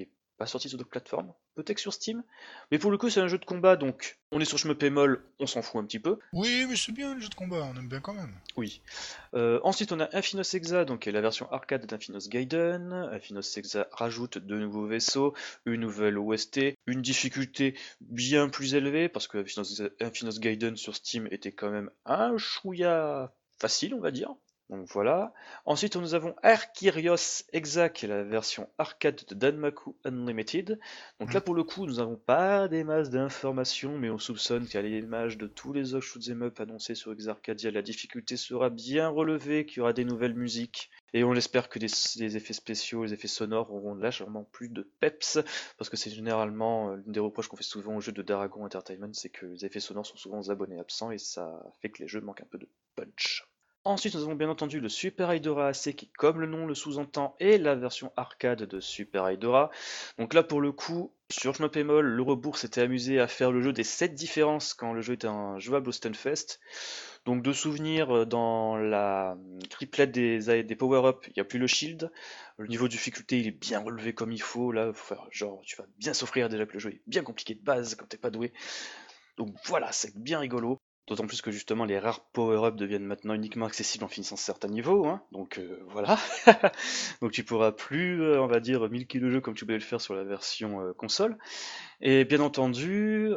est 0.00 0.08
pas 0.42 0.46
sorti 0.46 0.68
sur 0.68 0.76
d'autres 0.76 0.90
plateformes, 0.90 1.32
peut-être 1.54 1.78
sur 1.78 1.92
Steam. 1.92 2.24
Mais 2.72 2.78
pour 2.80 2.90
le 2.90 2.98
coup, 2.98 3.08
c'est 3.08 3.20
un 3.20 3.28
jeu 3.28 3.38
de 3.38 3.44
combat, 3.44 3.76
donc 3.76 4.18
on 4.32 4.40
est 4.40 4.44
sur 4.44 4.58
Shmup 4.58 4.82
Moll, 4.90 5.24
on 5.38 5.46
s'en 5.46 5.62
fout 5.62 5.80
un 5.80 5.86
petit 5.86 6.00
peu. 6.00 6.18
Oui, 6.32 6.66
mais 6.68 6.74
c'est 6.74 6.90
bien 6.90 7.14
le 7.14 7.20
jeu 7.20 7.28
de 7.28 7.34
combat, 7.36 7.62
on 7.62 7.78
aime 7.78 7.86
bien 7.86 8.00
quand 8.00 8.12
même. 8.12 8.34
Oui. 8.56 8.82
Euh, 9.34 9.60
ensuite, 9.62 9.92
on 9.92 10.00
a 10.00 10.08
Infinos 10.16 10.52
Exa, 10.54 10.84
donc 10.84 11.06
la 11.06 11.20
version 11.20 11.48
arcade 11.52 11.86
d'Infinos 11.86 12.28
Gaiden. 12.28 12.92
Infinos 13.12 13.56
Exa 13.56 13.86
rajoute 13.92 14.38
deux 14.38 14.58
nouveaux 14.58 14.88
vaisseaux, 14.88 15.32
une 15.64 15.82
nouvelle 15.82 16.18
OST, 16.18 16.74
une 16.86 17.02
difficulté 17.02 17.78
bien 18.00 18.48
plus 18.48 18.74
élevée, 18.74 19.08
parce 19.08 19.28
que 19.28 19.44
Infinos 20.00 20.40
Gaiden 20.40 20.76
sur 20.76 20.96
Steam 20.96 21.28
était 21.30 21.52
quand 21.52 21.70
même 21.70 21.88
un 22.04 22.36
chouïa 22.36 23.32
facile, 23.60 23.94
on 23.94 24.00
va 24.00 24.10
dire. 24.10 24.34
Donc 24.72 24.88
voilà. 24.88 25.34
Ensuite, 25.66 25.96
nous 25.96 26.14
avons 26.14 26.34
Arkyrios 26.42 27.44
Exa, 27.52 27.90
qui 27.90 28.06
est 28.06 28.08
la 28.08 28.22
version 28.22 28.70
arcade 28.78 29.20
de 29.28 29.34
Danmaku 29.34 29.94
Unlimited. 30.06 30.80
Donc 31.20 31.34
là, 31.34 31.40
mm. 31.40 31.42
pour 31.42 31.54
le 31.54 31.62
coup, 31.62 31.84
nous 31.84 31.96
n'avons 31.96 32.16
pas 32.16 32.68
des 32.68 32.82
masses 32.82 33.10
d'informations, 33.10 33.98
mais 33.98 34.08
on 34.08 34.16
soupçonne 34.16 34.66
qu'à 34.66 34.80
l'image 34.80 35.36
de 35.36 35.46
tous 35.46 35.74
les 35.74 35.92
autres 35.92 36.06
shoot'em 36.06 36.44
up 36.44 36.58
annoncés 36.58 36.94
sur 36.94 37.12
Exarcadia, 37.12 37.70
la 37.70 37.82
difficulté 37.82 38.38
sera 38.38 38.70
bien 38.70 39.10
relevée, 39.10 39.66
qu'il 39.66 39.78
y 39.78 39.80
aura 39.82 39.92
des 39.92 40.06
nouvelles 40.06 40.34
musiques. 40.34 40.90
Et 41.12 41.22
on 41.22 41.34
espère 41.34 41.68
que 41.68 41.78
les, 41.78 42.34
effets 42.34 42.54
spéciaux, 42.54 43.04
les 43.04 43.12
effets 43.12 43.28
sonores 43.28 43.70
auront 43.74 43.94
légèrement 43.94 44.44
plus 44.52 44.70
de 44.70 44.90
peps, 45.00 45.38
parce 45.76 45.90
que 45.90 45.98
c'est 45.98 46.10
généralement 46.10 46.92
euh, 46.92 46.96
l'une 46.96 47.12
des 47.12 47.20
reproches 47.20 47.48
qu'on 47.48 47.58
fait 47.58 47.62
souvent 47.62 47.96
aux 47.96 48.00
jeux 48.00 48.12
de 48.12 48.22
Dragon 48.22 48.64
Entertainment, 48.64 49.12
c'est 49.12 49.28
que 49.28 49.44
les 49.44 49.66
effets 49.66 49.80
sonores 49.80 50.06
sont 50.06 50.16
souvent 50.16 50.48
abonnés 50.48 50.78
absents 50.78 51.10
et 51.10 51.18
ça 51.18 51.62
fait 51.82 51.90
que 51.90 52.02
les 52.02 52.08
jeux 52.08 52.22
manquent 52.22 52.40
un 52.40 52.48
peu 52.50 52.56
de 52.56 52.68
punch. 52.96 53.44
Ensuite, 53.84 54.14
nous 54.14 54.22
avons 54.22 54.36
bien 54.36 54.48
entendu 54.48 54.78
le 54.78 54.88
Super 54.88 55.34
Hydora 55.34 55.68
AC 55.68 55.96
qui, 55.96 56.08
comme 56.16 56.40
le 56.40 56.46
nom 56.46 56.66
le 56.66 56.74
sous-entend, 56.74 57.34
est 57.40 57.58
la 57.58 57.74
version 57.74 58.12
arcade 58.16 58.62
de 58.62 58.78
Super 58.78 59.28
Hydora. 59.28 59.72
Donc 60.18 60.34
là, 60.34 60.44
pour 60.44 60.60
le 60.60 60.70
coup, 60.70 61.12
sur 61.30 61.60
me 61.60 62.00
le 62.00 62.22
rebours 62.22 62.58
s'était 62.58 62.82
amusé 62.82 63.18
à 63.18 63.26
faire 63.26 63.50
le 63.50 63.60
jeu 63.60 63.72
des 63.72 63.82
7 63.82 64.14
différences 64.14 64.72
quand 64.74 64.92
le 64.92 65.00
jeu 65.00 65.14
était 65.14 65.26
un 65.26 65.58
jouable 65.58 65.88
au 65.88 65.92
Stunfest. 65.92 66.60
Donc 67.24 67.42
de 67.42 67.52
souvenir, 67.52 68.16
euh, 68.16 68.24
dans 68.24 68.76
la 68.76 69.36
triplette 69.68 70.12
des, 70.12 70.62
des 70.62 70.76
power-up, 70.76 71.24
il 71.28 71.32
n'y 71.36 71.40
a 71.40 71.44
plus 71.44 71.58
le 71.58 71.66
shield. 71.66 72.12
Le 72.58 72.68
niveau 72.68 72.86
de 72.86 72.92
difficulté, 72.92 73.40
il 73.40 73.48
est 73.48 73.50
bien 73.50 73.80
relevé 73.80 74.12
comme 74.14 74.30
il 74.30 74.42
faut. 74.42 74.70
Là, 74.70 74.92
faut 74.92 75.14
faire, 75.14 75.26
genre, 75.32 75.60
tu 75.64 75.74
vas 75.74 75.86
bien 75.98 76.14
s'offrir 76.14 76.48
déjà 76.48 76.66
que 76.66 76.74
le 76.74 76.78
jeu 76.78 76.90
est 76.90 77.02
bien 77.08 77.24
compliqué 77.24 77.54
de 77.56 77.62
base 77.62 77.96
quand 77.96 78.06
t'es 78.06 78.16
pas 78.16 78.30
doué. 78.30 78.52
Donc 79.38 79.54
voilà, 79.66 79.92
c'est 79.92 80.16
bien 80.16 80.40
rigolo. 80.40 80.81
D'autant 81.08 81.26
plus 81.26 81.42
que 81.42 81.50
justement 81.50 81.84
les 81.84 81.98
rares 81.98 82.24
power-up 82.26 82.76
deviennent 82.76 83.04
maintenant 83.04 83.34
uniquement 83.34 83.66
accessibles 83.66 84.04
en 84.04 84.08
finissant 84.08 84.36
certains 84.36 84.68
niveaux, 84.68 85.04
hein. 85.06 85.20
donc 85.32 85.58
euh, 85.58 85.80
voilà. 85.88 86.16
donc 87.20 87.32
tu 87.32 87.42
pourras 87.42 87.72
plus, 87.72 88.22
euh, 88.22 88.40
on 88.40 88.46
va 88.46 88.60
dire, 88.60 88.88
1000 88.88 89.08
kills 89.08 89.20
de 89.20 89.28
jeu 89.28 89.40
comme 89.40 89.54
tu 89.54 89.64
pouvais 89.64 89.78
le 89.78 89.80
faire 89.80 90.00
sur 90.00 90.14
la 90.14 90.22
version 90.22 90.80
euh, 90.80 90.92
console. 90.92 91.36
Et 92.00 92.24
bien 92.24 92.38
entendu, 92.40 93.30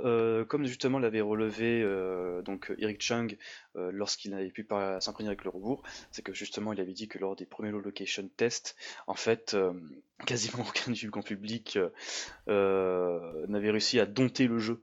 comme 0.47 0.65
justement 0.65 0.97
l'avait 0.97 1.21
relevé 1.21 1.83
donc 2.43 2.73
Eric 2.79 2.99
Chung 2.99 3.37
lorsqu'il 3.75 4.31
n'avait 4.31 4.49
pu 4.49 4.67
s'imprégner 4.99 5.29
avec 5.29 5.43
le 5.43 5.51
rebours, 5.51 5.83
c'est 6.09 6.23
que 6.23 6.33
justement 6.33 6.73
il 6.73 6.81
avait 6.81 6.93
dit 6.93 7.07
que 7.07 7.19
lors 7.19 7.35
des 7.35 7.45
premiers 7.45 7.69
location 7.69 8.27
tests, 8.37 8.75
en 9.05 9.13
fait, 9.13 9.55
quasiment 10.25 10.63
aucun 10.67 10.93
du 10.93 11.11
grand 11.11 11.21
public 11.21 11.77
n'avait 12.47 13.69
réussi 13.69 13.99
à 13.99 14.07
dompter 14.07 14.47
le 14.47 14.57
jeu 14.57 14.81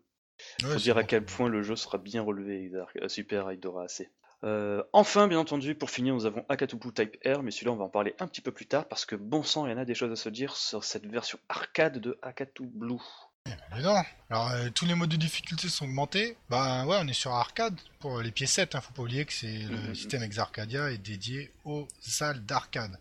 pour 0.60 0.76
dire 0.76 0.96
à 0.96 1.04
quel 1.04 1.24
point 1.24 1.48
le 1.48 1.62
jeu 1.62 1.76
sera 1.76 1.98
bien 1.98 2.22
relevé 2.22 2.70
Super 3.08 3.50
Hydora 3.52 3.84
AC. 3.84 4.08
Euh, 4.44 4.82
enfin, 4.92 5.28
bien 5.28 5.38
entendu, 5.38 5.74
pour 5.74 5.90
finir, 5.90 6.14
nous 6.14 6.26
avons 6.26 6.44
Akatupu 6.48 6.92
Type 6.92 7.16
R, 7.24 7.42
mais 7.42 7.50
celui-là, 7.50 7.72
on 7.72 7.76
va 7.76 7.84
en 7.84 7.88
parler 7.88 8.14
un 8.18 8.26
petit 8.26 8.40
peu 8.40 8.50
plus 8.50 8.66
tard 8.66 8.86
parce 8.88 9.04
que 9.04 9.14
bon 9.14 9.42
sang, 9.42 9.66
il 9.66 9.70
y 9.70 9.74
en 9.74 9.78
a 9.78 9.84
des 9.84 9.94
choses 9.94 10.10
à 10.10 10.16
se 10.16 10.28
dire 10.28 10.56
sur 10.56 10.82
cette 10.82 11.06
version 11.06 11.38
arcade 11.48 11.98
de 11.98 12.18
Akatu 12.22 12.64
Blue. 12.66 12.98
Mais 13.46 13.82
non, 13.82 14.02
alors 14.30 14.50
euh, 14.50 14.70
tous 14.70 14.86
les 14.86 14.94
modes 14.94 15.10
de 15.10 15.16
difficulté 15.16 15.68
sont 15.68 15.84
augmentés. 15.84 16.36
Bah 16.48 16.86
ouais, 16.86 16.96
on 17.00 17.08
est 17.08 17.12
sur 17.12 17.32
arcade 17.32 17.74
pour 17.98 18.20
les 18.20 18.30
pièces 18.30 18.52
7, 18.52 18.74
hein, 18.74 18.80
faut 18.80 18.92
pas 18.92 19.02
oublier 19.02 19.24
que 19.24 19.32
c'est 19.32 19.46
le 19.46 19.76
mm-hmm. 19.76 19.94
système 19.94 20.22
Exarcadia 20.22 20.90
est 20.92 20.98
dédié 20.98 21.52
aux 21.64 21.88
salles 22.00 22.44
d'arcade. 22.44 22.98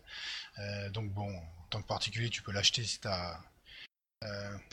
Euh, 0.58 0.90
donc 0.90 1.10
bon, 1.10 1.28
en 1.28 1.66
tant 1.70 1.82
que 1.82 1.86
particulier, 1.86 2.28
tu 2.28 2.42
peux 2.42 2.52
l'acheter 2.52 2.82
si 2.82 3.00
t'as 3.00 3.38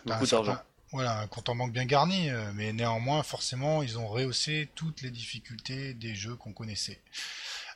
beaucoup 0.06 0.26
d'argent. 0.26 0.60
Voilà, 0.92 1.20
un 1.20 1.28
compte 1.28 1.50
en 1.50 1.56
banque 1.56 1.72
bien 1.72 1.86
garni, 1.86 2.30
euh, 2.30 2.52
mais 2.56 2.74
néanmoins, 2.74 3.22
forcément, 3.22 3.84
ils 3.84 4.00
ont 4.00 4.08
rehaussé 4.08 4.70
toutes 4.74 5.02
les 5.02 5.12
difficultés 5.12 5.94
des 5.94 6.16
jeux 6.16 6.36
qu'on 6.36 6.52
connaissait. 6.52 7.00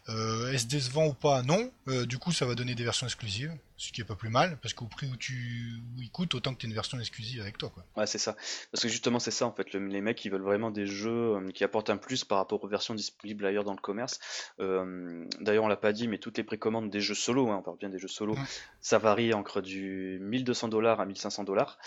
Euh, 0.10 0.52
Est-ce 0.52 0.66
décevant 0.66 1.06
ou 1.08 1.14
pas? 1.14 1.44
Non. 1.44 1.72
Euh, 1.88 2.06
du 2.08 2.18
coup, 2.18 2.32
ça 2.32 2.46
va 2.46 2.56
donner 2.56 2.74
des 2.76 2.84
versions 2.84 3.06
exclusives, 3.06 3.56
ce 3.78 3.92
qui 3.92 4.02
est 4.02 4.06
pas 4.06 4.16
plus 4.16 4.30
mal, 4.30 4.58
parce 4.62 4.74
qu'au 4.74 4.86
prix 4.86 5.08
où 5.12 5.16
tu 5.18 5.74
où 5.98 6.02
il 6.02 6.10
coûte, 6.12 6.36
autant 6.36 6.54
que 6.54 6.60
tu 6.60 6.68
une 6.68 6.74
version 6.74 7.00
exclusive 7.00 7.42
avec 7.42 7.58
toi. 7.58 7.70
Quoi. 7.74 7.84
Ouais, 7.98 8.08
c'est 8.08 8.18
ça. 8.20 8.36
Parce 8.72 8.84
que 8.84 8.88
justement, 8.88 9.20
c'est 9.20 9.32
ça 9.32 9.46
en 9.46 9.52
fait. 9.52 9.74
Le- 9.74 9.88
les 9.88 10.02
mecs, 10.02 10.24
ils 10.26 10.30
veulent 10.32 10.42
vraiment 10.44 10.72
des 10.72 10.86
jeux 10.86 11.36
euh, 11.36 11.52
qui 11.52 11.64
apportent 11.64 11.90
un 11.90 11.98
plus 11.98 12.24
par 12.24 12.38
rapport 12.38 12.64
aux 12.64 12.68
versions 12.68 12.94
disponibles 12.94 13.46
ailleurs 13.46 13.64
dans 13.64 13.74
le 13.74 13.82
commerce. 13.82 14.20
Euh, 14.60 15.26
D'ailleurs, 15.40 15.64
on 15.64 15.68
l'a 15.68 15.76
pas 15.78 15.92
dit, 15.94 16.08
mais 16.08 16.18
toutes 16.20 16.38
les 16.38 16.44
précommandes 16.44 16.90
des 16.90 17.02
jeux 17.02 17.16
solo, 17.16 17.50
hein, 17.50 17.58
on 17.60 17.62
parle 17.64 17.78
bien 17.78 17.90
des 17.90 18.00
jeux 18.00 18.08
solo, 18.08 18.34
Ouais. 18.34 18.40
ça 18.82 18.98
varie 19.00 19.34
entre 19.34 19.62
du 19.62 20.20
1200 20.22 20.68
dollars 20.70 21.00
à 21.00 21.06
1500 21.06 21.44
dollars. 21.44 21.78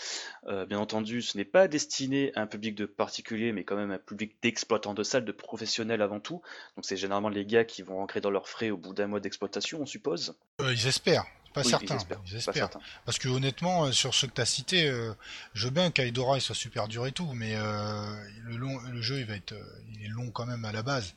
Euh, 0.47 0.65
bien 0.65 0.79
entendu, 0.79 1.21
ce 1.21 1.37
n'est 1.37 1.45
pas 1.45 1.67
destiné 1.67 2.31
à 2.35 2.41
un 2.41 2.47
public 2.47 2.75
de 2.75 2.85
particuliers, 2.85 3.51
mais 3.53 3.63
quand 3.63 3.75
même 3.77 3.91
à 3.91 3.95
un 3.95 3.99
public 3.99 4.35
d'exploitants 4.41 4.93
de 4.93 5.03
salles, 5.03 5.25
de 5.25 5.31
professionnels 5.31 6.01
avant 6.01 6.19
tout. 6.19 6.41
Donc, 6.75 6.85
c'est 6.85 6.97
généralement 6.97 7.29
les 7.29 7.45
gars 7.45 7.63
qui 7.65 7.81
vont 7.81 7.95
rentrer 7.97 8.21
dans 8.21 8.29
leurs 8.31 8.49
frais 8.49 8.69
au 8.69 8.77
bout 8.77 8.93
d'un 8.93 9.07
mois 9.07 9.19
d'exploitation, 9.19 9.81
on 9.81 9.85
suppose. 9.85 10.37
Ils 10.59 10.87
espèrent. 10.87 11.25
Pas 11.61 11.65
Oui, 11.65 11.69
certains. 11.69 11.93
ils 11.93 11.97
espèrent. 11.97 12.21
Ils 12.25 12.31
Pas 12.31 12.37
espèrent. 12.37 12.53
certains. 12.55 12.79
Parce 13.05 13.19
que 13.19 13.27
honnêtement, 13.29 13.85
euh, 13.85 13.91
sur 13.91 14.13
ceux 14.13 14.27
que 14.27 14.33
tu 14.33 14.41
as 14.41 14.45
cités, 14.45 14.87
euh, 14.87 15.13
je 15.53 15.65
veux 15.65 15.71
bien 15.71 15.91
qu'Aidora 15.91 16.37
il 16.37 16.41
soit 16.41 16.55
super 16.55 16.87
dur 16.87 17.05
et 17.07 17.11
tout, 17.11 17.31
mais 17.33 17.53
euh, 17.55 18.15
le, 18.43 18.57
long, 18.57 18.79
le 18.81 19.01
jeu 19.01 19.19
il 19.19 19.25
va 19.25 19.35
être, 19.35 19.53
euh, 19.53 19.81
il 19.93 20.05
est 20.05 20.09
long 20.09 20.29
quand 20.31 20.45
même 20.45 20.65
à 20.65 20.71
la 20.71 20.83
base. 20.83 21.13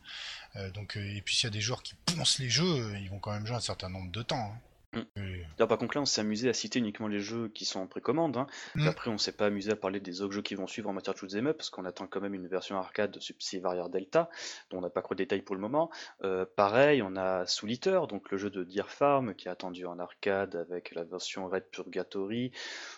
Euh, 0.56 0.70
donc 0.70 0.96
et 0.96 1.20
puis 1.24 1.34
s'il 1.36 1.44
y 1.44 1.46
a 1.46 1.50
des 1.50 1.60
joueurs 1.60 1.82
qui 1.82 1.94
poncent 2.06 2.38
les 2.38 2.50
jeux, 2.50 2.92
ils 3.00 3.08
vont 3.10 3.18
quand 3.18 3.32
même 3.32 3.46
jouer 3.46 3.56
un 3.56 3.60
certain 3.60 3.88
nombre 3.88 4.10
de 4.10 4.22
temps. 4.22 4.52
hein. 4.54 4.58
Mm. 4.92 5.66
Par 5.66 5.78
contre, 5.78 5.96
là, 5.96 6.02
on 6.02 6.06
s'est 6.06 6.20
amusé 6.20 6.48
à 6.48 6.52
citer 6.52 6.78
uniquement 6.78 7.08
les 7.08 7.20
jeux 7.20 7.48
qui 7.48 7.64
sont 7.64 7.80
en 7.80 7.86
précommande. 7.86 8.36
Hein. 8.36 8.46
Mm. 8.74 8.88
Après, 8.88 9.10
on 9.10 9.18
s'est 9.18 9.32
pas 9.32 9.46
amusé 9.46 9.70
à 9.70 9.76
parler 9.76 10.00
des 10.00 10.22
autres 10.22 10.32
jeux 10.32 10.42
qui 10.42 10.54
vont 10.54 10.66
suivre 10.66 10.90
en 10.90 10.92
matière 10.92 11.14
de 11.14 11.18
shoot'em 11.18 11.46
up, 11.46 11.56
parce 11.56 11.70
qu'on 11.70 11.84
attend 11.84 12.06
quand 12.06 12.20
même 12.20 12.34
une 12.34 12.48
version 12.48 12.76
arcade 12.76 13.12
de 13.12 13.60
Warrior 13.62 13.88
Delta, 13.88 14.30
dont 14.70 14.78
on 14.78 14.80
n'a 14.80 14.90
pas 14.90 15.02
trop 15.02 15.14
de 15.14 15.18
détails 15.18 15.42
pour 15.42 15.54
le 15.54 15.60
moment. 15.60 15.90
Euh, 16.24 16.44
pareil, 16.56 17.02
on 17.02 17.16
a 17.16 17.46
Soul 17.46 17.72
Eater, 17.72 18.06
donc 18.06 18.30
le 18.30 18.38
jeu 18.38 18.50
de 18.50 18.64
Deer 18.64 18.88
Farm, 18.88 19.34
qui 19.34 19.48
est 19.48 19.50
attendu 19.50 19.86
en 19.86 19.98
arcade 19.98 20.56
avec 20.56 20.94
la 20.94 21.04
version 21.04 21.48
Red 21.48 21.64
Purgatory. 21.70 22.52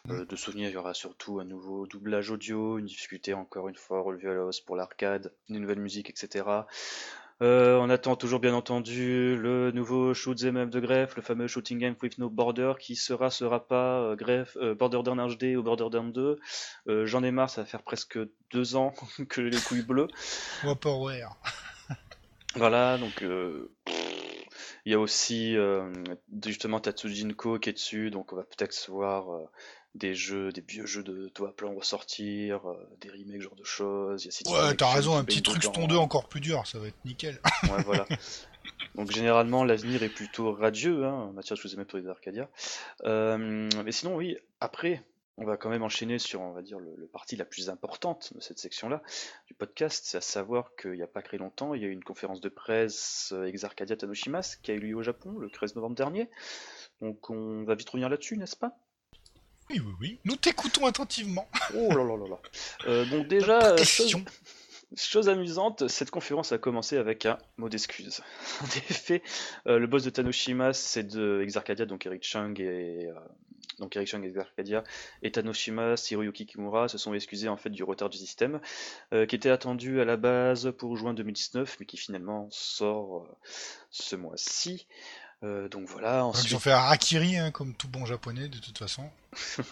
Euh, 0.08 0.24
de 0.24 0.36
souvenirs, 0.36 0.70
il 0.70 0.74
y 0.74 0.76
aura 0.76 0.94
surtout 0.94 1.40
un 1.40 1.44
nouveau 1.44 1.86
doublage 1.86 2.30
audio, 2.30 2.78
une 2.78 2.86
difficulté 2.86 3.34
encore 3.34 3.68
une 3.68 3.76
fois 3.76 4.00
relevée 4.00 4.30
à 4.30 4.34
la 4.34 4.44
hausse 4.44 4.60
pour 4.60 4.76
l'arcade, 4.76 5.32
une 5.48 5.60
nouvelle 5.60 5.80
musique, 5.80 6.10
etc. 6.10 6.44
Euh, 7.42 7.76
on 7.78 7.90
attend 7.90 8.14
toujours 8.14 8.38
bien 8.38 8.54
entendu 8.54 9.36
le 9.36 9.72
nouveau 9.72 10.14
Shoot'em 10.14 10.56
Up 10.56 10.70
de 10.70 10.78
Greff, 10.78 11.16
le 11.16 11.22
fameux 11.22 11.48
Shooting 11.48 11.78
Game 11.78 11.96
with 12.00 12.18
No 12.18 12.30
Border, 12.30 12.74
qui 12.78 12.94
sera, 12.94 13.30
sera 13.30 13.66
pas 13.66 14.00
euh, 14.00 14.14
Greff, 14.14 14.56
euh, 14.60 14.76
Borderdown 14.76 15.18
HD 15.18 15.56
ou 15.56 15.62
Borderdown 15.64 16.12
2. 16.12 16.38
Euh, 16.86 17.06
J'en 17.06 17.24
ai 17.24 17.32
marre, 17.32 17.50
ça 17.50 17.62
va 17.62 17.66
faire 17.66 17.82
presque 17.82 18.16
deux 18.52 18.76
ans 18.76 18.94
que 19.28 19.42
j'ai 19.42 19.50
les 19.50 19.60
couilles 19.60 19.82
bleues. 19.82 20.08
Vaporware. 20.62 21.36
Voilà, 22.54 22.98
donc 22.98 23.22
euh, 23.22 23.72
il 24.84 24.92
y 24.92 24.94
a 24.94 25.00
aussi 25.00 25.56
euh, 25.56 25.90
justement 26.44 26.80
Tatsujinko 26.80 27.58
qui 27.58 27.70
est 27.70 27.72
dessus, 27.72 28.10
donc 28.10 28.34
on 28.34 28.36
va 28.36 28.42
peut-être 28.42 28.74
se 28.74 28.90
voir 28.90 29.32
euh, 29.32 29.46
des 29.94 30.14
jeux, 30.14 30.50
des 30.52 30.62
vieux 30.62 30.86
jeux 30.86 31.02
de 31.02 31.28
toit 31.28 31.54
plan 31.54 31.74
ressortir, 31.74 32.68
euh, 32.68 32.88
des 33.00 33.10
remakes, 33.10 33.36
ce 33.36 33.40
genre 33.42 33.56
de 33.56 33.64
choses. 33.64 34.22
Il 34.24 34.26
y 34.26 34.28
a 34.28 34.32
City 34.32 34.52
Ouais, 34.52 34.74
t'as 34.74 34.92
raison, 34.92 35.16
un 35.16 35.24
petit 35.24 35.42
truc 35.42 35.62
2 35.62 35.96
encore 35.96 36.28
plus 36.28 36.40
dur, 36.40 36.66
ça 36.66 36.78
va 36.78 36.88
être 36.88 37.04
nickel. 37.04 37.40
Ouais, 37.64 37.82
voilà. 37.84 38.06
Donc 38.94 39.10
généralement 39.10 39.64
l'avenir 39.64 40.02
est 40.02 40.08
plutôt 40.08 40.52
radieux 40.52 41.04
hein, 41.04 41.12
en 41.12 41.32
matière 41.32 41.56
de 41.56 41.62
choses 41.62 41.76
pour 41.88 41.98
les 41.98 42.08
Arcadia. 42.08 42.48
Euh, 43.04 43.68
mais 43.84 43.92
sinon 43.92 44.16
oui, 44.16 44.36
après 44.60 45.02
on 45.38 45.44
va 45.44 45.56
quand 45.56 45.70
même 45.70 45.82
enchaîner 45.82 46.18
sur 46.18 46.40
on 46.40 46.52
va 46.52 46.62
dire 46.62 46.78
le, 46.78 46.94
le 46.96 47.06
partie 47.06 47.36
la 47.36 47.44
plus 47.44 47.70
importante 47.70 48.32
de 48.34 48.40
cette 48.40 48.58
section-là 48.58 49.02
du 49.46 49.54
podcast, 49.54 50.04
c'est 50.06 50.18
à 50.18 50.20
savoir 50.20 50.74
qu'il 50.76 50.92
n'y 50.92 51.02
a 51.02 51.06
pas 51.06 51.22
très 51.22 51.38
longtemps, 51.38 51.74
il 51.74 51.82
y 51.82 51.84
a 51.84 51.88
eu 51.88 51.92
une 51.92 52.04
conférence 52.04 52.40
de 52.40 52.48
presse 52.48 53.32
euh, 53.32 53.46
ex 53.46 53.64
Arcadia 53.64 53.96
Tanoshimas 53.96 54.56
qui 54.62 54.70
a 54.72 54.74
eu 54.74 54.80
lieu 54.80 54.96
au 54.96 55.02
Japon 55.02 55.38
le 55.38 55.48
13 55.48 55.76
novembre 55.76 55.96
dernier. 55.96 56.28
Donc 57.00 57.30
on 57.30 57.64
va 57.64 57.74
vite 57.74 57.88
revenir 57.88 58.08
là-dessus, 58.08 58.36
n'est-ce 58.36 58.56
pas? 58.56 58.76
Oui, 59.72 59.80
oui, 59.80 59.92
oui. 60.00 60.18
Nous 60.24 60.36
t'écoutons 60.36 60.86
attentivement. 60.86 61.48
Oh 61.74 61.88
là 61.88 62.04
là 62.04 62.16
là 62.16 62.28
là. 62.28 62.38
Euh, 62.86 63.04
donc 63.06 63.28
déjà, 63.28 63.72
euh, 63.72 63.78
chose, 64.94 65.28
amusante, 65.30 65.88
cette 65.88 66.10
conférence 66.10 66.52
a 66.52 66.58
commencé 66.58 66.98
avec 66.98 67.24
un 67.24 67.38
mot 67.56 67.70
d'excuse. 67.70 68.20
En 68.60 68.66
effet, 68.66 69.22
euh, 69.66 69.78
le 69.78 69.86
boss 69.86 70.04
de 70.04 70.10
Tanoshima, 70.10 70.74
c'est 70.74 71.04
de 71.04 71.40
Exarcadia, 71.42 71.86
donc 71.86 72.04
Eric 72.04 72.22
Chung 72.24 72.60
et 72.60 73.06
euh, 73.06 73.14
donc 73.78 73.96
Eric 73.96 74.08
Chung 74.08 74.22
Exarcadia, 74.22 74.84
et 75.22 75.32
Tanoshima, 75.32 75.94
Hiroyuki 76.10 76.44
Kimura 76.44 76.88
se 76.88 76.98
sont 76.98 77.14
excusés 77.14 77.48
en 77.48 77.56
fait 77.56 77.70
du 77.70 77.82
retard 77.82 78.10
du 78.10 78.18
système, 78.18 78.60
qui 79.10 79.34
était 79.34 79.48
attendu 79.48 80.00
à 80.00 80.04
la 80.04 80.18
base 80.18 80.72
pour 80.76 80.94
juin 80.96 81.14
2019, 81.14 81.78
mais 81.80 81.86
qui 81.86 81.96
finalement 81.96 82.48
sort 82.50 83.26
ce 83.90 84.14
mois-ci. 84.14 84.86
Euh, 85.44 85.68
donc 85.68 85.88
voilà, 85.88 86.20
Donc, 86.20 86.34
ensuite. 86.34 86.50
Ils 86.50 86.56
ont 86.56 86.60
fait 86.60 86.72
un 86.72 86.76
harakiri, 86.76 87.36
hein, 87.36 87.50
comme 87.50 87.74
tout 87.74 87.88
bon 87.88 88.06
japonais, 88.06 88.48
de 88.48 88.58
toute 88.58 88.78
façon. 88.78 89.08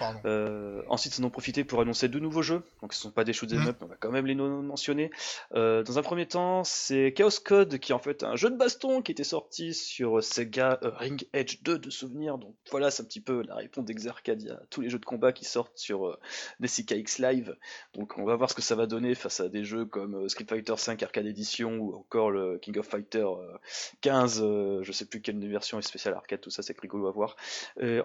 Oh. 0.00 0.04
Euh, 0.26 0.82
ensuite, 0.88 1.16
ils 1.18 1.22
en 1.22 1.26
ont 1.26 1.30
profité 1.30 1.64
pour 1.64 1.80
annoncer 1.80 2.08
deux 2.08 2.18
nouveaux 2.20 2.42
jeux. 2.42 2.62
Donc, 2.82 2.92
ce 2.92 2.98
ne 2.98 3.02
sont 3.02 3.10
pas 3.10 3.24
des 3.24 3.32
shoot'em 3.32 3.58
Mm. 3.64 3.68
up, 3.68 3.76
mais 3.80 3.86
on 3.86 3.88
va 3.88 3.96
quand 3.98 4.10
même 4.10 4.26
les 4.26 4.34
mentionner. 4.34 5.10
Euh, 5.54 5.82
dans 5.82 5.98
un 5.98 6.02
premier 6.02 6.26
temps, 6.26 6.64
c'est 6.64 7.12
Chaos 7.12 7.30
Code, 7.44 7.78
qui 7.78 7.92
est 7.92 7.94
en 7.94 7.98
fait 7.98 8.22
un 8.24 8.36
jeu 8.36 8.50
de 8.50 8.56
baston 8.56 9.02
qui 9.02 9.12
était 9.12 9.24
sorti 9.24 9.74
sur 9.74 10.22
Sega 10.22 10.78
euh, 10.82 10.90
Ring 10.96 11.26
Edge 11.32 11.62
2 11.62 11.78
de 11.78 11.90
souvenirs. 11.90 12.38
Donc, 12.38 12.54
voilà, 12.70 12.90
c'est 12.90 13.02
un 13.02 13.06
petit 13.06 13.20
peu 13.20 13.42
la 13.46 13.56
réponse 13.56 13.84
d'Exarcadia 13.84 14.54
à 14.54 14.62
tous 14.70 14.80
les 14.80 14.90
jeux 14.90 14.98
de 14.98 15.04
combat 15.04 15.32
qui 15.32 15.44
sortent 15.44 15.76
sur 15.78 16.06
euh, 16.06 16.18
des 16.60 16.68
CKX 16.68 17.18
Live. 17.18 17.56
Donc, 17.94 18.18
on 18.18 18.24
va 18.24 18.36
voir 18.36 18.50
ce 18.50 18.54
que 18.54 18.62
ça 18.62 18.74
va 18.74 18.86
donner 18.86 19.14
face 19.14 19.40
à 19.40 19.48
des 19.48 19.64
jeux 19.64 19.84
comme 19.84 20.28
Street 20.28 20.46
Fighter 20.48 20.74
5 20.76 21.02
Arcade 21.02 21.26
Edition 21.26 21.76
ou 21.78 21.94
encore 21.94 22.30
le 22.30 22.58
King 22.58 22.78
of 22.78 22.86
Fighter 22.86 23.24
euh, 23.24 23.56
15. 24.02 24.40
euh, 24.42 24.82
je 24.82 24.92
sais 24.92 25.04
plus 25.06 25.20
quelle 25.20 25.38
version 25.48 25.78
est 25.78 25.82
spéciale 25.82 26.14
arcade, 26.14 26.40
tout 26.40 26.50
ça, 26.50 26.62
c'est 26.62 26.78
rigolo 26.78 27.06
à 27.08 27.12
voir. 27.12 27.36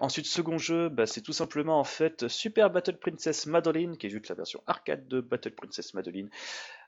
Ensuite, 0.00 0.26
second 0.26 0.58
jeu, 0.58 0.88
bah, 0.88 1.06
c'est 1.06 1.20
tout 1.20 1.32
simplement 1.32 1.59
en 1.68 1.84
fait 1.84 2.28
Super 2.28 2.70
Battle 2.70 2.96
Princess 2.96 3.46
Madeline, 3.46 3.96
qui 3.96 4.06
est 4.06 4.10
juste 4.10 4.28
la 4.28 4.34
version 4.34 4.62
arcade 4.66 5.06
de 5.08 5.20
Battle 5.20 5.52
Princess 5.52 5.92
Madeline, 5.94 6.30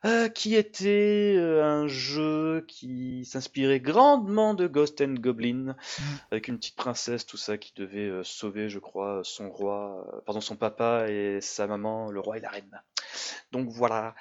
euh, 0.05 0.29
qui 0.29 0.57
était 0.57 1.35
euh, 1.37 1.63
un 1.63 1.87
jeu 1.87 2.65
qui 2.67 3.25
s'inspirait 3.25 3.81
grandement 3.81 4.55
de 4.55 4.67
Ghost 4.67 5.01
and 5.01 5.15
Goblin, 5.15 5.77
Mm. 5.99 6.03
avec 6.31 6.49
une 6.49 6.57
petite 6.57 6.77
princesse, 6.77 7.27
tout 7.27 7.37
ça, 7.37 7.59
qui 7.59 7.73
devait 7.77 8.09
euh, 8.09 8.25
sauver, 8.25 8.69
je 8.69 8.79
crois, 8.79 9.21
son 9.25 9.51
roi, 9.51 10.23
pardon, 10.27 10.41
son 10.41 10.57
papa 10.57 11.09
et 11.09 11.41
sa 11.41 11.67
maman, 11.67 12.11
le 12.11 12.21
roi 12.21 12.39
et 12.39 12.41
la 12.41 12.51
reine. 12.51 12.83
Donc 13.53 13.69
voilà. 13.69 14.15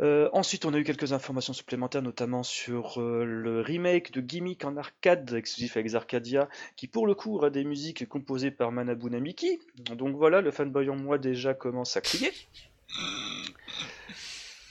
Euh, 0.00 0.28
ensuite, 0.32 0.64
on 0.64 0.74
a 0.74 0.78
eu 0.78 0.84
quelques 0.84 1.12
informations 1.12 1.52
supplémentaires, 1.52 2.02
notamment 2.02 2.42
sur 2.42 3.00
euh, 3.00 3.24
le 3.24 3.60
remake 3.60 4.12
de 4.12 4.20
Gimmick 4.20 4.64
en 4.64 4.76
arcade, 4.76 5.32
exclusif 5.32 5.76
avec 5.76 5.94
Arcadia, 5.94 6.48
qui 6.76 6.88
pour 6.88 7.06
le 7.06 7.14
coup 7.14 7.36
aura 7.36 7.50
des 7.50 7.64
musiques 7.64 8.08
composées 8.08 8.50
par 8.50 8.72
Manabu 8.72 9.08
Namiki. 9.08 9.60
Donc 9.92 10.16
voilà, 10.16 10.40
le 10.40 10.50
fanboy 10.50 10.90
en 10.90 10.96
moi 10.96 11.18
déjà 11.18 11.54
commence 11.54 11.96
à 11.96 12.00
crier. 12.00 12.32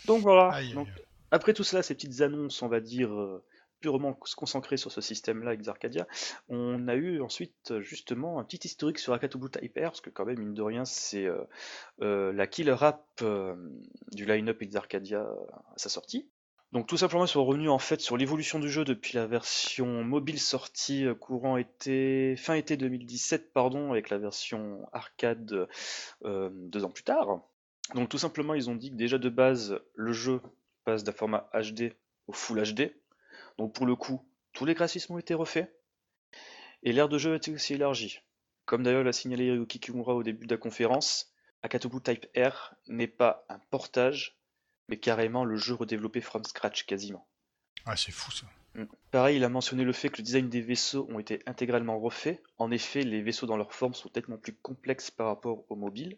Donc 0.06 0.22
voilà. 0.22 0.60
Donc, 0.74 0.90
après 1.32 1.54
tout 1.54 1.64
cela, 1.64 1.84
ces 1.84 1.96
petites 1.96 2.22
annonces, 2.22 2.62
on 2.62 2.68
va 2.68 2.82
dire, 2.82 3.12
euh, 3.14 3.42
purement 3.84 4.18
se 4.24 4.38
concentrer 4.38 4.78
sur 4.78 4.94
ce 4.94 5.02
système-là 5.02 5.52
avec 5.52 5.68
Arcadia, 5.68 6.08
on 6.48 6.88
a 6.88 6.96
eu 6.96 7.20
ensuite 7.20 7.72
euh, 7.72 7.82
justement 7.82 8.40
un 8.40 8.46
petit 8.46 8.66
historique 8.66 8.98
sur 8.98 9.12
Akatobu 9.12 9.50
Type 9.50 9.78
R, 9.78 9.82
parce 9.82 10.00
que 10.00 10.10
quand 10.10 10.24
même, 10.24 10.40
mine 10.40 10.54
de 10.54 10.62
rien, 10.62 10.86
c'est 10.86 11.26
euh, 11.26 11.44
euh, 12.02 12.32
la 12.32 12.48
killer 12.48 12.78
app 12.80 13.22
du 14.14 14.26
line-up 14.26 14.64
Arcadia 14.76 15.20
à 15.20 15.78
sa 15.78 15.90
sortie. 15.90 16.30
Donc 16.72 16.88
tout 16.88 16.96
simplement, 16.96 17.26
ils 17.26 17.30
sont 17.30 17.44
revenus 17.44 17.70
en 17.70 17.78
fait 17.78 18.00
sur 18.00 18.16
l'évolution 18.16 18.58
du 18.58 18.70
jeu 18.70 18.86
depuis 18.86 19.18
la 19.18 19.28
version 19.28 20.06
mobile 20.06 20.40
sortie 20.40 21.06
courant 21.20 21.58
été, 21.58 22.38
fin 22.38 22.54
été 22.54 22.78
2017, 22.78 23.52
pardon, 23.52 23.92
avec 23.92 24.10
la 24.10 24.18
version 24.18 24.88
arcade 24.94 25.68
deux 26.24 26.86
ans 26.86 26.90
plus 26.90 27.04
tard. 27.04 27.42
Donc 27.96 28.08
tout 28.08 28.18
simplement, 28.18 28.54
ils 28.54 28.70
ont 28.70 28.76
dit 28.76 28.92
que 28.92 28.96
déjà 28.96 29.18
de 29.18 29.30
base, 29.30 29.82
le 29.94 30.14
jeu 30.14 30.42
passe 30.86 31.04
d'un 31.04 31.12
format 31.12 31.50
HD 31.54 31.94
au 32.28 32.34
Full 32.34 32.64
HD. 32.64 32.94
Donc 33.58 33.74
pour 33.74 33.86
le 33.86 33.96
coup, 33.96 34.28
tous 34.54 34.66
les 34.66 34.74
graphismes 34.74 35.14
ont 35.14 35.20
été 35.20 35.34
refaits. 35.34 35.74
Et 36.84 36.92
l'aire 36.92 37.10
de 37.10 37.18
jeu 37.18 37.34
a 37.34 37.36
été 37.36 37.52
aussi 37.52 37.74
élargie. 37.74 38.20
Comme 38.66 38.84
d'ailleurs 38.84 39.04
l'a 39.04 39.14
signalé 39.14 39.46
Hiroki 39.46 39.80
Kimura 39.80 40.16
au 40.16 40.24
début 40.24 40.48
de 40.48 40.54
la 40.54 40.58
conférence, 40.60 41.34
Akatobu 41.62 42.02
Type 42.02 42.28
R 42.38 42.76
n'est 42.88 43.08
pas 43.08 43.46
un 43.50 43.60
portage, 43.70 44.38
mais 44.90 44.98
carrément 44.98 45.46
le 45.46 45.56
jeu 45.56 45.74
redéveloppé 45.74 46.22
from 46.22 46.44
scratch 46.44 46.86
quasiment. 46.86 47.28
Ah, 47.86 47.96
c'est 47.96 48.12
fou 48.12 48.32
ça. 48.32 48.48
Mm. 48.76 48.86
Pareil, 49.12 49.38
il 49.38 49.44
a 49.44 49.50
mentionné 49.50 49.84
le 49.84 49.94
fait 49.94 50.10
que 50.10 50.18
le 50.18 50.24
design 50.24 50.50
des 50.50 50.62
vaisseaux 50.62 51.08
ont 51.10 51.20
été 51.20 51.42
intégralement 51.46 52.00
refaits. 52.00 52.42
En 52.58 52.72
effet, 52.72 53.04
les 53.04 53.22
vaisseaux 53.22 53.48
dans 53.48 53.58
leur 53.58 53.74
forme 53.74 53.94
sont 53.94 54.10
nettement 54.16 54.38
plus 54.38 54.56
complexes 54.56 55.12
par 55.12 55.28
rapport 55.28 55.66
aux 55.70 55.76
mobiles. 55.76 56.18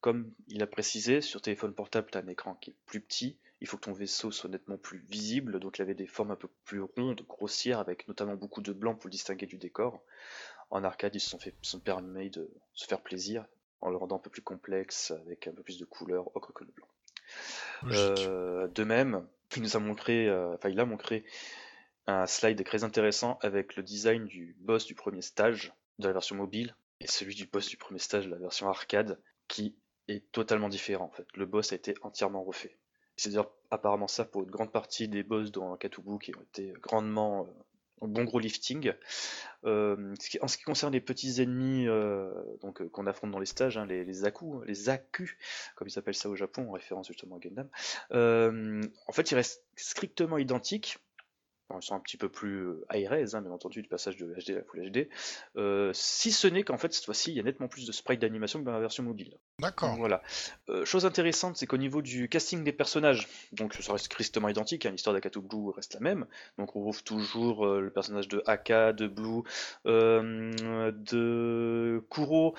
Comme 0.00 0.32
il 0.48 0.62
a 0.62 0.66
précisé, 0.66 1.20
sur 1.20 1.40
téléphone 1.40 1.74
portable, 1.74 2.08
tu 2.10 2.18
as 2.18 2.22
un 2.22 2.28
écran 2.28 2.54
qui 2.56 2.70
est 2.70 2.76
plus 2.86 3.00
petit, 3.00 3.38
il 3.62 3.68
faut 3.68 3.76
que 3.76 3.84
ton 3.84 3.92
vaisseau 3.92 4.32
soit 4.32 4.50
nettement 4.50 4.76
plus 4.76 4.98
visible, 5.08 5.60
donc 5.60 5.78
il 5.78 5.82
avait 5.82 5.94
des 5.94 6.08
formes 6.08 6.32
un 6.32 6.36
peu 6.36 6.48
plus 6.64 6.80
rondes, 6.80 7.22
grossières, 7.28 7.78
avec 7.78 8.08
notamment 8.08 8.34
beaucoup 8.34 8.60
de 8.60 8.72
blanc 8.72 8.96
pour 8.96 9.06
le 9.06 9.12
distinguer 9.12 9.46
du 9.46 9.56
décor. 9.56 10.02
En 10.70 10.82
arcade, 10.82 11.14
ils 11.14 11.20
se 11.20 11.30
sont, 11.30 11.38
fait, 11.38 11.54
sont 11.62 11.78
permis 11.78 12.28
de 12.28 12.50
se 12.74 12.86
faire 12.88 13.00
plaisir, 13.00 13.46
en 13.80 13.90
le 13.90 13.96
rendant 13.96 14.16
un 14.16 14.18
peu 14.18 14.30
plus 14.30 14.42
complexe, 14.42 15.12
avec 15.12 15.46
un 15.46 15.52
peu 15.52 15.62
plus 15.62 15.78
de 15.78 15.84
couleurs, 15.84 16.34
ocre 16.34 16.52
que 16.52 16.64
le 16.64 16.72
blanc. 16.72 16.88
Euh, 17.84 18.66
de 18.66 18.82
même, 18.82 19.28
il 19.54 19.62
nous 19.62 19.76
a 19.76 19.78
montré, 19.78 20.26
euh, 20.26 20.54
enfin 20.54 20.68
il 20.68 20.80
a 20.80 20.84
montré 20.84 21.24
un 22.08 22.26
slide 22.26 22.64
très 22.64 22.82
intéressant 22.82 23.38
avec 23.42 23.76
le 23.76 23.84
design 23.84 24.24
du 24.26 24.56
boss 24.58 24.86
du 24.86 24.96
premier 24.96 25.22
stage 25.22 25.72
de 26.00 26.08
la 26.08 26.12
version 26.12 26.34
mobile 26.34 26.74
et 26.98 27.06
celui 27.06 27.36
du 27.36 27.46
boss 27.46 27.68
du 27.68 27.76
premier 27.76 28.00
stage 28.00 28.26
de 28.26 28.30
la 28.30 28.38
version 28.38 28.68
arcade 28.68 29.20
qui 29.46 29.76
est 30.08 30.32
totalement 30.32 30.68
différent 30.68 31.04
en 31.04 31.12
fait. 31.12 31.28
Le 31.36 31.46
boss 31.46 31.70
a 31.72 31.76
été 31.76 31.94
entièrement 32.02 32.42
refait. 32.42 32.76
C'est 33.16 33.30
d'ailleurs 33.30 33.52
apparemment 33.70 34.08
ça 34.08 34.24
pour 34.24 34.42
une 34.42 34.50
grande 34.50 34.72
partie 34.72 35.08
des 35.08 35.22
boss 35.22 35.50
dans 35.50 35.76
Katubu 35.76 36.18
qui 36.18 36.34
ont 36.36 36.42
été 36.42 36.72
grandement 36.80 37.46
euh, 38.02 38.06
bon 38.06 38.24
gros 38.24 38.38
lifting. 38.38 38.92
Euh, 39.64 40.14
en 40.40 40.48
ce 40.48 40.56
qui 40.56 40.64
concerne 40.64 40.92
les 40.92 41.00
petits 41.00 41.40
ennemis 41.40 41.86
euh, 41.86 42.32
qu'on 42.92 43.06
affronte 43.06 43.30
dans 43.30 43.38
les 43.38 43.46
stages, 43.46 43.78
hein, 43.78 43.86
les, 43.86 44.04
les 44.04 44.22
les 44.66 44.88
Aku, 44.88 45.38
comme 45.76 45.88
ils 45.88 45.98
appellent 45.98 46.14
ça 46.14 46.28
au 46.28 46.36
Japon, 46.36 46.68
en 46.68 46.72
référence 46.72 47.06
justement 47.06 47.36
à 47.36 47.38
Gundam, 47.38 47.68
en 48.10 49.12
fait 49.12 49.30
ils 49.30 49.34
restent 49.34 49.64
strictement 49.76 50.38
identiques. 50.38 50.98
Bon, 51.72 51.78
ils 51.78 51.82
sont 51.82 51.94
un 51.94 52.00
petit 52.00 52.18
peu 52.18 52.28
plus 52.28 52.66
euh, 52.66 52.84
high 52.92 53.08
res, 53.08 53.34
hein, 53.34 53.40
bien 53.40 53.50
entendu, 53.50 53.80
du 53.80 53.88
passage 53.88 54.16
de 54.16 54.26
HD 54.26 54.50
à 54.50 54.54
la 54.56 54.64
Full 54.64 54.90
HD. 54.90 55.08
Euh, 55.56 55.90
si 55.94 56.30
ce 56.30 56.46
n'est 56.46 56.64
qu'en 56.64 56.76
fait, 56.76 56.92
cette 56.92 57.06
fois-ci, 57.06 57.30
il 57.30 57.36
y 57.36 57.40
a 57.40 57.42
nettement 57.42 57.68
plus 57.68 57.86
de 57.86 57.92
sprites 57.92 58.20
d'animation 58.20 58.60
que 58.60 58.64
dans 58.64 58.72
la 58.72 58.80
version 58.80 59.02
mobile. 59.02 59.38
D'accord. 59.58 59.96
Voilà. 59.96 60.22
Euh, 60.68 60.84
chose 60.84 61.06
intéressante, 61.06 61.56
c'est 61.56 61.66
qu'au 61.66 61.78
niveau 61.78 62.02
du 62.02 62.28
casting 62.28 62.62
des 62.62 62.72
personnages, 62.72 63.26
donc 63.52 63.74
ça 63.74 63.92
reste 63.92 64.10
tristement 64.10 64.48
identique, 64.48 64.84
hein, 64.84 64.90
l'histoire 64.90 65.14
d'Akato 65.14 65.40
Blue 65.40 65.70
reste 65.70 65.94
la 65.94 66.00
même. 66.00 66.26
Donc 66.58 66.76
on 66.76 66.80
retrouve 66.80 67.04
toujours 67.04 67.66
euh, 67.66 67.80
le 67.80 67.90
personnage 67.90 68.28
de 68.28 68.42
Aka, 68.46 68.92
de 68.92 69.06
Blue, 69.06 69.42
euh, 69.86 70.92
de 70.92 72.04
Kuro. 72.10 72.54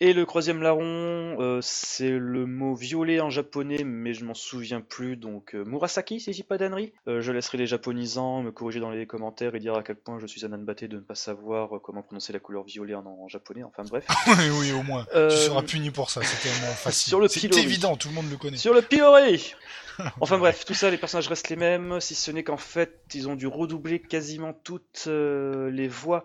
Et 0.00 0.12
le 0.12 0.26
troisième 0.26 0.62
larron, 0.62 1.40
euh, 1.40 1.58
c'est 1.60 2.10
le 2.10 2.46
mot 2.46 2.76
violet 2.76 3.18
en 3.18 3.30
japonais, 3.30 3.82
mais 3.82 4.14
je 4.14 4.24
m'en 4.24 4.34
souviens 4.34 4.80
plus. 4.80 5.16
Donc 5.16 5.56
euh, 5.56 5.64
Murasaki, 5.64 6.20
si 6.20 6.30
je 6.32 6.36
dis 6.36 6.42
pas 6.44 6.56
d'annerie. 6.56 6.92
Euh, 7.08 7.20
je 7.20 7.32
laisserai 7.32 7.58
les 7.58 7.66
japonisants 7.66 8.42
me 8.42 8.52
corriger 8.52 8.78
dans 8.78 8.90
les 8.90 9.06
commentaires 9.06 9.56
et 9.56 9.58
dire 9.58 9.74
à 9.74 9.82
quel 9.82 9.96
point 9.96 10.20
je 10.20 10.26
suis 10.28 10.46
un 10.46 10.52
anbaté 10.52 10.86
de 10.86 10.96
ne 10.96 11.00
pas 11.00 11.16
savoir 11.16 11.80
comment 11.82 12.02
prononcer 12.02 12.32
la 12.32 12.38
couleur 12.38 12.62
violet 12.62 12.94
en, 12.94 13.04
en 13.06 13.26
japonais. 13.26 13.64
Enfin 13.64 13.82
bref. 13.82 14.06
oui, 14.28 14.50
oui, 14.60 14.72
au 14.72 14.84
moins. 14.84 15.04
Tu 15.12 15.36
seras 15.36 15.62
puni 15.62 15.90
pour 15.90 16.10
ça, 16.10 16.20
c'est 16.22 16.48
tellement 16.48 16.72
facile. 16.74 17.10
sur 17.10 17.18
le 17.18 17.26
c'est 17.26 17.52
évident, 17.56 17.96
tout 17.96 18.08
le 18.08 18.14
monde 18.14 18.30
le 18.30 18.36
connaît. 18.36 18.56
Sur 18.56 18.74
le 18.74 18.82
pilori 18.82 19.54
Enfin 20.20 20.38
bref, 20.38 20.64
tout 20.64 20.74
ça, 20.74 20.90
les 20.90 20.96
personnages 20.96 21.26
restent 21.26 21.48
les 21.48 21.56
mêmes, 21.56 22.00
si 22.00 22.14
ce 22.14 22.30
n'est 22.30 22.44
qu'en 22.44 22.56
fait, 22.56 23.00
ils 23.14 23.28
ont 23.28 23.34
dû 23.34 23.48
redoubler 23.48 24.00
quasiment 24.00 24.52
toutes 24.52 25.06
les 25.08 25.88
voix, 25.88 26.22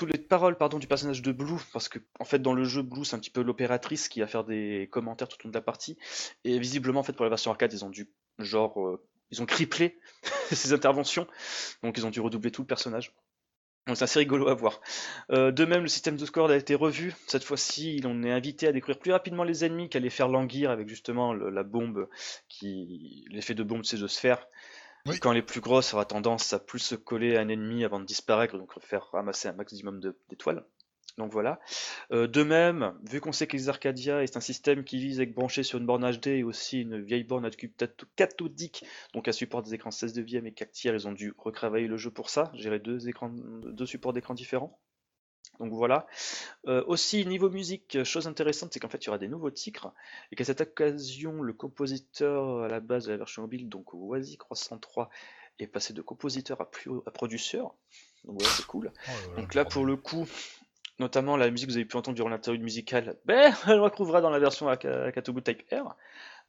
toutes 0.00 0.12
les 0.14 0.18
paroles 0.18 0.56
pardon, 0.56 0.78
du 0.78 0.86
personnage 0.86 1.20
de 1.20 1.30
Blue, 1.30 1.60
parce 1.74 1.90
que 1.90 1.98
en 2.18 2.24
fait 2.24 2.38
dans 2.38 2.54
le 2.54 2.64
jeu 2.64 2.80
Blue 2.80 3.04
c'est 3.04 3.16
un 3.16 3.18
petit 3.18 3.28
peu 3.28 3.42
l'opératrice 3.42 4.08
qui 4.08 4.20
va 4.20 4.26
faire 4.26 4.44
des 4.44 4.88
commentaires 4.90 5.28
tout 5.28 5.36
au 5.42 5.44
long 5.44 5.50
de 5.50 5.54
la 5.54 5.60
partie, 5.60 5.98
et 6.44 6.58
visiblement 6.58 7.00
en 7.00 7.02
fait 7.02 7.12
pour 7.12 7.24
la 7.24 7.28
version 7.28 7.50
arcade 7.50 7.70
ils 7.74 7.84
ont 7.84 7.90
dû 7.90 8.08
genre 8.38 8.80
euh, 8.80 9.04
ils 9.30 9.42
ont 9.42 9.46
criplé 9.46 9.98
ces 10.50 10.72
interventions, 10.72 11.26
donc 11.82 11.98
ils 11.98 12.06
ont 12.06 12.10
dû 12.10 12.20
redoubler 12.20 12.50
tout 12.50 12.62
le 12.62 12.66
personnage. 12.66 13.12
C'est 13.88 14.02
assez 14.02 14.20
rigolo 14.20 14.48
à 14.48 14.54
voir. 14.54 14.80
Euh, 15.32 15.50
de 15.50 15.64
même, 15.64 15.82
le 15.82 15.88
système 15.88 16.16
de 16.16 16.24
score 16.24 16.50
a 16.50 16.56
été 16.56 16.76
revu. 16.76 17.12
Cette 17.26 17.42
fois-ci, 17.42 18.00
on 18.04 18.22
est 18.22 18.30
invité 18.30 18.68
à 18.68 18.72
découvrir 18.72 19.00
plus 19.00 19.10
rapidement 19.10 19.42
les 19.42 19.64
ennemis 19.64 19.88
qu'à 19.88 19.98
les 19.98 20.10
faire 20.10 20.28
languir 20.28 20.70
avec 20.70 20.88
justement 20.88 21.32
la 21.32 21.62
bombe 21.64 22.08
qui. 22.48 23.24
L'effet 23.30 23.54
de 23.54 23.64
bombe, 23.64 23.84
c'est 23.84 23.96
de 23.96 24.06
faire. 24.06 24.46
Quand 25.20 25.32
est 25.32 25.42
plus 25.42 25.60
grosse, 25.60 25.90
elle 25.90 25.96
aura 25.96 26.04
tendance 26.04 26.52
à 26.52 26.58
plus 26.58 26.78
se 26.78 26.94
coller 26.94 27.36
à 27.36 27.40
un 27.40 27.48
ennemi 27.48 27.84
avant 27.84 28.00
de 28.00 28.04
disparaître, 28.04 28.56
donc 28.58 28.72
faire 28.80 29.08
ramasser 29.12 29.48
un 29.48 29.52
maximum 29.52 30.00
de- 30.00 30.16
d'étoiles. 30.28 30.64
Donc 31.18 31.32
voilà. 31.32 31.58
Euh, 32.12 32.28
de 32.28 32.42
même, 32.42 32.94
vu 33.02 33.20
qu'on 33.20 33.32
sait 33.32 33.46
que 33.46 33.56
les 33.56 33.68
Arcadia 33.68 34.22
est 34.22 34.36
un 34.36 34.40
système 34.40 34.84
qui 34.84 34.98
vise 34.98 35.18
à 35.20 35.24
être 35.24 35.34
branché 35.34 35.62
sur 35.64 35.78
une 35.78 35.84
borne 35.84 36.08
HD 36.08 36.28
et 36.28 36.42
aussi 36.44 36.82
une 36.82 37.00
vieille 37.02 37.24
borne 37.24 37.44
à 37.44 37.50
tat- 37.50 37.88
cathodique, 38.16 38.84
donc 39.12 39.26
à 39.26 39.32
support 39.32 39.62
des 39.62 39.74
écrans 39.74 39.90
16 39.90 40.14
neuvième 40.16 40.46
et 40.46 40.52
4 40.52 40.70
tiers, 40.70 40.94
ils 40.94 41.08
ont 41.08 41.12
dû 41.12 41.34
retravailler 41.36 41.88
le 41.88 41.96
jeu 41.96 42.10
pour 42.10 42.30
ça, 42.30 42.50
gérer 42.54 42.78
deux, 42.78 42.98
deux 43.64 43.86
supports 43.86 44.12
d'écran 44.12 44.34
différents. 44.34 44.78
Donc 45.60 45.72
voilà. 45.72 46.06
Euh, 46.66 46.82
aussi, 46.86 47.24
niveau 47.26 47.48
musique, 47.50 48.02
chose 48.02 48.26
intéressante, 48.26 48.72
c'est 48.72 48.80
qu'en 48.80 48.88
fait, 48.88 49.04
il 49.04 49.06
y 49.06 49.08
aura 49.10 49.18
des 49.18 49.28
nouveaux 49.28 49.50
titres, 49.50 49.92
et 50.32 50.36
qu'à 50.36 50.44
cette 50.44 50.60
occasion, 50.62 51.42
le 51.42 51.52
compositeur 51.52 52.64
à 52.64 52.68
la 52.68 52.80
base 52.80 53.04
de 53.06 53.12
la 53.12 53.18
version 53.18 53.42
mobile, 53.42 53.68
donc 53.68 53.92
Wazi 53.94 54.36
303, 54.38 55.10
est 55.58 55.66
passé 55.66 55.92
de 55.92 56.00
compositeur 56.02 56.60
à, 56.60 56.70
plus, 56.70 56.90
à 57.06 57.10
producteur. 57.10 57.74
Donc 58.24 58.40
voilà, 58.40 58.48
c'est 58.54 58.66
cool. 58.66 58.90
Oh 58.96 59.10
là 59.10 59.14
là, 59.36 59.42
Donc 59.42 59.54
là, 59.54 59.64
pour 59.66 59.84
le 59.84 59.96
coup, 59.96 60.26
notamment 60.98 61.36
la 61.36 61.50
musique 61.50 61.68
que 61.68 61.72
vous 61.72 61.76
avez 61.76 61.84
pu 61.84 61.96
entendre 61.96 62.14
durant 62.14 62.30
l'interlude 62.30 62.62
musicale, 62.62 63.16
ben, 63.26 63.54
elle 63.66 63.80
retrouvera 63.80 64.20
dans 64.22 64.30
la 64.30 64.38
version 64.38 64.68
Aka- 64.68 65.04
Akatobu 65.04 65.42
Type 65.42 65.62
R. 65.72 65.94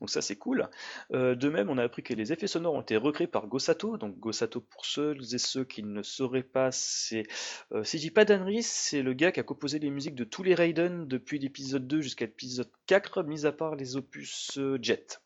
Donc 0.02 0.10
ça, 0.10 0.22
c'est 0.22 0.36
cool. 0.36 0.68
Euh, 1.14 1.36
de 1.36 1.48
même, 1.48 1.70
on 1.70 1.78
a 1.78 1.84
appris 1.84 2.02
que 2.02 2.16
les 2.16 2.34
effets 2.34 2.48
sonores 2.48 2.74
ont 2.74 2.82
été 2.82 2.98
recréés 2.98 3.28
par 3.28 3.46
Gosato. 3.46 3.98
Donc 3.98 4.18
Gosato, 4.18 4.60
pour 4.60 4.84
ceux 4.84 5.16
et 5.32 5.38
ceux 5.38 5.64
qui 5.64 5.84
ne 5.84 6.02
sauraient 6.02 6.42
pas, 6.42 6.72
c'est, 6.72 7.24
euh, 7.72 7.84
si 7.84 8.00
je 8.00 8.02
dis 8.02 8.12
pas 8.12 8.26
d'annerie, 8.26 8.64
c'est 8.64 9.04
le 9.04 9.14
gars 9.14 9.32
qui 9.32 9.40
a 9.40 9.44
composé 9.44 9.78
les 9.78 9.92
musiques 9.92 10.16
de 10.16 10.24
tous 10.24 10.42
les 10.42 10.56
Raiden 10.56 11.08
depuis 11.08 11.38
l'épisode 11.38 11.86
2 11.86 12.02
jusqu'à 12.02 12.26
l'épisode 12.26 12.72
4, 12.88 13.22
mis 13.22 13.46
à 13.46 13.52
part 13.52 13.76
les 13.76 13.96
opus 13.96 14.58
euh, 14.58 14.80
Jet, 14.82 15.22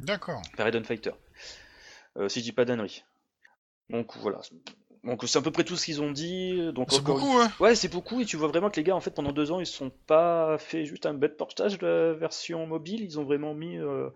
D'accord. 0.00 0.40
par 0.56 0.64
Raiden 0.64 0.84
Fighter. 0.84 1.12
Euh, 2.16 2.30
si 2.30 2.40
je 2.40 2.44
dis 2.44 2.52
pas 2.52 2.64
d'annerie. 2.64 3.04
Donc 3.90 4.16
voilà. 4.16 4.40
Donc 5.04 5.22
c'est 5.26 5.38
à 5.38 5.42
peu 5.42 5.50
près 5.50 5.64
tout 5.64 5.76
ce 5.76 5.84
qu'ils 5.84 6.02
ont 6.02 6.12
dit. 6.12 6.72
Donc 6.72 6.88
C'est 6.90 6.98
une 6.98 7.04
beaucoup, 7.04 7.38
hein 7.38 7.50
Ouais, 7.60 7.74
c'est 7.74 7.88
beaucoup, 7.88 8.20
et 8.20 8.24
tu 8.24 8.36
vois 8.36 8.48
vraiment 8.48 8.70
que 8.70 8.76
les 8.76 8.84
gars, 8.84 8.96
en 8.96 9.00
fait, 9.00 9.10
pendant 9.10 9.32
deux 9.32 9.52
ans, 9.52 9.60
ils 9.60 9.66
sont 9.66 9.90
pas 10.06 10.56
fait 10.58 10.86
juste 10.86 11.06
un 11.06 11.14
bête 11.14 11.36
portage 11.36 11.78
de 11.78 11.86
la 11.86 12.12
version 12.14 12.66
mobile, 12.66 13.02
ils 13.02 13.18
ont 13.20 13.24
vraiment 13.24 13.54
mis 13.54 13.76
euh, 13.78 14.08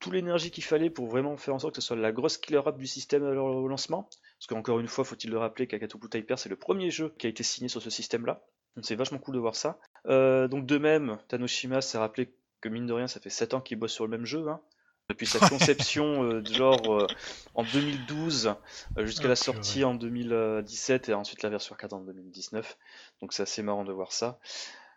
toute 0.00 0.12
l'énergie 0.12 0.50
qu'il 0.50 0.64
fallait 0.64 0.90
pour 0.90 1.06
vraiment 1.06 1.36
faire 1.36 1.54
en 1.54 1.58
sorte 1.58 1.74
que 1.74 1.80
ce 1.80 1.86
soit 1.86 1.96
la 1.96 2.12
grosse 2.12 2.36
killer 2.36 2.62
app 2.66 2.78
du 2.78 2.86
système 2.86 3.24
à 3.24 3.30
leur 3.30 3.44
au 3.44 3.68
lancement. 3.68 4.08
Parce 4.38 4.46
qu'encore 4.48 4.80
une 4.80 4.88
fois, 4.88 5.04
faut-il 5.04 5.30
le 5.30 5.38
rappeler 5.38 5.66
qu'Akatobu 5.66 6.08
Type 6.08 6.30
R, 6.30 6.38
c'est 6.38 6.48
le 6.48 6.56
premier 6.56 6.90
jeu 6.90 7.14
qui 7.18 7.26
a 7.26 7.30
été 7.30 7.42
signé 7.42 7.68
sur 7.68 7.82
ce 7.82 7.90
système-là. 7.90 8.42
Donc 8.76 8.84
c'est 8.84 8.94
vachement 8.94 9.18
cool 9.18 9.34
de 9.34 9.40
voir 9.40 9.56
ça. 9.56 9.78
Euh, 10.06 10.46
donc 10.48 10.66
de 10.66 10.78
même, 10.78 11.18
Tanoshima 11.28 11.80
s'est 11.80 11.98
rappelé 11.98 12.32
que 12.60 12.68
mine 12.68 12.86
de 12.86 12.92
rien, 12.92 13.06
ça 13.06 13.20
fait 13.20 13.30
7 13.30 13.54
ans 13.54 13.60
qu'il 13.60 13.78
bosse 13.78 13.92
sur 13.92 14.04
le 14.04 14.10
même 14.10 14.24
jeu, 14.24 14.48
hein. 14.48 14.60
Depuis 15.08 15.26
sa 15.26 15.48
conception, 15.48 16.22
euh, 16.22 16.42
de 16.42 16.52
genre 16.52 16.94
euh, 16.94 17.06
en 17.54 17.62
2012 17.64 18.54
euh, 18.98 19.06
jusqu'à 19.06 19.24
Ah, 19.24 19.28
la 19.28 19.36
sortie 19.36 19.82
en 19.82 19.94
2017 19.94 21.08
et 21.08 21.14
ensuite 21.14 21.42
la 21.42 21.48
version 21.48 21.72
arcade 21.72 21.94
en 21.94 22.00
2019. 22.00 22.76
Donc 23.22 23.32
c'est 23.32 23.42
assez 23.42 23.62
marrant 23.62 23.84
de 23.84 23.92
voir 23.92 24.12
ça. 24.12 24.38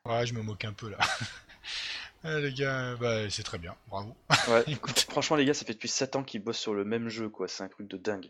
Ouais, 0.05 0.25
je 0.25 0.33
me 0.33 0.41
moque 0.41 0.65
un 0.65 0.73
peu 0.73 0.89
là. 0.89 0.97
Ah, 2.25 2.39
les 2.39 2.53
gars, 2.53 2.95
bah, 2.97 3.29
c'est 3.29 3.43
très 3.43 3.57
bien, 3.57 3.73
bravo. 3.87 4.13
Ouais, 4.49 4.63
Écoute. 4.67 4.99
franchement 5.09 5.37
les 5.37 5.45
gars, 5.45 5.53
ça 5.53 5.63
fait 5.65 5.73
depuis 5.73 5.87
7 5.87 6.17
ans 6.17 6.23
qu'ils 6.23 6.43
bossent 6.43 6.59
sur 6.59 6.73
le 6.73 6.83
même 6.83 7.07
jeu, 7.07 7.29
quoi. 7.29 7.47
C'est 7.47 7.63
un 7.63 7.69
truc 7.69 7.87
de 7.87 7.95
dingue. 7.97 8.29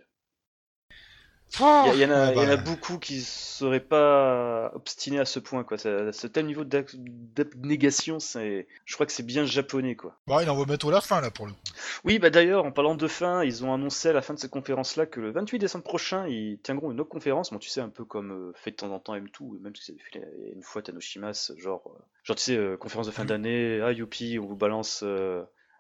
Il 1.60 1.99
y, 1.99 2.06
en 2.06 2.12
a, 2.12 2.28
Ah 2.28 2.30
a 2.30 2.56
bah. 2.56 2.58
beaucoup 2.58 2.97
qui 2.97 3.22
seraient 3.22 3.82
pas 3.82 4.72
obstinés 4.74 5.20
à 5.20 5.26
ce 5.26 5.38
point, 5.39 5.64
quoi. 5.66 5.78
Ça- 5.78 6.12
Ce 6.14 6.26
tel 6.28 6.45
niveau 6.45 6.64
d'abnégation, 6.64 8.20
c'est, 8.20 8.68
je 8.86 8.93
crois 8.93 9.06
que 9.06 9.12
c'est 9.12 9.26
bien 9.26 9.45
japonais, 9.45 9.95
quoi. 9.95 10.18
Bah, 10.28 10.41
il 10.43 10.49
en 10.49 10.56
va 10.56 10.66
mettre 10.66 10.88
à 10.88 10.91
la 10.91 11.02
fin 11.02 11.20
là 11.22 11.30
pour 11.30 11.45
le 11.47 11.52
coup. 11.52 11.60
Oui, 12.04 12.20
bah 12.20 12.30
d'ailleurs, 12.30 12.66
en 12.66 12.72
parlant 12.72 12.95
de 12.95 13.08
fin, 13.08 13.43
ils 13.43 13.64
ont 13.66 13.74
annoncé 13.74 14.10
à 14.10 14.14
la 14.14 14.22
fin 14.22 14.34
de 14.34 14.39
cette 14.39 14.52
conférence-là 14.52 15.06
que 15.06 15.20
le 15.20 15.32
28 15.32 15.60
décembre 15.60 15.84
prochain, 15.84 16.26
ils 16.28 16.60
tiendront 16.64 16.91
une 16.91 16.99
autre 17.02 17.10
conférence. 17.10 17.52
Bon, 17.52 17.60
tu 17.60 17.70
sais, 17.70 17.82
un 17.82 17.89
peu 17.89 18.06
comme 18.06 18.32
euh, 18.32 18.52
fait 18.56 18.72
de 18.72 18.76
temps 18.78 18.91
en 18.91 18.99
temps 18.99 19.16
M2, 19.16 19.60
même 19.62 19.76
si 19.76 19.91
avait 19.91 19.99
fait 19.99 20.28
une 20.56 20.64
fois 20.64 20.82
Tanoshimas, 20.82 21.52
genre, 21.58 21.84
euh, 21.88 21.99
genre 22.24 22.36
tu 22.38 22.43
sais, 22.43 22.56
euh, 22.58 22.78
conférence 22.78 23.08
de 23.08 23.12
fin 23.12 23.26
d'année, 23.26 23.82
ah 23.84 23.91
youpi, 23.91 24.39
on 24.41 24.45
vous 24.45 24.56
balance 24.56 25.04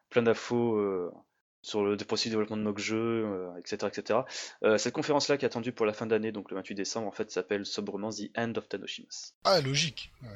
plein 0.09 0.21
d'infos 0.21 0.77
sur 1.61 1.83
le 1.83 1.95
processus 1.97 2.31
de 2.31 2.35
développement 2.35 2.57
de 2.57 2.63
nos 2.63 2.77
jeux, 2.77 3.25
euh, 3.25 3.57
etc. 3.59 3.87
etc. 3.87 4.19
Euh, 4.63 4.77
cette 4.77 4.93
conférence-là 4.93 5.37
qui 5.37 5.45
est 5.45 5.47
attendue 5.47 5.71
pour 5.71 5.85
la 5.85 5.93
fin 5.93 6.05
d'année, 6.05 6.31
donc 6.31 6.49
le 6.49 6.57
28 6.57 6.75
décembre, 6.75 7.07
en 7.07 7.11
fait, 7.11 7.31
s'appelle 7.31 7.65
sobrement 7.65 8.09
The 8.09 8.29
End 8.37 8.53
of 8.55 8.67
Tanoshimas. 8.67 9.33
Ah, 9.43 9.61
logique. 9.61 10.11
Euh, 10.23 10.27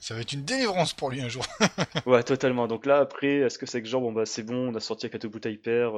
ça 0.00 0.14
va 0.14 0.20
être 0.20 0.32
une 0.32 0.44
délivrance 0.44 0.92
pour 0.92 1.10
lui 1.10 1.20
un 1.20 1.28
jour. 1.28 1.46
Ouais, 2.06 2.22
totalement. 2.22 2.66
Donc 2.66 2.86
là, 2.86 2.98
après, 2.98 3.36
est-ce 3.36 3.58
que 3.58 3.66
c'est 3.66 3.80
que 3.80 3.88
genre, 3.88 4.00
bon 4.00 4.12
bah 4.12 4.26
c'est 4.26 4.42
bon, 4.42 4.72
on 4.72 4.74
a 4.74 4.80
sorti 4.80 5.06
Akatobu 5.06 5.38
Hyper, 5.44 5.92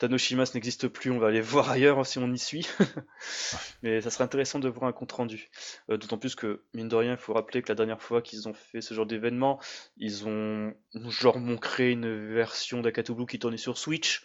Tanoshimas 0.00 0.52
n'existe 0.54 0.88
plus, 0.88 1.10
on 1.10 1.18
va 1.18 1.28
aller 1.28 1.40
voir 1.42 1.70
ailleurs 1.70 1.98
hein, 1.98 2.04
si 2.04 2.18
on 2.18 2.32
y 2.32 2.38
suit. 2.38 2.66
Mais 3.82 4.00
ça 4.00 4.10
serait 4.10 4.24
intéressant 4.24 4.58
de 4.58 4.68
voir 4.68 4.88
un 4.88 4.92
compte 4.92 5.12
rendu. 5.12 5.50
Euh, 5.90 5.98
D'autant 5.98 6.16
plus 6.16 6.34
que, 6.34 6.64
mine 6.74 6.88
de 6.88 6.96
rien, 6.96 7.12
il 7.12 7.18
faut 7.18 7.34
rappeler 7.34 7.60
que 7.62 7.68
la 7.68 7.74
dernière 7.74 8.00
fois 8.02 8.22
qu'ils 8.22 8.48
ont 8.48 8.54
fait 8.54 8.80
ce 8.80 8.94
genre 8.94 9.06
d'événement, 9.06 9.60
ils 9.98 10.26
ont 10.26 10.74
genre 11.08 11.38
montré 11.38 11.90
une 11.90 12.32
version 12.34 12.80
d'Akatobu 12.80 13.26
qui 13.26 13.38
tournait 13.38 13.58
sur 13.58 13.76
Switch, 13.76 14.24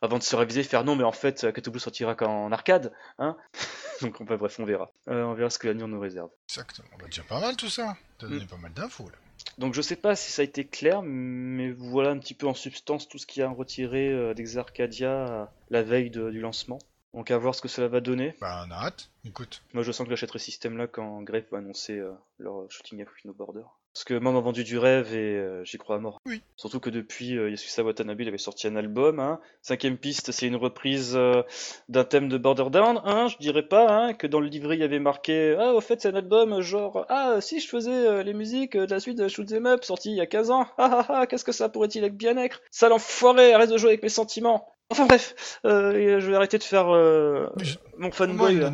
avant 0.00 0.18
de 0.18 0.22
se 0.22 0.34
réviser, 0.36 0.62
faire 0.62 0.84
non, 0.84 0.96
mais 0.96 1.04
en 1.04 1.12
fait, 1.12 1.44
Akatobu 1.44 1.78
sortira 1.78 2.14
qu'en 2.14 2.50
arcade, 2.52 2.92
hein. 3.18 3.36
Donc 4.02 4.22
bref, 4.22 4.58
on 4.58 4.64
verra. 4.64 4.90
Euh, 5.08 5.22
on 5.24 5.34
verra 5.34 5.48
ce 5.50 5.58
que 5.58 5.66
l'avenir 5.68 5.86
nous 5.88 6.00
réserve. 6.00 6.30
Exactement. 6.48 6.88
Bah, 6.98 7.06
déjà 7.06 7.22
pas 7.22 7.40
mal 7.40 7.56
tout 7.56 7.68
ça. 7.68 7.96
T'as 8.18 8.26
donné 8.26 8.44
Mm. 8.44 8.48
pas 8.48 8.56
mal 8.56 8.72
d'infos 8.72 9.04
là. 9.08 9.16
Donc 9.58 9.74
je 9.74 9.82
sais 9.82 9.96
pas 9.96 10.14
si 10.16 10.30
ça 10.32 10.42
a 10.42 10.44
été 10.44 10.64
clair, 10.66 11.02
mais 11.02 11.70
voilà 11.72 12.10
un 12.10 12.18
petit 12.18 12.34
peu 12.34 12.46
en 12.46 12.54
substance 12.54 13.08
tout 13.08 13.18
ce 13.18 13.26
qu'il 13.26 13.40
y 13.40 13.42
a 13.44 13.48
à 13.48 13.52
retirer 13.52 14.08
euh, 14.12 14.34
d'Ex 14.34 14.56
Arcadia 14.56 15.10
euh, 15.10 15.44
la 15.70 15.82
veille 15.82 16.10
de- 16.10 16.30
du 16.30 16.40
lancement. 16.40 16.78
Donc 17.14 17.30
à 17.30 17.36
voir 17.38 17.54
ce 17.54 17.60
que 17.60 17.68
cela 17.68 17.88
va 17.88 18.00
donner. 18.00 18.34
Bah, 18.40 18.64
on 18.66 18.70
a 18.70 18.74
hâte. 18.86 19.10
Écoute. 19.24 19.62
Moi 19.74 19.82
je 19.82 19.92
sens 19.92 20.04
que 20.06 20.10
j'achèterai 20.10 20.38
ce 20.38 20.44
système 20.46 20.76
là 20.78 20.86
quand 20.86 21.22
Grave 21.22 21.44
va 21.50 21.58
annoncer 21.58 21.98
euh, 21.98 22.12
leur 22.38 22.70
shooting 22.70 23.02
à 23.02 23.04
No 23.24 23.34
Border. 23.34 23.64
Parce 23.94 24.04
que 24.04 24.14
moi, 24.14 24.32
m'a 24.32 24.40
vendu 24.40 24.64
du 24.64 24.78
rêve 24.78 25.14
et 25.14 25.36
euh, 25.36 25.64
j'y 25.64 25.76
crois 25.76 25.96
à 25.96 25.98
mort. 25.98 26.18
Oui. 26.24 26.40
Surtout 26.56 26.80
que 26.80 26.88
depuis, 26.88 27.36
euh, 27.36 27.50
Yasusa 27.50 27.82
Watanabe 27.82 28.20
il 28.22 28.28
avait 28.28 28.38
sorti 28.38 28.66
un 28.66 28.76
album. 28.76 29.20
Hein. 29.20 29.38
Cinquième 29.60 29.98
piste, 29.98 30.32
c'est 30.32 30.46
une 30.46 30.56
reprise 30.56 31.12
euh, 31.14 31.42
d'un 31.90 32.04
thème 32.04 32.28
de 32.28 32.38
Border 32.38 32.70
Down. 32.70 33.02
Hein. 33.04 33.28
Je 33.28 33.36
dirais 33.36 33.68
pas 33.68 33.90
hein, 33.90 34.14
que 34.14 34.26
dans 34.26 34.40
le 34.40 34.46
livret 34.46 34.76
il 34.76 34.80
y 34.80 34.84
avait 34.84 34.98
marqué 34.98 35.56
Ah, 35.58 35.74
au 35.74 35.80
fait, 35.82 36.00
c'est 36.00 36.08
un 36.08 36.14
album 36.14 36.62
genre 36.62 37.04
Ah, 37.10 37.40
si 37.42 37.60
je 37.60 37.68
faisais 37.68 37.90
euh, 37.90 38.22
les 38.22 38.32
musiques 38.32 38.76
de 38.76 38.90
la 38.90 39.00
suite 39.00 39.18
de 39.18 39.28
Shoot 39.28 39.52
'em 39.52 39.66
Up 39.66 39.84
sorti 39.84 40.10
il 40.10 40.16
y 40.16 40.20
a 40.22 40.26
15 40.26 40.50
ans. 40.50 40.66
Ah 40.78 41.04
ah 41.06 41.06
ah, 41.10 41.26
qu'est-ce 41.26 41.44
que 41.44 41.52
ça 41.52 41.68
pourrait-il 41.68 42.02
être 42.04 42.16
bien 42.16 42.36
être? 42.38 42.62
Sale 42.70 42.92
enfoiré, 42.92 43.52
arrête 43.52 43.70
de 43.70 43.76
jouer 43.76 43.90
avec 43.90 44.02
mes 44.02 44.08
sentiments. 44.08 44.71
Enfin 44.92 45.06
bref, 45.06 45.58
euh, 45.64 45.94
et 45.94 46.20
je 46.20 46.30
vais 46.30 46.36
arrêter 46.36 46.58
de 46.58 46.62
faire 46.62 46.94
euh, 46.94 47.48
je- 47.60 47.76
mon 47.98 48.10
fanboy. 48.12 48.54
il 48.54 48.62
a- 48.62 48.70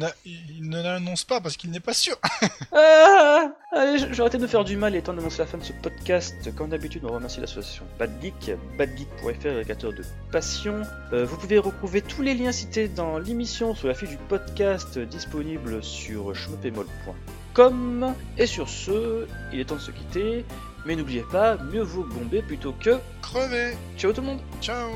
ne 0.61 0.83
l'annonce 0.83 1.25
pas 1.25 1.41
parce 1.41 1.57
qu'il 1.57 1.71
n'est 1.71 1.81
pas 1.81 1.95
sûr. 1.95 2.16
Ah, 2.73 3.51
allez, 3.73 3.99
je 3.99 4.07
vais 4.07 4.21
arrêter 4.21 4.39
de 4.39 4.43
me 4.43 4.49
faire 4.49 4.64
du 4.64 4.77
mal 4.77 4.95
et 4.95 5.03
temps 5.03 5.12
d'annoncer 5.12 5.39
la 5.39 5.47
fin 5.47 5.59
de 5.59 5.64
ce 5.64 5.73
podcast. 5.73 6.55
Comme 6.57 6.71
d'habitude, 6.71 7.05
on 7.05 7.12
remercie 7.12 7.41
l'association 7.41 7.85
Bad 7.99 8.11
Geek, 8.23 8.53
badgeek.fr, 8.79 9.47
agrégateur 9.49 9.93
de 9.93 10.03
passion. 10.33 10.83
Euh, 11.12 11.25
vous 11.25 11.37
pouvez 11.37 11.59
retrouver 11.59 12.01
tous 12.03 12.23
les 12.23 12.35
liens 12.35 12.53
cités 12.53 12.89
dans 12.89 13.19
l'émission 13.19 13.75
sur 13.75 13.89
la 13.89 13.95
fiche 13.95 14.09
du 14.11 14.16
podcast 14.16 14.99
disponible 14.99 15.83
sur 15.83 16.35
schmopemol.com. 16.35 18.14
Et 18.39 18.47
sur 18.47 18.69
ce, 18.69 19.27
il 19.53 19.61
est 19.61 19.64
temps 19.64 19.77
de 19.77 19.81
se 19.81 19.91
quitter. 19.91 20.45
Mais 20.87 20.97
n'oubliez 20.97 21.25
pas, 21.31 21.57
mieux 21.57 21.83
vaut 21.83 22.05
bomber 22.05 22.41
plutôt 22.43 22.73
que... 22.73 22.99
Crevé. 23.23 23.77
Ciao 23.99 24.12
tout 24.12 24.21
le 24.23 24.27
monde 24.29 24.41
Ciao. 24.62 24.89